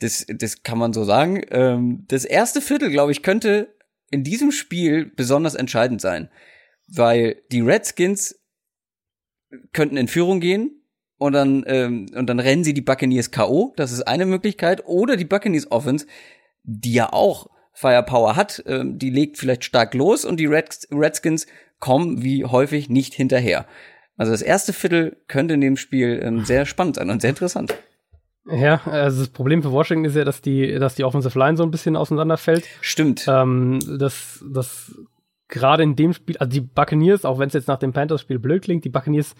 das, 0.00 0.26
das 0.26 0.62
kann 0.62 0.78
man 0.78 0.94
so 0.94 1.04
sagen. 1.04 1.42
Ähm, 1.50 2.04
das 2.08 2.24
erste 2.24 2.62
Viertel, 2.62 2.90
glaube 2.90 3.12
ich, 3.12 3.22
könnte 3.22 3.74
in 4.10 4.24
diesem 4.24 4.50
Spiel 4.50 5.04
besonders 5.04 5.54
entscheidend 5.54 6.00
sein, 6.00 6.30
weil 6.86 7.42
die 7.52 7.60
Redskins 7.60 8.40
könnten 9.72 9.98
in 9.98 10.08
Führung 10.08 10.40
gehen 10.40 10.82
und 11.18 11.34
dann 11.34 11.64
ähm, 11.66 12.06
und 12.14 12.26
dann 12.26 12.40
rennen 12.40 12.64
sie 12.64 12.74
die 12.74 12.80
Buccaneers 12.80 13.30
KO. 13.30 13.74
Das 13.76 13.92
ist 13.92 14.02
eine 14.02 14.24
Möglichkeit. 14.24 14.86
Oder 14.86 15.16
die 15.16 15.26
Buccaneers 15.26 15.70
Offense, 15.70 16.06
die 16.62 16.94
ja 16.94 17.12
auch 17.12 17.50
Firepower 17.74 18.34
hat, 18.34 18.62
ähm, 18.66 18.98
die 18.98 19.10
legt 19.10 19.36
vielleicht 19.36 19.64
stark 19.64 19.92
los 19.92 20.24
und 20.24 20.40
die 20.40 20.46
Redskins 20.46 21.46
kommen 21.80 22.22
wie 22.22 22.46
häufig 22.46 22.88
nicht 22.88 23.12
hinterher. 23.12 23.66
Also 24.18 24.32
das 24.32 24.42
erste 24.42 24.74
Viertel 24.74 25.16
könnte 25.28 25.54
in 25.54 25.62
dem 25.62 25.76
Spiel 25.78 26.20
ähm, 26.22 26.44
sehr 26.44 26.66
spannend 26.66 26.96
sein 26.96 27.08
und 27.08 27.22
sehr 27.22 27.30
interessant. 27.30 27.74
Ja, 28.50 28.80
also 28.84 29.20
das 29.20 29.28
Problem 29.28 29.62
für 29.62 29.72
Washington 29.72 30.06
ist 30.06 30.16
ja, 30.16 30.24
dass 30.24 30.40
die, 30.40 30.78
dass 30.78 30.94
die 30.94 31.04
Offensive 31.04 31.38
Line 31.38 31.56
so 31.56 31.62
ein 31.62 31.70
bisschen 31.70 31.96
auseinanderfällt. 31.96 32.66
Stimmt. 32.80 33.26
Ähm, 33.28 33.78
dass, 33.98 34.44
dass 34.46 34.94
gerade 35.48 35.82
in 35.82 35.96
dem 35.96 36.12
Spiel, 36.12 36.36
also 36.38 36.50
die 36.50 36.60
Buccaneers, 36.60 37.24
auch 37.24 37.38
wenn 37.38 37.48
es 37.48 37.54
jetzt 37.54 37.68
nach 37.68 37.78
dem 37.78 37.92
Panthers-Spiel 37.92 38.38
blöd 38.38 38.62
klingt, 38.62 38.84
die 38.84 38.90
Buccaneers 38.90 39.34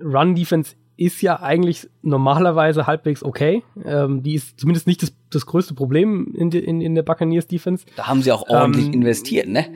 Run-Defense 0.00 0.74
ist 1.04 1.22
ja 1.22 1.40
eigentlich 1.40 1.88
normalerweise 2.02 2.86
halbwegs 2.86 3.22
okay. 3.22 3.62
Ähm, 3.84 4.22
die 4.22 4.34
ist 4.34 4.58
zumindest 4.58 4.86
nicht 4.86 5.02
das, 5.02 5.12
das 5.30 5.46
größte 5.46 5.74
Problem 5.74 6.34
in, 6.34 6.50
in, 6.52 6.80
in 6.80 6.94
der 6.94 7.02
Buccaneers 7.02 7.46
Defense. 7.46 7.84
Da 7.96 8.06
haben 8.06 8.22
sie 8.22 8.32
auch 8.32 8.48
ordentlich 8.48 8.86
ähm, 8.86 8.94
investiert, 8.94 9.48
ne? 9.48 9.66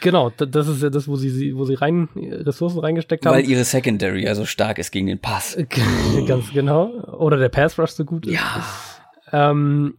Genau, 0.00 0.30
das 0.30 0.68
ist 0.68 0.82
ja 0.82 0.90
das, 0.90 1.08
wo 1.08 1.16
sie, 1.16 1.56
wo 1.56 1.64
sie 1.64 1.74
rein 1.74 2.08
Ressourcen 2.16 2.80
reingesteckt 2.80 3.26
haben. 3.26 3.34
Weil 3.34 3.48
ihre 3.48 3.64
Secondary 3.64 4.24
ja 4.24 4.34
so 4.34 4.44
stark 4.44 4.78
ist 4.78 4.90
gegen 4.90 5.06
den 5.06 5.18
Pass. 5.18 5.56
Ganz 6.26 6.52
genau. 6.52 6.90
Oder 7.18 7.36
der 7.36 7.48
Pass 7.48 7.78
Rush 7.78 7.90
so 7.90 8.04
gut 8.04 8.26
ist. 8.26 8.34
Ja. 8.34 9.50
Ähm, 9.50 9.94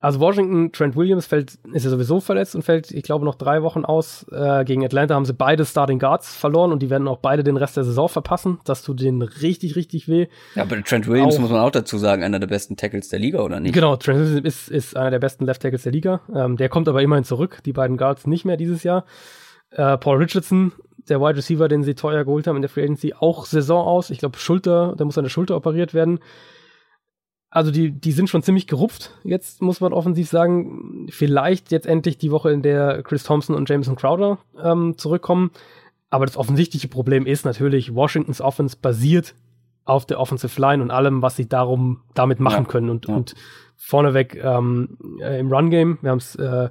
also 0.00 0.20
Washington, 0.20 0.70
Trent 0.70 0.94
Williams 0.94 1.26
fällt, 1.26 1.58
ist 1.72 1.84
ja 1.84 1.90
sowieso 1.90 2.20
verletzt 2.20 2.54
und 2.54 2.62
fällt, 2.62 2.92
ich 2.92 3.02
glaube, 3.02 3.24
noch 3.24 3.34
drei 3.34 3.62
Wochen 3.62 3.84
aus. 3.84 4.24
Äh, 4.30 4.64
gegen 4.64 4.84
Atlanta 4.84 5.16
haben 5.16 5.24
sie 5.24 5.32
beide 5.32 5.64
Starting 5.64 5.98
Guards 5.98 6.36
verloren 6.36 6.70
und 6.70 6.82
die 6.82 6.90
werden 6.90 7.08
auch 7.08 7.18
beide 7.18 7.42
den 7.42 7.56
Rest 7.56 7.76
der 7.76 7.82
Saison 7.82 8.08
verpassen. 8.08 8.60
Das 8.64 8.82
tut 8.82 9.00
denen 9.00 9.22
richtig, 9.22 9.74
richtig 9.74 10.08
weh. 10.08 10.28
Ja, 10.54 10.62
aber 10.62 10.80
Trent 10.84 11.08
Williams 11.08 11.36
auch, 11.36 11.40
muss 11.40 11.50
man 11.50 11.60
auch 11.60 11.72
dazu 11.72 11.98
sagen, 11.98 12.22
einer 12.22 12.38
der 12.38 12.46
besten 12.46 12.76
Tackles 12.76 13.08
der 13.08 13.18
Liga, 13.18 13.40
oder 13.40 13.58
nicht? 13.58 13.74
Genau, 13.74 13.96
Trent 13.96 14.20
Williams 14.20 14.46
ist, 14.46 14.68
ist 14.68 14.96
einer 14.96 15.10
der 15.10 15.18
besten 15.18 15.44
Left 15.46 15.62
Tackles 15.62 15.82
der 15.82 15.92
Liga. 15.92 16.20
Ähm, 16.32 16.56
der 16.56 16.68
kommt 16.68 16.88
aber 16.88 17.02
immerhin 17.02 17.24
zurück, 17.24 17.58
die 17.64 17.72
beiden 17.72 17.96
Guards 17.96 18.26
nicht 18.26 18.44
mehr 18.44 18.56
dieses 18.56 18.84
Jahr. 18.84 19.04
Äh, 19.70 19.98
Paul 19.98 20.18
Richardson, 20.18 20.72
der 21.08 21.20
Wide 21.20 21.36
Receiver, 21.36 21.66
den 21.66 21.82
sie 21.82 21.94
teuer 21.94 22.24
geholt 22.24 22.46
haben 22.46 22.54
in 22.54 22.62
der 22.62 22.68
Free 22.68 22.84
Agency, 22.84 23.14
auch 23.18 23.46
Saison 23.46 23.84
aus. 23.84 24.10
Ich 24.10 24.18
glaube, 24.18 24.38
Schulter, 24.38 24.94
da 24.96 25.04
muss 25.04 25.18
an 25.18 25.24
der 25.24 25.30
Schulter 25.30 25.56
operiert 25.56 25.92
werden. 25.92 26.20
Also 27.50 27.70
die, 27.70 27.90
die 27.92 28.12
sind 28.12 28.28
schon 28.28 28.42
ziemlich 28.42 28.66
gerupft, 28.66 29.12
jetzt 29.24 29.62
muss 29.62 29.80
man 29.80 29.94
offensiv 29.94 30.28
sagen. 30.28 31.06
Vielleicht 31.10 31.70
jetzt 31.70 31.86
endlich 31.86 32.18
die 32.18 32.30
Woche, 32.30 32.50
in 32.50 32.60
der 32.60 33.02
Chris 33.02 33.22
Thompson 33.22 33.56
und 33.56 33.68
Jameson 33.68 33.96
Crowder 33.96 34.38
ähm, 34.62 34.98
zurückkommen. 34.98 35.50
Aber 36.10 36.26
das 36.26 36.36
offensichtliche 36.36 36.88
Problem 36.88 37.26
ist 37.26 37.44
natürlich, 37.44 37.94
Washingtons 37.94 38.40
Offense 38.40 38.76
basiert 38.80 39.34
auf 39.84 40.04
der 40.04 40.20
Offensive 40.20 40.60
Line 40.60 40.82
und 40.82 40.90
allem, 40.90 41.22
was 41.22 41.36
sie 41.36 41.48
darum 41.48 42.02
damit 42.14 42.40
machen 42.40 42.64
ja, 42.64 42.70
können. 42.70 42.90
Und, 42.90 43.08
ja. 43.08 43.14
und 43.14 43.34
vorneweg 43.76 44.34
ähm, 44.42 44.98
äh, 45.20 45.40
im 45.40 45.50
Run-Game, 45.50 45.98
wir 46.02 46.10
haben 46.10 46.18
es 46.18 46.34
äh, 46.34 46.68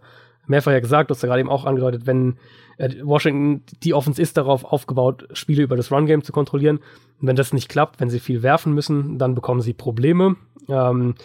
mehrfach 0.50 0.72
ja 0.72 0.80
gesagt, 0.80 1.10
du 1.10 1.16
hast 1.16 1.22
ja 1.22 1.28
gerade 1.28 1.42
eben 1.42 1.50
auch 1.50 1.66
angedeutet, 1.66 2.06
wenn 2.06 2.38
äh, 2.78 2.90
Washington, 3.04 3.64
die 3.84 3.94
Offense 3.94 4.22
ist 4.22 4.38
darauf 4.38 4.64
aufgebaut, 4.64 5.28
Spiele 5.34 5.64
über 5.64 5.76
das 5.76 5.92
Run-Game 5.92 6.24
zu 6.24 6.32
kontrollieren. 6.32 6.78
Und 7.20 7.28
wenn 7.28 7.36
das 7.36 7.54
nicht 7.54 7.70
klappt, 7.70 8.00
wenn 8.00 8.10
sie 8.10 8.20
viel 8.20 8.44
werfen 8.44 8.74
müssen, 8.74 9.18
dann 9.18 9.36
bekommen 9.36 9.62
sie 9.62 9.74
Probleme. 9.74 10.36
Ähm, 10.70 11.16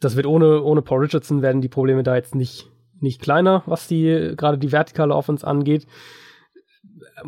das 0.00 0.16
wird 0.16 0.26
ohne, 0.26 0.62
ohne 0.62 0.82
Paul 0.82 1.00
Richardson 1.00 1.42
werden 1.42 1.60
die 1.60 1.68
Probleme 1.68 2.02
da 2.02 2.16
jetzt 2.16 2.34
nicht, 2.34 2.70
nicht 3.00 3.20
kleiner, 3.20 3.62
was 3.66 3.88
die, 3.88 4.34
gerade 4.36 4.58
die 4.58 4.72
vertikale 4.72 5.14
Offense 5.14 5.46
angeht. 5.46 5.86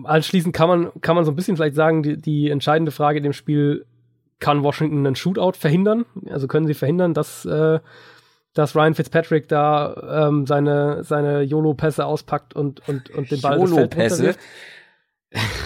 Anschließend 0.05 0.55
kann 0.55 0.69
man, 0.69 0.91
kann 1.01 1.17
man 1.17 1.25
so 1.25 1.33
ein 1.33 1.37
bisschen 1.37 1.57
vielleicht 1.57 1.75
sagen, 1.75 2.03
die, 2.03 2.17
die 2.21 2.51
entscheidende 2.51 2.93
Frage 2.93 3.19
in 3.19 3.25
dem 3.25 3.33
Spiel, 3.33 3.87
kann 4.39 4.63
Washington 4.63 5.05
einen 5.05 5.17
Shootout 5.17 5.59
verhindern? 5.59 6.05
Also 6.31 6.47
können 6.47 6.67
sie 6.67 6.75
verhindern, 6.75 7.15
dass, 7.15 7.45
äh, 7.45 7.81
dass 8.59 8.75
Ryan 8.75 8.95
Fitzpatrick 8.95 9.47
da 9.47 10.27
ähm, 10.27 10.45
seine, 10.45 11.05
seine 11.05 11.43
YOLO-Pässe 11.43 12.05
auspackt 12.05 12.57
und, 12.57 12.87
und, 12.89 13.09
und 13.11 13.31
den 13.31 13.41
Ball 13.41 13.57
YOLO-Pässe? 13.57 14.35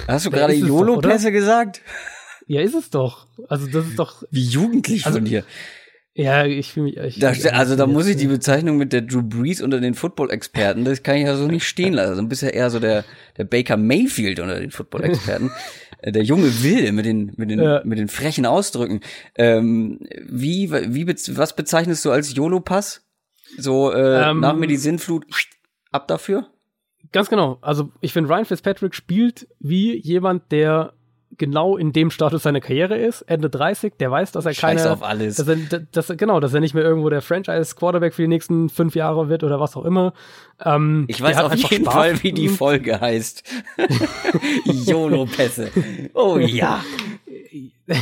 Hast 0.06 0.26
du 0.26 0.30
gerade 0.30 0.52
YOLO-Pässe 0.52 1.32
gesagt? 1.32 1.80
Ja, 2.46 2.60
ist 2.60 2.74
es 2.74 2.90
doch. 2.90 3.28
Also 3.48 3.66
das 3.66 3.86
ist 3.86 3.98
doch. 3.98 4.24
Wie 4.30 4.44
jugendlich 4.44 5.06
also, 5.06 5.16
von 5.16 5.24
dir. 5.24 5.42
Ja, 6.12 6.44
ich 6.44 6.72
fühle 6.72 6.84
mich. 6.84 6.98
Ich 6.98 7.18
da, 7.18 7.30
also 7.52 7.76
da 7.76 7.86
muss 7.86 8.06
ich 8.06 8.16
die 8.16 8.26
Bezeichnung 8.26 8.76
mit 8.76 8.92
der 8.92 9.00
Drew 9.00 9.22
Brees 9.22 9.62
unter 9.62 9.80
den 9.80 9.94
Football-Experten, 9.94 10.84
das 10.84 11.02
kann 11.02 11.16
ich 11.16 11.24
ja 11.24 11.34
so 11.36 11.46
nicht 11.46 11.64
stehen 11.64 11.94
lassen. 11.94 12.10
Also 12.10 12.26
bist 12.26 12.42
ja 12.42 12.50
eher 12.50 12.68
so 12.68 12.78
der, 12.78 13.06
der 13.38 13.44
Baker 13.44 13.78
Mayfield 13.78 14.38
unter 14.38 14.60
den 14.60 14.70
Football-Experten. 14.70 15.50
Der 16.04 16.22
junge 16.22 16.62
Will 16.62 16.92
mit 16.92 17.06
den, 17.06 17.32
mit 17.36 17.50
den, 17.50 17.60
ja. 17.60 17.80
mit 17.84 17.98
den 17.98 18.08
frechen 18.08 18.46
Ausdrücken. 18.46 19.00
Ähm, 19.36 20.00
wie, 20.26 20.70
wie, 20.70 21.06
was 21.06 21.54
bezeichnest 21.54 22.04
du 22.04 22.10
als 22.10 22.34
YOLO-Pass? 22.34 23.06
So, 23.58 23.92
äh, 23.92 24.30
ähm, 24.30 24.40
nach 24.40 24.56
mir 24.56 24.66
die 24.66 24.76
Sinnflut, 24.76 25.26
ab 25.90 26.08
dafür? 26.08 26.48
Ganz 27.12 27.28
genau. 27.28 27.58
Also 27.60 27.92
ich 28.00 28.12
finde, 28.12 28.30
Ryan 28.30 28.46
Fitzpatrick 28.46 28.94
spielt 28.94 29.46
wie 29.60 29.96
jemand, 29.96 30.50
der 30.50 30.94
genau 31.38 31.76
in 31.76 31.92
dem 31.92 32.10
Status 32.10 32.42
seiner 32.42 32.60
Karriere 32.60 32.96
ist, 32.96 33.22
Ende 33.22 33.48
30, 33.50 33.94
der 33.98 34.10
weiß, 34.10 34.32
dass 34.32 34.46
er 34.46 34.54
keine. 34.54 34.80
Scheiß 34.80 34.86
auf 34.88 35.02
alles. 35.02 35.36
Dass 35.36 35.48
er, 35.48 35.56
dass, 35.56 36.08
genau, 36.16 36.40
dass 36.40 36.54
er 36.54 36.60
nicht 36.60 36.74
mehr 36.74 36.84
irgendwo 36.84 37.08
der 37.10 37.22
Franchise-Quarterback 37.22 38.14
für 38.14 38.22
die 38.22 38.28
nächsten 38.28 38.68
fünf 38.68 38.94
Jahre 38.94 39.28
wird 39.28 39.44
oder 39.44 39.60
was 39.60 39.76
auch 39.76 39.84
immer. 39.84 40.12
Ähm, 40.64 41.06
ich 41.08 41.20
weiß 41.20 41.38
auf 41.38 41.54
jeden 41.54 41.84
Spaß. 41.84 41.94
Fall, 41.94 42.22
wie 42.22 42.32
die 42.32 42.48
Folge 42.48 43.00
heißt. 43.00 43.44
YOLO-Pässe. 44.64 45.70
Oh 46.14 46.38
ja. 46.38 46.84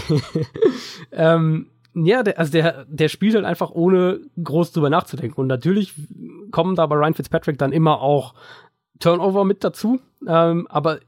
ähm, 1.13 1.67
ja, 1.95 2.23
der, 2.23 2.39
also 2.39 2.53
der, 2.53 2.87
der 2.89 3.09
spielt 3.09 3.35
halt 3.35 3.45
einfach 3.45 3.71
ohne 3.71 4.21
groß 4.43 4.73
drüber 4.73 4.91
nachzudenken. 4.91 5.41
Und 5.41 5.47
natürlich 5.49 5.95
kommen 6.51 6.77
da 6.77 6.87
bei 6.87 6.97
Ryan 6.97 7.15
Fitzpatrick 7.15 7.59
dann 7.59 7.73
immer 7.73 8.01
auch 8.01 8.35
Turnover 9.01 9.45
mit 9.45 9.65
dazu. 9.65 10.01
Ähm, 10.27 10.67
aber 10.69 11.01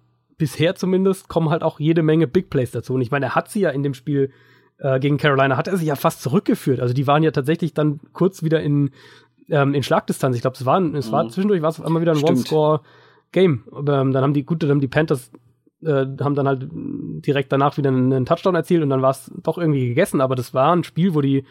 bisher 0.43 0.74
zumindest 0.74 1.28
kommen 1.28 1.51
halt 1.51 1.62
auch 1.62 1.78
jede 1.78 2.02
Menge 2.02 2.27
Big 2.27 2.51
Plays 2.51 2.73
dazu. 2.73 2.94
Und 2.94 3.01
ich 3.01 3.12
meine, 3.12 3.27
er 3.27 3.35
hat 3.36 3.48
sie 3.48 3.60
ja 3.60 3.70
in 3.70 3.85
dem 3.85 3.94
Spiel 3.94 4.32
äh, 4.78 4.98
gegen 4.98 5.16
Carolina, 5.16 5.56
hat 5.56 5.69
er 5.69 5.77
sich 5.77 5.86
ja 5.86 5.94
fast 5.94 6.20
zurückgeführt. 6.20 6.81
Also 6.81 6.93
die 6.94 7.06
waren 7.06 7.23
ja 7.23 7.31
tatsächlich 7.31 7.74
dann 7.74 8.01
kurz 8.12 8.43
wieder 8.43 8.60
in, 8.60 8.90
ähm, 9.48 9.73
in 9.73 9.85
Schlagdistanz. 9.85 10.35
Ich 10.35 10.43
glaube, 10.43 10.56
es 10.56 10.66
war, 10.66 10.82
es 10.82 11.06
mhm. 11.06 11.12
war 11.12 11.28
zwischendurch 11.28 11.62
war 11.62 11.69
es 11.69 11.81
einmal 11.81 12.02
wieder 12.02 12.10
ein 12.10 12.24
One-Score-Game. 12.24 13.62
Ähm, 13.73 13.85
dann 13.85 14.16
haben 14.16 14.35
die, 14.35 14.43
gut, 14.43 14.64
dann 14.64 14.70
haben 14.70 14.81
die 14.81 14.89
Panthers 14.89 15.31
äh, 15.85 16.06
haben 16.20 16.35
dann 16.35 16.48
halt 16.48 16.66
direkt 16.73 17.52
danach 17.52 17.77
wieder 17.77 17.90
einen, 17.90 18.12
einen 18.12 18.27
Touchdown 18.27 18.56
erzielt 18.56 18.82
und 18.82 18.90
dann 18.90 19.02
war 19.02 19.12
es 19.12 19.31
doch 19.44 19.59
irgendwie 19.59 19.90
gegessen. 19.90 20.20
Aber 20.20 20.35
das 20.35 20.52
war 20.55 20.74
ein 20.74 20.82
Spiel, 20.82 21.14
wo 21.14 21.20
die 21.20 21.44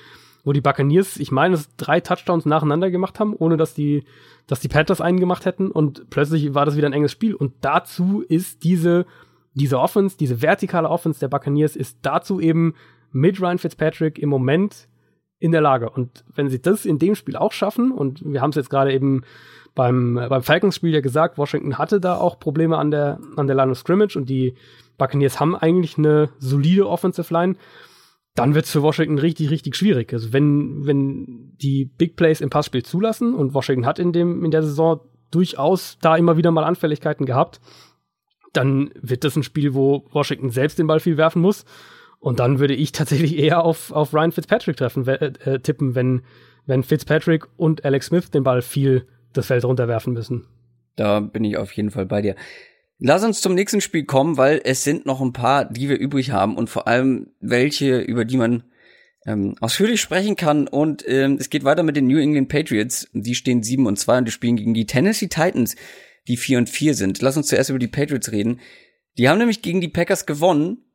wo 0.44 0.54
die 0.54 0.62
Buccaneers, 0.62 1.18
ich 1.18 1.32
meine, 1.32 1.56
es 1.56 1.76
drei 1.76 2.00
Touchdowns 2.00 2.46
nacheinander 2.46 2.90
gemacht 2.90 3.20
haben, 3.20 3.36
ohne 3.36 3.58
dass 3.58 3.74
die, 3.74 4.04
dass 4.48 4.60
die 4.60 4.68
Panthers 4.68 5.02
einen 5.02 5.20
gemacht 5.20 5.46
hätten 5.46 5.72
und 5.72 6.10
plötzlich 6.10 6.54
war 6.54 6.66
das 6.66 6.76
wieder 6.76 6.88
ein 6.88 6.94
enges 6.94 7.12
Spiel. 7.12 7.36
Und 7.36 7.54
dazu 7.62 8.24
ist 8.28 8.64
diese, 8.64 9.06
diese 9.54 9.80
Offense, 9.80 10.18
diese 10.18 10.42
vertikale 10.42 10.90
Offense 10.90 11.20
der 11.20 11.28
Buccaneers 11.28 11.76
ist 11.76 12.00
dazu 12.02 12.40
eben 12.40 12.74
mit 13.12 13.42
Ryan 13.42 13.58
Fitzpatrick 13.58 14.20
im 14.20 14.30
Moment 14.30 14.88
in 15.40 15.52
der 15.52 15.62
Lage. 15.62 15.90
Und 15.90 16.24
wenn 16.36 16.50
sie 16.50 16.62
das 16.62 16.86
in 16.86 17.00
dem 17.00 17.16
Spiel 17.16 17.36
auch 17.36 17.52
schaffen, 17.52 17.92
und 17.92 18.24
wir 18.24 18.42
haben 18.42 18.52
es 18.52 18.56
jetzt 18.56 18.70
gerade 18.70 18.94
eben 18.94 19.24
beim, 19.74 20.16
beim 20.16 20.44
Falcons-Spiel 20.44 20.94
ja 20.94 21.02
gesagt, 21.02 21.38
Washington 21.38 21.78
hatte 21.78 22.00
da 22.00 22.18
auch 22.18 22.40
Probleme 22.40 22.78
an 22.78 22.92
der, 22.92 23.20
an 23.38 23.48
der 23.48 23.56
Line 23.56 23.72
of 23.72 23.78
Scrimmage 23.78 24.18
und 24.18 24.30
die 24.30 24.54
Buccaneers 24.98 25.40
haben 25.40 25.56
eigentlich 25.56 25.98
eine 25.98 26.30
solide 26.40 26.88
Offensive 26.88 27.34
Line 27.34 27.56
dann 28.36 28.56
wird 28.56 28.66
es 28.66 28.72
für 28.72 28.82
Washington 28.82 29.20
richtig, 29.20 29.50
richtig 29.50 29.76
schwierig. 29.76 30.14
Also 30.14 30.32
wenn, 30.32 30.86
wenn 30.86 31.54
die 31.62 31.86
Big 31.86 32.16
Plays 32.16 32.42
im 32.42 32.50
Passspiel 32.50 32.84
zulassen 32.84 33.34
und 33.34 33.54
Washington 33.54 33.86
hat 33.86 34.00
in 34.00 34.14
dem, 34.14 34.46
in 34.46 34.52
der 34.52 34.64
Saison 34.64 35.02
durchaus 35.32 35.98
da 36.02 36.16
immer 36.16 36.38
wieder 36.38 36.52
mal 36.52 36.64
Anfälligkeiten 36.64 37.26
gehabt, 37.26 37.60
dann 38.54 38.92
wird 39.02 39.24
das 39.24 39.36
ein 39.36 39.44
Spiel, 39.44 39.74
wo 39.74 40.06
Washington 40.12 40.50
selbst 40.50 40.80
den 40.80 40.88
Ball 40.88 41.00
viel 41.00 41.18
werfen 41.18 41.42
muss. 41.42 41.66
Und 42.20 42.40
dann 42.40 42.60
würde 42.60 42.76
ich 42.76 42.92
tatsächlich 42.92 43.38
eher 43.38 43.64
auf, 43.64 43.92
auf 43.92 44.14
Ryan 44.14 44.32
Fitzpatrick 44.32 44.78
treffen, 44.78 45.08
äh, 45.08 45.60
tippen, 45.60 45.96
wenn, 45.96 46.22
wenn 46.66 46.84
Fitzpatrick 46.84 47.48
und 47.58 47.84
Alex 47.84 48.08
Smith 48.08 48.30
den 48.32 48.44
Ball 48.44 48.62
viel 48.62 49.08
das 49.34 49.48
Feld 49.48 49.66
runterwerfen 49.66 50.14
müssen. 50.14 50.46
Da 50.96 51.20
bin 51.20 51.44
ich 51.44 51.58
auf 51.58 51.72
jeden 51.72 51.90
Fall 51.90 52.06
bei 52.06 52.22
dir. 52.22 52.36
Lass 53.04 53.24
uns 53.24 53.42
zum 53.42 53.56
nächsten 53.56 53.82
Spiel 53.82 54.06
kommen, 54.06 54.38
weil 54.38 54.62
es 54.64 54.84
sind 54.84 55.08
noch 55.08 55.22
ein 55.22 55.34
paar, 55.34 55.66
die 55.66 55.90
wir 55.90 55.98
übrig 55.98 56.30
haben 56.30 56.56
und 56.56 56.70
vor 56.70 56.88
allem 56.88 57.32
welche, 57.40 58.00
über 58.00 58.26
die 58.26 58.38
man 58.38 58.64
ähm, 59.26 59.56
ausführlich 59.60 60.00
sprechen 60.00 60.36
kann. 60.36 60.68
Und 60.68 61.04
ähm, 61.08 61.38
es 61.40 61.50
geht 61.50 61.64
weiter 61.64 61.82
mit 61.82 61.96
den 61.96 62.06
New 62.06 62.20
England 62.20 62.50
Patriots. 62.50 63.10
Die 63.14 63.34
stehen 63.34 63.64
7 63.64 63.88
und 63.88 63.98
2 63.98 64.20
und 64.20 64.26
die 64.26 64.32
spielen 64.32 64.56
gegen 64.56 64.76
die 64.76 64.86
Tennessee 64.86 65.30
Titans, 65.30 65.76
die 66.28 66.38
4 66.38 66.60
und 66.60 66.70
4 66.70 66.94
sind. 66.94 67.24
Lass 67.24 67.38
uns 67.38 67.48
zuerst 67.48 67.72
über 67.72 67.80
die 67.80 67.88
Patriots 67.88 68.32
reden. 68.32 68.60
Die 69.18 69.28
haben 69.28 69.40
nämlich 69.40 69.64
gegen 69.64 69.82
die 69.82 69.90
Packers 69.90 70.28
gewonnen. 70.28 70.86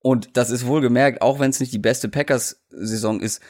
Und 0.00 0.36
das 0.36 0.50
ist 0.50 0.66
wohlgemerkt, 0.66 1.22
auch 1.22 1.38
wenn 1.38 1.50
es 1.50 1.60
nicht 1.60 1.72
die 1.72 1.78
beste 1.78 2.08
Packers-Saison 2.08 3.20
ist, 3.20 3.40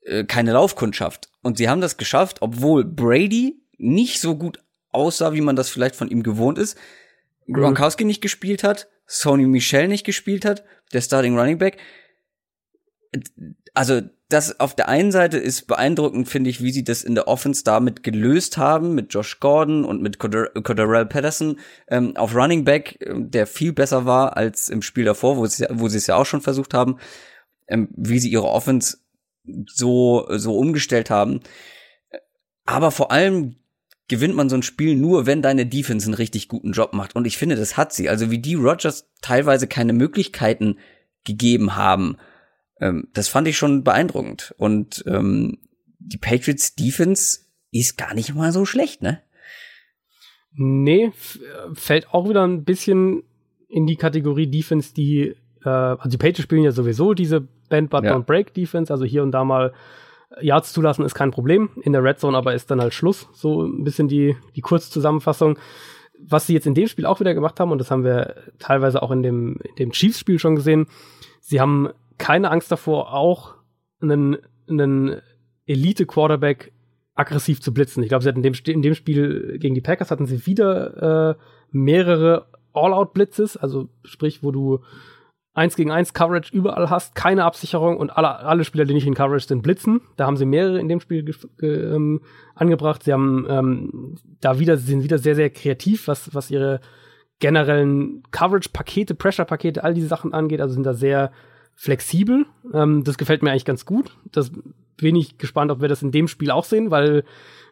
äh, 0.00 0.24
keine 0.24 0.52
Laufkundschaft. 0.52 1.28
Und 1.42 1.58
sie 1.58 1.68
haben 1.68 1.82
das 1.82 1.98
geschafft, 1.98 2.38
obwohl 2.40 2.86
Brady 2.86 3.66
nicht 3.76 4.18
so 4.18 4.34
gut 4.34 4.60
aussah, 4.92 5.34
wie 5.34 5.42
man 5.42 5.56
das 5.56 5.68
vielleicht 5.68 5.96
von 5.96 6.08
ihm 6.08 6.22
gewohnt 6.22 6.56
ist. 6.56 6.78
Gronkowski 7.52 8.04
nicht 8.04 8.20
gespielt 8.20 8.64
hat, 8.64 8.88
Sony 9.06 9.46
Michel 9.46 9.88
nicht 9.88 10.04
gespielt 10.04 10.44
hat, 10.44 10.64
der 10.92 11.00
Starting 11.00 11.38
Running 11.38 11.58
Back. 11.58 11.78
Also 13.74 14.02
das 14.32 14.58
auf 14.60 14.74
der 14.74 14.88
einen 14.88 15.12
Seite 15.12 15.38
ist 15.38 15.66
beeindruckend, 15.66 16.28
finde 16.28 16.50
ich, 16.50 16.62
wie 16.62 16.72
sie 16.72 16.84
das 16.84 17.04
in 17.04 17.14
der 17.14 17.28
Offense 17.28 17.64
damit 17.64 18.02
gelöst 18.02 18.56
haben, 18.56 18.94
mit 18.94 19.12
Josh 19.12 19.40
Gordon 19.40 19.84
und 19.84 20.00
mit 20.00 20.18
Coderell 20.18 21.06
Patterson 21.06 21.58
ähm, 21.88 22.16
auf 22.16 22.34
Running 22.34 22.64
Back, 22.64 22.98
ähm, 23.04 23.30
der 23.30 23.46
viel 23.46 23.72
besser 23.72 24.06
war 24.06 24.36
als 24.36 24.68
im 24.68 24.82
Spiel 24.82 25.04
davor, 25.04 25.36
wo 25.36 25.46
sie, 25.46 25.66
wo 25.70 25.86
es 25.86 26.06
ja 26.06 26.16
auch 26.16 26.26
schon 26.26 26.40
versucht 26.40 26.72
haben, 26.72 26.98
ähm, 27.68 27.88
wie 27.94 28.18
sie 28.18 28.30
ihre 28.30 28.48
Offense 28.48 28.98
so, 29.66 30.26
so 30.30 30.56
umgestellt 30.56 31.10
haben. 31.10 31.40
Aber 32.64 32.90
vor 32.90 33.10
allem 33.10 33.56
gewinnt 34.08 34.34
man 34.34 34.48
so 34.48 34.56
ein 34.56 34.62
Spiel 34.62 34.96
nur, 34.96 35.26
wenn 35.26 35.42
deine 35.42 35.66
Defense 35.66 36.06
einen 36.06 36.14
richtig 36.14 36.48
guten 36.48 36.72
Job 36.72 36.92
macht. 36.92 37.16
Und 37.16 37.26
ich 37.26 37.38
finde, 37.38 37.56
das 37.56 37.76
hat 37.76 37.92
sie. 37.92 38.08
Also 38.08 38.30
wie 38.30 38.38
die 38.38 38.54
Rogers 38.54 39.10
teilweise 39.20 39.66
keine 39.66 39.92
Möglichkeiten 39.92 40.78
gegeben 41.24 41.76
haben, 41.76 42.16
ähm, 42.80 43.08
das 43.12 43.28
fand 43.28 43.48
ich 43.48 43.56
schon 43.56 43.84
beeindruckend. 43.84 44.54
Und 44.58 45.04
ähm, 45.06 45.58
die 45.98 46.18
Patriots 46.18 46.74
Defense 46.74 47.40
ist 47.70 47.96
gar 47.96 48.14
nicht 48.14 48.34
mal 48.34 48.52
so 48.52 48.64
schlecht, 48.64 49.02
ne? 49.02 49.22
Nee, 50.54 51.12
fällt 51.72 52.08
auch 52.08 52.28
wieder 52.28 52.46
ein 52.46 52.64
bisschen 52.64 53.22
in 53.68 53.86
die 53.86 53.96
Kategorie 53.96 54.50
Defense, 54.50 54.92
die, 54.92 55.34
äh, 55.64 55.68
also 55.68 56.10
die 56.10 56.18
Patriots 56.18 56.42
spielen 56.42 56.64
ja 56.64 56.72
sowieso 56.72 57.14
diese 57.14 57.40
Band 57.70 57.88
But 57.88 58.04
ja. 58.04 58.14
Don't 58.14 58.24
Break 58.24 58.52
Defense, 58.52 58.92
also 58.92 59.06
hier 59.06 59.22
und 59.22 59.30
da 59.30 59.44
mal 59.44 59.72
Yards 60.40 60.72
zulassen 60.72 61.04
ist 61.04 61.14
kein 61.14 61.30
Problem. 61.30 61.70
In 61.82 61.92
der 61.92 62.02
Red 62.02 62.18
Zone 62.18 62.36
aber 62.36 62.54
ist 62.54 62.70
dann 62.70 62.80
halt 62.80 62.94
Schluss. 62.94 63.28
So 63.32 63.62
ein 63.64 63.84
bisschen 63.84 64.08
die, 64.08 64.36
die 64.56 64.60
Kurzzusammenfassung. 64.60 65.58
Was 66.18 66.46
sie 66.46 66.54
jetzt 66.54 66.66
in 66.66 66.74
dem 66.74 66.86
Spiel 66.86 67.06
auch 67.06 67.20
wieder 67.20 67.34
gemacht 67.34 67.58
haben, 67.58 67.72
und 67.72 67.78
das 67.78 67.90
haben 67.90 68.04
wir 68.04 68.36
teilweise 68.58 69.02
auch 69.02 69.10
in 69.10 69.22
dem, 69.22 69.58
in 69.62 69.76
dem 69.76 69.92
Chiefs-Spiel 69.92 70.38
schon 70.38 70.54
gesehen, 70.54 70.86
sie 71.40 71.60
haben 71.60 71.90
keine 72.18 72.50
Angst 72.50 72.70
davor, 72.70 73.12
auch 73.12 73.54
einen, 74.00 74.38
einen 74.68 75.20
Elite-Quarterback 75.66 76.72
aggressiv 77.14 77.60
zu 77.60 77.74
blitzen. 77.74 78.02
Ich 78.02 78.08
glaube, 78.08 78.22
sie 78.22 78.28
hatten 78.28 78.42
in 78.42 78.52
dem, 78.52 78.54
in 78.66 78.82
dem 78.82 78.94
Spiel 78.94 79.58
gegen 79.58 79.74
die 79.74 79.80
Packers 79.80 80.10
hatten 80.10 80.26
sie 80.26 80.46
wieder 80.46 81.30
äh, 81.30 81.34
mehrere 81.70 82.46
All-Out-Blitzes, 82.72 83.56
also 83.56 83.88
sprich, 84.04 84.42
wo 84.42 84.50
du 84.50 84.80
eins 85.54 85.76
gegen 85.76 85.90
eins 85.90 86.14
Coverage 86.14 86.54
überall 86.54 86.88
hast, 86.88 87.14
keine 87.14 87.44
Absicherung 87.44 87.98
und 87.98 88.10
alle, 88.10 88.36
alle 88.36 88.64
Spieler, 88.64 88.84
die 88.84 88.94
nicht 88.94 89.06
in 89.06 89.14
Coverage 89.14 89.46
sind, 89.46 89.62
blitzen. 89.62 90.00
Da 90.16 90.26
haben 90.26 90.36
sie 90.36 90.46
mehrere 90.46 90.80
in 90.80 90.88
dem 90.88 91.00
Spiel 91.00 91.34
ähm, 91.60 92.20
angebracht. 92.54 93.02
Sie 93.02 93.12
haben 93.12 93.46
ähm, 93.48 94.14
da 94.40 94.58
wieder, 94.58 94.76
sind 94.78 95.02
wieder 95.02 95.18
sehr, 95.18 95.34
sehr 95.34 95.50
kreativ, 95.50 96.08
was, 96.08 96.34
was 96.34 96.50
ihre 96.50 96.80
generellen 97.38 98.22
Coverage-Pakete, 98.30 99.14
Pressure-Pakete, 99.14 99.84
all 99.84 99.94
diese 99.94 100.06
Sachen 100.06 100.32
angeht. 100.32 100.60
Also 100.60 100.74
sind 100.74 100.84
da 100.84 100.94
sehr 100.94 101.32
flexibel. 101.74 102.46
Ähm, 102.72 103.04
das 103.04 103.18
gefällt 103.18 103.42
mir 103.42 103.50
eigentlich 103.50 103.64
ganz 103.64 103.84
gut. 103.84 104.16
Das 104.30 104.50
bin 104.96 105.16
ich 105.16 105.36
gespannt, 105.36 105.70
ob 105.70 105.80
wir 105.80 105.88
das 105.88 106.02
in 106.02 106.12
dem 106.12 106.28
Spiel 106.28 106.50
auch 106.50 106.64
sehen, 106.64 106.90
weil 106.90 107.24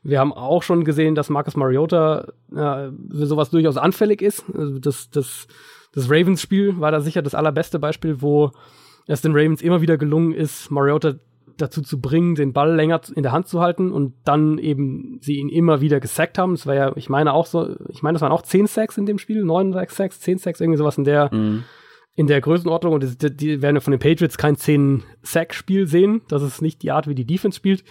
wir 0.02 0.18
haben 0.18 0.32
auch 0.32 0.62
schon 0.62 0.84
gesehen, 0.84 1.14
dass 1.14 1.30
Marcus 1.30 1.56
Mariota 1.56 2.32
äh, 2.54 2.88
sowas 3.10 3.50
durchaus 3.50 3.76
anfällig 3.76 4.20
ist. 4.20 4.44
Also 4.54 4.78
das, 4.78 5.10
das, 5.10 5.46
das 5.92 6.10
Ravens-Spiel 6.10 6.80
war 6.80 6.92
da 6.92 7.00
sicher 7.00 7.22
das 7.22 7.34
allerbeste 7.34 7.78
Beispiel, 7.78 8.22
wo 8.22 8.52
es 9.06 9.22
den 9.22 9.32
Ravens 9.32 9.62
immer 9.62 9.80
wieder 9.80 9.96
gelungen 9.96 10.32
ist, 10.32 10.70
Mariota 10.70 11.14
dazu 11.56 11.82
zu 11.82 12.00
bringen, 12.00 12.36
den 12.36 12.52
Ball 12.52 12.74
länger 12.74 13.00
in 13.14 13.22
der 13.22 13.32
Hand 13.32 13.48
zu 13.48 13.60
halten 13.60 13.92
und 13.92 14.14
dann 14.24 14.58
eben 14.58 15.18
sie 15.20 15.36
ihn 15.36 15.48
immer 15.48 15.80
wieder 15.80 16.00
gesackt 16.00 16.38
haben. 16.38 16.52
Das 16.52 16.66
war 16.66 16.74
ja, 16.74 16.92
ich 16.96 17.08
meine 17.08 17.32
auch 17.32 17.46
so, 17.46 17.76
ich 17.88 18.02
meine, 18.02 18.14
das 18.14 18.22
waren 18.22 18.32
auch 18.32 18.42
zehn 18.42 18.66
Sacks 18.66 18.96
in 18.96 19.06
dem 19.06 19.18
Spiel, 19.18 19.44
neun 19.44 19.72
Sacks, 19.88 20.20
zehn 20.20 20.38
Sacks, 20.38 20.60
irgendwie 20.60 20.78
sowas 20.78 20.96
in 20.96 21.04
der, 21.04 21.34
mhm 21.34 21.64
in 22.20 22.26
der 22.26 22.40
Größenordnung 22.40 22.92
und 22.92 23.22
die, 23.22 23.34
die 23.34 23.62
werden 23.62 23.76
ja 23.76 23.80
von 23.80 23.92
den 23.92 24.00
Patriots 24.00 24.36
kein 24.36 24.56
10-Sack-Spiel 24.56 25.86
sehen. 25.86 26.20
Das 26.28 26.42
ist 26.42 26.60
nicht 26.60 26.82
die 26.82 26.90
Art, 26.90 27.08
wie 27.08 27.14
die 27.14 27.24
Defense 27.24 27.56
spielt. 27.56 27.84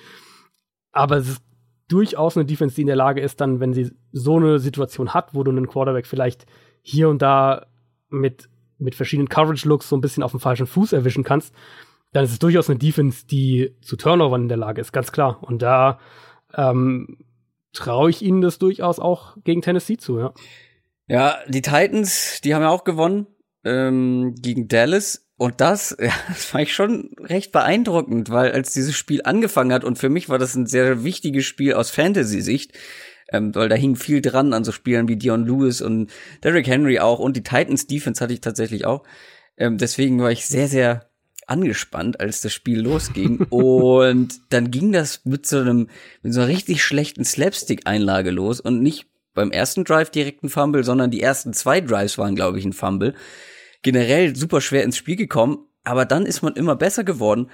Aber 0.91 1.17
es 1.17 1.29
ist 1.29 1.41
durchaus 1.87 2.37
eine 2.37 2.45
Defense, 2.45 2.75
die 2.75 2.81
in 2.81 2.87
der 2.87 2.95
Lage 2.95 3.21
ist, 3.21 3.41
dann, 3.41 3.59
wenn 3.59 3.73
sie 3.73 3.91
so 4.11 4.37
eine 4.37 4.59
Situation 4.59 5.15
hat, 5.15 5.33
wo 5.33 5.43
du 5.43 5.51
einen 5.51 5.67
Quarterback 5.67 6.05
vielleicht 6.05 6.45
hier 6.81 7.09
und 7.09 7.21
da 7.21 7.65
mit, 8.09 8.49
mit 8.77 8.95
verschiedenen 8.95 9.29
Coverage-Looks 9.29 9.89
so 9.89 9.97
ein 9.97 10.01
bisschen 10.01 10.23
auf 10.23 10.31
dem 10.31 10.39
falschen 10.39 10.67
Fuß 10.67 10.93
erwischen 10.93 11.23
kannst, 11.23 11.53
dann 12.11 12.23
ist 12.23 12.31
es 12.31 12.39
durchaus 12.39 12.69
eine 12.69 12.79
Defense, 12.79 13.27
die 13.27 13.75
zu 13.81 13.95
Turnovern 13.95 14.43
in 14.43 14.47
der 14.47 14.57
Lage 14.57 14.81
ist, 14.81 14.91
ganz 14.91 15.11
klar. 15.11 15.43
Und 15.43 15.61
da 15.61 15.99
ähm, 16.55 17.17
traue 17.73 18.09
ich 18.09 18.21
ihnen 18.21 18.41
das 18.41 18.57
durchaus 18.57 18.99
auch 18.99 19.37
gegen 19.43 19.61
Tennessee 19.61 19.97
zu, 19.97 20.19
ja. 20.19 20.33
Ja, 21.07 21.39
die 21.47 21.61
Titans, 21.61 22.41
die 22.41 22.53
haben 22.53 22.61
ja 22.61 22.69
auch 22.69 22.83
gewonnen 22.83 23.27
ähm, 23.63 24.35
gegen 24.39 24.67
Dallas. 24.67 25.27
Und 25.37 25.61
das, 25.61 25.95
ja, 25.99 26.11
das 26.27 26.45
fand 26.45 26.63
ich 26.63 26.73
schon 26.73 27.11
recht 27.19 27.51
beeindruckend, 27.51 28.29
weil 28.29 28.51
als 28.51 28.73
dieses 28.73 28.95
Spiel 28.95 29.21
angefangen 29.23 29.73
hat, 29.73 29.83
und 29.83 29.97
für 29.97 30.09
mich 30.09 30.29
war 30.29 30.37
das 30.37 30.55
ein 30.55 30.67
sehr 30.67 31.03
wichtiges 31.03 31.45
Spiel 31.45 31.73
aus 31.73 31.89
Fantasy-Sicht, 31.89 32.73
ähm, 33.31 33.53
weil 33.55 33.69
da 33.69 33.75
hing 33.75 33.95
viel 33.95 34.21
dran 34.21 34.53
an 34.53 34.63
so 34.63 34.71
Spielern 34.71 35.07
wie 35.07 35.15
Dion 35.15 35.45
Lewis 35.45 35.81
und 35.81 36.11
Derrick 36.43 36.67
Henry 36.67 36.99
auch 36.99 37.19
und 37.19 37.35
die 37.35 37.43
Titans 37.43 37.87
Defense 37.87 38.23
hatte 38.23 38.33
ich 38.33 38.41
tatsächlich 38.41 38.85
auch. 38.85 39.03
Ähm, 39.57 39.77
deswegen 39.77 40.21
war 40.21 40.31
ich 40.31 40.45
sehr, 40.45 40.67
sehr 40.67 41.09
angespannt, 41.47 42.19
als 42.19 42.41
das 42.41 42.53
Spiel 42.53 42.79
losging. 42.81 43.37
und 43.49 44.39
dann 44.49 44.71
ging 44.71 44.91
das 44.91 45.25
mit 45.25 45.45
so 45.45 45.59
einem, 45.59 45.87
mit 46.21 46.33
so 46.33 46.41
einer 46.41 46.49
richtig 46.49 46.83
schlechten 46.83 47.25
Slapstick-Einlage 47.25 48.31
los 48.31 48.59
und 48.59 48.81
nicht 48.81 49.07
beim 49.33 49.51
ersten 49.51 49.83
Drive 49.83 50.09
direkt 50.09 50.43
ein 50.43 50.49
Fumble, 50.49 50.83
sondern 50.83 51.11
die 51.11 51.21
ersten 51.21 51.53
zwei 51.53 51.81
Drives 51.81 52.17
waren, 52.17 52.35
glaube 52.35 52.59
ich, 52.59 52.65
ein 52.65 52.73
Fumble 52.73 53.13
generell 53.81 54.35
super 54.35 54.61
schwer 54.61 54.83
ins 54.83 54.97
Spiel 54.97 55.15
gekommen, 55.15 55.65
aber 55.83 56.05
dann 56.05 56.25
ist 56.25 56.41
man 56.41 56.55
immer 56.55 56.75
besser 56.75 57.03
geworden. 57.03 57.49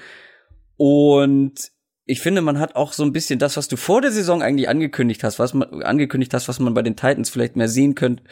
Und 0.78 1.72
ich 2.06 2.22
finde, 2.22 2.42
man 2.42 2.60
hat 2.60 2.76
auch 2.76 2.94
so 2.94 3.04
ein 3.04 3.14
bisschen 3.14 3.40
das, 3.40 3.58
was 3.58 3.68
du 3.68 3.78
vor 3.78 4.02
der 4.02 4.12
Saison 4.12 4.44
eigentlich 4.44 4.70
angekündigt 4.70 5.24
hast, 5.24 5.40
was 5.40 5.54
man 5.54 5.82
angekündigt 5.82 6.34
hast, 6.34 6.48
was 6.48 6.60
man 6.60 6.74
bei 6.74 6.84
den 6.84 6.96
Titans 6.96 7.30
vielleicht 7.30 7.56
mehr 7.56 7.68
sehen 7.68 7.96
könnte, 7.96 8.24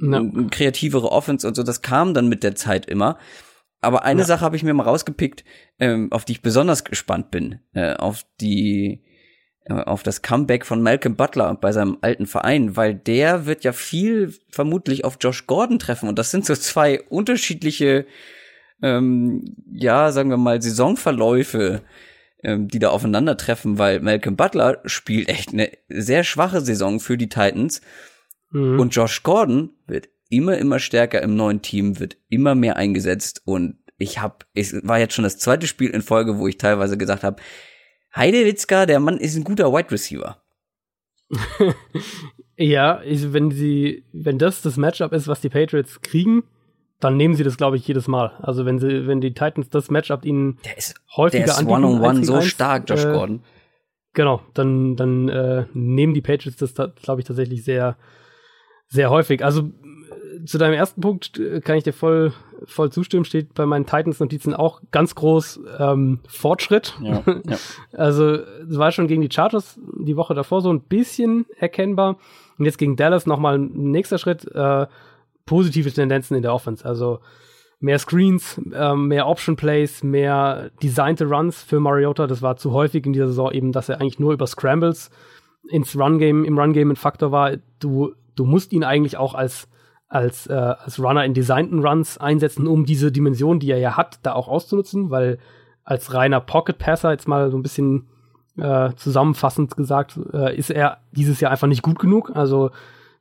ja. 0.00 0.22
kreativere 0.50 1.12
Offense 1.12 1.46
und 1.46 1.54
so, 1.54 1.62
das 1.62 1.82
kam 1.82 2.14
dann 2.14 2.28
mit 2.28 2.42
der 2.42 2.54
Zeit 2.54 2.86
immer. 2.86 3.18
Aber 3.82 4.04
eine 4.04 4.20
ja. 4.20 4.26
Sache 4.26 4.42
habe 4.42 4.56
ich 4.56 4.62
mir 4.62 4.72
mal 4.72 4.84
rausgepickt, 4.84 5.44
ähm, 5.78 6.10
auf 6.12 6.24
die 6.24 6.32
ich 6.32 6.42
besonders 6.42 6.84
gespannt 6.84 7.30
bin, 7.30 7.58
äh, 7.74 7.94
auf 7.94 8.24
die 8.40 9.02
äh, 9.64 9.74
auf 9.74 10.02
das 10.02 10.22
Comeback 10.22 10.64
von 10.64 10.82
Malcolm 10.82 11.16
Butler 11.16 11.54
bei 11.54 11.72
seinem 11.72 11.98
alten 12.00 12.26
Verein, 12.26 12.76
weil 12.76 12.94
der 12.94 13.44
wird 13.44 13.64
ja 13.64 13.72
viel 13.72 14.34
vermutlich 14.48 15.04
auf 15.04 15.18
Josh 15.20 15.46
Gordon 15.46 15.78
treffen 15.78 16.08
und 16.08 16.18
das 16.18 16.30
sind 16.30 16.46
so 16.46 16.54
zwei 16.54 17.02
unterschiedliche, 17.02 18.06
ähm, 18.82 19.56
ja, 19.70 20.12
sagen 20.12 20.30
wir 20.30 20.36
mal, 20.36 20.62
Saisonverläufe, 20.62 21.82
ähm, 22.42 22.68
die 22.68 22.78
da 22.78 22.90
aufeinandertreffen, 22.90 23.78
weil 23.78 24.00
Malcolm 24.00 24.36
Butler 24.36 24.80
spielt 24.84 25.28
echt 25.28 25.52
eine 25.52 25.70
sehr 25.88 26.24
schwache 26.24 26.60
Saison 26.60 27.00
für 27.00 27.16
die 27.16 27.28
Titans 27.28 27.80
mhm. 28.50 28.80
und 28.80 28.94
Josh 28.94 29.22
Gordon 29.22 29.70
wird 29.86 30.08
immer, 30.28 30.56
immer 30.58 30.78
stärker 30.78 31.22
im 31.22 31.36
neuen 31.36 31.62
Team, 31.62 32.00
wird 32.00 32.16
immer 32.28 32.54
mehr 32.54 32.76
eingesetzt 32.76 33.42
und 33.44 33.78
ich 33.98 34.18
habe, 34.18 34.38
es 34.54 34.74
war 34.86 34.98
jetzt 34.98 35.14
schon 35.14 35.24
das 35.24 35.38
zweite 35.38 35.66
Spiel 35.66 35.90
in 35.90 36.02
Folge, 36.02 36.38
wo 36.38 36.48
ich 36.48 36.58
teilweise 36.58 36.98
gesagt 36.98 37.22
habe, 37.22 37.40
Heidewitzka, 38.14 38.86
der 38.86 39.00
Mann 39.00 39.18
ist 39.18 39.36
ein 39.36 39.44
guter 39.44 39.72
Wide 39.72 39.90
Receiver. 39.90 40.42
ja, 42.56 43.02
ich, 43.02 43.32
wenn 43.32 43.50
sie, 43.50 44.04
wenn 44.12 44.38
das 44.38 44.60
das 44.62 44.76
Matchup 44.76 45.12
ist, 45.12 45.28
was 45.28 45.40
die 45.40 45.48
Patriots 45.48 46.00
kriegen, 46.02 46.42
dann 47.02 47.16
nehmen 47.16 47.34
sie 47.34 47.42
das, 47.42 47.56
glaube 47.56 47.76
ich, 47.76 47.86
jedes 47.86 48.06
Mal. 48.06 48.32
Also 48.40 48.64
wenn 48.64 48.78
sie, 48.78 49.06
wenn 49.08 49.20
die 49.20 49.34
Titans 49.34 49.68
das 49.68 49.90
Matchup 49.90 50.24
ihnen 50.24 50.58
der 50.64 50.78
ist, 50.78 50.94
häufiger 51.16 51.44
der 51.44 51.52
ist 51.52 51.58
anbieten, 51.58 51.84
one 51.84 51.86
on 51.86 52.00
one 52.00 52.24
so 52.24 52.40
stark, 52.40 52.88
Josh 52.88 53.04
äh, 53.04 53.12
Gordon. 53.12 53.42
Genau, 54.14 54.42
dann, 54.54 54.94
dann 54.94 55.28
äh, 55.28 55.64
nehmen 55.72 56.14
die 56.14 56.20
Patriots 56.20 56.58
das, 56.58 56.74
glaube 56.74 57.20
ich, 57.20 57.26
tatsächlich 57.26 57.64
sehr, 57.64 57.96
sehr 58.88 59.10
häufig. 59.10 59.44
Also 59.44 59.70
zu 60.46 60.58
deinem 60.58 60.74
ersten 60.74 61.00
Punkt 61.00 61.38
äh, 61.38 61.60
kann 61.60 61.76
ich 61.76 61.82
dir 61.82 61.92
voll, 61.92 62.32
voll 62.66 62.92
zustimmen, 62.92 63.24
steht 63.24 63.54
bei 63.54 63.66
meinen 63.66 63.86
Titans-Notizen 63.86 64.54
auch 64.54 64.80
ganz 64.92 65.16
groß 65.16 65.60
ähm, 65.78 66.20
Fortschritt. 66.28 66.94
Ja, 67.00 67.22
ja. 67.26 67.56
Also 67.92 68.34
es 68.34 68.78
war 68.78 68.92
schon 68.92 69.08
gegen 69.08 69.22
die 69.22 69.32
Chargers 69.32 69.78
die 69.98 70.16
Woche 70.16 70.34
davor 70.34 70.60
so 70.60 70.72
ein 70.72 70.82
bisschen 70.82 71.46
erkennbar. 71.58 72.18
Und 72.58 72.64
jetzt 72.64 72.78
gegen 72.78 72.94
Dallas 72.94 73.26
nochmal 73.26 73.58
ein 73.58 73.90
nächster 73.90 74.18
Schritt, 74.18 74.46
äh, 74.54 74.86
positive 75.46 75.92
Tendenzen 75.92 76.36
in 76.36 76.42
der 76.42 76.54
Offense. 76.54 76.84
Also 76.84 77.20
mehr 77.80 77.98
Screens, 77.98 78.60
äh, 78.72 78.94
mehr 78.94 79.26
Option 79.26 79.56
Plays, 79.56 80.02
mehr 80.02 80.70
designte 80.82 81.26
Runs 81.26 81.62
für 81.62 81.80
Mariota. 81.80 82.26
Das 82.26 82.42
war 82.42 82.56
zu 82.56 82.72
häufig 82.72 83.04
in 83.06 83.12
dieser 83.12 83.28
Saison 83.28 83.50
eben, 83.52 83.72
dass 83.72 83.88
er 83.88 84.00
eigentlich 84.00 84.20
nur 84.20 84.32
über 84.32 84.46
Scrambles 84.46 85.10
ins 85.68 85.96
Run 85.98 86.18
Game, 86.18 86.44
im 86.44 86.58
Run 86.58 86.72
Game 86.72 86.90
ein 86.90 86.96
Faktor 86.96 87.32
war. 87.32 87.56
Du, 87.80 88.14
du 88.36 88.44
musst 88.44 88.72
ihn 88.72 88.84
eigentlich 88.84 89.16
auch 89.16 89.34
als 89.34 89.68
als, 90.12 90.46
äh, 90.46 90.52
als 90.52 91.02
Runner 91.02 91.24
in 91.24 91.32
designten 91.32 91.84
Runs 91.84 92.18
einsetzen, 92.18 92.66
um 92.66 92.84
diese 92.84 93.10
Dimension, 93.10 93.58
die 93.58 93.70
er 93.70 93.78
ja 93.78 93.96
hat, 93.96 94.18
da 94.22 94.34
auch 94.34 94.46
auszunutzen, 94.46 95.10
weil 95.10 95.38
als 95.84 96.12
reiner 96.12 96.40
Pocket 96.40 96.76
Passer, 96.76 97.12
jetzt 97.12 97.26
mal 97.26 97.50
so 97.50 97.56
ein 97.56 97.62
bisschen 97.62 98.08
äh, 98.58 98.90
zusammenfassend 98.94 99.74
gesagt, 99.74 100.20
äh, 100.34 100.54
ist 100.54 100.70
er 100.70 100.98
dieses 101.12 101.40
Jahr 101.40 101.50
einfach 101.50 101.66
nicht 101.66 101.82
gut 101.82 101.98
genug. 101.98 102.30
Also 102.34 102.70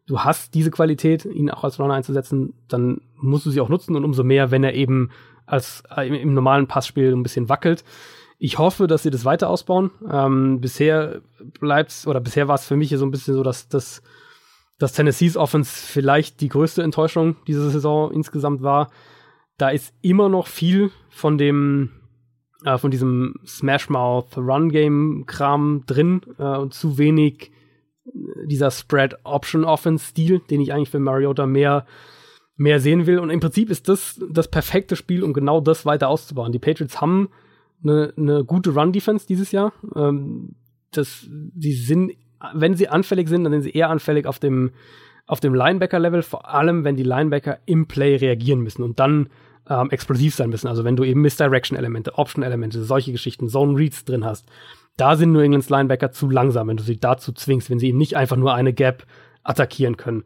du 0.07 0.19
hast 0.19 0.53
diese 0.53 0.71
Qualität, 0.71 1.25
ihn 1.25 1.49
auch 1.49 1.63
als 1.63 1.79
Runner 1.79 1.93
einzusetzen, 1.93 2.53
dann 2.67 3.01
musst 3.15 3.45
du 3.45 3.51
sie 3.51 3.61
auch 3.61 3.69
nutzen 3.69 3.95
und 3.95 4.03
umso 4.03 4.23
mehr, 4.23 4.51
wenn 4.51 4.63
er 4.63 4.73
eben 4.73 5.09
als 5.45 5.83
äh, 5.95 6.07
im, 6.07 6.13
im, 6.13 6.33
normalen 6.33 6.67
Passspiel 6.67 7.11
ein 7.11 7.23
bisschen 7.23 7.49
wackelt. 7.49 7.83
Ich 8.39 8.57
hoffe, 8.57 8.87
dass 8.87 9.03
sie 9.03 9.11
das 9.11 9.25
weiter 9.25 9.49
ausbauen. 9.49 9.91
Ähm, 10.09 10.61
bisher 10.61 11.21
bleibt's, 11.59 12.07
oder 12.07 12.19
bisher 12.19 12.47
war 12.47 12.55
es 12.55 12.65
für 12.65 12.75
mich 12.75 12.89
so 12.89 13.05
ein 13.05 13.11
bisschen 13.11 13.35
so, 13.35 13.43
dass 13.43 13.67
das 13.67 14.01
dass 14.81 14.93
Tennessees 14.93 15.37
Offense 15.37 15.71
vielleicht 15.71 16.41
die 16.41 16.49
größte 16.49 16.81
Enttäuschung 16.81 17.35
dieser 17.45 17.69
Saison 17.69 18.11
insgesamt 18.11 18.63
war. 18.63 18.89
Da 19.57 19.69
ist 19.69 19.93
immer 20.01 20.27
noch 20.27 20.47
viel 20.47 20.89
von 21.11 21.37
dem, 21.37 21.91
äh, 22.65 22.79
von 22.79 22.89
diesem 22.89 23.35
Smashmouth 23.45 24.35
Run 24.37 24.69
Game 24.69 25.25
Kram 25.27 25.83
drin 25.85 26.21
äh, 26.39 26.57
und 26.57 26.73
zu 26.73 26.97
wenig 26.97 27.51
dieser 28.45 28.71
Spread 28.71 29.15
Option 29.23 29.63
Offense 29.63 30.05
Stil, 30.05 30.41
den 30.49 30.61
ich 30.61 30.73
eigentlich 30.73 30.89
für 30.89 30.99
Mariota 30.99 31.45
mehr 31.45 31.85
mehr 32.57 32.79
sehen 32.79 33.07
will. 33.07 33.19
Und 33.19 33.31
im 33.31 33.39
Prinzip 33.39 33.69
ist 33.69 33.89
das 33.89 34.19
das 34.29 34.47
perfekte 34.47 34.95
Spiel, 34.95 35.23
um 35.23 35.33
genau 35.33 35.61
das 35.61 35.85
weiter 35.85 36.09
auszubauen. 36.09 36.51
Die 36.51 36.59
Patriots 36.59 37.01
haben 37.01 37.29
eine, 37.83 38.13
eine 38.15 38.45
gute 38.45 38.71
Run 38.71 38.91
Defense 38.91 39.25
dieses 39.25 39.51
Jahr. 39.51 39.73
Ähm, 39.95 40.55
das, 40.91 41.25
die 41.29 41.73
sind 41.73 42.11
wenn 42.53 42.75
sie 42.75 42.87
anfällig 42.87 43.27
sind, 43.29 43.43
dann 43.43 43.53
sind 43.53 43.63
sie 43.63 43.71
eher 43.71 43.89
anfällig 43.89 44.25
auf 44.25 44.39
dem, 44.39 44.71
auf 45.27 45.39
dem 45.39 45.53
Linebacker-Level, 45.53 46.23
vor 46.23 46.49
allem 46.49 46.83
wenn 46.83 46.95
die 46.95 47.03
Linebacker 47.03 47.59
im 47.65 47.87
Play 47.87 48.15
reagieren 48.15 48.61
müssen 48.61 48.83
und 48.83 48.99
dann 48.99 49.29
ähm, 49.69 49.89
explosiv 49.91 50.35
sein 50.35 50.49
müssen. 50.49 50.67
Also 50.67 50.83
wenn 50.83 50.95
du 50.95 51.03
eben 51.03 51.21
Misdirection-Elemente, 51.21 52.17
Option-Elemente, 52.17 52.83
solche 52.83 53.11
Geschichten, 53.11 53.47
Zone-Reads 53.47 54.05
drin 54.05 54.25
hast, 54.25 54.49
da 55.01 55.15
sind 55.15 55.31
New 55.31 55.39
Englands 55.39 55.69
Linebacker 55.69 56.11
zu 56.11 56.29
langsam, 56.29 56.67
wenn 56.67 56.77
du 56.77 56.83
sie 56.83 56.99
dazu 56.99 57.31
zwingst, 57.31 57.71
wenn 57.71 57.79
sie 57.79 57.87
eben 57.87 57.97
nicht 57.97 58.15
einfach 58.15 58.37
nur 58.37 58.53
eine 58.53 58.71
Gap 58.71 59.07
attackieren 59.43 59.97
können. 59.97 60.23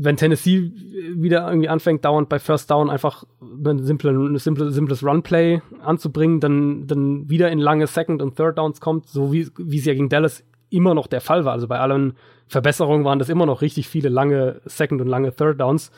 wenn 0.00 0.16
Tennessee 0.16 0.72
wieder 1.16 1.48
irgendwie 1.48 1.68
anfängt, 1.68 2.04
dauernd 2.04 2.28
bei 2.28 2.38
First 2.38 2.70
Down 2.70 2.88
einfach 2.88 3.24
ein 3.40 3.80
simples, 3.80 4.44
simple, 4.44 4.70
simples 4.70 5.02
Runplay 5.02 5.60
anzubringen, 5.80 6.38
dann, 6.38 6.86
dann 6.86 7.28
wieder 7.28 7.50
in 7.50 7.58
lange 7.58 7.88
Second- 7.88 8.22
und 8.22 8.36
Third 8.36 8.58
Downs 8.58 8.80
kommt, 8.80 9.08
so 9.08 9.32
wie, 9.32 9.48
wie 9.58 9.78
es 9.78 9.84
ja 9.84 9.94
gegen 9.94 10.08
Dallas 10.08 10.44
immer 10.70 10.94
noch 10.94 11.08
der 11.08 11.20
Fall 11.20 11.44
war. 11.44 11.52
Also 11.52 11.66
bei 11.66 11.80
allen 11.80 12.14
Verbesserungen 12.46 13.04
waren 13.04 13.18
das 13.18 13.28
immer 13.28 13.44
noch 13.44 13.60
richtig 13.60 13.88
viele 13.88 14.08
lange 14.08 14.60
Second- 14.66 15.00
und 15.00 15.08
lange 15.08 15.34
Third 15.34 15.60
Downs. 15.60 15.90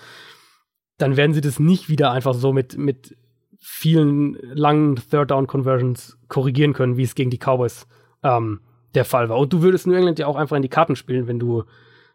Dann 0.97 1.19
werden 1.19 1.35
sie 1.35 1.43
das 1.43 1.61
nicht 1.61 1.91
wieder 1.91 2.11
einfach 2.11 2.35
so 2.35 2.55
mit, 2.55 2.79
mit 2.79 3.17
vielen 3.61 4.37
langen 4.43 4.97
Third 4.97 5.31
Down 5.31 5.47
Conversions 5.47 6.19
korrigieren 6.29 6.73
können, 6.73 6.97
wie 6.97 7.05
es 7.05 7.15
gegen 7.15 7.31
die 7.31 7.39
Cowboys 7.39 7.87
ähm, 8.23 8.61
der 8.95 9.05
Fall 9.05 9.29
war. 9.29 9.39
Und 9.39 9.53
du 9.53 9.63
würdest 9.63 9.87
New 9.87 9.95
England 9.95 10.19
ja 10.19 10.27
auch 10.27 10.37
einfach 10.37 10.57
in 10.57 10.63
die 10.63 10.69
Karten 10.69 10.97
spielen, 10.97 11.29
wenn 11.29 11.39
du 11.39 11.65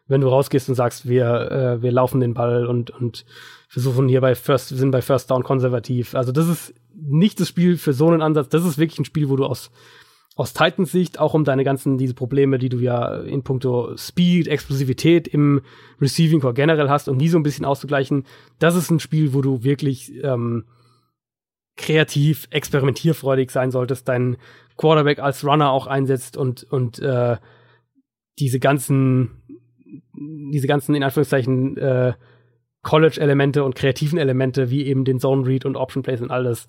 wenn 0.08 0.20
du 0.20 0.28
rausgehst 0.28 0.68
und 0.68 0.74
sagst, 0.74 1.08
wir, 1.08 1.50
äh, 1.50 1.82
wir 1.82 1.92
laufen 1.92 2.20
den 2.20 2.34
Ball 2.34 2.66
und, 2.66 2.90
und 2.90 3.24
versuchen 3.68 4.08
hier 4.08 4.20
bei 4.20 4.34
First, 4.34 4.68
sind 4.68 4.90
bei 4.90 5.02
First 5.02 5.30
Down 5.30 5.42
konservativ. 5.42 6.14
Also 6.14 6.32
das 6.32 6.48
ist 6.48 6.74
nicht 6.94 7.40
das 7.40 7.48
Spiel 7.48 7.76
für 7.76 7.92
so 7.92 8.08
einen 8.08 8.22
Ansatz. 8.22 8.48
Das 8.48 8.64
ist 8.64 8.78
wirklich 8.78 8.98
ein 9.00 9.04
Spiel, 9.04 9.28
wo 9.28 9.36
du 9.36 9.44
aus, 9.44 9.70
aus 10.36 10.52
Titans 10.52 10.92
Sicht, 10.92 11.18
auch 11.18 11.34
um 11.34 11.44
deine 11.44 11.64
ganzen, 11.64 11.98
diese 11.98 12.14
Probleme, 12.14 12.58
die 12.58 12.68
du 12.68 12.78
ja 12.78 13.16
in 13.22 13.42
puncto 13.42 13.96
Speed, 13.96 14.46
Explosivität 14.46 15.26
im 15.26 15.60
Receiving 16.00 16.40
Core 16.40 16.54
generell 16.54 16.88
hast, 16.88 17.08
um 17.08 17.18
die 17.18 17.28
so 17.28 17.38
ein 17.38 17.42
bisschen 17.42 17.64
auszugleichen. 17.64 18.24
Das 18.58 18.76
ist 18.76 18.90
ein 18.90 19.00
Spiel, 19.00 19.34
wo 19.34 19.42
du 19.42 19.64
wirklich, 19.64 20.12
ähm, 20.22 20.64
kreativ, 21.76 22.46
experimentierfreudig 22.50 23.50
sein 23.50 23.70
solltest, 23.70 24.08
deinen 24.08 24.36
Quarterback 24.76 25.18
als 25.18 25.44
Runner 25.44 25.70
auch 25.70 25.86
einsetzt 25.86 26.36
und, 26.36 26.64
und 26.64 26.98
äh, 26.98 27.36
diese 28.38 28.60
ganzen 28.60 29.42
diese 30.16 30.66
ganzen, 30.66 30.94
in 30.94 31.02
Anführungszeichen, 31.02 31.76
äh, 31.76 32.14
College-Elemente 32.82 33.64
und 33.64 33.74
kreativen 33.74 34.18
Elemente, 34.18 34.70
wie 34.70 34.86
eben 34.86 35.04
den 35.04 35.18
Zone-Read 35.18 35.64
und 35.64 35.76
Option-Plays 35.76 36.22
und 36.22 36.30
alles, 36.30 36.66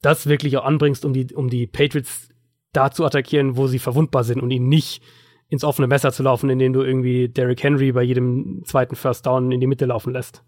das 0.00 0.26
wirklich 0.26 0.56
auch 0.56 0.64
anbringst, 0.64 1.04
um 1.04 1.12
die, 1.12 1.34
um 1.34 1.48
die 1.48 1.66
Patriots 1.66 2.30
da 2.72 2.90
zu 2.90 3.04
attackieren, 3.04 3.56
wo 3.56 3.66
sie 3.66 3.78
verwundbar 3.78 4.24
sind 4.24 4.40
und 4.40 4.50
ihnen 4.50 4.68
nicht 4.68 5.02
ins 5.48 5.64
offene 5.64 5.88
Messer 5.88 6.12
zu 6.12 6.22
laufen, 6.22 6.50
indem 6.50 6.72
du 6.72 6.82
irgendwie 6.82 7.28
Derrick 7.28 7.62
Henry 7.62 7.92
bei 7.92 8.02
jedem 8.02 8.62
zweiten 8.64 8.96
First 8.96 9.26
Down 9.26 9.50
in 9.50 9.60
die 9.60 9.66
Mitte 9.66 9.86
laufen 9.86 10.12
lässt. 10.12 10.44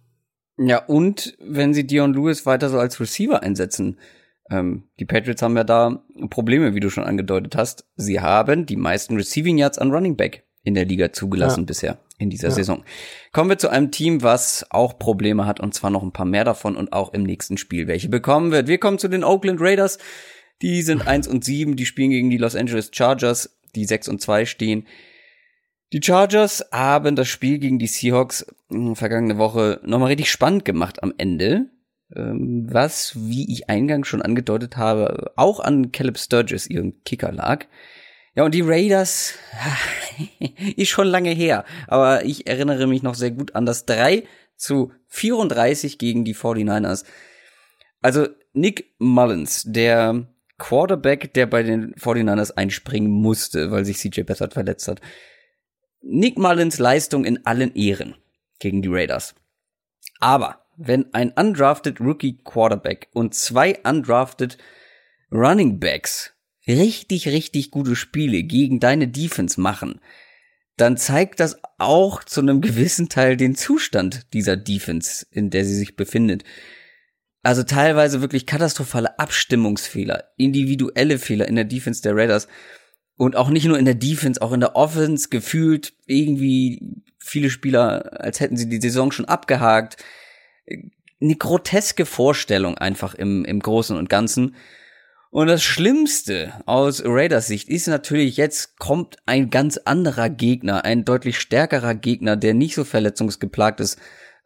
Ja, 0.63 0.85
und 0.85 1.37
wenn 1.41 1.73
sie 1.73 1.87
Dion 1.87 2.13
Lewis 2.13 2.45
weiter 2.45 2.69
so 2.69 2.79
als 2.79 3.01
Receiver 3.01 3.43
einsetzen, 3.43 3.99
ähm, 4.51 4.85
die 4.99 5.07
Patriots 5.07 5.41
haben 5.41 5.57
ja 5.57 5.65
da 5.65 6.05
Probleme, 6.29 6.75
wie 6.75 6.81
du 6.81 6.91
schon 6.91 7.05
angedeutet 7.05 7.57
hast. 7.57 7.87
Sie 7.97 8.21
haben 8.21 8.67
die 8.67 8.77
meisten 8.77 9.17
Receiving 9.17 9.57
Yards 9.57 9.79
an 9.79 9.91
Running 9.91 10.17
Back 10.17 10.45
in 10.63 10.75
der 10.75 10.85
Liga 10.85 11.13
zugelassen 11.13 11.61
ja. 11.61 11.67
bisher 11.67 11.99
in 12.19 12.29
dieser 12.29 12.49
ja. 12.49 12.55
Saison. 12.55 12.85
Kommen 13.33 13.49
wir 13.49 13.57
zu 13.57 13.71
einem 13.71 13.91
Team, 13.91 14.23
was 14.23 14.67
auch 14.69 14.99
Probleme 14.99 15.47
hat 15.47 15.61
und 15.61 15.73
zwar 15.73 15.89
noch 15.89 16.03
ein 16.03 16.13
paar 16.13 16.27
mehr 16.27 16.45
davon 16.45 16.77
und 16.77 16.93
auch 16.93 17.15
im 17.15 17.23
nächsten 17.23 17.57
Spiel 17.57 17.87
welche 17.87 18.11
bekommen 18.11 18.51
wird. 18.51 18.69
Wir 18.69 18.77
kommen 18.77 18.99
zu 18.99 19.09
den 19.09 19.25
Oakland 19.25 19.63
Raiders. 19.63 19.99
Die 20.61 20.83
sind 20.83 21.07
eins 21.07 21.27
und 21.27 21.43
sieben, 21.43 21.77
die 21.77 21.87
spielen 21.87 22.11
gegen 22.11 22.29
die 22.29 22.37
Los 22.37 22.55
Angeles 22.55 22.91
Chargers, 22.93 23.59
die 23.75 23.87
sechs 23.87 24.09
und 24.09 24.21
zwei 24.21 24.45
stehen. 24.45 24.87
Die 25.93 26.01
Chargers 26.03 26.65
haben 26.71 27.17
das 27.17 27.29
Spiel 27.29 27.59
gegen 27.59 27.79
die 27.79 27.89
Seahawks 27.89 28.47
hm, 28.71 28.95
vergangene 28.95 29.39
Woche 29.39 29.81
nochmal 29.85 30.09
richtig 30.09 30.31
spannend 30.31 30.65
gemacht 30.65 31.03
am 31.03 31.13
Ende. 31.19 31.67
Ähm, 32.15 32.67
was, 32.71 33.15
wie 33.17 33.53
ich 33.53 33.69
eingangs 33.69 34.09
schon 34.09 34.23
angedeutet 34.23 34.77
habe, 34.77 35.33
auch 35.37 35.61
an 35.61 35.93
Caleb 35.93 36.19
Sturgis, 36.19 36.69
ihrem 36.69 37.03
Kicker 37.05 37.33
lag. 37.33 37.67
Ja, 38.35 38.45
und 38.45 38.55
die 38.55 38.63
Raiders 38.63 39.35
ist 40.77 40.89
schon 40.89 41.09
lange 41.09 41.31
her, 41.31 41.65
aber 41.89 42.25
ich 42.25 42.47
erinnere 42.47 42.87
mich 42.87 43.03
noch 43.03 43.15
sehr 43.15 43.33
gut 43.33 43.57
an 43.57 43.67
das 43.67 43.87
3 43.87 44.25
zu 44.57 44.93
34 45.09 45.99
gegen 45.99 46.25
die 46.25 46.35
49ers. 46.35 47.05
Also 48.03 48.29
Nick 48.53 48.93
Mullins, 48.99 49.65
der 49.67 50.27
Quarterback, 50.59 51.33
der 51.35 51.47
bei 51.47 51.63
den 51.63 51.95
49ers 51.95 52.53
einspringen 52.53 53.11
musste, 53.11 53.71
weil 53.71 53.85
sich 53.85 53.99
CJ 53.99 54.23
Beathard 54.23 54.53
verletzt 54.53 54.87
hat. 54.89 55.01
Nick 56.03 56.39
Mullins 56.39 56.79
Leistung 56.79 57.25
in 57.25 57.45
allen 57.47 57.75
Ehren 57.75 58.15
gegen 58.59 58.83
die 58.83 58.89
Raiders. 58.89 59.35
Aber 60.19 60.67
wenn 60.77 61.13
ein 61.13 61.31
undrafted 61.31 62.01
Rookie 62.01 62.39
Quarterback 62.43 63.09
und 63.13 63.35
zwei 63.35 63.79
undrafted 63.85 64.59
Running 65.31 65.79
Backs 65.79 66.33
richtig, 66.67 67.29
richtig 67.29 67.71
gute 67.71 67.97
Spiele 67.97 68.43
gegen 68.43 68.81
deine 68.81 69.09
Defense 69.09 69.61
machen, 69.61 70.01
dann 70.77 70.97
zeigt 70.97 71.41
das 71.41 71.61
auch 71.79 72.25
zu 72.25 72.41
einem 72.41 72.61
gewissen 72.61 73.09
Teil 73.09 73.37
den 73.37 73.55
Zustand 73.55 74.33
dieser 74.33 74.57
Defense, 74.57 75.27
in 75.31 75.51
der 75.51 75.65
sie 75.65 75.75
sich 75.75 75.97
befindet. 75.97 76.45
Also 77.43 77.63
teilweise 77.63 78.21
wirklich 78.21 78.47
katastrophale 78.47 79.19
Abstimmungsfehler, 79.19 80.25
individuelle 80.37 81.19
Fehler 81.19 81.49
in 81.49 81.57
der 81.57 81.65
Defense 81.65 82.03
der 82.03 82.15
Raiders 82.17 82.49
und 83.21 83.37
auch 83.37 83.51
nicht 83.51 83.67
nur 83.67 83.79
in 83.79 83.85
der 83.85 83.95
Defense, 83.95 84.41
auch 84.41 84.53
in 84.53 84.61
der 84.61 84.77
Offense 84.77 85.29
gefühlt 85.29 85.93
irgendwie 86.07 87.03
viele 87.19 87.51
Spieler, 87.51 88.19
als 88.19 88.41
hätten 88.41 88.57
sie 88.57 88.67
die 88.67 88.81
Saison 88.81 89.13
schon 89.13 89.27
abgehakt. 89.27 89.99
Eine 91.21 91.37
groteske 91.37 92.07
Vorstellung 92.07 92.79
einfach 92.79 93.15
im, 93.15 93.45
im 93.45 93.61
Großen 93.61 93.95
und 93.95 94.09
Ganzen. 94.09 94.57
Und 95.29 95.49
das 95.49 95.63
Schlimmste 95.63 96.55
aus 96.65 97.03
Raiders 97.05 97.47
Sicht 97.47 97.69
ist 97.69 97.89
natürlich, 97.89 98.39
jetzt 98.39 98.79
kommt 98.79 99.17
ein 99.27 99.51
ganz 99.51 99.77
anderer 99.77 100.31
Gegner, 100.31 100.87
ein 100.87 101.05
deutlich 101.05 101.39
stärkerer 101.41 101.95
Gegner, 101.95 102.39
der 102.39 102.55
nicht 102.55 102.75
so 102.75 102.85
verletzungsgeplagt 102.85 103.81
ist, 103.81 103.99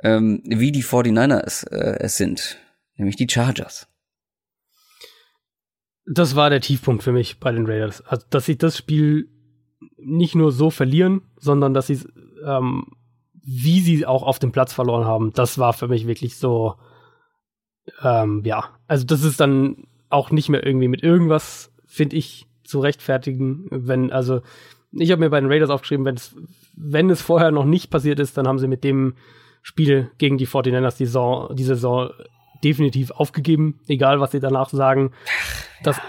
ähm, 0.03 0.43
wie 0.45 0.73
die 0.73 0.83
49ers 0.83 1.71
äh, 1.71 1.99
es 2.01 2.17
sind, 2.17 2.59
nämlich 2.97 3.15
die 3.15 3.29
Chargers. 3.31 3.87
Das 6.07 6.37
war 6.37 6.51
der 6.51 6.61
Tiefpunkt 6.61 7.03
für 7.03 7.13
mich 7.13 7.41
bei 7.41 7.53
den 7.53 7.67
Raiders. 7.67 8.03
Also, 8.03 8.27
dass 8.31 8.45
sie 8.45 8.59
das 8.59 8.77
Spiel 8.77 9.29
nicht 9.97 10.35
nur 10.35 10.53
so 10.53 10.71
verlieren, 10.71 11.23
sondern 11.39 11.73
dass 11.73 11.87
sie 11.87 12.01
ähm, 12.45 12.87
wie 13.45 13.81
sie 13.81 14.07
auch 14.07 14.23
auf 14.23 14.39
dem 14.39 14.53
Platz 14.53 14.73
verloren 14.73 15.05
haben, 15.05 15.33
das 15.35 15.59
war 15.59 15.73
für 15.73 15.89
mich 15.89 16.07
wirklich 16.07 16.37
so, 16.37 16.75
ähm, 18.03 18.43
ja, 18.45 18.71
also 18.87 19.05
das 19.05 19.23
ist 19.23 19.41
dann 19.41 19.87
auch 20.09 20.31
nicht 20.31 20.49
mehr 20.49 20.65
irgendwie 20.65 20.89
mit 20.89 21.03
irgendwas, 21.03 21.73
finde 21.87 22.17
ich, 22.17 22.47
zu 22.63 22.81
rechtfertigen. 22.81 23.67
Wenn, 23.71 24.11
also, 24.11 24.41
ich 24.93 25.11
habe 25.11 25.21
mir 25.21 25.31
bei 25.31 25.41
den 25.41 25.51
Raiders 25.51 25.71
aufgeschrieben, 25.71 26.07
wenn 26.07 26.15
es, 26.15 26.35
wenn 26.75 27.11
es 27.11 27.21
vorher 27.21 27.51
noch 27.51 27.67
nicht 27.67 27.91
passiert 27.91 28.19
ist, 28.19 28.39
dann 28.39 28.49
haben 28.49 28.59
sie 28.59 28.69
mit 28.69 28.85
dem 28.85 29.15
Spiel 29.61 30.11
gegen 30.19 30.39
die 30.39 30.47
49ers 30.47 30.97
die 30.97 31.07
Saison, 31.07 31.55
die 31.55 31.65
Saison 31.65 32.11
definitiv 32.65 33.11
aufgegeben, 33.11 33.81
egal 33.87 34.21
was 34.21 34.33
sie 34.33 34.41
danach 34.41 34.71
sagen. 34.71 35.13
Das 35.83 36.01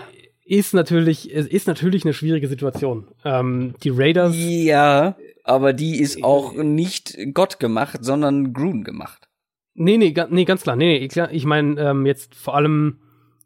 ist 0.45 0.73
natürlich, 0.73 1.33
es 1.33 1.47
ist 1.47 1.67
natürlich 1.67 2.05
eine 2.05 2.13
schwierige 2.13 2.47
Situation. 2.47 3.07
Ähm, 3.23 3.75
die 3.83 3.89
Raiders. 3.89 4.33
Ja, 4.35 5.17
aber 5.43 5.73
die 5.73 5.99
ist 5.99 6.23
auch 6.23 6.53
nicht 6.53 7.17
Gott 7.33 7.59
gemacht, 7.59 7.99
sondern 8.01 8.53
Grun 8.53 8.83
gemacht. 8.83 9.27
Nee, 9.73 9.97
nee, 9.97 10.13
nee, 10.29 10.45
ganz 10.45 10.63
klar. 10.63 10.75
Nee, 10.75 11.09
nee, 11.13 11.27
ich 11.31 11.45
meine 11.45 11.81
ähm, 11.81 12.05
jetzt 12.05 12.33
vor 12.33 12.55
allem 12.55 12.99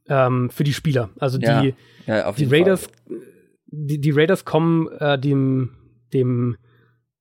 ähm, 0.07 0.49
für 0.49 0.63
die 0.63 0.73
Spieler. 0.73 1.09
Also 1.19 1.37
die, 1.37 1.45
ja, 1.45 1.73
ja, 2.05 2.31
die 2.31 2.45
Raiders, 2.45 2.89
die, 3.67 3.99
die, 3.99 4.11
Raiders 4.11 4.45
kommen 4.45 4.87
äh, 4.99 5.17
dem, 5.17 5.71
dem 6.13 6.57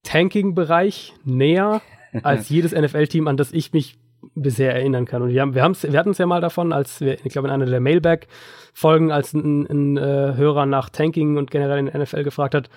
Tanking-Bereich 0.03 1.15
näher 1.25 1.81
als 2.23 2.49
jedes 2.49 2.73
NFL-Team, 2.73 3.29
an 3.29 3.37
das 3.37 3.53
ich 3.53 3.73
mich 3.73 3.97
bisher 4.43 4.75
erinnern 4.75 5.05
kann. 5.05 5.23
Und 5.23 5.31
wir 5.31 5.41
haben, 5.41 5.55
wir, 5.55 5.63
haben's, 5.63 5.83
wir 5.83 5.99
hatten 5.99 6.11
es 6.11 6.19
ja 6.19 6.27
mal 6.27 6.41
davon, 6.41 6.73
als 6.73 7.01
wir, 7.01 7.15
ich 7.25 7.33
glaube, 7.33 7.49
in 7.49 7.55
einer 7.55 7.67
der 7.67 7.81
Mailback-Folgen, 7.81 9.11
als 9.11 9.35
ein, 9.35 9.67
ein 9.67 9.97
äh, 9.97 10.35
Hörer 10.37 10.67
nach 10.67 10.89
Tanking 10.89 11.37
und 11.37 11.51
generell 11.51 11.79
in 11.79 11.87
der 11.87 12.01
NFL 12.01 12.25
gefragt 12.25 12.55
hat, 12.55 12.71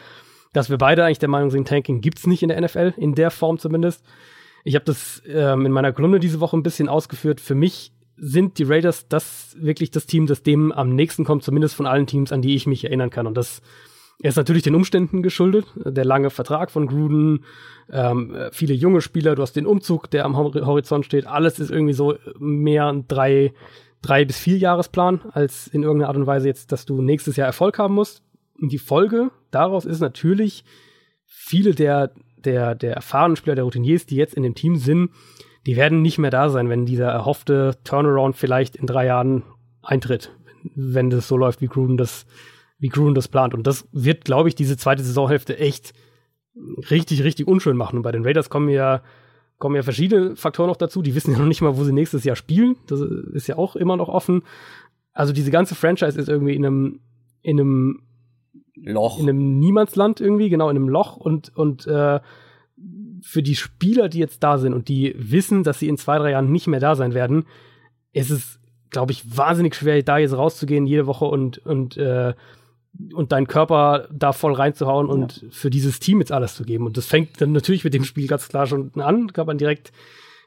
dass 0.53 0.69
wir 0.69 0.77
beide 0.77 1.05
eigentlich 1.05 1.19
der 1.19 1.29
Meinung 1.29 1.49
sind, 1.49 1.67
Tanking 1.67 2.01
gibt's 2.01 2.27
nicht 2.27 2.43
in 2.43 2.49
der 2.49 2.59
NFL, 2.59 2.93
in 2.97 3.15
der 3.15 3.31
Form 3.31 3.57
zumindest. 3.57 4.05
Ich 4.63 4.75
habe 4.75 4.85
das 4.85 5.21
ähm, 5.27 5.65
in 5.65 5.71
meiner 5.71 5.93
Kolumne 5.93 6.19
diese 6.19 6.39
Woche 6.39 6.57
ein 6.57 6.63
bisschen 6.63 6.89
ausgeführt. 6.89 7.39
Für 7.39 7.55
mich 7.55 7.93
sind 8.17 8.59
die 8.59 8.63
Raiders 8.63 9.07
das 9.07 9.55
wirklich 9.59 9.91
das 9.91 10.05
Team, 10.05 10.27
das 10.27 10.43
dem 10.43 10.71
am 10.71 10.89
nächsten 10.93 11.23
kommt, 11.23 11.43
zumindest 11.43 11.75
von 11.75 11.87
allen 11.87 12.05
Teams, 12.05 12.31
an 12.31 12.41
die 12.41 12.55
ich 12.55 12.67
mich 12.67 12.83
erinnern 12.83 13.09
kann. 13.09 13.25
Und 13.25 13.35
das 13.35 13.61
ist 14.29 14.35
natürlich 14.37 14.63
den 14.63 14.75
Umständen 14.75 15.23
geschuldet. 15.23 15.65
Der 15.75 16.05
lange 16.05 16.29
Vertrag 16.29 16.71
von 16.71 16.87
Gruden, 16.87 17.45
ähm, 17.91 18.35
viele 18.51 18.73
junge 18.73 19.01
Spieler, 19.01 19.35
du 19.35 19.41
hast 19.41 19.55
den 19.55 19.65
Umzug, 19.65 20.09
der 20.11 20.25
am 20.25 20.37
Horizont 20.37 21.05
steht. 21.05 21.25
Alles 21.25 21.59
ist 21.59 21.71
irgendwie 21.71 21.93
so 21.93 22.15
mehr 22.37 22.87
ein 22.87 23.07
drei, 23.07 23.53
drei 24.01 24.25
bis 24.25 24.37
vier 24.37 24.57
Jahresplan, 24.57 25.21
als 25.31 25.67
in 25.67 25.83
irgendeiner 25.83 26.09
Art 26.09 26.17
und 26.17 26.27
Weise 26.27 26.47
jetzt, 26.47 26.71
dass 26.71 26.85
du 26.85 27.01
nächstes 27.01 27.35
Jahr 27.35 27.47
Erfolg 27.47 27.79
haben 27.79 27.95
musst. 27.95 28.23
Und 28.59 28.71
die 28.71 28.77
Folge 28.77 29.31
daraus 29.49 29.85
ist 29.85 29.99
natürlich, 29.99 30.63
viele 31.25 31.73
der, 31.73 32.11
der, 32.37 32.75
der 32.75 32.93
erfahrenen 32.93 33.35
Spieler, 33.35 33.55
der 33.55 33.63
Routiniers, 33.63 34.05
die 34.05 34.15
jetzt 34.15 34.35
in 34.35 34.43
dem 34.43 34.55
Team 34.55 34.75
sind, 34.75 35.09
die 35.65 35.75
werden 35.75 36.01
nicht 36.01 36.17
mehr 36.17 36.31
da 36.31 36.49
sein, 36.49 36.69
wenn 36.69 36.85
dieser 36.85 37.09
erhoffte 37.09 37.77
Turnaround 37.83 38.35
vielleicht 38.35 38.75
in 38.75 38.87
drei 38.87 39.05
Jahren 39.05 39.43
eintritt, 39.81 40.31
wenn 40.75 41.09
das 41.09 41.27
so 41.27 41.37
läuft, 41.37 41.61
wie 41.61 41.67
Gruden 41.67 41.97
das, 41.97 42.25
wie 42.81 42.89
Gruden 42.89 43.15
das 43.15 43.29
plant. 43.29 43.53
Und 43.53 43.65
das 43.65 43.87
wird, 43.93 44.25
glaube 44.25 44.49
ich, 44.49 44.55
diese 44.55 44.75
zweite 44.75 45.03
Saisonhälfte 45.03 45.57
echt 45.57 45.93
richtig, 46.89 47.23
richtig 47.23 47.47
unschön 47.47 47.77
machen. 47.77 47.95
Und 47.95 48.01
bei 48.01 48.11
den 48.11 48.25
Raiders 48.25 48.49
kommen 48.49 48.67
ja 48.67 49.01
kommen 49.61 49.75
ja 49.75 49.83
verschiedene 49.83 50.35
Faktoren 50.35 50.67
noch 50.67 50.75
dazu. 50.75 51.01
Die 51.01 51.15
wissen 51.15 51.31
ja 51.31 51.37
noch 51.37 51.45
nicht 51.45 51.61
mal, 51.61 51.77
wo 51.77 51.83
sie 51.85 51.93
nächstes 51.93 52.25
Jahr 52.25 52.35
spielen. 52.35 52.75
Das 52.87 52.99
ist 52.99 53.47
ja 53.47 53.57
auch 53.57 53.77
immer 53.77 53.95
noch 53.95 54.09
offen. 54.09 54.41
Also 55.13 55.31
diese 55.31 55.51
ganze 55.51 55.75
Franchise 55.75 56.19
ist 56.19 56.27
irgendwie 56.27 56.55
in 56.55 56.65
einem, 56.65 56.99
in 57.41 57.59
einem 57.59 58.01
Loch. 58.75 59.19
In 59.19 59.29
einem 59.29 59.59
Niemandsland 59.59 60.19
irgendwie, 60.19 60.49
genau, 60.49 60.69
in 60.69 60.77
einem 60.77 60.89
Loch 60.89 61.15
und, 61.15 61.55
und 61.55 61.85
äh, 61.85 62.19
für 63.21 63.43
die 63.43 63.55
Spieler, 63.55 64.09
die 64.09 64.17
jetzt 64.17 64.41
da 64.43 64.57
sind 64.57 64.73
und 64.73 64.87
die 64.87 65.13
wissen, 65.17 65.63
dass 65.63 65.79
sie 65.79 65.87
in 65.87 65.97
zwei, 65.97 66.17
drei 66.17 66.31
Jahren 66.31 66.51
nicht 66.51 66.67
mehr 66.67 66.79
da 66.79 66.95
sein 66.95 67.13
werden, 67.13 67.45
ist 68.13 68.31
es, 68.31 68.59
glaube 68.89 69.11
ich, 69.11 69.37
wahnsinnig 69.37 69.75
schwer, 69.75 70.01
da 70.01 70.17
jetzt 70.17 70.35
rauszugehen 70.35 70.87
jede 70.87 71.05
Woche 71.05 71.25
und, 71.25 71.59
und, 71.59 71.97
äh, 71.97 72.33
und 73.13 73.31
deinen 73.31 73.47
Körper 73.47 74.07
da 74.11 74.33
voll 74.33 74.53
reinzuhauen 74.53 75.07
ja. 75.07 75.13
und 75.13 75.45
für 75.51 75.69
dieses 75.69 75.99
Team 75.99 76.19
jetzt 76.19 76.31
alles 76.31 76.55
zu 76.55 76.63
geben. 76.63 76.85
Und 76.85 76.97
das 76.97 77.05
fängt 77.05 77.39
dann 77.41 77.51
natürlich 77.51 77.83
mit 77.83 77.93
dem 77.93 78.03
Spiel 78.03 78.27
ganz 78.27 78.47
klar 78.47 78.67
schon 78.67 78.91
an, 78.95 79.31
kann 79.33 79.47
man 79.47 79.57
direkt 79.57 79.91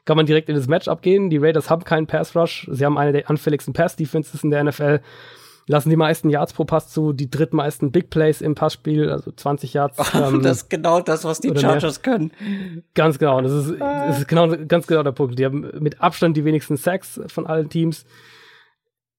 kann 0.05 0.17
man 0.17 0.27
direkt 0.27 0.49
in 0.49 0.55
das 0.55 0.67
Matchup 0.67 1.01
gehen. 1.01 1.31
Die 1.31 1.37
Raiders 1.37 1.71
haben 1.71 1.83
keinen 1.83 2.05
Pass 2.05 2.35
Rush. 2.35 2.67
Sie 2.71 2.85
haben 2.85 2.95
eine 2.95 3.11
der 3.11 3.27
anfälligsten 3.27 3.73
Pass 3.73 3.95
Defenses 3.95 4.43
in 4.43 4.51
der 4.51 4.63
NFL 4.63 4.99
lassen 5.67 5.89
die 5.89 5.95
meisten 5.95 6.29
Yards 6.29 6.53
pro 6.53 6.65
Pass 6.65 6.89
zu, 6.89 7.13
die 7.13 7.29
drittmeisten 7.29 7.91
Big 7.91 8.09
Plays 8.09 8.41
im 8.41 8.55
Passspiel, 8.55 9.09
also 9.09 9.31
20 9.31 9.73
Yards. 9.73 9.97
Ähm, 10.15 10.41
das 10.41 10.57
ist 10.57 10.69
genau 10.69 11.01
das, 11.01 11.25
was 11.25 11.41
die 11.41 11.49
Chargers 11.57 12.01
mehr. 12.01 12.13
können. 12.13 12.31
Ganz 12.93 13.19
genau. 13.19 13.41
Das 13.41 13.51
ist, 13.51 13.79
das 13.79 14.19
ist 14.19 14.27
genau, 14.27 14.55
ganz 14.67 14.87
genau 14.87 15.03
der 15.03 15.11
Punkt. 15.11 15.37
Die 15.37 15.45
haben 15.45 15.69
mit 15.79 15.99
Abstand 15.99 16.37
die 16.37 16.45
wenigsten 16.45 16.77
Sacks 16.77 17.19
von 17.27 17.45
allen 17.45 17.69
Teams. 17.69 18.05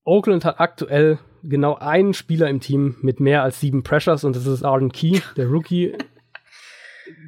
Oakland 0.06 0.44
hat 0.44 0.60
aktuell 0.60 1.18
genau 1.42 1.74
einen 1.74 2.14
Spieler 2.14 2.48
im 2.48 2.60
Team 2.60 2.94
mit 3.02 3.20
mehr 3.20 3.42
als 3.42 3.60
sieben 3.60 3.82
Pressures 3.82 4.24
und 4.24 4.36
das 4.36 4.46
ist 4.46 4.62
Arden 4.62 4.90
Key, 4.92 5.20
der 5.36 5.48
Rookie. 5.48 5.92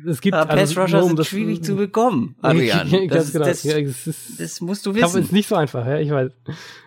Es 0.06 0.20
gibt 0.20 0.34
Aber 0.34 0.50
also, 0.50 0.74
Pass 0.74 0.84
Rusher 0.84 1.05
um 1.05 1.16
sind 1.16 1.24
schwierig 1.26 1.62
zu 1.64 1.76
bekommen, 1.76 2.34
Adrian. 2.40 2.88
Das, 3.09 3.32
genau. 3.32 3.44
das, 3.44 3.62
ja, 3.62 3.80
das, 3.80 4.06
ist, 4.06 4.40
das 4.40 4.60
musst 4.60 4.84
du 4.86 4.94
wissen. 4.94 5.22
ist 5.22 5.32
nicht 5.32 5.48
so 5.48 5.55
einfach, 5.55 5.86
ja, 5.86 5.98
ich 5.98 6.10
weiß. 6.10 6.32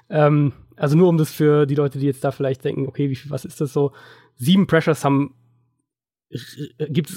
Ähm, 0.10 0.54
also 0.76 0.98
nur 0.98 1.08
um 1.08 1.18
das 1.18 1.32
für 1.32 1.66
die 1.66 1.76
Leute, 1.76 2.00
die 2.00 2.06
jetzt 2.06 2.24
da 2.24 2.32
vielleicht 2.32 2.66
denken, 2.66 2.88
okay, 2.88 3.10
wie, 3.10 3.18
was 3.30 3.46
ist 3.46 3.62
das 3.62 3.72
so? 3.72 3.92
Sieben 4.36 4.68
Pressures 4.68 5.06
haben 5.06 5.36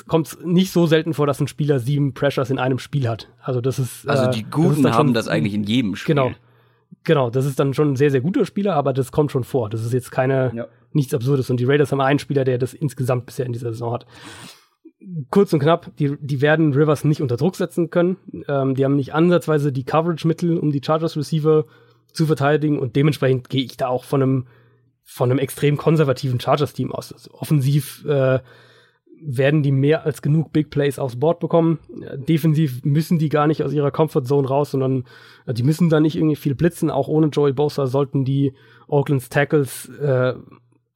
kommt 0.07 0.45
nicht 0.45 0.73
so 0.73 0.87
selten 0.87 1.15
vor, 1.15 1.27
dass 1.27 1.41
ein 1.41 1.49
Spieler 1.49 1.79
sieben 1.79 2.15
Pressures 2.15 2.51
in 2.51 2.59
einem 2.59 2.79
Spiel 2.79 3.09
hat. 3.09 3.29
Also 3.41 3.61
das 3.61 3.79
ist 3.79 4.09
also 4.09 4.31
die 4.31 4.45
Guten 4.45 4.83
das 4.83 4.97
haben 4.97 5.15
das 5.15 5.29
eigentlich 5.29 5.55
in 5.55 5.65
jedem 5.65 5.95
Spiel. 5.95 6.15
Genau, 6.15 6.33
genau. 7.03 7.31
Das 7.31 7.47
ist 7.47 7.59
dann 7.59 7.75
schon 7.75 7.93
ein 7.93 7.97
sehr 7.97 8.11
sehr 8.11 8.21
guter 8.21 8.47
Spieler, 8.47 8.75
aber 8.75 8.93
das 8.93 9.13
kommt 9.13 9.33
schon 9.33 9.45
vor. 9.45 9.71
Das 9.71 9.85
ist 9.85 9.93
jetzt 9.93 10.11
keine 10.11 10.53
ja. 10.55 10.67
nichts 10.93 11.15
Absurdes. 11.15 11.51
Und 11.51 11.59
die 11.59 11.65
Raiders 11.65 11.93
haben 11.93 12.01
einen 12.01 12.19
Spieler, 12.19 12.45
der 12.45 12.59
das 12.59 12.75
insgesamt 12.75 13.27
bisher 13.27 13.47
in 13.47 13.53
dieser 13.53 13.73
Saison 13.73 13.93
hat. 13.93 14.07
Kurz 15.31 15.53
und 15.53 15.59
knapp, 15.59 15.95
die, 15.99 16.17
die 16.19 16.41
werden 16.41 16.73
Rivers 16.73 17.05
nicht 17.05 17.21
unter 17.21 17.37
Druck 17.37 17.57
setzen 17.57 17.91
können. 17.91 18.17
Ähm, 18.49 18.75
die 18.75 18.85
haben 18.85 18.97
nicht 18.97 19.15
ansatzweise 19.15 19.71
die 19.71 19.85
Coverage-Mittel, 19.85 20.57
um 20.59 20.71
die 20.71 20.81
Chargers 20.83 21.17
Receiver 21.17 21.67
zu 22.13 22.27
verteidigen 22.27 22.79
und 22.79 22.97
dementsprechend 22.97 23.51
gehe 23.51 23.65
ich 23.65 23.77
da 23.77 23.89
auch 23.89 24.05
von 24.05 24.23
einem 24.23 24.47
von 25.07 25.31
einem 25.31 25.39
extrem 25.39 25.77
konservativen 25.77 26.41
Chargers-Team 26.41 26.91
aus. 26.91 27.13
Also 27.13 27.31
offensiv 27.35 28.05
äh, 28.07 28.41
werden 29.27 29.63
die 29.63 29.73
mehr 29.73 30.05
als 30.05 30.23
genug 30.23 30.53
Big 30.53 30.71
Plays 30.71 30.99
aufs 30.99 31.19
Board 31.19 31.41
bekommen. 31.41 31.79
Defensiv 32.17 32.85
müssen 32.85 33.19
die 33.19 33.29
gar 33.29 33.47
nicht 33.47 33.63
aus 33.63 33.73
ihrer 33.73 33.91
Comfort 33.91 34.25
Zone 34.25 34.49
raus, 34.49 34.71
sondern 34.71 35.05
äh, 35.47 35.55
die 35.55 35.63
müssen 35.63 35.89
da 35.89 36.01
nicht 36.01 36.17
irgendwie 36.17 36.37
viel 36.37 36.55
blitzen. 36.55 36.91
Auch 36.91 37.09
ohne 37.09 37.29
Joey 37.29 37.53
Bosa 37.53 37.87
sollten 37.87 38.25
die 38.25 38.53
Oaklands 38.87 39.29
Tackles 39.29 39.89
äh, 40.01 40.35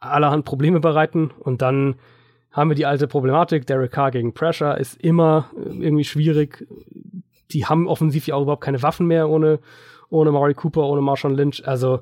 allerhand 0.00 0.44
Probleme 0.44 0.80
bereiten. 0.80 1.30
Und 1.38 1.62
dann 1.62 1.96
haben 2.50 2.70
wir 2.70 2.76
die 2.76 2.86
alte 2.86 3.08
Problematik. 3.08 3.66
Derek 3.66 3.92
Carr 3.92 4.10
gegen 4.10 4.34
Pressure 4.34 4.78
ist 4.78 5.00
immer 5.02 5.50
äh, 5.56 5.84
irgendwie 5.84 6.04
schwierig. 6.04 6.66
Die 7.50 7.64
haben 7.64 7.88
offensiv 7.88 8.26
ja 8.26 8.34
auch 8.34 8.42
überhaupt 8.42 8.64
keine 8.64 8.82
Waffen 8.82 9.06
mehr 9.06 9.28
ohne 9.28 9.58
ohne 10.10 10.32
Murray 10.32 10.54
Cooper, 10.54 10.84
ohne 10.84 11.02
Marshawn 11.02 11.34
Lynch. 11.34 11.66
Also 11.66 12.00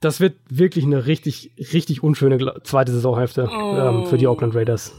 das 0.00 0.20
wird 0.20 0.34
wirklich 0.48 0.84
eine 0.84 1.06
richtig, 1.06 1.52
richtig 1.72 2.02
unschöne 2.02 2.54
zweite 2.64 2.92
Saisonhälfte 2.92 3.48
oh. 3.50 3.76
ähm, 3.76 4.06
für 4.06 4.18
die 4.18 4.26
Oakland 4.26 4.54
Raiders. 4.54 4.94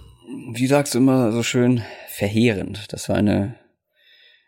Wie 0.53 0.68
sagst 0.68 0.93
du 0.93 0.99
immer 0.99 1.31
so 1.31 1.43
schön, 1.43 1.84
verheerend. 2.07 2.91
Das 2.93 3.10
war 3.10 3.15
eine 3.15 3.55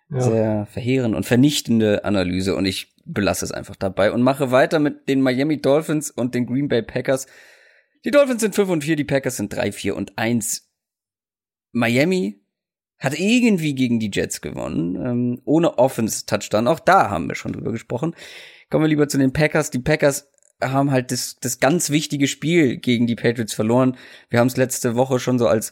ja. 0.09 0.21
sehr 0.21 0.65
verheerend 0.67 1.15
und 1.15 1.25
vernichtende 1.25 2.05
Analyse 2.05 2.55
und 2.55 2.65
ich 2.65 2.93
belasse 3.05 3.45
es 3.45 3.51
einfach 3.51 3.75
dabei 3.75 4.11
und 4.11 4.21
mache 4.21 4.51
weiter 4.51 4.79
mit 4.79 5.07
den 5.09 5.21
Miami 5.21 5.61
Dolphins 5.61 6.11
und 6.11 6.35
den 6.35 6.45
Green 6.45 6.67
Bay 6.67 6.81
Packers. 6.81 7.27
Die 8.03 8.11
Dolphins 8.11 8.41
sind 8.41 8.55
5 8.55 8.69
und 8.69 8.83
4, 8.83 8.95
die 8.95 9.03
Packers 9.03 9.37
sind 9.37 9.53
3, 9.53 9.71
4 9.71 9.95
und 9.95 10.17
1. 10.17 10.69
Miami 11.71 12.41
hat 12.99 13.19
irgendwie 13.19 13.75
gegen 13.75 13.99
die 13.99 14.11
Jets 14.11 14.41
gewonnen, 14.41 14.95
ähm, 14.95 15.41
ohne 15.43 15.77
Offense-Touchdown. 15.77 16.67
Auch 16.67 16.79
da 16.79 17.09
haben 17.09 17.27
wir 17.27 17.35
schon 17.35 17.51
drüber 17.51 17.71
gesprochen. 17.71 18.15
Kommen 18.69 18.85
wir 18.85 18.89
lieber 18.89 19.07
zu 19.07 19.17
den 19.17 19.33
Packers. 19.33 19.69
Die 19.69 19.79
Packers 19.79 20.31
haben 20.71 20.91
halt 20.91 21.11
das, 21.11 21.37
das 21.39 21.59
ganz 21.59 21.89
wichtige 21.89 22.27
Spiel 22.27 22.77
gegen 22.77 23.07
die 23.07 23.15
Patriots 23.15 23.53
verloren. 23.53 23.97
Wir 24.29 24.39
haben 24.39 24.47
es 24.47 24.57
letzte 24.57 24.95
Woche 24.95 25.19
schon 25.19 25.39
so 25.39 25.47
als, 25.47 25.71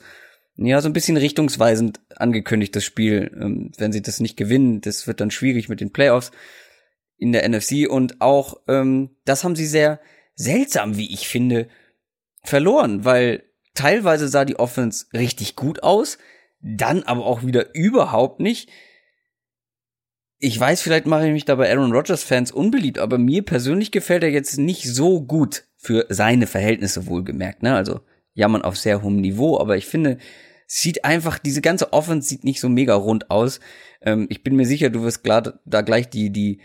ja, 0.56 0.82
so 0.82 0.90
ein 0.90 0.94
bisschen 0.94 1.18
richtungsweisend 1.18 2.00
angekündigt, 2.16 2.76
das 2.76 2.84
Spiel. 2.84 3.32
Ähm, 3.40 3.72
wenn 3.78 3.92
sie 3.92 4.02
das 4.02 4.20
nicht 4.20 4.38
gewinnen, 4.38 4.82
das 4.82 5.08
wird 5.08 5.20
dann 5.22 5.32
schwierig 5.32 5.70
mit 5.70 5.82
den 5.82 5.94
Playoffs 5.94 6.32
in 7.18 7.32
der 7.32 7.48
NFC. 7.48 7.88
Und 7.90 8.22
auch, 8.22 8.58
ähm, 8.68 9.12
das 9.26 9.44
haben 9.44 9.56
sie 9.56 9.68
sehr 9.68 10.00
seltsam, 10.36 10.98
wie 10.98 11.14
ich 11.14 11.28
finde, 11.28 11.68
verloren, 12.44 13.06
weil 13.06 13.44
teilweise 13.74 14.28
sah 14.28 14.46
die 14.46 14.60
Offense 14.60 15.06
richtig 15.14 15.56
gut 15.56 15.84
aus 15.84 16.18
dann 16.64 17.04
aber 17.04 17.26
auch 17.26 17.44
wieder 17.44 17.76
überhaupt 17.76 18.40
nicht. 18.40 18.70
Ich 20.46 20.60
weiß, 20.60 20.82
vielleicht 20.82 21.06
mache 21.06 21.26
ich 21.26 21.32
mich 21.32 21.46
da 21.46 21.56
bei 21.56 21.72
Aaron 21.72 21.94
Rodgers 21.94 22.22
Fans 22.22 22.52
unbeliebt, 22.52 23.00
aber 23.00 23.18
mir 23.18 23.44
persönlich 23.44 23.92
gefällt 23.92 24.24
er 24.24 24.30
jetzt 24.30 24.58
nicht 24.58 24.84
so 24.84 25.22
gut 25.22 25.64
für 25.78 26.06
seine 26.10 26.48
Verhältnisse 26.48 27.08
wohlgemerkt, 27.08 27.64
ne? 27.64 27.74
Also 27.74 28.02
jammern 28.34 28.62
auf 28.62 28.76
sehr 28.76 29.02
hohem 29.02 29.22
Niveau, 29.22 29.58
aber 29.58 29.78
ich 29.78 29.86
finde, 29.86 30.18
sieht 30.68 31.06
einfach, 31.06 31.40
diese 31.40 31.62
ganze 31.62 31.94
Offense 31.94 32.28
sieht 32.28 32.44
nicht 32.44 32.60
so 32.60 32.68
mega 32.68 32.94
rund 32.94 33.32
aus. 33.32 33.62
Ähm, 34.02 34.28
ich 34.30 34.44
bin 34.44 34.58
mir 34.58 34.66
sicher, 34.66 34.90
du 34.90 35.04
wirst 35.04 35.24
klar 35.24 35.62
da 35.64 35.80
gleich 35.80 36.10
die, 36.10 36.30
die, 36.30 36.60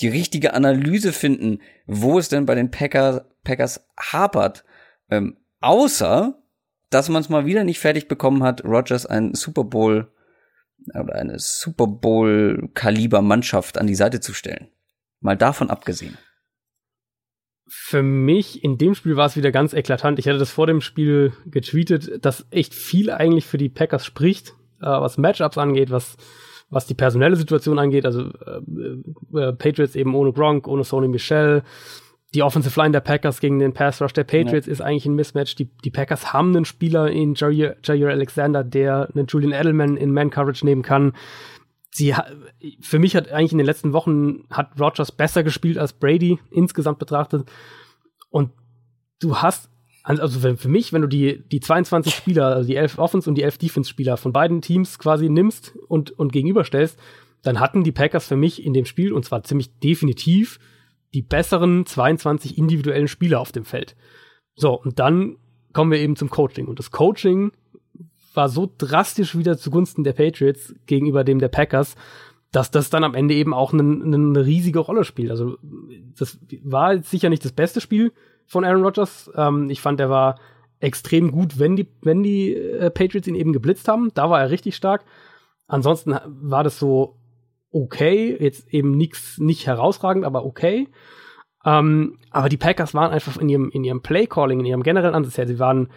die 0.00 0.08
richtige 0.08 0.54
Analyse 0.54 1.12
finden, 1.12 1.58
wo 1.86 2.18
es 2.18 2.30
denn 2.30 2.46
bei 2.46 2.54
den 2.54 2.70
Packers, 2.70 3.20
Packers 3.44 3.86
hapert. 3.98 4.64
Ähm, 5.10 5.36
außer, 5.60 6.42
dass 6.88 7.10
man 7.10 7.20
es 7.20 7.28
mal 7.28 7.44
wieder 7.44 7.64
nicht 7.64 7.80
fertig 7.80 8.08
bekommen 8.08 8.42
hat, 8.44 8.64
Rogers 8.64 9.04
ein 9.04 9.34
Super 9.34 9.64
Bowl 9.64 10.10
oder 10.88 11.14
eine 11.14 11.38
Super 11.38 11.86
Bowl 11.86 12.68
Kaliber 12.74 13.22
Mannschaft 13.22 13.78
an 13.78 13.86
die 13.86 13.94
Seite 13.94 14.20
zu 14.20 14.34
stellen. 14.34 14.68
Mal 15.20 15.36
davon 15.36 15.70
abgesehen. 15.70 16.16
Für 17.66 18.02
mich 18.02 18.64
in 18.64 18.78
dem 18.78 18.94
Spiel 18.94 19.16
war 19.16 19.26
es 19.26 19.36
wieder 19.36 19.52
ganz 19.52 19.74
eklatant. 19.74 20.18
Ich 20.18 20.26
hatte 20.26 20.38
das 20.38 20.50
vor 20.50 20.66
dem 20.66 20.80
Spiel 20.80 21.32
getweetet, 21.46 22.24
dass 22.24 22.46
echt 22.50 22.74
viel 22.74 23.10
eigentlich 23.10 23.46
für 23.46 23.58
die 23.58 23.68
Packers 23.68 24.04
spricht, 24.04 24.54
äh, 24.80 24.86
was 24.86 25.18
Matchups 25.18 25.58
angeht, 25.58 25.90
was 25.90 26.16
was 26.70 26.86
die 26.86 26.94
personelle 26.94 27.36
Situation 27.36 27.78
angeht, 27.78 28.06
also 28.06 28.30
äh, 28.46 29.38
äh, 29.38 29.52
Patriots 29.52 29.96
eben 29.96 30.14
ohne 30.14 30.32
Gronk, 30.32 30.68
ohne 30.68 30.84
Sony 30.84 31.08
Michel, 31.08 31.62
die 32.34 32.42
Offensive 32.42 32.78
Line 32.80 32.92
der 32.92 33.00
Packers 33.00 33.40
gegen 33.40 33.58
den 33.58 33.74
Pass 33.74 34.00
Rush 34.00 34.12
der 34.12 34.24
Patriots 34.24 34.66
ja. 34.66 34.72
ist 34.72 34.80
eigentlich 34.80 35.06
ein 35.06 35.14
Mismatch. 35.14 35.56
Die, 35.56 35.68
die 35.84 35.90
Packers 35.90 36.32
haben 36.32 36.54
einen 36.54 36.64
Spieler 36.64 37.10
in 37.10 37.34
Jair, 37.34 37.76
Jair 37.82 38.10
Alexander, 38.10 38.62
der 38.62 39.08
einen 39.12 39.26
Julian 39.26 39.52
Edelman 39.52 39.96
in 39.96 40.12
Man 40.12 40.30
Coverage 40.30 40.64
nehmen 40.64 40.82
kann. 40.82 41.12
Sie, 41.92 42.14
für 42.80 43.00
mich 43.00 43.16
hat 43.16 43.32
eigentlich 43.32 43.52
in 43.52 43.58
den 43.58 43.66
letzten 43.66 43.92
Wochen 43.92 44.44
hat 44.48 44.80
Rogers 44.80 45.10
besser 45.10 45.42
gespielt 45.42 45.76
als 45.76 45.92
Brady 45.92 46.38
insgesamt 46.52 47.00
betrachtet. 47.00 47.50
Und 48.30 48.52
du 49.20 49.38
hast, 49.38 49.68
also 50.04 50.56
für 50.56 50.68
mich, 50.68 50.92
wenn 50.92 51.02
du 51.02 51.08
die, 51.08 51.42
die 51.48 51.58
22 51.58 52.14
Spieler, 52.14 52.54
also 52.54 52.68
die 52.68 52.76
11 52.76 52.98
Offense 52.98 53.28
und 53.28 53.34
die 53.34 53.42
11 53.42 53.58
Defense 53.58 53.90
Spieler 53.90 54.16
von 54.16 54.32
beiden 54.32 54.62
Teams 54.62 55.00
quasi 55.00 55.28
nimmst 55.28 55.76
und, 55.88 56.12
und 56.12 56.32
gegenüberstellst, 56.32 56.96
dann 57.42 57.58
hatten 57.58 57.82
die 57.82 57.92
Packers 57.92 58.28
für 58.28 58.36
mich 58.36 58.64
in 58.64 58.72
dem 58.72 58.84
Spiel, 58.84 59.12
und 59.12 59.24
zwar 59.24 59.42
ziemlich 59.42 59.76
definitiv, 59.80 60.60
die 61.14 61.22
besseren 61.22 61.86
22 61.86 62.56
individuellen 62.58 63.08
Spieler 63.08 63.40
auf 63.40 63.52
dem 63.52 63.64
Feld. 63.64 63.96
So, 64.54 64.80
und 64.80 64.98
dann 64.98 65.36
kommen 65.72 65.90
wir 65.90 65.98
eben 65.98 66.16
zum 66.16 66.30
Coaching. 66.30 66.66
Und 66.66 66.78
das 66.78 66.90
Coaching 66.90 67.52
war 68.34 68.48
so 68.48 68.72
drastisch 68.78 69.36
wieder 69.36 69.58
zugunsten 69.58 70.04
der 70.04 70.12
Patriots 70.12 70.74
gegenüber 70.86 71.24
dem 71.24 71.38
der 71.38 71.48
Packers, 71.48 71.96
dass 72.52 72.70
das 72.70 72.90
dann 72.90 73.04
am 73.04 73.14
Ende 73.14 73.34
eben 73.34 73.54
auch 73.54 73.72
eine, 73.72 73.82
eine 73.82 74.44
riesige 74.44 74.80
Rolle 74.80 75.04
spielt. 75.04 75.30
Also 75.30 75.56
das 76.18 76.38
war 76.62 77.02
sicher 77.02 77.28
nicht 77.28 77.44
das 77.44 77.52
beste 77.52 77.80
Spiel 77.80 78.12
von 78.46 78.64
Aaron 78.64 78.82
Rodgers. 78.82 79.30
Ähm, 79.36 79.70
ich 79.70 79.80
fand, 79.80 80.00
er 80.00 80.10
war 80.10 80.38
extrem 80.80 81.30
gut, 81.30 81.58
wenn 81.58 81.76
die, 81.76 81.88
wenn 82.02 82.22
die 82.22 82.54
äh, 82.54 82.90
Patriots 82.90 83.28
ihn 83.28 83.34
eben 83.34 83.52
geblitzt 83.52 83.86
haben. 83.86 84.10
Da 84.14 84.30
war 84.30 84.40
er 84.40 84.50
richtig 84.50 84.74
stark. 84.74 85.04
Ansonsten 85.66 86.16
war 86.26 86.64
das 86.64 86.78
so 86.78 87.19
okay, 87.72 88.36
jetzt 88.40 88.72
eben 88.72 88.96
nichts, 88.96 89.38
nicht 89.38 89.66
herausragend, 89.66 90.24
aber 90.24 90.44
okay. 90.44 90.88
Ähm, 91.64 92.18
aber 92.30 92.48
die 92.48 92.56
Packers 92.56 92.94
waren 92.94 93.12
einfach 93.12 93.36
in 93.36 93.48
ihrem, 93.48 93.70
in 93.70 93.84
ihrem 93.84 94.02
Play-Calling, 94.02 94.60
in 94.60 94.66
ihrem 94.66 94.82
generellen 94.82 95.14
Ansatz 95.14 95.38
her, 95.38 95.46
sie 95.46 95.58
waren 95.58 95.88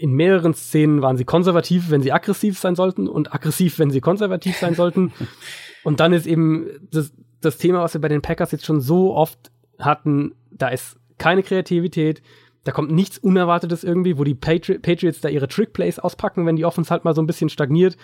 in 0.00 0.12
mehreren 0.12 0.54
Szenen 0.54 1.02
waren 1.02 1.16
sie 1.16 1.24
konservativ, 1.24 1.90
wenn 1.90 2.02
sie 2.02 2.12
aggressiv 2.12 2.58
sein 2.58 2.74
sollten 2.74 3.08
und 3.08 3.34
aggressiv, 3.34 3.78
wenn 3.78 3.90
sie 3.90 4.00
konservativ 4.00 4.56
sein 4.56 4.74
sollten. 4.74 5.12
und 5.84 6.00
dann 6.00 6.12
ist 6.12 6.26
eben 6.26 6.66
das, 6.90 7.12
das 7.40 7.58
Thema, 7.58 7.82
was 7.82 7.94
wir 7.94 8.00
bei 8.00 8.08
den 8.08 8.22
Packers 8.22 8.52
jetzt 8.52 8.64
schon 8.64 8.80
so 8.80 9.14
oft 9.14 9.50
hatten, 9.78 10.34
da 10.50 10.68
ist 10.68 10.96
keine 11.18 11.42
Kreativität, 11.42 12.22
da 12.64 12.72
kommt 12.72 12.92
nichts 12.92 13.18
Unerwartetes 13.18 13.82
irgendwie, 13.82 14.18
wo 14.18 14.24
die 14.24 14.34
Patri 14.34 14.78
Patriots 14.78 15.20
da 15.20 15.28
ihre 15.28 15.48
Trickplays 15.48 15.98
auspacken, 15.98 16.46
wenn 16.46 16.56
die 16.56 16.64
Offense 16.64 16.90
halt 16.90 17.04
mal 17.04 17.14
so 17.14 17.20
ein 17.20 17.26
bisschen 17.26 17.48
stagniert. 17.48 17.96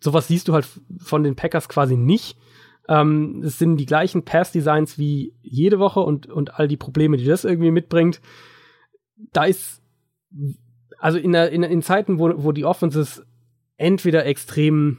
Sowas 0.00 0.28
siehst 0.28 0.48
du 0.48 0.54
halt 0.54 0.66
von 0.98 1.22
den 1.22 1.36
Packers 1.36 1.68
quasi 1.68 1.96
nicht. 1.96 2.38
Ähm, 2.88 3.42
es 3.44 3.58
sind 3.58 3.76
die 3.76 3.86
gleichen 3.86 4.24
Pass-Designs 4.24 4.98
wie 4.98 5.34
jede 5.42 5.78
Woche 5.78 6.00
und, 6.00 6.26
und 6.26 6.54
all 6.54 6.68
die 6.68 6.76
Probleme, 6.76 7.16
die 7.16 7.24
das 7.24 7.44
irgendwie 7.44 7.70
mitbringt. 7.70 8.20
Da 9.32 9.44
ist, 9.44 9.82
also 10.98 11.18
in, 11.18 11.32
der, 11.32 11.50
in, 11.50 11.62
in 11.62 11.82
Zeiten, 11.82 12.18
wo, 12.18 12.32
wo 12.36 12.52
die 12.52 12.64
Offenses 12.64 13.24
entweder 13.76 14.24
extrem 14.26 14.98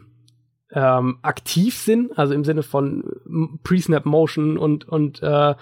ähm, 0.72 1.19
aktiv 1.22 1.77
sind, 1.77 2.18
also 2.18 2.34
im 2.34 2.43
Sinne 2.43 2.64
von 2.64 3.03
Pre-Snap 3.64 4.05
Motion 4.05 4.57
und, 4.57 4.88
und 4.88 5.23
äh, 5.23 5.55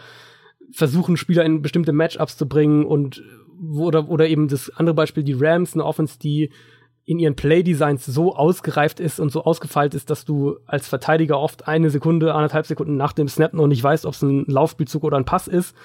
versuchen, 0.71 1.17
Spieler 1.17 1.45
in 1.45 1.61
bestimmte 1.61 1.93
Matchups 1.93 2.37
zu 2.37 2.47
bringen 2.47 2.85
und 2.85 3.23
oder, 3.77 4.09
oder 4.09 4.27
eben 4.27 4.47
das 4.47 4.69
andere 4.69 4.95
Beispiel, 4.95 5.23
die 5.23 5.37
Rams, 5.37 5.73
eine 5.73 5.85
Offense, 5.85 6.19
die 6.19 6.51
in 7.05 7.19
ihren 7.19 7.35
Play-Designs 7.35 8.05
so 8.05 8.35
ausgereift 8.35 8.99
ist 8.99 9.19
und 9.19 9.31
so 9.31 9.43
ausgefeilt 9.43 9.93
ist, 9.93 10.09
dass 10.09 10.25
du 10.25 10.57
als 10.65 10.87
Verteidiger 10.87 11.39
oft 11.39 11.67
eine 11.67 11.91
Sekunde, 11.91 12.33
anderthalb 12.33 12.65
Sekunden 12.65 12.97
nach 12.97 13.13
dem 13.13 13.27
Snap 13.27 13.53
noch 13.53 13.67
nicht 13.67 13.83
weißt, 13.83 14.05
ob 14.05 14.13
es 14.13 14.23
ein 14.23 14.45
Laufspielzug 14.47 15.03
oder 15.03 15.17
ein 15.17 15.25
Pass 15.25 15.47
ist, 15.47 15.75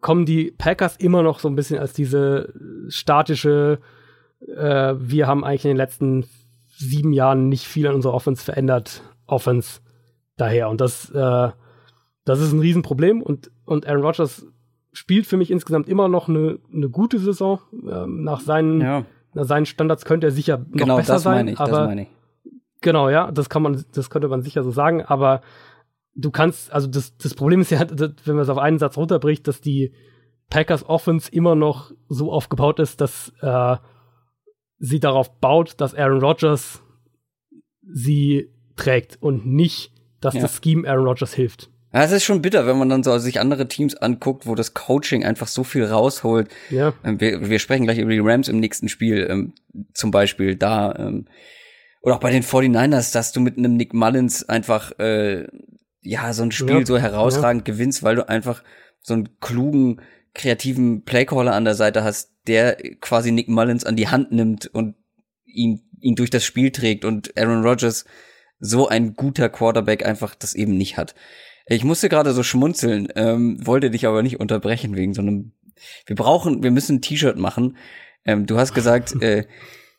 kommen 0.00 0.24
die 0.24 0.50
Packers 0.50 0.96
immer 0.96 1.22
noch 1.22 1.38
so 1.38 1.48
ein 1.48 1.54
bisschen 1.54 1.78
als 1.78 1.92
diese 1.92 2.54
statische, 2.88 3.80
äh, 4.46 4.94
wir 4.98 5.26
haben 5.26 5.44
eigentlich 5.44 5.66
in 5.66 5.70
den 5.70 5.76
letzten 5.76 6.26
sieben 6.68 7.12
Jahren 7.12 7.48
nicht 7.48 7.66
viel 7.66 7.86
an 7.86 7.94
unserer 7.94 8.14
Offense 8.14 8.42
verändert, 8.42 9.02
Offense 9.26 9.80
daher. 10.36 10.70
Und 10.70 10.80
das, 10.80 11.10
äh, 11.10 11.50
das 12.24 12.40
ist 12.40 12.52
ein 12.52 12.60
Riesenproblem 12.60 13.22
und, 13.22 13.50
und 13.66 13.86
Aaron 13.86 14.02
Rodgers 14.02 14.46
spielt 14.92 15.26
für 15.26 15.36
mich 15.36 15.50
insgesamt 15.50 15.88
immer 15.88 16.08
noch 16.08 16.28
eine, 16.28 16.58
eine 16.72 16.88
gute 16.88 17.18
Saison. 17.18 17.60
Ähm, 17.72 18.24
nach, 18.24 18.40
seinen, 18.40 18.80
ja. 18.80 19.04
Seinen 19.34 19.66
Standards 19.66 20.04
könnte 20.04 20.28
er 20.28 20.30
sicher 20.30 20.58
noch 20.58 20.72
genau, 20.72 20.96
besser 20.96 21.14
das 21.14 21.22
sein. 21.22 21.36
Meine 21.36 21.52
ich, 21.52 21.60
aber, 21.60 21.70
das 21.70 21.86
meine 21.86 22.02
ich. 22.02 22.08
Genau, 22.80 23.08
ja, 23.08 23.30
das 23.30 23.48
kann 23.48 23.62
man, 23.62 23.84
das 23.94 24.10
könnte 24.10 24.28
man 24.28 24.42
sicher 24.42 24.62
so 24.62 24.70
sagen, 24.70 25.02
aber 25.02 25.40
du 26.14 26.30
kannst, 26.30 26.72
also 26.72 26.88
das, 26.88 27.16
das 27.16 27.34
Problem 27.34 27.60
ist 27.60 27.70
ja, 27.70 27.80
wenn 27.90 28.34
man 28.34 28.40
es 28.40 28.48
auf 28.48 28.58
einen 28.58 28.78
Satz 28.78 28.96
runterbricht, 28.96 29.46
dass 29.48 29.60
die 29.60 29.92
Packers 30.50 30.86
Offense 30.86 31.30
immer 31.32 31.54
noch 31.54 31.92
so 32.08 32.30
aufgebaut 32.30 32.78
ist, 32.78 33.00
dass 33.00 33.32
äh, 33.40 33.76
sie 34.78 35.00
darauf 35.00 35.40
baut, 35.40 35.80
dass 35.80 35.94
Aaron 35.94 36.20
Rodgers 36.20 36.82
sie 37.82 38.50
trägt 38.76 39.16
und 39.22 39.46
nicht, 39.46 39.92
dass 40.20 40.34
ja. 40.34 40.42
das 40.42 40.60
Scheme 40.62 40.88
Aaron 40.88 41.06
Rodgers 41.06 41.32
hilft. 41.32 41.70
Ja, 41.92 42.04
es 42.04 42.12
ist 42.12 42.24
schon 42.24 42.40
bitter, 42.40 42.66
wenn 42.66 42.78
man 42.78 42.88
dann 42.88 43.02
so 43.02 43.16
sich 43.18 43.38
andere 43.38 43.68
Teams 43.68 43.94
anguckt, 43.94 44.46
wo 44.46 44.54
das 44.54 44.72
Coaching 44.72 45.24
einfach 45.24 45.46
so 45.46 45.62
viel 45.62 45.84
rausholt. 45.84 46.48
Ja. 46.70 46.94
Ähm, 47.04 47.20
wir, 47.20 47.48
wir 47.48 47.58
sprechen 47.58 47.84
gleich 47.84 47.98
über 47.98 48.12
die 48.12 48.20
Rams 48.20 48.48
im 48.48 48.60
nächsten 48.60 48.88
Spiel, 48.88 49.26
ähm, 49.28 49.52
zum 49.92 50.10
Beispiel 50.10 50.56
da. 50.56 50.94
Ähm, 50.98 51.26
oder 52.00 52.16
auch 52.16 52.20
bei 52.20 52.30
den 52.30 52.42
49ers, 52.42 53.12
dass 53.12 53.32
du 53.32 53.40
mit 53.40 53.58
einem 53.58 53.76
Nick 53.76 53.92
Mullins 53.92 54.48
einfach 54.48 54.98
äh, 54.98 55.46
ja 56.00 56.32
so 56.32 56.42
ein 56.42 56.50
Spiel 56.50 56.80
ja. 56.80 56.86
so 56.86 56.98
herausragend 56.98 57.68
ja. 57.68 57.74
gewinnst, 57.74 58.02
weil 58.02 58.16
du 58.16 58.28
einfach 58.28 58.62
so 59.02 59.14
einen 59.14 59.38
klugen, 59.40 60.00
kreativen 60.34 61.04
Playcaller 61.04 61.54
an 61.54 61.64
der 61.64 61.74
Seite 61.74 62.04
hast, 62.04 62.32
der 62.46 62.76
quasi 63.00 63.32
Nick 63.32 63.48
Mullins 63.48 63.84
an 63.84 63.96
die 63.96 64.08
Hand 64.08 64.32
nimmt 64.32 64.66
und 64.66 64.96
ihn, 65.44 65.82
ihn 66.00 66.14
durch 66.14 66.30
das 66.30 66.44
Spiel 66.44 66.70
trägt 66.70 67.04
und 67.04 67.36
Aaron 67.36 67.62
Rodgers 67.62 68.06
so 68.58 68.88
ein 68.88 69.14
guter 69.14 69.48
Quarterback 69.48 70.06
einfach 70.06 70.34
das 70.34 70.54
eben 70.54 70.76
nicht 70.76 70.96
hat. 70.96 71.14
Ich 71.66 71.84
musste 71.84 72.08
gerade 72.08 72.32
so 72.32 72.42
schmunzeln, 72.42 73.08
ähm, 73.14 73.64
wollte 73.64 73.90
dich 73.90 74.06
aber 74.06 74.22
nicht 74.22 74.40
unterbrechen 74.40 74.96
wegen 74.96 75.14
so 75.14 75.22
einem. 75.22 75.52
Wir 76.06 76.16
brauchen, 76.16 76.62
wir 76.62 76.70
müssen 76.70 76.96
ein 76.96 77.02
T-Shirt 77.02 77.36
machen. 77.36 77.76
Ähm, 78.24 78.46
du 78.46 78.58
hast 78.58 78.74
gesagt, 78.74 79.14
äh, 79.22 79.46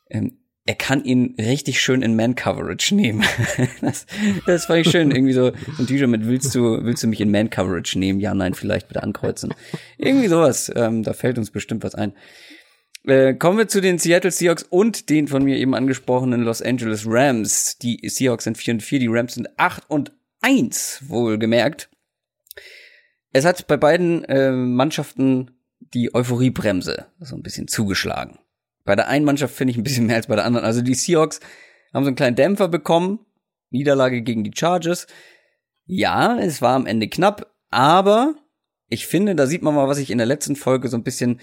ähm, 0.10 0.38
er 0.66 0.76
kann 0.76 1.04
ihn 1.04 1.36
richtig 1.38 1.82
schön 1.82 2.02
in 2.02 2.16
Man-Coverage 2.16 2.96
nehmen. 2.96 3.24
das, 3.82 4.06
das 4.46 4.66
fand 4.66 4.86
ich 4.86 4.92
schön. 4.92 5.12
Irgendwie 5.12 5.34
so, 5.34 5.52
so 5.76 5.84
ein 5.84 5.88
T-Shirt 5.88 6.08
mit 6.08 6.26
willst 6.26 6.56
du, 6.56 6.84
willst 6.84 7.04
du 7.04 7.08
mich 7.08 7.20
in 7.20 7.32
Man-Coverage 7.32 8.00
nehmen? 8.00 8.22
Ja, 8.22 8.34
nein, 8.34 8.54
vielleicht 8.54 8.88
bitte 8.88 9.04
ankreuzen. 9.04 9.54
Irgendwie 9.98 10.30
sowas. 10.30 10.72
Ähm, 10.74 11.04
da 11.04 11.12
fällt 11.14 11.38
uns 11.38 11.52
bestimmt 11.52 11.84
was 11.84 11.96
ein. 11.96 12.14
Äh, 13.06 13.34
kommen 13.34 13.58
wir 13.58 13.68
zu 13.68 13.82
den 13.82 14.00
Seattle 14.00 14.32
Seahawks 14.32 14.64
und 14.64 15.10
den 15.10 15.28
von 15.28 15.44
mir 15.44 15.58
eben 15.58 15.76
angesprochenen 15.76 16.44
Los 16.44 16.62
Angeles 16.62 17.04
Rams. 17.06 17.78
Die 17.80 18.00
Seahawks 18.08 18.46
sind 18.46 18.58
4 18.58 18.76
und 18.76 18.84
4, 18.84 19.00
die 19.00 19.08
Rams 19.08 19.34
sind 19.34 19.50
8 19.58 19.90
und 19.90 20.14
1, 20.44 21.04
wohlgemerkt. 21.08 21.90
Es 23.32 23.46
hat 23.46 23.66
bei 23.68 23.78
beiden 23.78 24.24
äh, 24.26 24.52
Mannschaften 24.52 25.52
die 25.80 26.14
Euphoriebremse 26.14 27.08
so 27.20 27.36
ein 27.36 27.44
bisschen 27.44 27.68
zugeschlagen. 27.68 28.40
Bei 28.84 28.96
der 28.96 29.08
einen 29.08 29.26
Mannschaft 29.26 29.56
finde 29.56 29.72
ich 29.72 29.78
ein 29.78 29.84
bisschen 29.84 30.06
mehr 30.06 30.18
als 30.18 30.28
bei 30.28 30.36
der 30.36 30.46
anderen. 30.46 30.66
Also 30.66 30.82
die 30.82 30.94
Seahawks 30.94 31.40
haben 31.94 32.04
so 32.04 32.10
einen 32.10 32.16
kleinen 32.16 32.36
Dämpfer 32.36 32.68
bekommen. 32.68 33.20
Niederlage 33.70 34.22
gegen 34.22 34.44
die 34.44 34.52
Chargers. 34.54 35.08
Ja, 35.86 36.38
es 36.38 36.62
war 36.62 36.76
am 36.76 36.86
Ende 36.86 37.08
knapp, 37.08 37.52
aber 37.70 38.36
ich 38.90 39.08
finde, 39.08 39.36
da 39.36 39.48
sieht 39.48 39.64
man 39.64 39.74
mal, 39.74 39.88
was 39.88 39.98
ich 39.98 40.12
in 40.12 40.18
der 40.18 40.28
letzten 40.28 40.56
Folge 40.56 40.90
so 40.90 40.98
ein 40.98 41.04
bisschen 41.04 41.40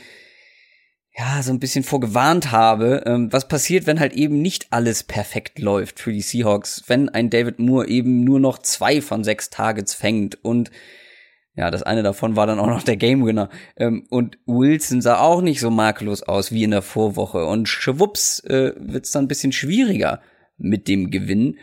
ja, 1.21 1.43
so 1.43 1.53
ein 1.53 1.61
bisschen 1.61 1.85
vorgewarnt 1.85 2.51
habe, 2.51 3.03
ähm, 3.05 3.31
was 3.31 3.47
passiert, 3.47 3.87
wenn 3.87 4.01
halt 4.01 4.15
eben 4.15 4.41
nicht 4.41 4.69
alles 4.71 5.03
perfekt 5.03 5.59
läuft 5.59 6.01
für 6.01 6.13
die 6.13 6.23
Seahawks, 6.23 6.85
wenn 6.87 7.11
ein 7.11 7.29
David 7.29 7.59
Moore 7.59 7.89
eben 7.89 8.25
nur 8.25 8.41
noch 8.41 8.59
zwei 8.59 9.03
von 9.03 9.23
sechs 9.23 9.51
Targets 9.51 9.93
fängt 9.93 10.43
und 10.43 10.71
ja, 11.55 11.71
das 11.71 11.83
eine 11.83 12.03
davon 12.03 12.37
war 12.37 12.47
dann 12.47 12.59
auch 12.59 12.69
noch 12.69 12.85
der 12.85 12.97
Game 12.97 13.27
Winner. 13.27 13.51
Ähm, 13.77 14.07
und 14.09 14.39
Wilson 14.47 15.03
sah 15.03 15.21
auch 15.21 15.43
nicht 15.43 15.61
so 15.61 15.69
makellos 15.69 16.23
aus 16.23 16.53
wie 16.53 16.63
in 16.63 16.71
der 16.71 16.81
Vorwoche. 16.81 17.45
Und 17.45 17.69
schwupps 17.69 18.39
äh, 18.45 18.73
wird 18.79 19.05
es 19.05 19.11
dann 19.11 19.25
ein 19.25 19.29
bisschen 19.29 19.53
schwieriger 19.53 20.23
mit 20.57 20.89
dem 20.89 21.11
Gewinn. 21.11 21.59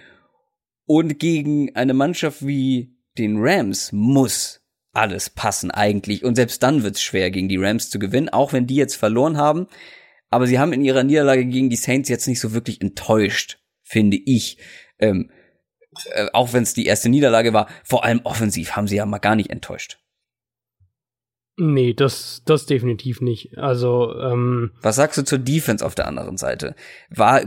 Und 0.86 1.20
gegen 1.20 1.76
eine 1.76 1.96
Mannschaft 1.96 2.46
wie 2.46 2.96
den 3.18 3.38
Rams 3.40 3.92
muss 3.92 4.62
alles 4.98 5.30
passen 5.30 5.72
eigentlich. 5.72 6.24
Und 6.24 6.36
selbst 6.36 6.64
dann 6.64 6.84
wird's 6.84 7.02
schwer, 7.02 7.32
gegen 7.32 7.48
die 7.48 7.58
Rams 7.58 7.90
zu 7.90 8.00
gewinnen, 8.00 8.30
auch 8.30 8.52
wenn 8.52 8.68
die 8.68 8.76
jetzt 8.76 8.96
verloren 8.96 9.38
haben. 9.38 9.68
Aber 10.30 10.48
sie 10.48 10.60
haben 10.60 10.74
in 10.74 10.84
ihrer 10.84 11.04
Niederlage 11.04 11.46
gegen 11.46 11.70
die 11.70 11.76
Saints 11.76 12.10
jetzt 12.10 12.28
nicht 12.28 12.40
so 12.40 12.54
wirklich 12.54 12.82
enttäuscht, 12.82 13.60
finde 13.84 14.18
ich. 14.18 14.58
Ähm, 15.00 15.32
äh, 16.12 16.28
auch 16.34 16.54
wenn 16.54 16.64
es 16.64 16.74
die 16.74 16.86
erste 16.86 17.10
Niederlage 17.10 17.54
war, 17.54 17.70
vor 17.84 18.04
allem 18.04 18.22
offensiv 18.24 18.76
haben 18.76 18.88
sie 18.88 18.98
ja 18.98 19.06
mal 19.06 19.20
gar 19.20 19.36
nicht 19.36 19.52
enttäuscht. 19.52 20.00
Nee, 21.60 21.96
das, 21.96 22.44
das 22.46 22.68
definitiv 22.68 23.20
nicht. 23.20 23.58
Also, 23.58 24.14
ähm 24.20 24.72
Was 24.84 24.96
sagst 24.96 25.18
du 25.18 25.24
zur 25.24 25.40
Defense 25.40 25.84
auf 25.84 25.96
der 25.96 26.08
anderen 26.08 26.38
Seite? 26.38 26.76
War, 27.10 27.42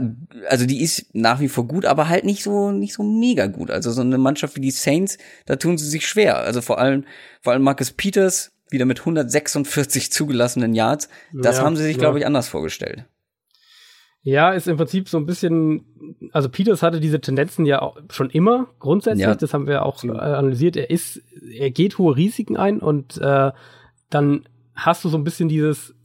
also 0.49 0.65
die 0.65 0.81
ist 0.81 1.15
nach 1.15 1.39
wie 1.39 1.47
vor 1.47 1.65
gut, 1.65 1.85
aber 1.85 2.09
halt 2.09 2.25
nicht 2.25 2.43
so, 2.43 2.71
nicht 2.71 2.93
so 2.93 3.03
mega 3.03 3.47
gut. 3.47 3.71
Also 3.71 3.89
so 3.91 4.01
eine 4.01 4.17
Mannschaft 4.17 4.57
wie 4.57 4.61
die 4.61 4.71
Saints, 4.71 5.17
da 5.45 5.55
tun 5.55 5.77
sie 5.77 5.87
sich 5.87 6.05
schwer. 6.05 6.39
Also 6.39 6.59
vor 6.59 6.77
allem, 6.77 7.05
vor 7.41 7.53
allem 7.53 7.63
Marcus 7.63 7.91
Peters, 7.91 8.51
wieder 8.69 8.83
mit 8.83 8.99
146 8.99 10.11
zugelassenen 10.11 10.73
Yards. 10.73 11.07
Das 11.33 11.57
ja, 11.57 11.63
haben 11.63 11.77
sie 11.77 11.83
sich, 11.83 11.95
ja. 11.95 11.99
glaube 11.99 12.19
ich, 12.19 12.25
anders 12.25 12.49
vorgestellt. 12.49 13.05
Ja, 14.23 14.51
ist 14.51 14.67
im 14.67 14.77
Prinzip 14.77 15.07
so 15.09 15.17
ein 15.17 15.25
bisschen, 15.25 16.19
also 16.31 16.49
Peters 16.49 16.83
hatte 16.83 16.99
diese 16.99 17.21
Tendenzen 17.21 17.65
ja 17.65 17.81
auch 17.81 17.97
schon 18.11 18.29
immer 18.29 18.67
grundsätzlich, 18.77 19.25
ja. 19.25 19.35
das 19.35 19.53
haben 19.53 19.67
wir 19.67 19.83
auch 19.83 20.03
äh, 20.03 20.09
analysiert. 20.09 20.75
Er 20.75 20.89
ist, 20.89 21.23
er 21.53 21.71
geht 21.71 21.97
hohe 21.97 22.15
Risiken 22.15 22.57
ein 22.57 22.79
und 22.79 23.17
äh, 23.17 23.51
dann 24.13 24.47
hast 24.75 25.03
du 25.03 25.09
so 25.09 25.17
ein 25.17 25.23
bisschen 25.23 25.49
dieses, 25.49 25.95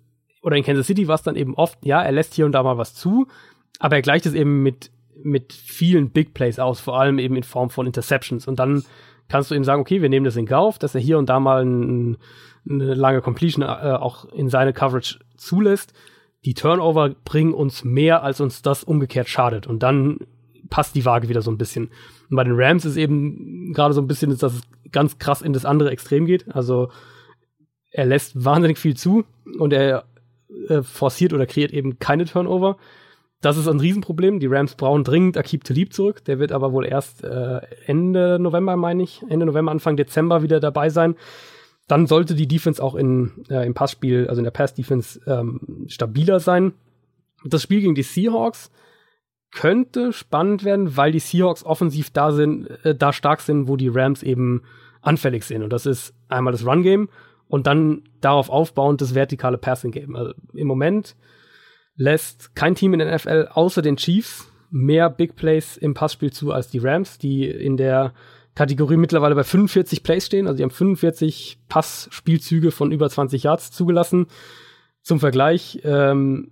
oder 0.42 0.56
in 0.56 0.64
Kansas 0.64 0.86
City 0.86 1.08
war 1.08 1.16
es 1.16 1.22
dann 1.22 1.36
eben 1.36 1.54
oft, 1.54 1.84
ja, 1.84 2.02
er 2.02 2.12
lässt 2.12 2.34
hier 2.34 2.46
und 2.46 2.52
da 2.52 2.62
mal 2.62 2.78
was 2.78 2.94
zu, 2.94 3.26
aber 3.78 3.96
er 3.96 4.02
gleicht 4.02 4.26
es 4.26 4.34
eben 4.34 4.62
mit, 4.62 4.90
mit 5.22 5.52
vielen 5.52 6.10
Big 6.10 6.34
Plays 6.34 6.58
aus, 6.58 6.80
vor 6.80 6.98
allem 6.98 7.18
eben 7.18 7.36
in 7.36 7.42
Form 7.42 7.70
von 7.70 7.86
Interceptions. 7.86 8.46
Und 8.46 8.58
dann 8.58 8.84
kannst 9.28 9.50
du 9.50 9.54
eben 9.54 9.64
sagen, 9.64 9.80
okay, 9.80 10.02
wir 10.02 10.08
nehmen 10.08 10.24
das 10.24 10.36
in 10.36 10.46
Kauf, 10.46 10.78
dass 10.78 10.94
er 10.94 11.00
hier 11.00 11.18
und 11.18 11.28
da 11.28 11.40
mal 11.40 11.64
ein, 11.64 12.16
eine 12.68 12.94
lange 12.94 13.20
Completion 13.20 13.62
äh, 13.62 13.66
auch 13.66 14.26
in 14.26 14.48
seine 14.48 14.72
Coverage 14.72 15.18
zulässt. 15.36 15.92
Die 16.44 16.54
Turnover 16.54 17.10
bringen 17.24 17.54
uns 17.54 17.84
mehr, 17.84 18.22
als 18.22 18.40
uns 18.40 18.62
das 18.62 18.84
umgekehrt 18.84 19.28
schadet. 19.28 19.66
Und 19.66 19.82
dann 19.82 20.18
passt 20.70 20.94
die 20.94 21.04
Waage 21.04 21.28
wieder 21.28 21.42
so 21.42 21.50
ein 21.50 21.58
bisschen. 21.58 21.90
Und 22.30 22.36
bei 22.36 22.44
den 22.44 22.54
Rams 22.56 22.84
ist 22.84 22.96
eben 22.96 23.72
gerade 23.72 23.94
so 23.94 24.00
ein 24.00 24.06
bisschen, 24.06 24.36
dass 24.36 24.54
es 24.54 24.62
ganz 24.92 25.18
krass 25.18 25.42
in 25.42 25.52
das 25.52 25.64
andere 25.64 25.90
Extrem 25.90 26.26
geht. 26.26 26.54
Also 26.54 26.90
er 27.96 28.04
lässt 28.04 28.44
wahnsinnig 28.44 28.76
viel 28.76 28.94
zu 28.94 29.24
und 29.58 29.72
er 29.72 30.04
äh, 30.68 30.82
forciert 30.82 31.32
oder 31.32 31.46
kreiert 31.46 31.72
eben 31.72 31.98
keine 31.98 32.26
Turnover. 32.26 32.76
Das 33.40 33.56
ist 33.56 33.68
ein 33.68 33.80
Riesenproblem. 33.80 34.38
Die 34.38 34.48
Rams 34.48 34.74
brauchen 34.74 35.02
dringend 35.02 35.38
Akib 35.38 35.64
Talib 35.64 35.94
zurück. 35.94 36.22
Der 36.26 36.38
wird 36.38 36.52
aber 36.52 36.72
wohl 36.72 36.84
erst 36.84 37.24
äh, 37.24 37.60
Ende 37.86 38.38
November, 38.38 38.76
meine 38.76 39.02
ich, 39.02 39.22
Ende 39.30 39.46
November, 39.46 39.72
Anfang 39.72 39.96
Dezember 39.96 40.42
wieder 40.42 40.60
dabei 40.60 40.90
sein. 40.90 41.16
Dann 41.88 42.06
sollte 42.06 42.34
die 42.34 42.46
Defense 42.48 42.82
auch 42.82 42.94
in, 42.94 43.46
äh, 43.48 43.64
im 43.64 43.72
Passspiel, 43.72 44.26
also 44.28 44.40
in 44.40 44.44
der 44.44 44.50
Pass-Defense, 44.50 45.20
ähm, 45.26 45.86
stabiler 45.88 46.38
sein. 46.38 46.74
Das 47.44 47.62
Spiel 47.62 47.80
gegen 47.80 47.94
die 47.94 48.02
Seahawks 48.02 48.70
könnte 49.52 50.12
spannend 50.12 50.64
werden, 50.64 50.98
weil 50.98 51.12
die 51.12 51.20
Seahawks 51.20 51.64
offensiv 51.64 52.10
da 52.10 52.32
sind, 52.32 52.66
äh, 52.84 52.94
da 52.94 53.14
stark 53.14 53.40
sind, 53.40 53.68
wo 53.68 53.76
die 53.76 53.88
Rams 53.88 54.22
eben 54.22 54.64
anfällig 55.00 55.44
sind. 55.44 55.62
Und 55.62 55.72
das 55.72 55.86
ist 55.86 56.12
einmal 56.28 56.52
das 56.52 56.66
Run-Game 56.66 57.08
und 57.48 57.66
dann 57.66 58.02
darauf 58.20 58.50
aufbauend 58.50 59.00
das 59.00 59.14
vertikale 59.14 59.58
Passing-Game. 59.58 60.16
Also 60.16 60.32
im 60.52 60.66
Moment 60.66 61.16
lässt 61.96 62.54
kein 62.54 62.74
Team 62.74 62.92
in 62.92 62.98
der 62.98 63.14
NFL 63.14 63.48
außer 63.52 63.82
den 63.82 63.96
Chiefs 63.96 64.52
mehr 64.70 65.10
Big 65.10 65.36
Plays 65.36 65.76
im 65.76 65.94
Passspiel 65.94 66.32
zu 66.32 66.52
als 66.52 66.68
die 66.68 66.78
Rams, 66.78 67.18
die 67.18 67.46
in 67.48 67.76
der 67.76 68.12
Kategorie 68.54 68.96
mittlerweile 68.96 69.34
bei 69.34 69.44
45 69.44 70.02
Plays 70.02 70.26
stehen. 70.26 70.46
Also 70.46 70.56
die 70.56 70.62
haben 70.62 70.70
45 70.70 71.58
Passspielzüge 71.68 72.70
von 72.70 72.90
über 72.90 73.08
20 73.08 73.42
Yards 73.44 73.70
zugelassen. 73.70 74.26
Zum 75.02 75.20
Vergleich, 75.20 75.80
ähm, 75.84 76.50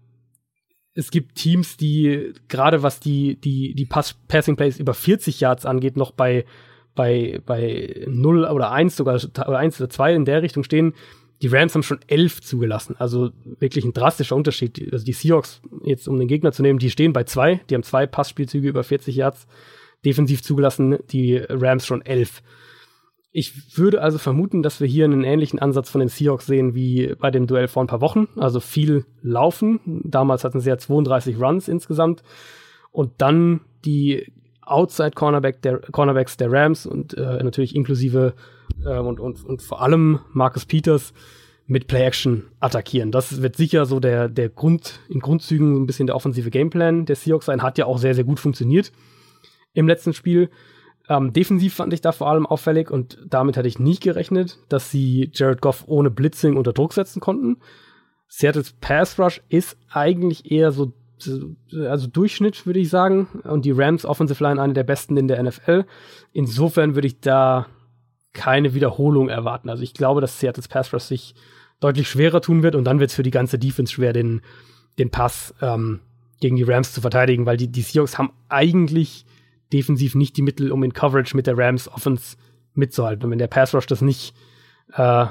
es 0.95 1.11
gibt 1.11 1.35
Teams, 1.35 1.77
die 1.77 2.35
gerade 2.49 2.83
was 2.83 3.01
die, 3.01 3.41
die, 3.41 3.75
die 3.75 3.87
Pass 3.87 4.15
Passing 4.29 4.57
Plays 4.57 4.79
über 4.79 4.95
40 4.95 5.41
Yards 5.41 5.67
angeht, 5.67 5.97
noch 5.97 6.13
bei, 6.13 6.45
bei, 6.95 7.41
bei 7.45 8.05
0 8.09 8.45
oder 8.45 8.71
1 8.71 8.97
sogar, 8.97 9.17
oder 9.17 9.59
1 9.59 9.81
oder 9.81 9.91
2 9.91 10.15
in 10.15 10.25
der 10.25 10.43
Richtung 10.43 10.65
stehen. 10.65 10.95
Die 11.43 11.49
Rams 11.49 11.75
haben 11.75 11.83
schon 11.83 12.01
11 12.07 12.43
zugelassen. 12.43 12.97
Also 12.99 13.31
wirklich 13.59 13.85
ein 13.85 13.93
drastischer 13.93 14.37
Unterschied. 14.37 14.93
Also 14.93 15.05
die 15.05 15.13
Seahawks, 15.13 15.61
jetzt 15.85 16.09
um 16.09 16.19
den 16.19 16.29
Gegner 16.29 16.53
zu 16.53 16.63
nehmen, 16.63 16.79
die 16.79 16.91
stehen 16.91 17.13
bei 17.13 17.25
2. 17.25 17.63
Die 17.69 17.75
haben 17.75 17.83
zwei 17.83 18.07
Passspielzüge 18.07 18.69
über 18.69 18.85
40 18.85 19.17
Yards 19.17 19.47
defensiv 20.05 20.43
zugelassen, 20.43 20.99
die 21.11 21.37
Rams 21.37 21.87
schon 21.87 22.03
11. 22.03 22.43
Ich 23.33 23.77
würde 23.77 24.01
also 24.01 24.19
vermuten, 24.19 24.63
dass 24.63 24.81
wir 24.81 24.87
hier 24.87 25.05
einen 25.07 25.25
ähnlichen 25.25 25.59
Ansatz 25.59 25.91
von 25.91 25.99
den 25.99 26.09
Seahawks 26.09 26.47
sehen 26.47 26.75
wie 26.75 27.15
bei 27.19 27.33
dem 27.33 27.49
Duell 27.49 27.67
vor 27.67 27.83
ein 27.83 27.89
paar 27.89 28.01
Wochen. 28.01 28.29
Also 28.37 28.61
viel 28.61 29.07
laufen. 29.23 29.81
Damals 30.05 30.45
hatten 30.45 30.61
sie 30.61 30.69
ja 30.69 30.79
32 30.79 31.41
Runs 31.41 31.67
insgesamt. 31.67 32.23
Und 32.93 33.15
dann 33.19 33.63
die 33.85 34.33
Outside 34.67 35.13
Cornerback 35.13 35.63
der, 35.63 35.79
Cornerbacks 35.79 36.37
der 36.37 36.51
Rams 36.51 36.87
und 36.87 37.15
äh, 37.15 37.43
natürlich 37.43 37.75
inklusive 37.75 38.35
äh, 38.85 38.99
und, 38.99 39.21
und, 39.21 39.45
und 39.45 39.63
vor 39.63 39.83
allem 39.83 40.21
Marcus 40.33 40.65
Peters 40.65 41.13
mit 41.67 41.87
Play-Action 41.87 42.45
attackieren. 42.61 43.11
Das 43.11 43.41
wird 43.41 43.57
sicher 43.57 43.87
so 43.87 44.01
der, 44.01 44.29
der 44.29 44.49
Grund, 44.51 45.01
in 45.09 45.21
Grundzügen 45.21 45.83
ein 45.83 45.87
bisschen 45.87 46.07
der 46.07 46.17
offensive 46.17 46.51
Gameplan 46.51 47.07
der 47.07 47.17
Seahawks 47.17 47.47
sein. 47.47 47.63
Hat 47.63 47.79
ja 47.79 47.87
auch 47.87 47.99
sehr, 47.99 48.15
sehr 48.15 48.25
gut 48.25 48.41
funktioniert 48.41 48.93
im 49.73 49.89
letzten 49.89 50.13
Spiel. 50.13 50.51
Ähm, 51.09 51.33
defensiv 51.33 51.75
fand 51.75 51.93
ich 51.93 52.01
da 52.01 52.13
vor 52.13 52.29
allem 52.29 52.47
auffällig 52.47 52.91
und 52.91 53.19
damit 53.27 53.57
hatte 53.57 53.69
ich 53.69 53.79
nicht 53.79 54.03
gerechnet, 54.03 54.59
dass 54.69 54.91
sie 54.91 55.31
Jared 55.33 55.61
Goff 55.61 55.85
ohne 55.87 56.11
Blitzing 56.11 56.57
unter 56.57 56.73
Druck 56.73 56.93
setzen 56.95 57.21
konnten. 57.21 57.59
Seattles 58.29 58.73
Pass 58.81 59.19
Rush 59.19 59.43
ist 59.49 59.77
eigentlich 59.91 60.51
eher 60.51 60.73
so, 60.73 60.93
also 61.89 62.07
Durchschnitt, 62.07 62.67
würde 62.67 62.81
ich 62.81 62.91
sagen. 62.91 63.29
Und 63.45 63.65
die 63.65 63.71
Rams 63.71 64.05
Offensive 64.05 64.43
Line 64.43 64.61
eine 64.61 64.73
der 64.73 64.85
besten 64.85 65.17
in 65.17 65.29
der 65.29 65.43
NFL. 65.43 65.85
Insofern 66.33 66.95
würde 66.95 67.07
ich 67.07 67.21
da 67.21 67.67
keine 68.33 68.75
Wiederholung 68.75 69.29
erwarten. 69.29 69.71
Also 69.71 69.83
ich 69.83 69.95
glaube, 69.95 70.21
dass 70.21 70.41
Seattles 70.41 70.69
Pass 70.69 70.93
Rush 70.93 71.05
sich 71.05 71.35
deutlich 71.81 72.09
schwerer 72.09 72.41
tun 72.41 72.63
wird 72.63 72.75
und 72.75 72.85
dann 72.85 73.01
wird 73.01 73.11
es 73.11 73.17
für 73.17 73.23
die 73.23 73.31
ganze 73.31 73.59
Defense 73.59 73.93
schwer, 73.93 74.13
den, 74.13 74.43
den 74.99 75.11
Pass 75.11 75.55
ähm, 75.61 76.01
gegen 76.41 76.57
die 76.57 76.63
Rams 76.63 76.93
zu 76.93 77.01
verteidigen, 77.01 77.47
weil 77.47 77.57
die, 77.57 77.69
die 77.69 77.83
Seahawks 77.83 78.19
haben 78.19 78.33
eigentlich 78.49 79.25
defensiv 79.73 80.15
nicht 80.15 80.37
die 80.37 80.43
Mittel, 80.43 80.73
um 80.73 80.83
in 80.83 80.93
Coverage 80.93 81.37
mit 81.37 81.47
der 81.47 81.57
Rams 81.57 81.89
Offense 81.89 82.37
mitzuhalten. 82.75 83.25
Und 83.25 83.31
wenn 83.31 83.39
der 83.39 83.47
Pass 83.47 83.75
Rush 83.75 83.87
das 83.87 84.03
nicht, 84.03 84.35
äh, 84.93 85.27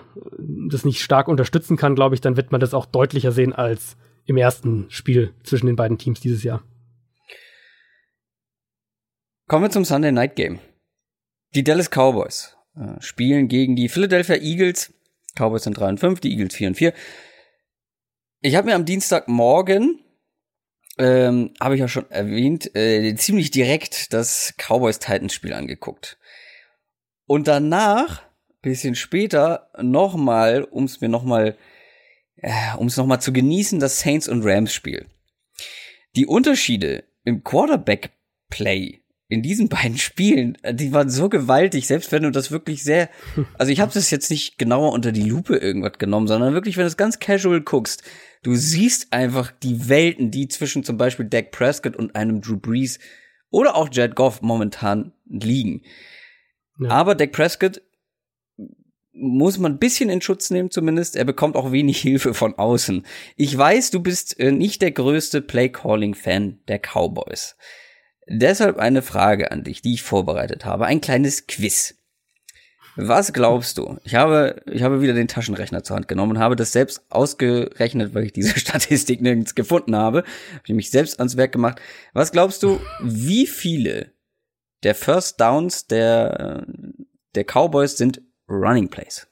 das 0.70 0.86
nicht 0.86 1.02
stark 1.02 1.28
unterstützen 1.28 1.78
kann, 1.78 1.96
glaube 1.96 2.16
ich, 2.16 2.22
dann 2.22 2.38
wird 2.38 2.52
man 2.52 2.62
das 2.62 2.74
auch 2.74 2.86
deutlicher 2.86 3.32
sehen 3.32 3.54
als 3.54 3.98
im 4.26 4.38
ersten 4.38 4.90
Spiel 4.90 5.34
zwischen 5.44 5.68
den 5.68 5.76
beiden 5.76 5.98
Teams 5.98 6.20
dieses 6.20 6.44
Jahr. 6.44 6.64
Kommen 9.48 9.66
wir 9.66 9.72
zum 9.72 9.86
Sunday 9.86 10.12
Night 10.12 10.36
Game. 10.36 10.60
Die 11.56 11.64
Dallas 11.64 11.90
Cowboys 11.90 12.58
äh, 12.76 13.00
spielen 13.02 13.48
gegen 13.48 13.76
die 13.76 13.90
Philadelphia 13.90 14.36
Eagles. 14.36 14.94
Cowboys 15.36 15.64
sind 15.64 15.78
3 15.78 15.90
und 15.90 16.00
5, 16.00 16.20
die 16.22 16.32
Eagles 16.32 16.56
4 16.56 16.68
und 16.70 16.76
4. 16.76 16.94
Ich 18.42 18.56
habe 18.56 18.68
mir 18.68 18.76
am 18.76 18.86
Dienstagmorgen 18.86 20.04
ähm, 20.98 21.54
habe 21.60 21.76
ich 21.76 21.82
ja 21.82 21.88
schon 21.88 22.10
erwähnt, 22.12 22.76
äh, 22.76 23.16
ziemlich 23.16 23.52
direkt 23.52 24.14
das 24.14 24.54
Cowboys-Titans-Spiel 24.58 25.54
angeguckt. 25.54 26.18
Und 27.26 27.48
danach, 27.48 28.22
bisschen 28.62 28.96
später, 28.96 29.70
nochmal, 29.82 30.64
um 30.64 30.84
es 30.86 31.02
mir 31.02 31.10
nochmal, 31.10 31.58
äh, 32.44 32.76
um 32.78 32.88
es 32.88 32.98
nochmal 32.98 33.22
zu 33.22 33.34
genießen, 33.34 33.80
das 33.80 34.02
Saints 34.02 34.28
und 34.28 34.44
Rams-Spiel. 34.44 35.08
Die 36.16 36.28
Unterschiede 36.28 37.06
im 37.24 37.44
Quarterback-Play 37.44 39.00
in 39.30 39.42
diesen 39.42 39.70
beiden 39.70 39.98
Spielen, 39.98 40.58
äh, 40.62 40.76
die 40.76 40.92
waren 40.92 41.10
so 41.10 41.30
gewaltig, 41.30 41.88
selbst 41.88 42.12
wenn 42.12 42.24
du 42.24 42.32
das 42.32 42.52
wirklich 42.52 42.84
sehr, 42.84 43.10
also 43.58 43.72
ich 43.72 43.80
habe 43.80 43.94
das 43.94 44.12
jetzt 44.12 44.30
nicht 44.30 44.58
genauer 44.58 44.92
unter 44.92 45.14
die 45.14 45.24
Lupe 45.24 45.56
irgendwas 45.56 45.98
genommen, 45.98 46.28
sondern 46.28 46.54
wirklich, 46.54 46.76
wenn 46.76 46.84
du 46.84 46.90
es 46.90 46.98
ganz 46.98 47.20
casual 47.20 47.62
guckst, 47.62 48.04
du 48.44 48.56
siehst 48.56 49.14
einfach 49.14 49.52
die 49.52 49.88
Welten, 49.88 50.30
die 50.30 50.50
zwischen 50.50 50.84
zum 50.84 50.98
Beispiel 50.98 51.26
Dak 51.26 51.52
Prescott 51.52 51.96
und 51.96 52.16
einem 52.16 52.42
Drew 52.42 52.58
Brees 52.58 53.00
oder 53.50 53.76
auch 53.76 53.88
Jared 53.90 54.16
Goff 54.16 54.42
momentan 54.42 55.14
liegen. 55.26 55.84
Ja. 56.80 56.90
Aber 56.90 57.16
Dak 57.16 57.32
Prescott 57.32 57.82
muss 59.14 59.60
man 59.60 59.74
ein 59.74 59.80
bisschen 59.80 60.10
in 60.10 60.22
Schutz 60.22 60.50
nehmen 60.50 60.72
zumindest. 60.72 61.16
Er 61.16 61.24
bekommt 61.24 61.56
auch 61.56 61.72
wenig 61.72 61.98
Hilfe 62.02 62.34
von 62.34 62.56
außen. 62.56 63.06
Ich 63.36 63.58
weiß, 63.58 63.92
du 63.92 64.02
bist 64.02 64.40
äh, 64.40 64.52
nicht 64.52 64.82
der 64.82 64.92
größte 64.92 65.42
Play-Calling-Fan 65.42 66.60
der 66.68 66.80
Cowboys. 66.80 67.56
Deshalb 68.28 68.78
eine 68.78 69.02
Frage 69.02 69.52
an 69.52 69.64
dich, 69.64 69.82
die 69.82 69.94
ich 69.94 70.02
vorbereitet 70.02 70.66
habe. 70.66 70.86
Ein 70.86 71.02
kleines 71.02 71.46
Quiz. 71.48 71.96
Was 72.96 73.34
glaubst 73.34 73.80
du? 73.80 73.98
Ich 74.04 74.16
habe, 74.16 74.62
ich 74.72 74.84
habe 74.84 75.02
wieder 75.02 75.14
den 75.14 75.28
Taschenrechner 75.28 75.84
zur 75.84 75.96
Hand 75.96 76.08
genommen 76.08 76.34
und 76.34 76.40
habe 76.40 76.56
das 76.56 76.72
selbst 76.72 77.02
ausgerechnet, 77.10 78.14
weil 78.14 78.26
ich 78.26 78.34
diese 78.34 78.58
Statistik 78.60 79.22
nirgends 79.22 79.56
gefunden 79.56 79.96
habe. 79.96 80.20
Habe 80.20 80.64
ich 80.66 80.76
mich 80.76 80.92
selbst 80.92 81.20
ans 81.20 81.36
Werk 81.36 81.52
gemacht. 81.52 81.82
Was 82.14 82.32
glaubst 82.32 82.64
du, 82.64 82.80
wie 83.02 83.48
viele 83.48 84.12
der 84.84 84.96
First 84.96 85.42
Downs 85.42 85.88
der, 85.88 86.66
der 87.36 87.46
Cowboys 87.46 87.98
sind 87.98 88.22
Running 88.48 88.90
Plays? 88.90 89.28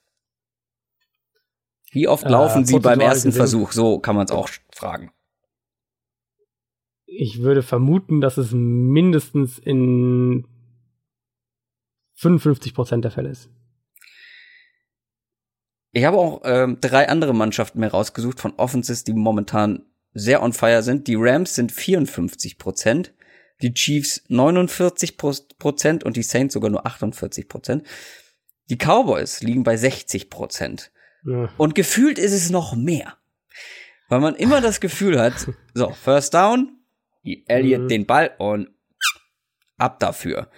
Wie 1.91 2.07
oft 2.07 2.27
laufen 2.27 2.63
äh, 2.63 2.65
sie 2.65 2.79
beim 2.79 2.99
ersten 2.99 3.31
Versuch? 3.31 3.71
So 3.71 3.99
kann 3.99 4.15
man 4.15 4.25
es 4.25 4.31
auch 4.31 4.49
fragen 4.73 5.11
ich 7.13 7.41
würde 7.41 7.61
vermuten, 7.61 8.21
dass 8.21 8.37
es 8.37 8.51
mindestens 8.51 9.59
in 9.59 10.47
55 12.15 12.73
Prozent 12.73 13.03
der 13.03 13.11
Fälle 13.11 13.29
ist. 13.29 13.49
Ich 15.91 16.05
habe 16.05 16.17
auch 16.17 16.41
ähm, 16.45 16.77
drei 16.79 17.09
andere 17.09 17.33
Mannschaften 17.33 17.81
mehr 17.81 17.91
rausgesucht 17.91 18.39
von 18.39 18.53
Offenses, 18.55 19.03
die 19.03 19.13
momentan 19.13 19.83
sehr 20.13 20.41
on 20.41 20.53
fire 20.53 20.83
sind. 20.83 21.07
Die 21.07 21.15
Rams 21.17 21.55
sind 21.55 21.73
54 21.73 22.57
Prozent, 22.57 23.13
die 23.61 23.73
Chiefs 23.73 24.23
49 24.29 25.17
Prozent 25.17 26.05
und 26.05 26.15
die 26.15 26.23
Saints 26.23 26.53
sogar 26.53 26.69
nur 26.69 26.85
48 26.85 27.49
Prozent. 27.49 27.85
Die 28.69 28.77
Cowboys 28.77 29.41
liegen 29.41 29.63
bei 29.63 29.77
60 29.77 30.29
Prozent. 30.29 30.91
Ja. 31.25 31.49
Und 31.57 31.75
gefühlt 31.75 32.17
ist 32.17 32.33
es 32.33 32.49
noch 32.49 32.75
mehr. 32.75 33.17
Weil 34.09 34.19
man 34.19 34.35
immer 34.35 34.61
das 34.61 34.79
Gefühl 34.79 35.19
hat, 35.19 35.33
so, 35.73 35.91
First 35.91 36.33
Down, 36.33 36.77
Elliott 37.47 37.83
mhm. 37.83 37.87
den 37.87 38.05
Ball 38.05 38.31
und 38.37 38.69
ab 39.77 39.99
dafür. 39.99 40.49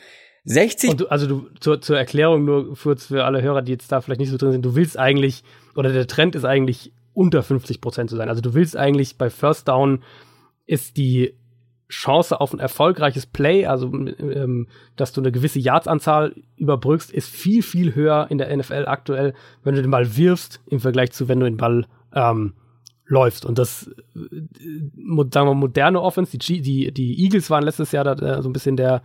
60. 0.45 0.97
Du, 0.97 1.07
also 1.07 1.27
du, 1.27 1.49
zur, 1.59 1.81
zur 1.81 1.97
Erklärung 1.97 2.43
nur 2.45 2.75
für, 2.75 2.97
für 2.97 3.23
alle 3.23 3.41
Hörer, 3.41 3.61
die 3.61 3.71
jetzt 3.71 3.91
da 3.91 4.01
vielleicht 4.01 4.19
nicht 4.19 4.29
so 4.29 4.37
drin 4.37 4.51
sind, 4.51 4.65
du 4.65 4.75
willst 4.75 4.99
eigentlich, 4.99 5.43
oder 5.75 5.91
der 5.91 6.07
Trend 6.07 6.35
ist 6.35 6.45
eigentlich 6.45 6.93
unter 7.13 7.43
50 7.43 7.79
Prozent 7.79 8.09
zu 8.09 8.15
sein. 8.15 8.27
Also 8.27 8.41
du 8.41 8.53
willst 8.53 8.75
eigentlich 8.75 9.17
bei 9.17 9.29
First 9.29 9.67
Down 9.67 10.03
ist 10.65 10.97
die 10.97 11.37
Chance 11.93 12.39
auf 12.39 12.53
ein 12.53 12.59
erfolgreiches 12.59 13.25
Play, 13.25 13.65
also 13.65 13.87
ähm, 13.87 14.67
dass 14.95 15.13
du 15.13 15.21
eine 15.21 15.31
gewisse 15.31 15.59
Yards-Anzahl 15.59 16.35
überbrückst, 16.57 17.11
ist 17.11 17.29
viel, 17.29 17.61
viel 17.61 17.95
höher 17.95 18.27
in 18.29 18.37
der 18.37 18.55
NFL 18.55 18.85
aktuell, 18.87 19.33
wenn 19.63 19.75
du 19.75 19.81
den 19.81 19.91
Ball 19.91 20.15
wirfst, 20.17 20.61
im 20.67 20.79
Vergleich 20.79 21.11
zu, 21.11 21.27
wenn 21.27 21.39
du 21.39 21.45
den 21.45 21.57
Ball 21.57 21.85
ähm, 22.13 22.53
läufst. 23.05 23.45
Und 23.45 23.57
das, 23.57 23.87
äh, 24.15 24.19
sagen 25.31 25.47
wir, 25.47 25.53
moderne 25.53 26.01
Offense, 26.01 26.37
die, 26.37 26.61
die, 26.61 26.91
die 26.91 27.23
Eagles 27.23 27.49
waren 27.49 27.63
letztes 27.63 27.91
Jahr 27.91 28.03
da, 28.03 28.13
äh, 28.13 28.41
so 28.41 28.49
ein 28.49 28.53
bisschen 28.53 28.75
der, 28.75 29.01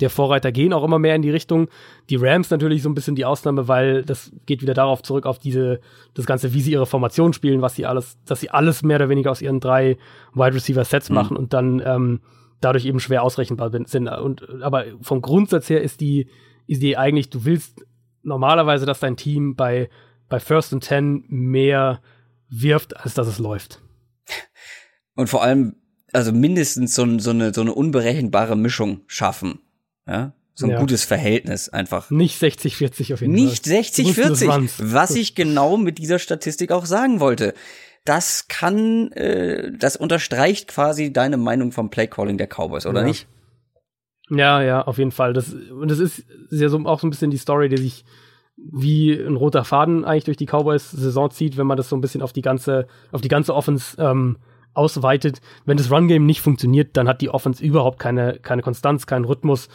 der 0.00 0.10
Vorreiter, 0.10 0.52
gehen 0.52 0.72
auch 0.72 0.84
immer 0.84 0.98
mehr 0.98 1.14
in 1.14 1.22
die 1.22 1.30
Richtung. 1.30 1.68
Die 2.10 2.16
Rams 2.16 2.50
natürlich 2.50 2.82
so 2.82 2.88
ein 2.88 2.94
bisschen 2.94 3.16
die 3.16 3.24
Ausnahme, 3.24 3.68
weil 3.68 4.02
das 4.02 4.30
geht 4.44 4.62
wieder 4.62 4.74
darauf 4.74 5.02
zurück, 5.02 5.26
auf 5.26 5.38
diese, 5.38 5.80
das 6.14 6.26
Ganze, 6.26 6.52
wie 6.52 6.60
sie 6.60 6.72
ihre 6.72 6.86
Formation 6.86 7.32
spielen, 7.32 7.62
was 7.62 7.74
sie 7.74 7.86
alles, 7.86 8.18
dass 8.26 8.40
sie 8.40 8.50
alles 8.50 8.82
mehr 8.82 8.96
oder 8.96 9.08
weniger 9.08 9.30
aus 9.30 9.42
ihren 9.42 9.60
drei 9.60 9.96
Wide 10.34 10.54
Receiver 10.54 10.84
Sets 10.84 11.08
mhm. 11.08 11.14
machen 11.14 11.36
und 11.36 11.52
dann 11.52 11.82
ähm, 11.84 12.20
dadurch 12.60 12.84
eben 12.84 13.00
schwer 13.00 13.22
ausrechenbar 13.22 13.70
sind. 13.86 14.08
Und, 14.08 14.62
aber 14.62 14.84
vom 15.00 15.22
Grundsatz 15.22 15.68
her 15.70 15.82
ist 15.82 16.00
die, 16.00 16.28
ist 16.66 16.82
die 16.82 16.96
eigentlich, 16.96 17.30
du 17.30 17.44
willst 17.44 17.84
normalerweise, 18.22 18.86
dass 18.86 19.00
dein 19.00 19.16
Team 19.16 19.54
bei, 19.54 19.88
bei 20.28 20.40
First 20.40 20.72
and 20.72 20.84
Ten 20.84 21.24
mehr 21.28 22.00
wirft, 22.48 22.96
als 22.96 23.14
dass 23.14 23.28
es 23.28 23.38
läuft. 23.38 23.80
Und 25.14 25.28
vor 25.28 25.42
allem, 25.42 25.76
also 26.12 26.32
mindestens 26.32 26.94
so, 26.94 27.18
so, 27.18 27.30
eine, 27.30 27.54
so 27.54 27.60
eine 27.60 27.74
unberechenbare 27.74 28.56
Mischung 28.56 29.02
schaffen. 29.06 29.60
Ja, 30.06 30.32
so 30.54 30.66
ein 30.66 30.70
ja. 30.70 30.80
gutes 30.80 31.04
Verhältnis 31.04 31.68
einfach. 31.68 32.10
Nicht 32.10 32.40
60-40 32.42 33.14
auf 33.14 33.20
jeden 33.20 33.34
Nicht 33.34 33.66
Fall. 33.66 33.76
Nicht 33.76 33.94
60-40, 33.94 34.70
was 34.80 35.14
ich 35.14 35.34
genau 35.34 35.76
mit 35.76 35.98
dieser 35.98 36.18
Statistik 36.18 36.72
auch 36.72 36.86
sagen 36.86 37.20
wollte. 37.20 37.52
Das 38.04 38.48
kann, 38.48 39.12
äh, 39.12 39.72
das 39.76 39.96
unterstreicht 39.96 40.68
quasi 40.68 41.12
deine 41.12 41.36
Meinung 41.36 41.72
vom 41.72 41.90
Playcalling 41.90 42.38
der 42.38 42.46
Cowboys, 42.46 42.86
oder 42.86 43.00
ja. 43.00 43.06
nicht? 43.06 43.26
Ja, 44.30 44.62
ja, 44.62 44.82
auf 44.82 44.98
jeden 44.98 45.12
Fall. 45.12 45.32
Das, 45.32 45.52
und 45.52 45.90
das 45.90 45.98
ist 45.98 46.24
ja 46.50 46.68
so, 46.68 46.78
auch 46.86 47.00
so 47.00 47.06
ein 47.06 47.10
bisschen 47.10 47.30
die 47.30 47.36
Story, 47.36 47.68
die 47.68 47.76
sich 47.76 48.04
wie 48.56 49.12
ein 49.12 49.36
roter 49.36 49.64
Faden 49.64 50.04
eigentlich 50.04 50.24
durch 50.24 50.36
die 50.36 50.46
Cowboys-Saison 50.46 51.30
zieht, 51.30 51.56
wenn 51.56 51.66
man 51.66 51.76
das 51.76 51.88
so 51.88 51.96
ein 51.96 52.00
bisschen 52.00 52.22
auf 52.22 52.32
die 52.32 52.42
ganze, 52.42 52.86
auf 53.12 53.20
die 53.20 53.28
ganze 53.28 53.54
Offense 53.54 54.00
ähm, 54.00 54.38
ausweitet. 54.76 55.40
Wenn 55.64 55.76
das 55.76 55.90
Run-Game 55.90 56.26
nicht 56.26 56.40
funktioniert, 56.40 56.96
dann 56.96 57.08
hat 57.08 57.20
die 57.20 57.30
Offense 57.30 57.64
überhaupt 57.64 57.98
keine, 57.98 58.38
keine 58.38 58.62
Konstanz, 58.62 59.06
keinen 59.06 59.24
Rhythmus. 59.24 59.68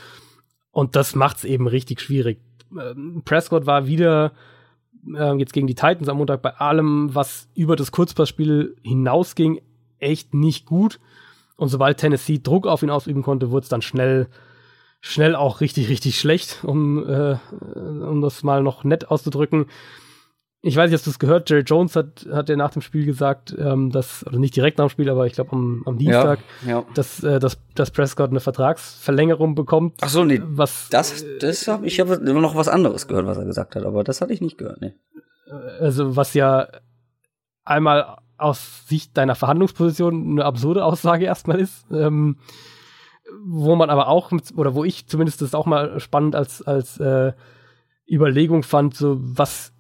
Und 0.72 0.96
das 0.96 1.16
macht's 1.16 1.44
eben 1.44 1.68
richtig 1.68 2.02
schwierig. 2.02 2.40
Ähm, 2.72 3.22
Prescott 3.26 3.66
war 3.66 3.88
wieder 3.88 4.32
äh, 5.16 5.36
jetzt 5.36 5.54
gegen 5.54 5.68
die 5.68 5.76
Titans 5.76 6.10
am 6.10 6.18
Montag 6.18 6.42
bei 6.42 6.56
allem, 6.56 7.14
was 7.14 7.50
über 7.56 7.76
das 7.76 7.92
Kurzpassspiel 7.92 8.76
hinausging, 8.84 9.62
echt 10.00 10.34
nicht 10.34 10.66
gut. 10.66 11.00
Und 11.58 11.70
sobald 11.70 11.98
Tennessee 11.98 12.40
Druck 12.42 12.66
auf 12.68 12.84
ihn 12.84 12.90
ausüben 12.90 13.22
konnte, 13.22 13.52
wurde 13.52 13.64
es 13.64 13.70
dann 13.70 13.82
schnell 13.82 14.28
schnell 15.02 15.36
auch 15.36 15.62
richtig, 15.62 15.90
richtig 15.90 16.20
schlecht, 16.20 16.60
um, 16.64 17.04
äh, 17.10 17.38
um 17.76 18.22
das 18.22 18.44
mal 18.44 18.64
noch 18.64 18.84
nett 18.84 19.10
auszudrücken. 19.10 19.66
Ich 20.64 20.76
weiß 20.76 20.90
nicht, 20.92 21.00
hast 21.00 21.08
du 21.08 21.10
es 21.10 21.18
gehört? 21.18 21.50
Jerry 21.50 21.64
Jones 21.64 21.96
hat, 21.96 22.28
hat 22.32 22.48
ja 22.48 22.56
nach 22.56 22.70
dem 22.70 22.84
Spiel 22.84 23.04
gesagt, 23.04 23.56
ähm, 23.58 23.92
dass, 23.92 24.26
oder 24.28 24.38
nicht 24.38 24.56
direkt 24.56 24.78
nach 24.78 24.86
dem 24.86 24.90
Spiel, 24.90 25.10
aber 25.10 25.26
ich 25.26 25.34
glaube 25.34 25.54
am, 25.54 25.82
am 25.88 25.98
Dienstag, 25.98 26.40
ja, 26.64 26.70
ja. 26.70 26.86
Dass, 26.94 27.24
äh, 27.24 27.40
dass, 27.40 27.58
dass 27.74 27.90
Prescott 27.90 28.30
eine 28.30 28.40
Vertragsverlängerung 28.42 29.56
bekommt. 29.56 29.96
Ach 30.02 30.10
so, 30.10 30.24
nee. 30.24 30.40
Was, 30.44 30.90
das, 30.90 31.26
das 31.40 31.68
hab, 31.68 31.84
ich 31.84 32.00
habe 32.00 32.14
immer 32.14 32.42
noch 32.42 32.56
was 32.56 32.68
anderes 32.68 33.08
gehört, 33.08 33.26
was 33.26 33.38
er 33.38 33.46
gesagt 33.46 33.76
hat, 33.76 33.84
aber 33.86 34.04
das 34.04 34.22
hatte 34.22 34.34
ich 34.34 34.42
nicht 34.42 34.60
gehört, 34.60 34.82
nee. 34.82 34.94
Also, 35.80 36.16
was 36.16 36.36
ja 36.36 36.68
einmal 37.66 38.18
aus 38.38 38.88
Sicht 38.88 39.18
deiner 39.18 39.36
Verhandlungsposition 39.36 40.32
eine 40.32 40.46
absurde 40.46 40.86
Aussage 40.86 41.26
erstmal 41.26 41.60
ist. 41.60 41.86
Ähm, 41.92 42.38
wo 43.44 43.76
man 43.76 43.90
aber 43.90 44.08
auch, 44.08 44.32
oder 44.56 44.76
wo 44.76 44.84
ich 44.84 45.08
zumindest 45.08 45.42
das 45.42 45.56
auch 45.56 45.66
mal 45.66 46.00
spannend 46.00 46.36
als, 46.36 46.62
als 46.62 47.00
äh, 47.00 47.34
Überlegung 48.10 48.64
fand, 48.64 48.96
so 48.96 49.18
was, 49.20 49.71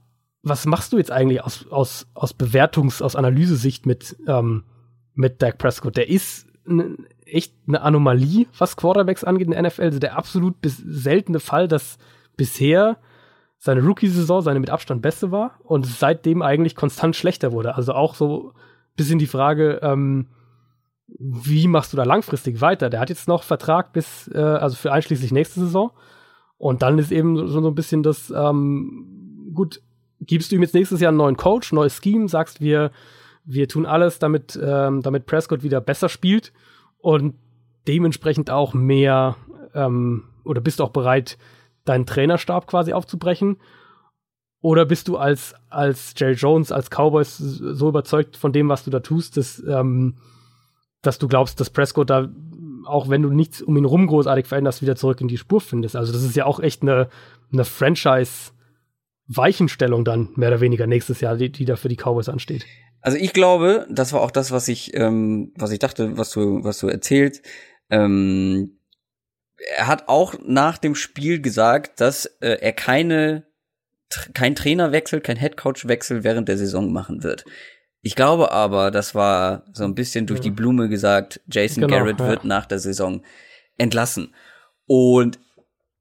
was 0.43 0.65
machst 0.65 0.93
du 0.93 0.97
jetzt 0.97 1.11
eigentlich 1.11 1.43
aus, 1.43 1.68
aus, 1.69 2.07
aus 2.13 2.34
Bewertungs-, 2.34 3.01
aus 3.01 3.15
Analysesicht 3.15 3.85
mit, 3.85 4.18
ähm, 4.27 4.63
mit 5.13 5.41
Dak 5.41 5.57
Prescott? 5.57 5.97
Der 5.97 6.09
ist 6.09 6.47
echt 7.26 7.53
eine 7.68 7.81
Anomalie, 7.81 8.47
was 8.57 8.77
Quarterbacks 8.77 9.23
angeht 9.23 9.47
in 9.47 9.51
der 9.51 9.61
NFL. 9.63 9.84
Also 9.84 9.99
der 9.99 10.18
absolut 10.18 10.55
seltene 10.63 11.39
Fall, 11.39 11.68
dass 11.68 11.97
bisher 12.38 12.97
seine 13.57 13.81
Rookie-Saison 13.81 14.41
seine 14.41 14.59
mit 14.59 14.72
Abstand 14.72 15.01
beste 15.01 15.31
war 15.31 15.59
und 15.63 15.85
seitdem 15.85 16.41
eigentlich 16.41 16.76
konstant 16.76 17.15
schlechter 17.15 17.51
wurde. 17.51 17.76
Also 17.76 17.93
auch 17.93 18.15
so 18.15 18.53
bisschen 18.95 19.19
die 19.19 19.27
Frage, 19.27 19.80
ähm, 19.84 20.27
wie 21.07 21.68
machst 21.68 21.93
du 21.93 21.97
da 21.97 22.03
langfristig 22.03 22.61
weiter? 22.61 22.89
Der 22.89 22.99
hat 22.99 23.09
jetzt 23.09 23.27
noch 23.27 23.43
Vertrag 23.43 23.93
bis, 23.93 24.30
äh, 24.34 24.39
also 24.39 24.76
für 24.76 24.91
einschließlich 24.91 25.31
nächste 25.31 25.59
Saison. 25.59 25.91
Und 26.57 26.81
dann 26.81 26.97
ist 26.97 27.11
eben 27.11 27.38
so, 27.38 27.47
so 27.47 27.68
ein 27.68 27.76
bisschen 27.76 28.03
das, 28.03 28.31
ähm, 28.35 29.51
gut, 29.53 29.81
gibst 30.22 30.52
du 30.52 30.56
ihm 30.56 30.61
jetzt 30.61 30.73
nächstes 30.73 31.02
Jahr 31.02 31.10
einen 31.10 31.18
neuen 31.18 31.38
Coach, 31.38 31.73
neues 31.73 31.99
Scheme, 32.02 32.27
sagst 32.27 32.61
wir, 32.61 32.91
wir 33.43 33.68
tun 33.68 33.85
alles, 33.85 34.19
damit, 34.19 34.60
ähm, 34.61 35.02
damit 35.02 35.26
Prescott 35.26 35.64
wieder 35.64 35.81
besser 35.81 36.10
spielt 36.10 36.53
und 36.99 37.35
dementsprechend 37.88 38.49
auch 38.49 38.73
mehr, 38.73 39.35
ähm, 39.73 40.23
oder 40.43 40.61
bist 40.61 40.81
auch 40.81 40.89
bereit, 40.89 41.38
deinen 41.85 42.06
Trainerstab 42.06 42.68
quasi 42.68 42.93
aufzubrechen? 42.93 43.57
Oder 44.61 44.85
bist 44.85 45.07
du 45.07 45.18
als, 45.18 45.56
als 45.69 46.14
Jerry 46.15 46.34
Jones, 46.34 46.72
als 46.72 46.89
Cowboys 46.91 47.38
so 47.38 47.89
überzeugt 47.89 48.38
von 48.38 48.53
dem, 48.53 48.69
was 48.69 48.84
du 48.84 48.91
da 48.91 48.99
tust, 48.99 49.38
dass, 49.38 49.61
ähm, 49.68 50.18
dass 51.02 51.18
du 51.18 51.27
glaubst, 51.27 51.60
dass 51.60 51.72
Prescott 51.72 52.11
da, 52.11 52.30
auch 52.85 53.10
wenn 53.10 53.23
du 53.23 53.31
nichts 53.31 53.64
um 53.64 53.76
ihn 53.76 53.85
rum 53.85 54.06
großartig 54.06 54.45
veränderst, 54.45 54.84
wieder 54.84 54.95
zurück 54.95 55.19
in 55.19 55.27
die 55.27 55.39
Spur 55.39 55.61
findest. 55.61 55.95
Also 55.95 56.14
das 56.14 56.22
ist 56.22 56.35
ja 56.35 56.45
auch 56.45 56.60
echt 56.60 56.84
eine, 56.84 57.10
eine 57.52 57.65
Franchise-Weichenstellung 59.27 60.06
dann, 60.06 60.30
mehr 60.35 60.49
oder 60.49 60.61
weniger 60.61 60.88
nächstes 60.88 61.22
Jahr, 61.22 61.35
die, 61.38 61.52
die 61.52 61.65
da 61.65 61.76
für 61.76 61.89
die 61.89 61.98
Cowboys 61.98 62.30
ansteht. 62.30 62.65
Also 63.02 63.18
ich 63.18 63.34
glaube, 63.34 63.88
das 63.89 64.14
war 64.14 64.22
auch 64.22 64.31
das, 64.31 64.52
was 64.52 64.68
ich, 64.68 64.95
ähm, 64.95 65.52
was 65.56 65.72
ich 65.72 65.80
dachte, 65.80 66.18
was 66.18 66.31
du, 66.31 66.64
was 66.64 66.80
du 66.80 66.88
erzählt. 66.88 67.41
Ähm, 67.89 68.77
er 69.77 69.88
hat 69.88 70.07
auch 70.07 70.35
nach 70.45 70.77
dem 70.77 70.95
Spiel 70.95 71.41
gesagt, 71.41 71.99
dass 71.99 72.26
äh, 72.41 72.57
er 72.61 72.73
keine 72.73 73.45
kein 74.34 74.56
Trainerwechsel, 74.56 75.22
kein 75.22 75.38
Headcoachwechsel 75.38 76.26
während 76.26 76.49
der 76.49 76.57
Saison 76.57 76.91
machen 76.91 77.23
wird. 77.23 77.45
Ich 78.02 78.15
glaube 78.15 78.52
aber, 78.52 78.91
das 78.91 79.15
war 79.15 79.64
so 79.72 79.85
ein 79.85 79.95
bisschen 79.95 80.26
durch 80.26 80.41
die 80.41 80.52
Blume 80.52 80.89
gesagt, 80.89 81.39
Jason 81.48 81.81
genau, 81.81 81.95
Garrett 81.95 82.19
ja. 82.19 82.27
wird 82.27 82.43
nach 82.43 82.65
der 82.65 82.80
Saison 82.80 83.23
entlassen. 83.77 84.35
Und 84.85 85.39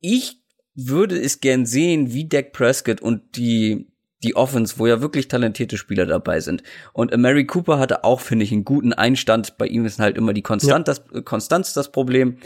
ich 0.00 0.39
würde 0.74 1.18
es 1.18 1.40
gern 1.40 1.66
sehen, 1.66 2.12
wie 2.12 2.28
Dak 2.28 2.52
Prescott 2.52 3.00
und 3.00 3.36
die 3.36 3.90
die 4.22 4.36
Offense, 4.36 4.78
wo 4.78 4.86
ja 4.86 5.00
wirklich 5.00 5.28
talentierte 5.28 5.78
Spieler 5.78 6.06
dabei 6.06 6.40
sind. 6.40 6.62
Und 6.92 7.16
Mary 7.16 7.46
Cooper 7.46 7.78
hatte 7.78 8.04
auch, 8.04 8.20
finde 8.20 8.44
ich, 8.44 8.52
einen 8.52 8.64
guten 8.64 8.92
Einstand. 8.92 9.56
Bei 9.56 9.66
ihm 9.66 9.86
ist 9.86 9.98
halt 9.98 10.16
immer 10.16 10.32
die 10.32 10.42
Konstant, 10.42 10.88
ja. 10.88 10.94
das, 10.94 11.24
Konstanz 11.24 11.72
das 11.72 11.90
Problem. 11.90 12.36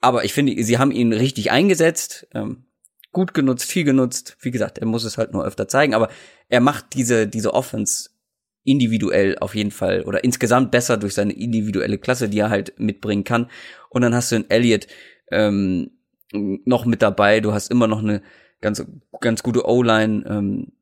Aber 0.00 0.24
ich 0.24 0.32
finde, 0.32 0.60
sie 0.62 0.78
haben 0.78 0.90
ihn 0.90 1.12
richtig 1.12 1.50
eingesetzt, 1.50 2.26
ähm, 2.34 2.64
gut 3.12 3.34
genutzt, 3.34 3.70
viel 3.70 3.84
genutzt. 3.84 4.36
Wie 4.40 4.50
gesagt, 4.50 4.78
er 4.78 4.86
muss 4.86 5.04
es 5.04 5.18
halt 5.18 5.32
nur 5.32 5.44
öfter 5.44 5.68
zeigen. 5.68 5.94
Aber 5.94 6.08
er 6.48 6.60
macht 6.60 6.94
diese, 6.94 7.26
diese 7.26 7.54
Offense 7.54 8.10
individuell 8.64 9.38
auf 9.38 9.54
jeden 9.54 9.70
Fall 9.70 10.02
oder 10.02 10.24
insgesamt 10.24 10.70
besser 10.70 10.96
durch 10.96 11.14
seine 11.14 11.32
individuelle 11.32 11.98
Klasse, 11.98 12.28
die 12.28 12.40
er 12.40 12.50
halt 12.50 12.78
mitbringen 12.78 13.24
kann. 13.24 13.50
Und 13.88 14.02
dann 14.02 14.14
hast 14.14 14.30
du 14.30 14.36
einen 14.36 14.50
Elliott 14.50 14.88
ähm, 15.30 15.97
noch 16.32 16.84
mit 16.84 17.02
dabei. 17.02 17.40
Du 17.40 17.52
hast 17.52 17.70
immer 17.70 17.86
noch 17.86 18.00
eine 18.00 18.22
ganz 18.60 18.84
ganz 19.20 19.42
gute 19.42 19.66
O-Line. 19.66 20.24
Ähm, 20.26 20.72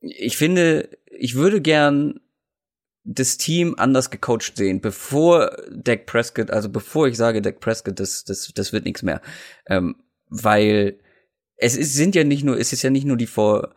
ich 0.00 0.36
finde, 0.36 0.88
ich 1.06 1.34
würde 1.34 1.60
gern 1.60 2.20
das 3.04 3.38
Team 3.38 3.76
anders 3.78 4.10
gecoacht 4.10 4.56
sehen, 4.56 4.80
bevor 4.80 5.56
Dak 5.72 6.06
Prescott, 6.06 6.50
also 6.50 6.68
bevor 6.68 7.06
ich 7.06 7.16
sage, 7.16 7.40
Dak 7.40 7.60
Prescott, 7.60 8.00
das, 8.00 8.24
das, 8.24 8.52
das 8.52 8.72
wird 8.72 8.84
nichts 8.84 9.02
mehr. 9.02 9.22
Ähm, 9.66 9.96
weil 10.28 10.98
es 11.56 11.76
ist, 11.76 11.94
sind 11.94 12.14
ja 12.14 12.24
nicht 12.24 12.44
nur, 12.44 12.58
es 12.58 12.72
ist 12.72 12.82
ja 12.82 12.90
nicht 12.90 13.06
nur 13.06 13.16
die 13.16 13.28
Vor, 13.28 13.74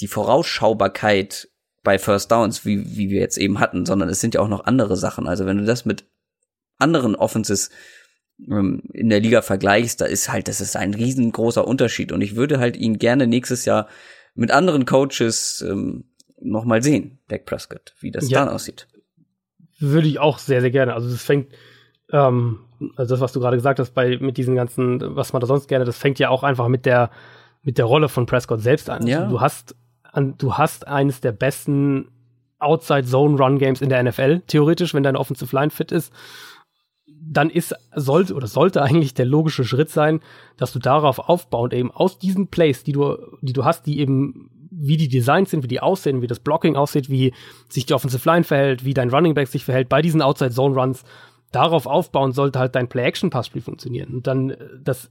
die 0.00 0.08
Vorausschaubarkeit 0.08 1.48
bei 1.82 1.98
First 1.98 2.32
Downs, 2.32 2.64
wie, 2.64 2.96
wie 2.96 3.10
wir 3.10 3.20
jetzt 3.20 3.36
eben 3.36 3.60
hatten, 3.60 3.84
sondern 3.84 4.08
es 4.08 4.20
sind 4.20 4.34
ja 4.34 4.40
auch 4.40 4.48
noch 4.48 4.64
andere 4.64 4.96
Sachen. 4.96 5.28
Also 5.28 5.44
wenn 5.44 5.58
du 5.58 5.64
das 5.64 5.84
mit 5.84 6.04
anderen 6.78 7.14
Offenses 7.14 7.70
ähm, 8.48 8.82
in 8.92 9.08
der 9.08 9.20
Liga 9.20 9.42
vergleichst, 9.42 10.00
da 10.00 10.06
ist 10.06 10.30
halt, 10.30 10.48
das 10.48 10.60
ist 10.60 10.76
ein 10.76 10.94
riesengroßer 10.94 11.66
Unterschied. 11.66 12.12
Und 12.12 12.20
ich 12.20 12.36
würde 12.36 12.58
halt 12.58 12.76
ihn 12.76 12.98
gerne 12.98 13.26
nächstes 13.26 13.64
Jahr 13.64 13.88
mit 14.34 14.50
anderen 14.50 14.86
Coaches 14.86 15.64
ähm, 15.68 16.04
noch 16.40 16.64
mal 16.64 16.82
sehen, 16.82 17.18
Dak 17.28 17.44
Prescott, 17.44 17.94
wie 18.00 18.10
das 18.10 18.30
ja, 18.30 18.44
dann 18.44 18.54
aussieht. 18.54 18.88
Würde 19.78 20.08
ich 20.08 20.18
auch 20.18 20.38
sehr, 20.38 20.60
sehr 20.60 20.70
gerne. 20.70 20.94
Also 20.94 21.08
es 21.08 21.22
fängt, 21.22 21.48
ähm, 22.12 22.60
also 22.96 23.14
das, 23.14 23.20
was 23.20 23.32
du 23.32 23.40
gerade 23.40 23.56
gesagt 23.56 23.78
hast, 23.78 23.90
bei 23.92 24.18
mit 24.18 24.36
diesen 24.36 24.54
ganzen, 24.54 25.16
was 25.16 25.32
man 25.32 25.40
da 25.40 25.46
sonst 25.46 25.68
gerne, 25.68 25.84
das 25.84 25.98
fängt 25.98 26.18
ja 26.18 26.30
auch 26.30 26.42
einfach 26.42 26.68
mit 26.68 26.86
der 26.86 27.10
mit 27.62 27.78
der 27.78 27.84
Rolle 27.84 28.08
von 28.08 28.26
Prescott 28.26 28.60
selbst 28.60 28.88
an. 28.88 29.06
Ja. 29.06 29.20
Also 29.20 29.30
du 29.30 29.40
hast 29.40 29.76
an, 30.02 30.36
du 30.38 30.54
hast 30.54 30.86
eines 30.88 31.20
der 31.20 31.32
besten 31.32 32.08
Outside 32.58 33.04
Zone 33.04 33.38
Run 33.38 33.58
Games 33.58 33.80
in 33.80 33.88
der 33.88 34.02
NFL, 34.02 34.40
theoretisch, 34.46 34.92
wenn 34.94 35.02
deine 35.02 35.18
Offensive 35.18 35.54
Line 35.54 35.70
fit 35.70 35.92
ist. 35.92 36.12
Dann 37.22 37.50
ist, 37.50 37.74
sollte 37.94 38.34
oder 38.34 38.46
sollte 38.46 38.82
eigentlich 38.82 39.14
der 39.14 39.26
logische 39.26 39.64
Schritt 39.64 39.90
sein, 39.90 40.20
dass 40.56 40.72
du 40.72 40.78
darauf 40.78 41.18
aufbauend 41.18 41.74
eben 41.74 41.90
aus 41.90 42.18
diesen 42.18 42.48
Plays, 42.48 42.82
die 42.82 42.92
du, 42.92 43.16
die 43.42 43.52
du 43.52 43.64
hast, 43.64 43.86
die 43.86 44.00
eben 44.00 44.50
wie 44.70 44.96
die 44.96 45.08
Designs 45.08 45.50
sind, 45.50 45.62
wie 45.62 45.68
die 45.68 45.80
aussehen, 45.80 46.22
wie 46.22 46.26
das 46.26 46.40
Blocking 46.40 46.76
aussieht, 46.76 47.10
wie 47.10 47.34
sich 47.68 47.86
die 47.86 47.94
Offensive 47.94 48.26
Line 48.28 48.44
verhält, 48.44 48.84
wie 48.84 48.94
dein 48.94 49.10
Running 49.10 49.34
Back 49.34 49.48
sich 49.48 49.64
verhält, 49.64 49.88
bei 49.88 50.00
diesen 50.00 50.22
Outside 50.22 50.52
Zone 50.52 50.74
Runs, 50.74 51.04
darauf 51.52 51.86
aufbauen 51.86 52.32
sollte 52.32 52.58
halt 52.58 52.74
dein 52.74 52.88
Play-Action-Passspiel 52.88 53.62
funktionieren. 53.62 54.14
Und 54.14 54.26
dann, 54.26 54.56
das 54.82 55.10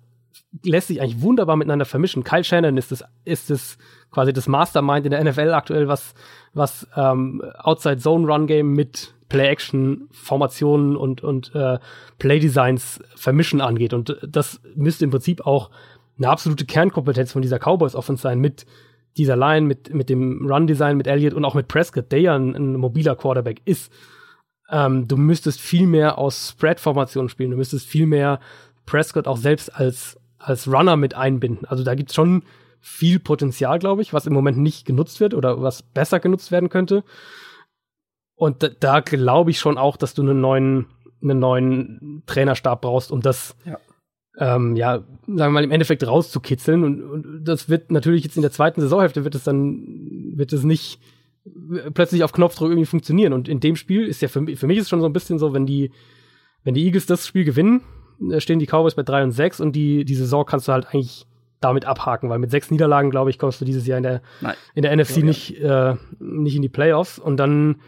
lässt 0.64 0.88
sich 0.88 1.02
eigentlich 1.02 1.22
wunderbar 1.22 1.58
miteinander 1.58 1.86
vermischen. 1.86 2.24
Kyle 2.24 2.44
Shannon 2.44 2.78
ist 2.78 2.92
das, 2.92 3.04
ist 3.26 3.50
das 3.50 3.78
quasi 4.12 4.34
das 4.34 4.48
Mastermind 4.48 5.06
in 5.06 5.12
der 5.12 5.24
NFL 5.24 5.52
aktuell, 5.54 5.88
was, 5.88 6.14
was 6.54 6.88
ähm, 6.96 7.44
Outside 7.60 7.98
Zone 7.98 8.26
Run 8.26 8.48
Game 8.48 8.74
mit 8.74 9.14
Play-Action-Formationen 9.30 10.96
und, 10.96 11.24
und 11.24 11.54
äh, 11.56 11.80
Play-Designs 12.18 13.02
vermischen 13.16 13.62
angeht. 13.62 13.94
Und 13.94 14.18
das 14.28 14.60
müsste 14.76 15.06
im 15.06 15.12
Prinzip 15.12 15.46
auch 15.46 15.70
eine 16.18 16.30
absolute 16.30 16.66
Kernkompetenz 16.66 17.32
von 17.32 17.42
dieser 17.42 17.60
Cowboys-Offense 17.60 18.22
sein, 18.22 18.40
mit 18.40 18.66
dieser 19.18 19.36
Line, 19.36 19.66
mit, 19.66 19.94
mit 19.94 20.10
dem 20.10 20.46
Run-Design, 20.46 20.98
mit 20.98 21.08
Elliott 21.08 21.34
und 21.34 21.46
auch 21.46 21.56
mit 21.56 21.68
Prescott, 21.68 22.12
der 22.12 22.22
ja 22.22 22.36
ein, 22.36 22.56
ein 22.56 22.76
mobiler 22.76 23.16
Quarterback 23.16 23.62
ist. 23.66 23.92
ähm, 24.72 25.08
du 25.08 25.18
müsstest 25.18 25.60
viel 25.60 25.88
mehr 25.88 26.18
aus 26.18 26.50
Spread-Formationen 26.50 27.30
spielen. 27.30 27.52
Du 27.52 27.58
müsstest 27.58 27.88
viel 27.88 28.06
mehr 28.06 28.40
Prescott 28.86 29.28
auch 29.28 29.38
selbst 29.38 29.76
als, 29.76 30.20
als 30.38 30.68
Runner 30.68 30.96
mit 30.96 31.16
einbinden. 31.16 31.66
Also 31.68 31.84
da 31.84 31.96
gibt's 31.96 32.16
schon 32.16 32.44
viel 32.82 33.20
Potenzial, 33.20 33.80
glaube 33.80 34.02
ich, 34.02 34.14
was 34.14 34.26
im 34.26 34.34
Moment 34.34 34.58
nicht 34.58 34.86
genutzt 34.86 35.20
wird 35.20 35.34
oder 35.34 35.62
was 35.62 35.82
besser 35.82 36.20
genutzt 36.20 36.52
werden 36.52 36.70
könnte. 36.70 37.04
Und 38.40 38.64
da, 38.64 38.70
da 38.70 39.00
glaube 39.02 39.52
ich 39.52 39.60
schon 39.60 39.78
auch, 39.78 39.98
dass 39.98 40.14
du 40.14 40.22
einen 40.22 40.40
neuen, 40.40 40.86
einen 41.22 41.40
neuen 41.40 42.24
Trainerstab 42.26 42.82
brauchst, 42.82 43.12
um 43.12 43.20
das, 43.20 43.58
ja. 43.66 43.78
Ähm, 44.38 44.78
ja, 44.78 45.00
sagen 45.00 45.38
wir 45.38 45.50
mal, 45.50 45.64
im 45.66 45.72
Endeffekt 45.72 46.08
rauszukitzeln. 46.08 46.86
Und, 46.86 47.04
und 47.04 47.44
das 47.44 47.68
wird 47.68 47.92
natürlich 47.92 48.24
jetzt 48.24 48.38
in 48.38 48.42
der 48.42 48.54
zweiten 48.54 48.80
Saisonhälfte 48.80 49.26
wird 49.26 49.36
es 49.36 49.44
dann, 49.44 49.84
wird 50.36 50.54
es 50.54 50.64
nicht 50.64 51.02
plötzlich 51.94 52.24
auf 52.24 52.32
Knopfdruck 52.32 52.70
irgendwie 52.70 52.86
funktionieren. 52.86 53.34
Und 53.34 53.50
in 53.50 53.60
dem 53.60 53.76
Spiel 53.76 54.08
ist 54.08 54.22
ja 54.22 54.30
für, 54.30 54.46
für 54.56 54.68
mich 54.68 54.78
ist 54.78 54.88
schon 54.88 55.02
so 55.02 55.08
ein 55.08 55.14
bisschen 55.14 55.38
so, 55.38 55.54
wenn 55.54 55.66
die, 55.66 55.92
wenn 56.64 56.76
die 56.76 56.86
Eagles 56.86 57.08
das 57.08 57.28
Spiel 57.28 57.44
gewinnen, 57.44 57.82
stehen 58.38 58.60
die 58.60 58.68
Cowboys 58.68 58.96
bei 58.96 59.04
3 59.04 59.24
und 59.26 59.32
6 59.32 59.60
und 59.60 59.74
die, 59.74 60.06
die 60.06 60.16
Saison 60.16 60.46
kannst 60.46 60.70
du 60.70 60.72
halt 60.72 60.88
eigentlich 60.88 61.26
damit 61.60 61.84
abhaken, 61.84 62.30
weil 62.30 62.40
mit 62.40 62.52
sechs 62.52 62.72
Niederlagen, 62.72 63.10
glaube 63.10 63.32
ich, 63.32 63.38
kommst 63.38 63.60
du 63.60 63.66
dieses 63.66 63.86
Jahr 63.86 63.98
in 63.98 64.04
der, 64.04 64.22
in 64.76 64.84
der 64.84 64.96
NFC 64.96 65.18
ja, 65.18 65.26
nicht, 65.26 65.60
Äh, 65.60 65.96
nicht 66.20 66.56
in 66.56 66.62
die 66.62 66.70
Playoffs. 66.70 67.20
Und 67.20 67.36
dann 67.36 67.82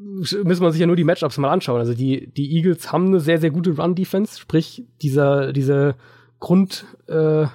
müssen 0.00 0.62
wir 0.62 0.72
sich 0.72 0.80
ja 0.80 0.86
nur 0.86 0.96
die 0.96 1.04
Matchups 1.04 1.36
mal 1.38 1.50
anschauen. 1.50 1.78
Also 1.78 1.94
die, 1.94 2.28
die 2.32 2.56
Eagles 2.56 2.90
haben 2.90 3.08
eine 3.08 3.20
sehr, 3.20 3.38
sehr 3.38 3.50
gute 3.50 3.76
Run-Defense, 3.76 4.40
sprich 4.40 4.84
dieser, 5.02 5.52
diese 5.52 5.94
Grund, 6.38 6.86
äh, 7.06 7.46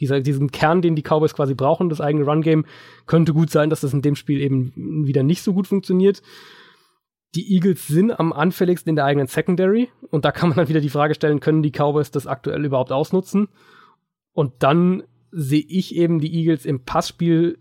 dieser, 0.00 0.20
diesen 0.20 0.50
Kern, 0.50 0.80
den 0.80 0.96
die 0.96 1.02
Cowboys 1.02 1.34
quasi 1.34 1.54
brauchen, 1.54 1.90
das 1.90 2.00
eigene 2.00 2.24
Run-Game, 2.24 2.64
könnte 3.06 3.34
gut 3.34 3.50
sein, 3.50 3.68
dass 3.68 3.82
das 3.82 3.92
in 3.92 4.00
dem 4.00 4.16
Spiel 4.16 4.40
eben 4.40 5.06
wieder 5.06 5.22
nicht 5.22 5.42
so 5.42 5.52
gut 5.52 5.66
funktioniert. 5.66 6.22
Die 7.34 7.54
Eagles 7.54 7.86
sind 7.86 8.18
am 8.18 8.32
anfälligsten 8.32 8.90
in 8.90 8.96
der 8.96 9.04
eigenen 9.04 9.28
Secondary 9.28 9.90
und 10.10 10.24
da 10.24 10.32
kann 10.32 10.48
man 10.48 10.56
dann 10.56 10.68
wieder 10.68 10.80
die 10.80 10.88
Frage 10.88 11.14
stellen, 11.14 11.40
können 11.40 11.62
die 11.62 11.70
Cowboys 11.70 12.10
das 12.10 12.26
aktuell 12.26 12.64
überhaupt 12.64 12.92
ausnutzen? 12.92 13.48
Und 14.32 14.54
dann 14.60 15.02
sehe 15.30 15.64
ich 15.68 15.94
eben 15.94 16.18
die 16.18 16.34
Eagles 16.34 16.64
im 16.64 16.84
Passspiel 16.84 17.58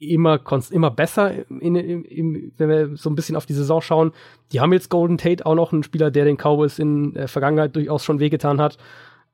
immer, 0.00 0.40
immer 0.70 0.90
besser, 0.90 1.48
in, 1.50 1.76
in, 1.76 2.04
in, 2.04 2.52
wenn 2.56 2.68
wir 2.68 2.96
so 2.96 3.10
ein 3.10 3.14
bisschen 3.14 3.36
auf 3.36 3.46
die 3.46 3.52
Saison 3.52 3.82
schauen. 3.82 4.12
Die 4.50 4.60
haben 4.60 4.72
jetzt 4.72 4.88
Golden 4.88 5.18
Tate 5.18 5.44
auch 5.44 5.54
noch 5.54 5.72
einen 5.72 5.82
Spieler, 5.82 6.10
der 6.10 6.24
den 6.24 6.38
Cowboys 6.38 6.78
in 6.78 7.12
der 7.12 7.28
Vergangenheit 7.28 7.76
durchaus 7.76 8.02
schon 8.02 8.18
wehgetan 8.18 8.60
hat. 8.60 8.78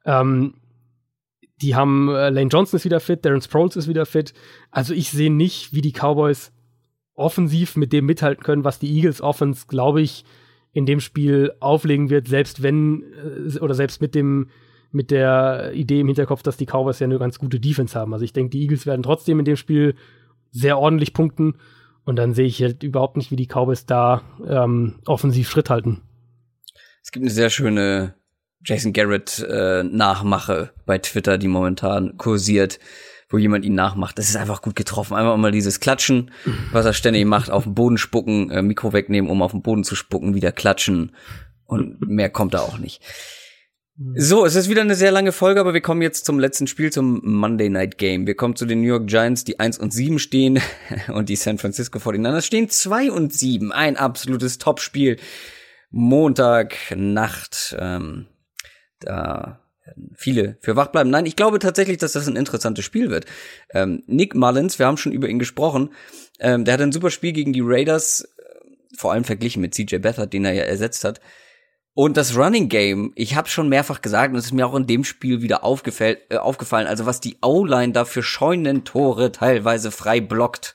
Ähm, 0.04 0.54
die 1.62 1.74
haben 1.74 2.08
äh, 2.08 2.30
Lane 2.30 2.50
Johnson 2.50 2.76
ist 2.76 2.84
wieder 2.84 3.00
fit, 3.00 3.24
Darren 3.24 3.40
Sproles 3.40 3.76
ist 3.76 3.88
wieder 3.88 4.06
fit. 4.06 4.34
Also 4.70 4.92
ich 4.92 5.10
sehe 5.10 5.32
nicht, 5.32 5.72
wie 5.72 5.80
die 5.80 5.92
Cowboys 5.92 6.52
offensiv 7.14 7.76
mit 7.76 7.92
dem 7.92 8.04
mithalten 8.04 8.42
können, 8.42 8.64
was 8.64 8.78
die 8.78 8.92
Eagles 8.94 9.22
Offense, 9.22 9.66
glaube 9.68 10.02
ich, 10.02 10.24
in 10.72 10.84
dem 10.84 11.00
Spiel 11.00 11.54
auflegen 11.60 12.10
wird, 12.10 12.28
selbst 12.28 12.62
wenn 12.62 13.04
äh, 13.54 13.58
oder 13.60 13.74
selbst 13.74 14.02
mit 14.02 14.14
dem 14.14 14.48
mit 14.92 15.10
der 15.10 15.72
Idee 15.74 16.00
im 16.00 16.06
Hinterkopf, 16.06 16.42
dass 16.42 16.56
die 16.56 16.66
Cowboys 16.66 17.00
ja 17.00 17.06
eine 17.06 17.18
ganz 17.18 17.38
gute 17.38 17.60
Defense 17.60 17.98
haben. 17.98 18.12
Also 18.12 18.24
ich 18.24 18.32
denke, 18.32 18.50
die 18.50 18.62
Eagles 18.62 18.86
werden 18.86 19.02
trotzdem 19.02 19.38
in 19.38 19.44
dem 19.44 19.56
Spiel 19.56 19.94
sehr 20.56 20.78
ordentlich 20.78 21.12
punkten 21.12 21.54
und 22.04 22.16
dann 22.16 22.34
sehe 22.34 22.46
ich 22.46 22.62
halt 22.62 22.82
überhaupt 22.82 23.16
nicht, 23.16 23.30
wie 23.30 23.36
die 23.36 23.46
Cowboys 23.46 23.86
da 23.86 24.22
ähm, 24.46 25.00
offensiv 25.06 25.50
Schritt 25.50 25.70
halten. 25.70 26.02
Es 27.02 27.12
gibt 27.12 27.24
eine 27.24 27.32
sehr 27.32 27.50
schöne 27.50 28.14
Jason 28.64 28.92
Garrett 28.92 29.38
äh, 29.40 29.84
bei 30.86 30.98
Twitter, 30.98 31.38
die 31.38 31.48
momentan 31.48 32.16
kursiert, 32.16 32.80
wo 33.28 33.38
jemand 33.38 33.64
ihn 33.64 33.74
nachmacht. 33.74 34.18
Das 34.18 34.28
ist 34.28 34.36
einfach 34.36 34.62
gut 34.62 34.76
getroffen. 34.76 35.14
Einfach 35.14 35.36
mal 35.36 35.52
dieses 35.52 35.80
Klatschen, 35.80 36.30
was 36.72 36.84
er 36.84 36.92
ständig 36.92 37.24
macht, 37.26 37.50
auf 37.50 37.64
den 37.64 37.74
Boden 37.74 37.98
spucken, 37.98 38.50
äh, 38.50 38.62
Mikro 38.62 38.92
wegnehmen, 38.92 39.30
um 39.30 39.42
auf 39.42 39.52
den 39.52 39.62
Boden 39.62 39.84
zu 39.84 39.94
spucken, 39.94 40.34
wieder 40.34 40.52
klatschen 40.52 41.14
und 41.64 42.00
mehr 42.00 42.30
kommt 42.30 42.54
da 42.54 42.60
auch 42.60 42.78
nicht. 42.78 43.02
So, 43.98 44.44
es 44.44 44.56
ist 44.56 44.68
wieder 44.68 44.82
eine 44.82 44.94
sehr 44.94 45.10
lange 45.10 45.32
Folge, 45.32 45.58
aber 45.58 45.72
wir 45.72 45.80
kommen 45.80 46.02
jetzt 46.02 46.26
zum 46.26 46.38
letzten 46.38 46.66
Spiel, 46.66 46.92
zum 46.92 47.22
Monday 47.24 47.70
Night 47.70 47.96
Game. 47.96 48.26
Wir 48.26 48.34
kommen 48.34 48.54
zu 48.54 48.66
den 48.66 48.82
New 48.82 48.88
York 48.88 49.06
Giants, 49.06 49.44
die 49.44 49.58
1 49.58 49.78
und 49.78 49.90
7 49.90 50.18
stehen 50.18 50.60
und 51.14 51.30
die 51.30 51.36
San 51.36 51.56
Francisco 51.56 51.98
49ers 51.98 52.42
stehen 52.42 52.68
2 52.68 53.10
und 53.10 53.32
7. 53.32 53.72
Ein 53.72 53.96
absolutes 53.96 54.58
Topspiel. 54.58 55.16
Montag, 55.90 56.76
Nacht, 56.94 57.74
ähm, 57.78 58.26
da 59.00 59.62
viele 60.14 60.58
für 60.60 60.76
wach 60.76 60.88
bleiben. 60.88 61.08
Nein, 61.08 61.24
ich 61.24 61.36
glaube 61.36 61.58
tatsächlich, 61.58 61.96
dass 61.96 62.12
das 62.12 62.28
ein 62.28 62.36
interessantes 62.36 62.84
Spiel 62.84 63.08
wird. 63.08 63.24
Ähm, 63.70 64.02
Nick 64.06 64.34
Mullins, 64.34 64.78
wir 64.78 64.84
haben 64.84 64.98
schon 64.98 65.12
über 65.12 65.28
ihn 65.28 65.38
gesprochen, 65.38 65.94
ähm, 66.38 66.66
der 66.66 66.74
hat 66.74 66.82
ein 66.82 66.92
super 66.92 67.10
Spiel 67.10 67.32
gegen 67.32 67.54
die 67.54 67.62
Raiders, 67.64 68.28
äh, 68.36 68.94
vor 68.94 69.12
allem 69.12 69.24
verglichen 69.24 69.62
mit 69.62 69.74
CJ 69.74 69.96
Beathard, 69.98 70.34
den 70.34 70.44
er 70.44 70.52
ja 70.52 70.64
ersetzt 70.64 71.02
hat. 71.04 71.22
Und 71.96 72.18
das 72.18 72.36
Running 72.36 72.68
Game, 72.68 73.12
ich 73.14 73.36
habe 73.36 73.48
schon 73.48 73.70
mehrfach 73.70 74.02
gesagt, 74.02 74.30
und 74.30 74.38
es 74.38 74.44
ist 74.44 74.52
mir 74.52 74.66
auch 74.66 74.74
in 74.74 74.86
dem 74.86 75.02
Spiel 75.02 75.40
wieder 75.40 75.64
aufgefallen, 75.64 76.18
äh, 76.28 76.36
aufgefallen 76.36 76.86
also 76.86 77.06
was 77.06 77.20
die 77.20 77.38
O-Line 77.40 77.94
da 77.94 78.04
für 78.04 78.22
Scheunentore 78.22 79.32
teilweise 79.32 79.90
frei 79.90 80.20
blockt. 80.20 80.74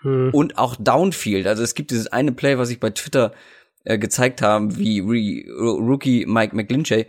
Hm. 0.00 0.30
Und 0.32 0.56
auch 0.56 0.74
Downfield. 0.78 1.46
Also 1.46 1.62
es 1.62 1.74
gibt 1.74 1.90
dieses 1.90 2.06
eine 2.06 2.32
Play, 2.32 2.56
was 2.56 2.70
ich 2.70 2.80
bei 2.80 2.88
Twitter 2.88 3.34
äh, 3.84 3.98
gezeigt 3.98 4.40
habe, 4.40 4.78
wie 4.78 5.00
Re 5.00 5.44
Rookie 5.60 6.24
Mike 6.24 6.56
McGlinchey 6.56 7.06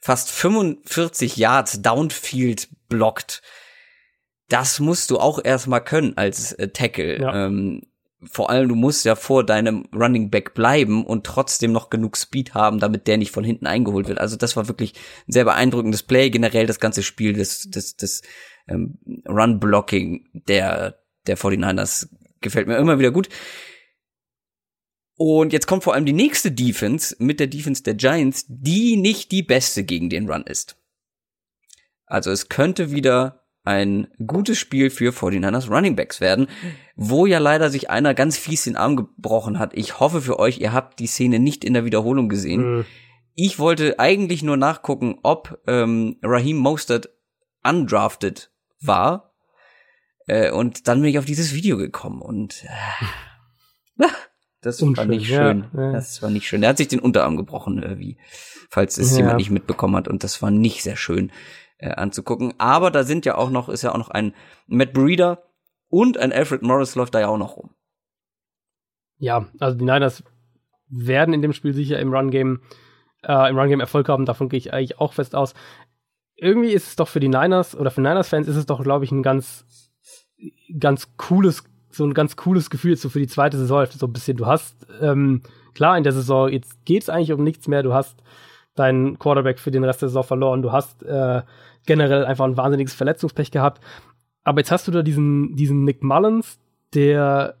fast 0.00 0.30
45 0.30 1.36
Yards 1.36 1.82
Downfield 1.82 2.68
blockt. 2.88 3.42
Das 4.48 4.78
musst 4.78 5.10
du 5.10 5.18
auch 5.18 5.44
erstmal 5.44 5.82
können 5.82 6.16
als 6.16 6.52
äh, 6.52 6.68
Tackle. 6.68 7.20
Ja. 7.20 7.46
Ähm, 7.46 7.82
vor 8.22 8.50
allem, 8.50 8.68
du 8.68 8.74
musst 8.74 9.04
ja 9.04 9.14
vor 9.14 9.44
deinem 9.44 9.86
Running 9.94 10.30
Back 10.30 10.54
bleiben 10.54 11.04
und 11.04 11.24
trotzdem 11.24 11.72
noch 11.72 11.90
genug 11.90 12.16
Speed 12.16 12.54
haben, 12.54 12.78
damit 12.78 13.06
der 13.06 13.18
nicht 13.18 13.30
von 13.30 13.44
hinten 13.44 13.66
eingeholt 13.66 14.08
wird. 14.08 14.18
Also 14.18 14.36
das 14.36 14.56
war 14.56 14.68
wirklich 14.68 14.94
ein 15.28 15.32
sehr 15.32 15.44
beeindruckendes 15.44 16.02
Play. 16.02 16.30
Generell 16.30 16.66
das 16.66 16.80
ganze 16.80 17.02
Spiel, 17.02 17.34
das, 17.34 17.68
das, 17.70 17.96
das 17.96 18.22
ähm, 18.68 18.98
Run-Blocking 19.28 20.28
der, 20.32 20.98
der 21.26 21.36
49ers 21.36 22.08
gefällt 22.40 22.68
mir 22.68 22.78
immer 22.78 22.98
wieder 22.98 23.10
gut. 23.10 23.28
Und 25.18 25.52
jetzt 25.52 25.66
kommt 25.66 25.84
vor 25.84 25.94
allem 25.94 26.06
die 26.06 26.12
nächste 26.12 26.52
Defense 26.52 27.16
mit 27.18 27.40
der 27.40 27.46
Defense 27.46 27.82
der 27.82 27.94
Giants, 27.94 28.44
die 28.48 28.96
nicht 28.96 29.30
die 29.32 29.42
beste 29.42 29.84
gegen 29.84 30.10
den 30.10 30.30
Run 30.30 30.44
ist. 30.44 30.76
Also 32.06 32.30
es 32.30 32.48
könnte 32.48 32.90
wieder 32.92 33.45
ein 33.66 34.08
gutes 34.24 34.58
Spiel 34.58 34.90
für 34.90 35.12
49ers 35.12 35.68
Running 35.68 35.96
Backs 35.96 36.20
werden, 36.20 36.46
wo 36.94 37.26
ja 37.26 37.38
leider 37.38 37.68
sich 37.68 37.90
einer 37.90 38.14
ganz 38.14 38.36
fies 38.36 38.64
den 38.64 38.76
Arm 38.76 38.96
gebrochen 38.96 39.58
hat. 39.58 39.72
Ich 39.74 39.98
hoffe 40.00 40.22
für 40.22 40.38
euch, 40.38 40.58
ihr 40.60 40.72
habt 40.72 41.00
die 41.00 41.06
Szene 41.06 41.38
nicht 41.38 41.64
in 41.64 41.74
der 41.74 41.84
Wiederholung 41.84 42.28
gesehen. 42.28 42.78
Mhm. 42.78 42.84
Ich 43.34 43.58
wollte 43.58 43.98
eigentlich 43.98 44.42
nur 44.42 44.56
nachgucken, 44.56 45.18
ob 45.22 45.60
ähm, 45.66 46.16
Raheem 46.22 46.56
Mostert 46.56 47.10
undrafted 47.62 48.50
war. 48.80 49.34
Äh, 50.26 50.52
und 50.52 50.88
dann 50.88 51.00
bin 51.00 51.10
ich 51.10 51.18
auf 51.18 51.24
dieses 51.24 51.52
Video 51.52 51.76
gekommen 51.76 52.22
und 52.22 52.64
äh, 52.64 54.06
das 54.62 54.80
Unschön, 54.80 54.96
war 54.96 55.04
nicht 55.06 55.26
schön. 55.26 55.66
Ja, 55.74 55.82
ja. 55.82 55.92
Das 55.92 56.22
war 56.22 56.30
nicht 56.30 56.48
schön. 56.48 56.62
Er 56.62 56.70
hat 56.70 56.78
sich 56.78 56.88
den 56.88 56.98
Unterarm 56.98 57.36
gebrochen, 57.36 57.82
irgendwie, 57.82 58.16
falls 58.68 58.98
es 58.98 59.12
ja. 59.12 59.18
jemand 59.18 59.36
nicht 59.36 59.50
mitbekommen 59.50 59.94
hat. 59.96 60.08
Und 60.08 60.24
das 60.24 60.42
war 60.42 60.50
nicht 60.50 60.82
sehr 60.82 60.96
schön 60.96 61.30
äh, 61.78 61.90
anzugucken. 61.90 62.54
Aber 62.58 62.90
da 62.90 63.04
sind 63.04 63.26
ja 63.26 63.36
auch 63.36 63.50
noch, 63.50 63.68
ist 63.68 63.82
ja 63.82 63.92
auch 63.92 63.98
noch 63.98 64.10
ein 64.10 64.34
Matt 64.66 64.92
Breeder 64.92 65.42
und 65.88 66.18
ein 66.18 66.32
Alfred 66.32 66.62
Morris 66.62 66.94
läuft 66.94 67.14
da 67.14 67.20
ja 67.20 67.28
auch 67.28 67.38
noch 67.38 67.56
rum. 67.56 67.70
Ja, 69.18 69.46
also 69.60 69.78
die 69.78 69.84
Niners 69.84 70.22
werden 70.88 71.34
in 71.34 71.42
dem 71.42 71.52
Spiel 71.52 71.72
sicher 71.72 71.98
im 71.98 72.12
Run-Game 72.12 72.60
äh, 73.26 73.50
im 73.50 73.58
Run-Game 73.58 73.80
Erfolg 73.80 74.08
haben, 74.08 74.24
davon 74.24 74.48
gehe 74.48 74.58
ich 74.58 74.72
eigentlich 74.72 75.00
auch 75.00 75.12
fest 75.12 75.34
aus. 75.34 75.54
Irgendwie 76.36 76.72
ist 76.72 76.88
es 76.88 76.96
doch 76.96 77.08
für 77.08 77.20
die 77.20 77.28
Niners 77.28 77.76
oder 77.76 77.90
für 77.90 78.00
Niners-Fans 78.00 78.46
ist 78.46 78.56
es 78.56 78.66
doch, 78.66 78.82
glaube 78.82 79.04
ich, 79.04 79.12
ein 79.12 79.22
ganz, 79.22 79.64
ganz 80.78 81.16
cooles, 81.16 81.64
so 81.90 82.04
ein 82.04 82.14
ganz 82.14 82.36
cooles 82.36 82.70
Gefühl 82.70 82.96
so 82.96 83.08
für 83.08 83.18
die 83.18 83.26
zweite 83.26 83.56
Saison, 83.56 83.86
so 83.86 84.06
ein 84.06 84.12
bisschen. 84.12 84.36
Du 84.36 84.46
hast, 84.46 84.86
ähm, 85.00 85.42
klar, 85.74 85.96
in 85.96 86.04
der 86.04 86.12
Saison, 86.12 86.50
jetzt 86.50 86.84
geht 86.84 87.02
es 87.02 87.08
eigentlich 87.08 87.32
um 87.32 87.42
nichts 87.42 87.68
mehr, 87.68 87.82
du 87.82 87.94
hast 87.94 88.22
deinen 88.74 89.18
Quarterback 89.18 89.58
für 89.58 89.70
den 89.70 89.84
Rest 89.84 90.02
der 90.02 90.08
Saison 90.08 90.24
verloren. 90.24 90.62
Du 90.62 90.70
hast 90.70 91.02
äh, 91.02 91.42
generell 91.86 92.24
einfach 92.24 92.44
ein 92.44 92.56
wahnsinniges 92.56 92.94
Verletzungspech 92.94 93.50
gehabt. 93.50 93.82
Aber 94.44 94.60
jetzt 94.60 94.70
hast 94.70 94.86
du 94.86 94.92
da 94.92 95.02
diesen, 95.02 95.56
diesen 95.56 95.84
Nick 95.84 96.02
Mullins, 96.02 96.58
der 96.94 97.56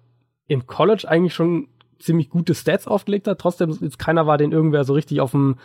im 0.46 0.66
College 0.66 1.06
eigentlich 1.08 1.34
schon 1.34 1.68
ziemlich 1.98 2.30
gute 2.30 2.54
Stats 2.54 2.86
aufgelegt 2.86 3.26
hat, 3.26 3.40
trotzdem 3.40 3.76
jetzt 3.80 3.98
keiner 3.98 4.26
war, 4.26 4.38
den 4.38 4.52
irgendwer 4.52 4.84
so 4.84 4.92
richtig 4.92 5.20
auf 5.20 5.32
dem, 5.32 5.56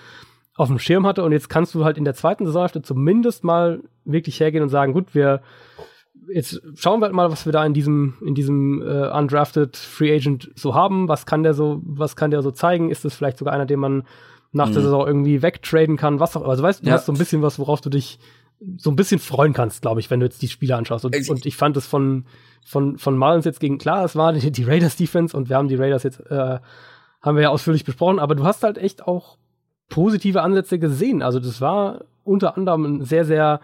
auf 0.55 0.67
dem 0.67 0.79
Schirm 0.79 1.05
hatte. 1.05 1.23
Und 1.23 1.31
jetzt 1.31 1.49
kannst 1.49 1.75
du 1.75 1.83
halt 1.85 1.97
in 1.97 2.05
der 2.05 2.15
zweiten 2.15 2.45
Saisonhälfte 2.45 2.81
zumindest 2.81 3.43
mal 3.43 3.81
wirklich 4.05 4.39
hergehen 4.39 4.63
und 4.63 4.69
sagen, 4.69 4.93
gut, 4.93 5.13
wir 5.13 5.41
jetzt 6.33 6.61
schauen 6.75 7.01
wir 7.01 7.05
halt 7.05 7.15
mal, 7.15 7.31
was 7.31 7.45
wir 7.45 7.51
da 7.51 7.65
in 7.65 7.73
diesem, 7.73 8.15
in 8.25 8.35
diesem 8.35 8.81
äh, 8.81 9.09
undrafted 9.09 9.75
Free 9.75 10.15
Agent 10.15 10.51
so 10.55 10.75
haben. 10.75 11.07
Was 11.07 11.25
kann 11.25 11.43
der 11.43 11.53
so, 11.53 11.81
was 11.83 12.15
kann 12.15 12.31
der 12.31 12.41
so 12.41 12.51
zeigen? 12.51 12.89
Ist 12.89 13.05
das 13.05 13.13
vielleicht 13.13 13.37
sogar 13.37 13.53
einer, 13.53 13.65
den 13.65 13.79
man 13.79 14.03
nach 14.51 14.69
mhm. 14.69 14.73
der 14.73 14.81
Saison 14.83 15.07
irgendwie 15.07 15.41
wegtraden 15.41 15.97
kann, 15.97 16.19
was 16.19 16.35
auch, 16.35 16.45
also 16.47 16.61
weißt 16.63 16.81
du, 16.81 16.83
du 16.83 16.89
ja. 16.89 16.95
hast 16.95 17.05
so 17.05 17.13
ein 17.13 17.17
bisschen 17.17 17.41
was, 17.41 17.57
worauf 17.57 17.81
du 17.81 17.89
dich 17.89 18.19
so 18.77 18.91
ein 18.91 18.95
bisschen 18.95 19.19
freuen 19.19 19.53
kannst, 19.53 19.81
glaube 19.81 19.99
ich, 19.99 20.09
wenn 20.09 20.19
du 20.19 20.25
jetzt 20.25 20.41
die 20.41 20.47
Spiele 20.47 20.75
anschaust. 20.75 21.05
Und, 21.05 21.29
und 21.29 21.45
ich 21.45 21.55
fand 21.57 21.77
es 21.77 21.87
von, 21.87 22.25
von, 22.63 22.97
von 22.97 23.17
Marlins 23.17 23.45
jetzt 23.45 23.59
gegen, 23.59 23.77
klar, 23.77 24.05
es 24.05 24.15
war 24.15 24.33
die, 24.33 24.51
die 24.51 24.63
Raiders 24.63 24.95
Defense 24.95 25.35
und 25.35 25.49
wir 25.49 25.57
haben 25.57 25.67
die 25.67 25.75
Raiders 25.75 26.03
jetzt, 26.03 26.19
äh, 26.29 26.59
haben 27.21 27.35
wir 27.35 27.43
ja 27.43 27.49
ausführlich 27.49 27.85
besprochen, 27.85 28.19
aber 28.19 28.35
du 28.35 28.43
hast 28.43 28.63
halt 28.63 28.77
echt 28.77 29.07
auch 29.07 29.37
positive 29.89 30.41
Ansätze 30.41 30.79
gesehen. 30.79 31.21
Also 31.21 31.39
das 31.39 31.59
war 31.59 32.05
unter 32.23 32.55
anderem 32.55 32.85
ein 32.85 33.03
sehr, 33.03 33.25
sehr, 33.25 33.61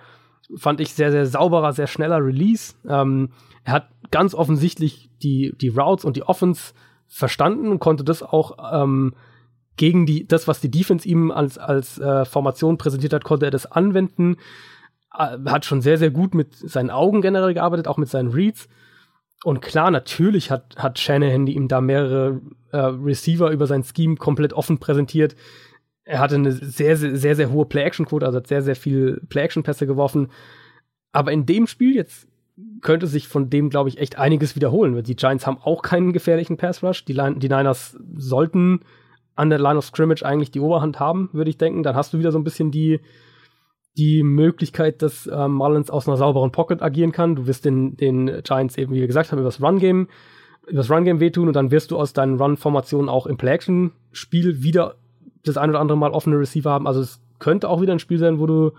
fand 0.55 0.81
ich, 0.81 0.93
sehr, 0.93 1.11
sehr 1.11 1.25
sauberer, 1.25 1.73
sehr 1.73 1.87
schneller 1.87 2.23
Release. 2.23 2.73
Ähm, 2.87 3.29
er 3.63 3.73
hat 3.73 3.89
ganz 4.11 4.33
offensichtlich 4.33 5.09
die, 5.21 5.53
die 5.59 5.69
Routes 5.69 6.05
und 6.05 6.15
die 6.15 6.23
Offense 6.23 6.73
verstanden 7.07 7.69
und 7.69 7.79
konnte 7.79 8.03
das 8.03 8.23
auch 8.23 8.57
ähm, 8.73 9.13
gegen 9.75 10.05
die, 10.05 10.27
das, 10.27 10.47
was 10.47 10.59
die 10.59 10.71
Defense 10.71 11.07
ihm 11.07 11.31
als, 11.31 11.57
als 11.57 11.99
äh, 11.99 12.25
Formation 12.25 12.77
präsentiert 12.77 13.13
hat, 13.13 13.23
konnte 13.23 13.45
er 13.45 13.51
das 13.51 13.71
anwenden. 13.71 14.37
Äh, 15.17 15.37
hat 15.45 15.65
schon 15.65 15.81
sehr, 15.81 15.97
sehr 15.97 16.11
gut 16.11 16.35
mit 16.35 16.55
seinen 16.55 16.91
Augen 16.91 17.21
generell 17.21 17.53
gearbeitet, 17.53 17.87
auch 17.87 17.97
mit 17.97 18.09
seinen 18.09 18.29
Reads. 18.29 18.69
Und 19.43 19.61
klar, 19.61 19.91
natürlich 19.91 20.51
hat, 20.51 20.75
hat 20.77 20.99
Shanahan 20.99 21.47
ihm 21.47 21.67
da 21.67 21.81
mehrere 21.81 22.41
äh, 22.71 22.77
Receiver 22.77 23.51
über 23.51 23.67
sein 23.67 23.83
Scheme 23.83 24.15
komplett 24.15 24.53
offen 24.53 24.79
präsentiert. 24.79 25.35
Er 26.03 26.19
hatte 26.19 26.35
eine 26.35 26.51
sehr, 26.51 26.97
sehr, 26.97 27.15
sehr, 27.15 27.35
sehr 27.35 27.51
hohe 27.51 27.65
Play-Action-Quote, 27.65 28.25
also 28.25 28.37
hat 28.37 28.47
sehr, 28.47 28.61
sehr 28.61 28.75
viel 28.75 29.21
Play-Action-Pässe 29.29 29.87
geworfen. 29.87 30.29
Aber 31.11 31.31
in 31.31 31.45
dem 31.45 31.67
Spiel 31.67 31.95
jetzt 31.95 32.27
könnte 32.81 33.07
sich 33.07 33.27
von 33.27 33.49
dem, 33.49 33.69
glaube 33.69 33.89
ich, 33.89 33.99
echt 33.99 34.17
einiges 34.17 34.55
wiederholen. 34.55 35.03
Die 35.03 35.15
Giants 35.15 35.45
haben 35.45 35.57
auch 35.61 35.81
keinen 35.81 36.13
gefährlichen 36.13 36.57
Pass-Rush. 36.57 37.05
Die, 37.05 37.13
die 37.13 37.49
Niners 37.49 37.97
sollten 38.15 38.81
an 39.35 39.49
der 39.49 39.59
Line 39.59 39.77
of 39.77 39.85
Scrimmage 39.85 40.23
eigentlich 40.23 40.51
die 40.51 40.59
Oberhand 40.59 40.99
haben, 40.99 41.29
würde 41.33 41.49
ich 41.49 41.57
denken. 41.57 41.83
Dann 41.83 41.95
hast 41.95 42.13
du 42.13 42.19
wieder 42.19 42.31
so 42.31 42.39
ein 42.39 42.43
bisschen 42.43 42.71
die, 42.71 42.99
die 43.97 44.21
Möglichkeit, 44.21 45.01
dass 45.01 45.27
ähm, 45.31 45.53
Mullins 45.53 45.89
aus 45.89 46.07
einer 46.07 46.17
sauberen 46.17 46.51
Pocket 46.51 46.81
agieren 46.81 47.11
kann. 47.11 47.35
Du 47.35 47.47
wirst 47.47 47.65
den, 47.65 47.97
den 47.97 48.43
Giants 48.43 48.77
eben, 48.77 48.93
wie 48.93 48.99
wir 48.99 49.07
gesagt 49.07 49.31
haben, 49.31 49.39
über 49.39 49.47
das 49.47 49.61
Run-Game, 49.61 50.07
über 50.67 50.77
das 50.77 50.91
Run-Game 50.91 51.19
wehtun 51.19 51.47
und 51.47 51.55
dann 51.55 51.71
wirst 51.71 51.91
du 51.91 51.97
aus 51.97 52.13
deinen 52.13 52.39
Run-Formationen 52.39 53.09
auch 53.09 53.25
im 53.25 53.37
Play-Action-Spiel 53.37 54.61
wieder 54.61 54.95
das 55.43 55.57
ein 55.57 55.69
oder 55.69 55.79
andere 55.79 55.97
Mal 55.97 56.11
offene 56.11 56.37
Receiver 56.37 56.69
haben. 56.69 56.87
Also 56.87 57.01
es 57.01 57.21
könnte 57.39 57.69
auch 57.69 57.81
wieder 57.81 57.93
ein 57.93 57.99
Spiel 57.99 58.19
sein, 58.19 58.39
wo 58.39 58.45
du, 58.45 58.71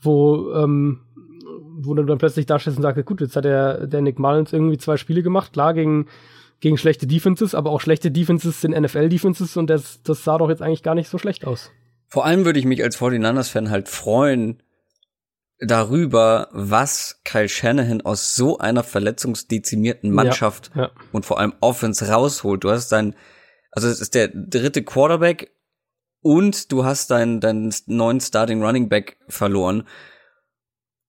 wo, 0.00 0.52
ähm, 0.52 1.00
wo 1.78 1.94
du 1.94 2.02
dann 2.02 2.18
plötzlich 2.18 2.44
da 2.44 2.58
stehst 2.58 2.76
und 2.76 2.82
sagst, 2.82 3.04
gut, 3.06 3.20
jetzt 3.20 3.36
hat 3.36 3.44
der, 3.44 3.86
der 3.86 4.02
Nick 4.02 4.18
Mullins 4.18 4.52
irgendwie 4.52 4.78
zwei 4.78 4.96
Spiele 4.96 5.22
gemacht, 5.22 5.52
klar 5.54 5.72
gegen, 5.72 6.06
gegen 6.60 6.76
schlechte 6.76 7.06
Defenses, 7.06 7.54
aber 7.54 7.70
auch 7.70 7.80
schlechte 7.80 8.10
Defenses 8.10 8.60
sind 8.60 8.78
NFL-Defenses 8.78 9.56
und 9.56 9.70
das, 9.70 10.02
das 10.02 10.24
sah 10.24 10.38
doch 10.38 10.50
jetzt 10.50 10.60
eigentlich 10.60 10.82
gar 10.82 10.94
nicht 10.94 11.08
so 11.08 11.16
schlecht 11.16 11.46
aus. 11.46 11.70
Vor 12.08 12.24
allem 12.24 12.44
würde 12.44 12.58
ich 12.58 12.64
mich 12.64 12.82
als 12.82 12.98
49ers-Fan 12.98 13.70
halt 13.70 13.88
freuen 13.88 14.62
darüber, 15.60 16.48
was 16.52 17.20
Kyle 17.24 17.48
Shanahan 17.48 18.00
aus 18.00 18.34
so 18.34 18.58
einer 18.58 18.84
verletzungsdezimierten 18.84 20.10
Mannschaft 20.10 20.70
ja, 20.74 20.82
ja. 20.82 20.90
und 21.12 21.26
vor 21.26 21.38
allem 21.38 21.54
Offense 21.60 22.08
rausholt. 22.08 22.64
Du 22.64 22.70
hast 22.70 22.90
dein, 22.92 23.14
also 23.72 23.88
es 23.88 24.00
ist 24.00 24.14
der 24.14 24.28
dritte 24.28 24.84
Quarterback 24.84 25.52
und 26.20 26.70
du 26.72 26.84
hast 26.84 27.10
deinen 27.10 27.40
deinen 27.40 27.74
neuen 27.86 28.20
Starting 28.20 28.62
Running 28.62 28.88
Back 28.88 29.18
verloren. 29.28 29.86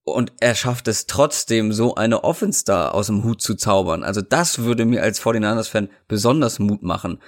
Und 0.03 0.33
er 0.39 0.55
schafft 0.55 0.87
es 0.87 1.05
trotzdem, 1.05 1.71
so 1.71 1.93
eine 1.93 2.23
Offense 2.23 2.65
da 2.65 2.89
aus 2.89 3.07
dem 3.07 3.23
Hut 3.23 3.41
zu 3.43 3.53
zaubern. 3.53 4.03
Also 4.03 4.21
das 4.21 4.59
würde 4.59 4.85
mir 4.85 5.03
als 5.03 5.21
49ers-Fan 5.21 5.89
besonders 6.07 6.57
Mut 6.57 6.81
machen. 6.81 7.21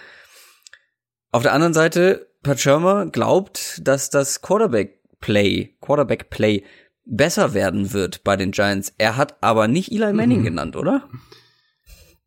Auf 1.31 1.43
der 1.43 1.53
anderen 1.53 1.75
Seite 1.75 2.30
Schirmer 2.55 3.05
glaubt, 3.05 3.81
dass 3.87 4.09
das 4.09 4.41
Quarterback-Play, 4.41 5.75
Quarterback-Play 5.81 6.63
besser 7.05 7.53
werden 7.53 7.93
wird 7.93 8.23
bei 8.23 8.35
den 8.35 8.51
Giants. 8.51 8.93
Er 8.97 9.17
hat 9.17 9.35
aber 9.41 9.67
nicht 9.67 9.91
Eli 9.91 10.13
Manning 10.13 10.39
mhm. 10.39 10.45
genannt, 10.45 10.75
oder? 10.75 11.03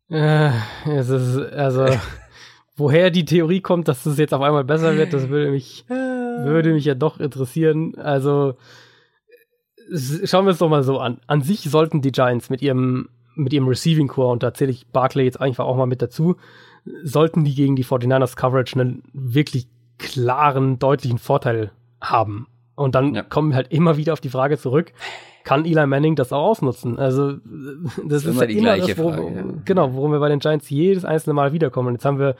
Äh, 0.09 0.51
es 0.89 1.09
ist, 1.09 1.37
also, 1.37 1.87
woher 2.75 3.09
die 3.09 3.25
Theorie 3.25 3.61
kommt, 3.61 3.87
dass 3.87 4.05
es 4.05 4.17
jetzt 4.17 4.33
auf 4.33 4.41
einmal 4.41 4.63
besser 4.63 4.95
wird, 4.97 5.13
das 5.13 5.29
würde 5.29 5.51
mich, 5.51 5.85
würde 5.87 6.73
mich 6.73 6.85
ja 6.85 6.95
doch 6.95 7.19
interessieren. 7.19 7.95
Also, 7.95 8.57
schauen 10.23 10.45
wir 10.45 10.51
es 10.51 10.59
doch 10.59 10.69
mal 10.69 10.83
so 10.83 10.99
an. 10.99 11.19
An 11.27 11.41
sich 11.41 11.61
sollten 11.61 12.01
die 12.01 12.11
Giants 12.11 12.49
mit 12.49 12.61
ihrem, 12.61 13.09
mit 13.35 13.53
ihrem 13.53 13.67
Receiving 13.67 14.07
Core, 14.07 14.31
und 14.31 14.43
da 14.43 14.53
zähle 14.53 14.71
ich 14.71 14.87
Barclay 14.87 15.25
jetzt 15.25 15.41
einfach 15.41 15.65
auch 15.65 15.75
mal 15.75 15.87
mit 15.87 16.01
dazu, 16.01 16.37
sollten 17.03 17.43
die 17.43 17.55
gegen 17.55 17.75
die 17.75 17.83
49ers 17.83 18.35
Coverage 18.35 18.79
einen 18.79 19.03
wirklich 19.13 19.67
klaren, 19.97 20.79
deutlichen 20.79 21.17
Vorteil 21.17 21.71
haben. 22.01 22.47
Und 22.75 22.95
dann 22.95 23.15
ja. 23.15 23.23
kommen 23.23 23.49
wir 23.49 23.55
halt 23.55 23.71
immer 23.71 23.97
wieder 23.97 24.13
auf 24.13 24.21
die 24.21 24.29
Frage 24.29 24.57
zurück, 24.57 24.91
kann 25.43 25.63
Eli 25.63 25.85
Manning 25.85 26.15
das 26.15 26.33
auch 26.33 26.43
ausnutzen? 26.43 26.99
Also 26.99 27.33
das, 27.33 28.01
das 28.03 28.25
ist, 28.25 28.35
ist 28.35 28.41
ja 28.41 28.47
immer 28.47 28.77
das, 28.77 28.97
worum, 28.97 29.13
Frage, 29.13 29.35
ja. 29.35 29.43
genau, 29.63 29.93
worum 29.93 30.11
wir 30.11 30.19
bei 30.19 30.29
den 30.29 30.39
Giants 30.39 30.69
jedes 30.69 31.05
einzelne 31.05 31.35
Mal 31.35 31.53
wiederkommen. 31.53 31.89
Und 31.89 31.93
jetzt 31.93 32.05
haben 32.05 32.19
wir 32.19 32.35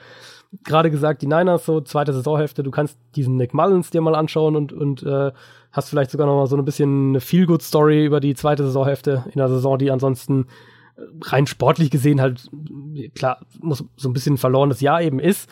gerade 0.64 0.90
gesagt, 0.91 1.22
die 1.22 1.27
Niners 1.27 1.65
so 1.65 1.82
zweite 1.82 2.14
Saisonhälfte, 2.14 2.64
du 2.64 2.72
kannst 2.72 2.98
diesen 3.15 3.38
Nick 3.38 3.53
Mullins 3.53 3.91
dir 3.91 4.02
mal 4.02 4.15
anschauen 4.15 4.56
und 4.56 4.73
und 4.73 5.03
äh, 5.03 5.32
hast 5.72 5.90
vielleicht 5.90 6.11
sogar 6.11 6.27
noch 6.27 6.36
mal 6.36 6.48
so 6.48 6.57
ein 6.57 6.65
bisschen 6.65 7.10
eine 7.10 7.22
Feel 7.22 7.45
Good 7.45 7.61
Story 7.61 8.06
über 8.06 8.19
die 8.19 8.36
zweite 8.36 8.64
Saisonhälfte 8.64 9.26
in 9.27 9.38
der 9.38 9.49
Saison, 9.49 9.77
die 9.77 9.91
ansonsten 9.91 10.48
rein 11.22 11.45
sportlich 11.45 11.91
gesehen 11.91 12.22
halt 12.22 12.49
klar 13.15 13.40
muss 13.61 13.84
so 13.98 14.10
ein 14.10 14.14
bisschen 14.14 14.36
ein 14.36 14.38
verlorenes 14.38 14.82
Jahr 14.82 15.02
eben 15.02 15.19
ist. 15.19 15.49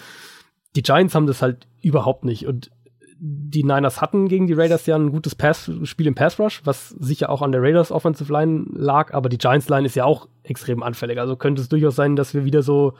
Die 0.75 0.83
Giants 0.83 1.15
haben 1.15 1.27
das 1.27 1.41
halt 1.41 1.67
überhaupt 1.81 2.25
nicht. 2.25 2.47
Und 2.47 2.71
die 3.25 3.63
Niners 3.63 4.01
hatten 4.01 4.27
gegen 4.27 4.47
die 4.47 4.53
Raiders 4.53 4.85
ja 4.85 4.97
ein 4.97 5.11
gutes 5.11 5.33
Pass 5.33 5.71
Spiel 5.83 6.07
im 6.07 6.15
Pass 6.15 6.39
Rush, 6.39 6.61
was 6.65 6.89
sicher 6.89 7.29
auch 7.29 7.41
an 7.41 7.53
der 7.53 7.61
Raiders 7.61 7.89
Offensive 7.89 8.31
Line 8.31 8.65
lag, 8.73 9.13
aber 9.13 9.29
die 9.29 9.37
Giants 9.37 9.69
Line 9.69 9.85
ist 9.85 9.95
ja 9.95 10.03
auch 10.03 10.27
extrem 10.43 10.83
anfällig. 10.83 11.19
Also 11.19 11.37
könnte 11.37 11.61
es 11.61 11.69
durchaus 11.69 11.95
sein, 11.95 12.17
dass 12.17 12.33
wir 12.33 12.43
wieder 12.43 12.63
so 12.63 12.95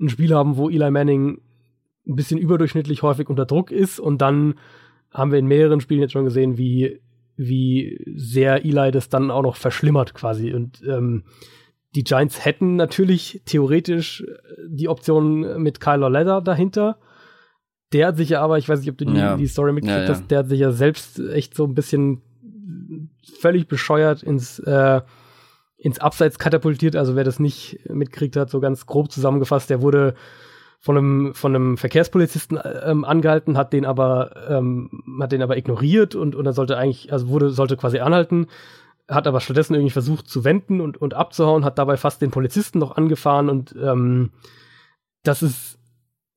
ein 0.00 0.08
Spiel 0.08 0.34
haben, 0.34 0.56
wo 0.56 0.68
Eli 0.68 0.90
Manning 0.90 1.40
ein 2.08 2.16
bisschen 2.16 2.38
überdurchschnittlich 2.38 3.02
häufig 3.02 3.28
unter 3.28 3.46
Druck 3.46 3.70
ist 3.70 4.00
und 4.00 4.20
dann 4.20 4.54
haben 5.12 5.30
wir 5.30 5.38
in 5.38 5.46
mehreren 5.46 5.80
Spielen 5.80 6.00
jetzt 6.00 6.12
schon 6.12 6.24
gesehen, 6.24 6.58
wie 6.58 7.00
wie 7.36 8.02
sehr 8.16 8.64
Eli 8.64 8.90
das 8.90 9.08
dann 9.08 9.30
auch 9.30 9.42
noch 9.42 9.54
verschlimmert 9.54 10.14
quasi 10.14 10.52
und 10.52 10.82
ähm, 10.84 11.22
die 11.94 12.04
Giants 12.04 12.44
hätten 12.44 12.74
natürlich 12.74 13.42
theoretisch 13.44 14.24
die 14.68 14.88
Option 14.88 15.62
mit 15.62 15.80
Kyler 15.80 16.10
Leather 16.10 16.40
dahinter 16.40 16.98
der 17.92 18.08
hat 18.08 18.16
sich 18.16 18.30
ja 18.30 18.40
aber, 18.40 18.58
ich 18.58 18.68
weiß 18.68 18.80
nicht, 18.80 18.90
ob 18.90 18.98
du 18.98 19.04
die, 19.04 19.16
ja. 19.16 19.36
die 19.36 19.46
Story 19.46 19.72
mitgekriegt 19.72 20.08
ja, 20.08 20.14
hast, 20.14 20.30
der 20.30 20.38
hat 20.40 20.48
sich 20.48 20.60
ja 20.60 20.70
selbst 20.72 21.18
echt 21.18 21.54
so 21.54 21.64
ein 21.64 21.74
bisschen 21.74 22.22
völlig 23.40 23.68
bescheuert 23.68 24.22
ins, 24.22 24.58
äh, 24.60 25.00
ins 25.76 25.98
Abseits 25.98 26.38
katapultiert. 26.38 26.94
Also 26.94 27.16
wer 27.16 27.24
das 27.24 27.40
nicht 27.40 27.80
mitgekriegt 27.88 28.36
hat, 28.36 28.50
so 28.50 28.60
ganz 28.60 28.86
grob 28.86 29.10
zusammengefasst, 29.10 29.70
der 29.70 29.82
wurde 29.82 30.14
von 30.78 30.96
einem, 30.96 31.34
von 31.34 31.54
einem 31.54 31.76
Verkehrspolizisten 31.76 32.58
ähm, 32.84 33.04
angehalten, 33.04 33.58
hat 33.58 33.72
den 33.72 33.84
aber, 33.84 34.30
ähm, 34.48 35.02
hat 35.20 35.32
den 35.32 35.42
aber 35.42 35.56
ignoriert 35.56 36.14
und, 36.14 36.34
und 36.34 36.46
er 36.46 36.54
sollte 36.54 36.78
eigentlich, 36.78 37.12
also 37.12 37.28
wurde, 37.28 37.50
sollte 37.50 37.76
quasi 37.76 37.98
anhalten, 37.98 38.46
hat 39.06 39.26
aber 39.26 39.40
stattdessen 39.40 39.74
irgendwie 39.74 39.90
versucht 39.90 40.28
zu 40.28 40.44
wenden 40.44 40.80
und, 40.80 40.96
und 40.96 41.12
abzuhauen, 41.14 41.64
hat 41.64 41.78
dabei 41.78 41.96
fast 41.98 42.22
den 42.22 42.30
Polizisten 42.30 42.78
noch 42.78 42.96
angefahren 42.96 43.50
und 43.50 43.74
ähm, 43.82 44.30
das 45.22 45.42
ist 45.42 45.79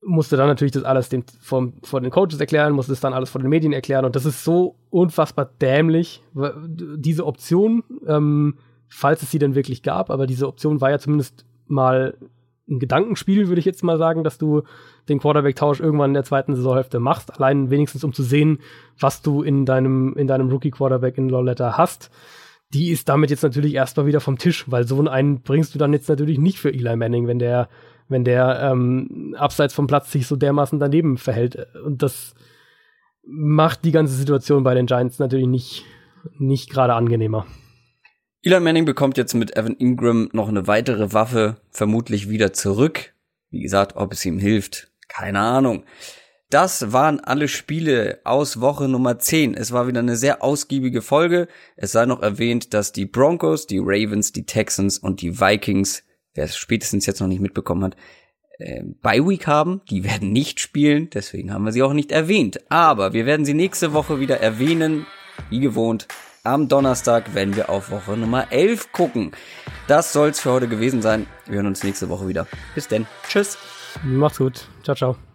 musste 0.06 0.36
dann 0.36 0.48
natürlich 0.48 0.72
das 0.72 0.84
alles 0.84 1.08
dem, 1.08 1.24
vom, 1.40 1.74
vor 1.82 2.00
den 2.00 2.10
Coaches 2.10 2.40
erklären, 2.40 2.72
musste 2.72 2.92
es 2.92 3.00
dann 3.00 3.14
alles 3.14 3.30
vor 3.30 3.40
den 3.40 3.50
Medien 3.50 3.72
erklären 3.72 4.04
und 4.04 4.16
das 4.16 4.26
ist 4.26 4.44
so 4.44 4.76
unfassbar 4.90 5.50
dämlich. 5.60 6.22
Diese 6.66 7.26
Option, 7.26 7.82
ähm, 8.06 8.58
falls 8.88 9.22
es 9.22 9.30
sie 9.30 9.38
denn 9.38 9.54
wirklich 9.54 9.82
gab, 9.82 10.10
aber 10.10 10.26
diese 10.26 10.46
Option 10.46 10.80
war 10.80 10.90
ja 10.90 10.98
zumindest 10.98 11.46
mal 11.66 12.16
ein 12.68 12.78
Gedankenspiel, 12.78 13.48
würde 13.48 13.58
ich 13.58 13.66
jetzt 13.66 13.84
mal 13.84 13.98
sagen, 13.98 14.24
dass 14.24 14.38
du 14.38 14.62
den 15.08 15.18
Quarterback-Tausch 15.18 15.80
irgendwann 15.80 16.10
in 16.10 16.14
der 16.14 16.24
zweiten 16.24 16.54
Saisonhälfte 16.54 16.98
machst, 16.98 17.34
allein 17.36 17.70
wenigstens 17.70 18.04
um 18.04 18.12
zu 18.12 18.22
sehen, 18.22 18.58
was 18.98 19.22
du 19.22 19.42
in 19.42 19.66
deinem, 19.66 20.14
in 20.16 20.26
deinem 20.26 20.48
Rookie-Quarterback 20.48 21.18
in 21.18 21.28
Loletta 21.28 21.76
hast. 21.76 22.10
Die 22.72 22.90
ist 22.90 23.08
damit 23.08 23.30
jetzt 23.30 23.42
natürlich 23.42 23.74
erstmal 23.74 24.06
wieder 24.06 24.20
vom 24.20 24.38
Tisch, 24.38 24.64
weil 24.70 24.86
so 24.86 25.00
einen 25.06 25.42
bringst 25.42 25.74
du 25.74 25.78
dann 25.78 25.92
jetzt 25.92 26.08
natürlich 26.08 26.38
nicht 26.38 26.58
für 26.58 26.72
Eli 26.72 26.96
Manning, 26.96 27.26
wenn 27.26 27.38
der 27.38 27.68
wenn 28.08 28.24
der 28.24 28.60
ähm, 28.60 29.34
abseits 29.38 29.74
vom 29.74 29.86
Platz 29.86 30.12
sich 30.12 30.26
so 30.26 30.36
dermaßen 30.36 30.78
daneben 30.78 31.16
verhält. 31.16 31.66
Und 31.84 32.02
das 32.02 32.34
macht 33.26 33.84
die 33.84 33.92
ganze 33.92 34.14
Situation 34.14 34.64
bei 34.64 34.74
den 34.74 34.86
Giants 34.86 35.18
natürlich 35.18 35.46
nicht, 35.46 35.84
nicht 36.38 36.70
gerade 36.70 36.94
angenehmer. 36.94 37.46
Eli 38.42 38.60
Manning 38.60 38.84
bekommt 38.84 39.16
jetzt 39.16 39.34
mit 39.34 39.56
Evan 39.56 39.74
Ingram 39.74 40.28
noch 40.32 40.48
eine 40.48 40.66
weitere 40.66 41.14
Waffe 41.14 41.56
vermutlich 41.70 42.28
wieder 42.28 42.52
zurück. 42.52 43.14
Wie 43.50 43.62
gesagt, 43.62 43.96
ob 43.96 44.12
es 44.12 44.24
ihm 44.26 44.38
hilft, 44.38 44.90
keine 45.08 45.40
Ahnung. 45.40 45.84
Das 46.50 46.92
waren 46.92 47.20
alle 47.20 47.48
Spiele 47.48 48.20
aus 48.24 48.60
Woche 48.60 48.86
Nummer 48.86 49.18
10. 49.18 49.54
Es 49.54 49.72
war 49.72 49.86
wieder 49.88 50.00
eine 50.00 50.16
sehr 50.16 50.42
ausgiebige 50.44 51.02
Folge. 51.02 51.48
Es 51.76 51.92
sei 51.92 52.04
noch 52.04 52.22
erwähnt, 52.22 52.74
dass 52.74 52.92
die 52.92 53.06
Broncos, 53.06 53.66
die 53.66 53.80
Ravens, 53.82 54.32
die 54.32 54.44
Texans 54.44 54.98
und 54.98 55.22
die 55.22 55.40
Vikings 55.40 56.04
wer 56.34 56.44
es 56.44 56.56
spätestens 56.56 57.06
jetzt 57.06 57.20
noch 57.20 57.28
nicht 57.28 57.40
mitbekommen 57.40 57.84
hat, 57.84 57.96
äh, 58.58 58.82
Bye 59.02 59.26
Week 59.26 59.46
haben. 59.46 59.80
Die 59.90 60.04
werden 60.04 60.32
nicht 60.32 60.60
spielen, 60.60 61.10
deswegen 61.10 61.52
haben 61.52 61.64
wir 61.64 61.72
sie 61.72 61.82
auch 61.82 61.92
nicht 61.92 62.12
erwähnt. 62.12 62.60
Aber 62.70 63.12
wir 63.12 63.26
werden 63.26 63.44
sie 63.44 63.54
nächste 63.54 63.92
Woche 63.92 64.20
wieder 64.20 64.40
erwähnen, 64.40 65.06
wie 65.50 65.60
gewohnt. 65.60 66.06
Am 66.42 66.68
Donnerstag 66.68 67.34
werden 67.34 67.56
wir 67.56 67.70
auf 67.70 67.90
Woche 67.90 68.18
Nummer 68.18 68.52
11 68.52 68.92
gucken. 68.92 69.32
Das 69.86 70.12
soll's 70.12 70.40
für 70.40 70.52
heute 70.52 70.68
gewesen 70.68 71.00
sein. 71.00 71.26
Wir 71.46 71.56
hören 71.56 71.66
uns 71.66 71.82
nächste 71.82 72.10
Woche 72.10 72.28
wieder. 72.28 72.46
Bis 72.74 72.86
denn. 72.86 73.06
Tschüss. 73.28 73.56
Macht's 74.02 74.38
gut. 74.38 74.68
Ciao, 74.82 74.94
ciao. 74.94 75.33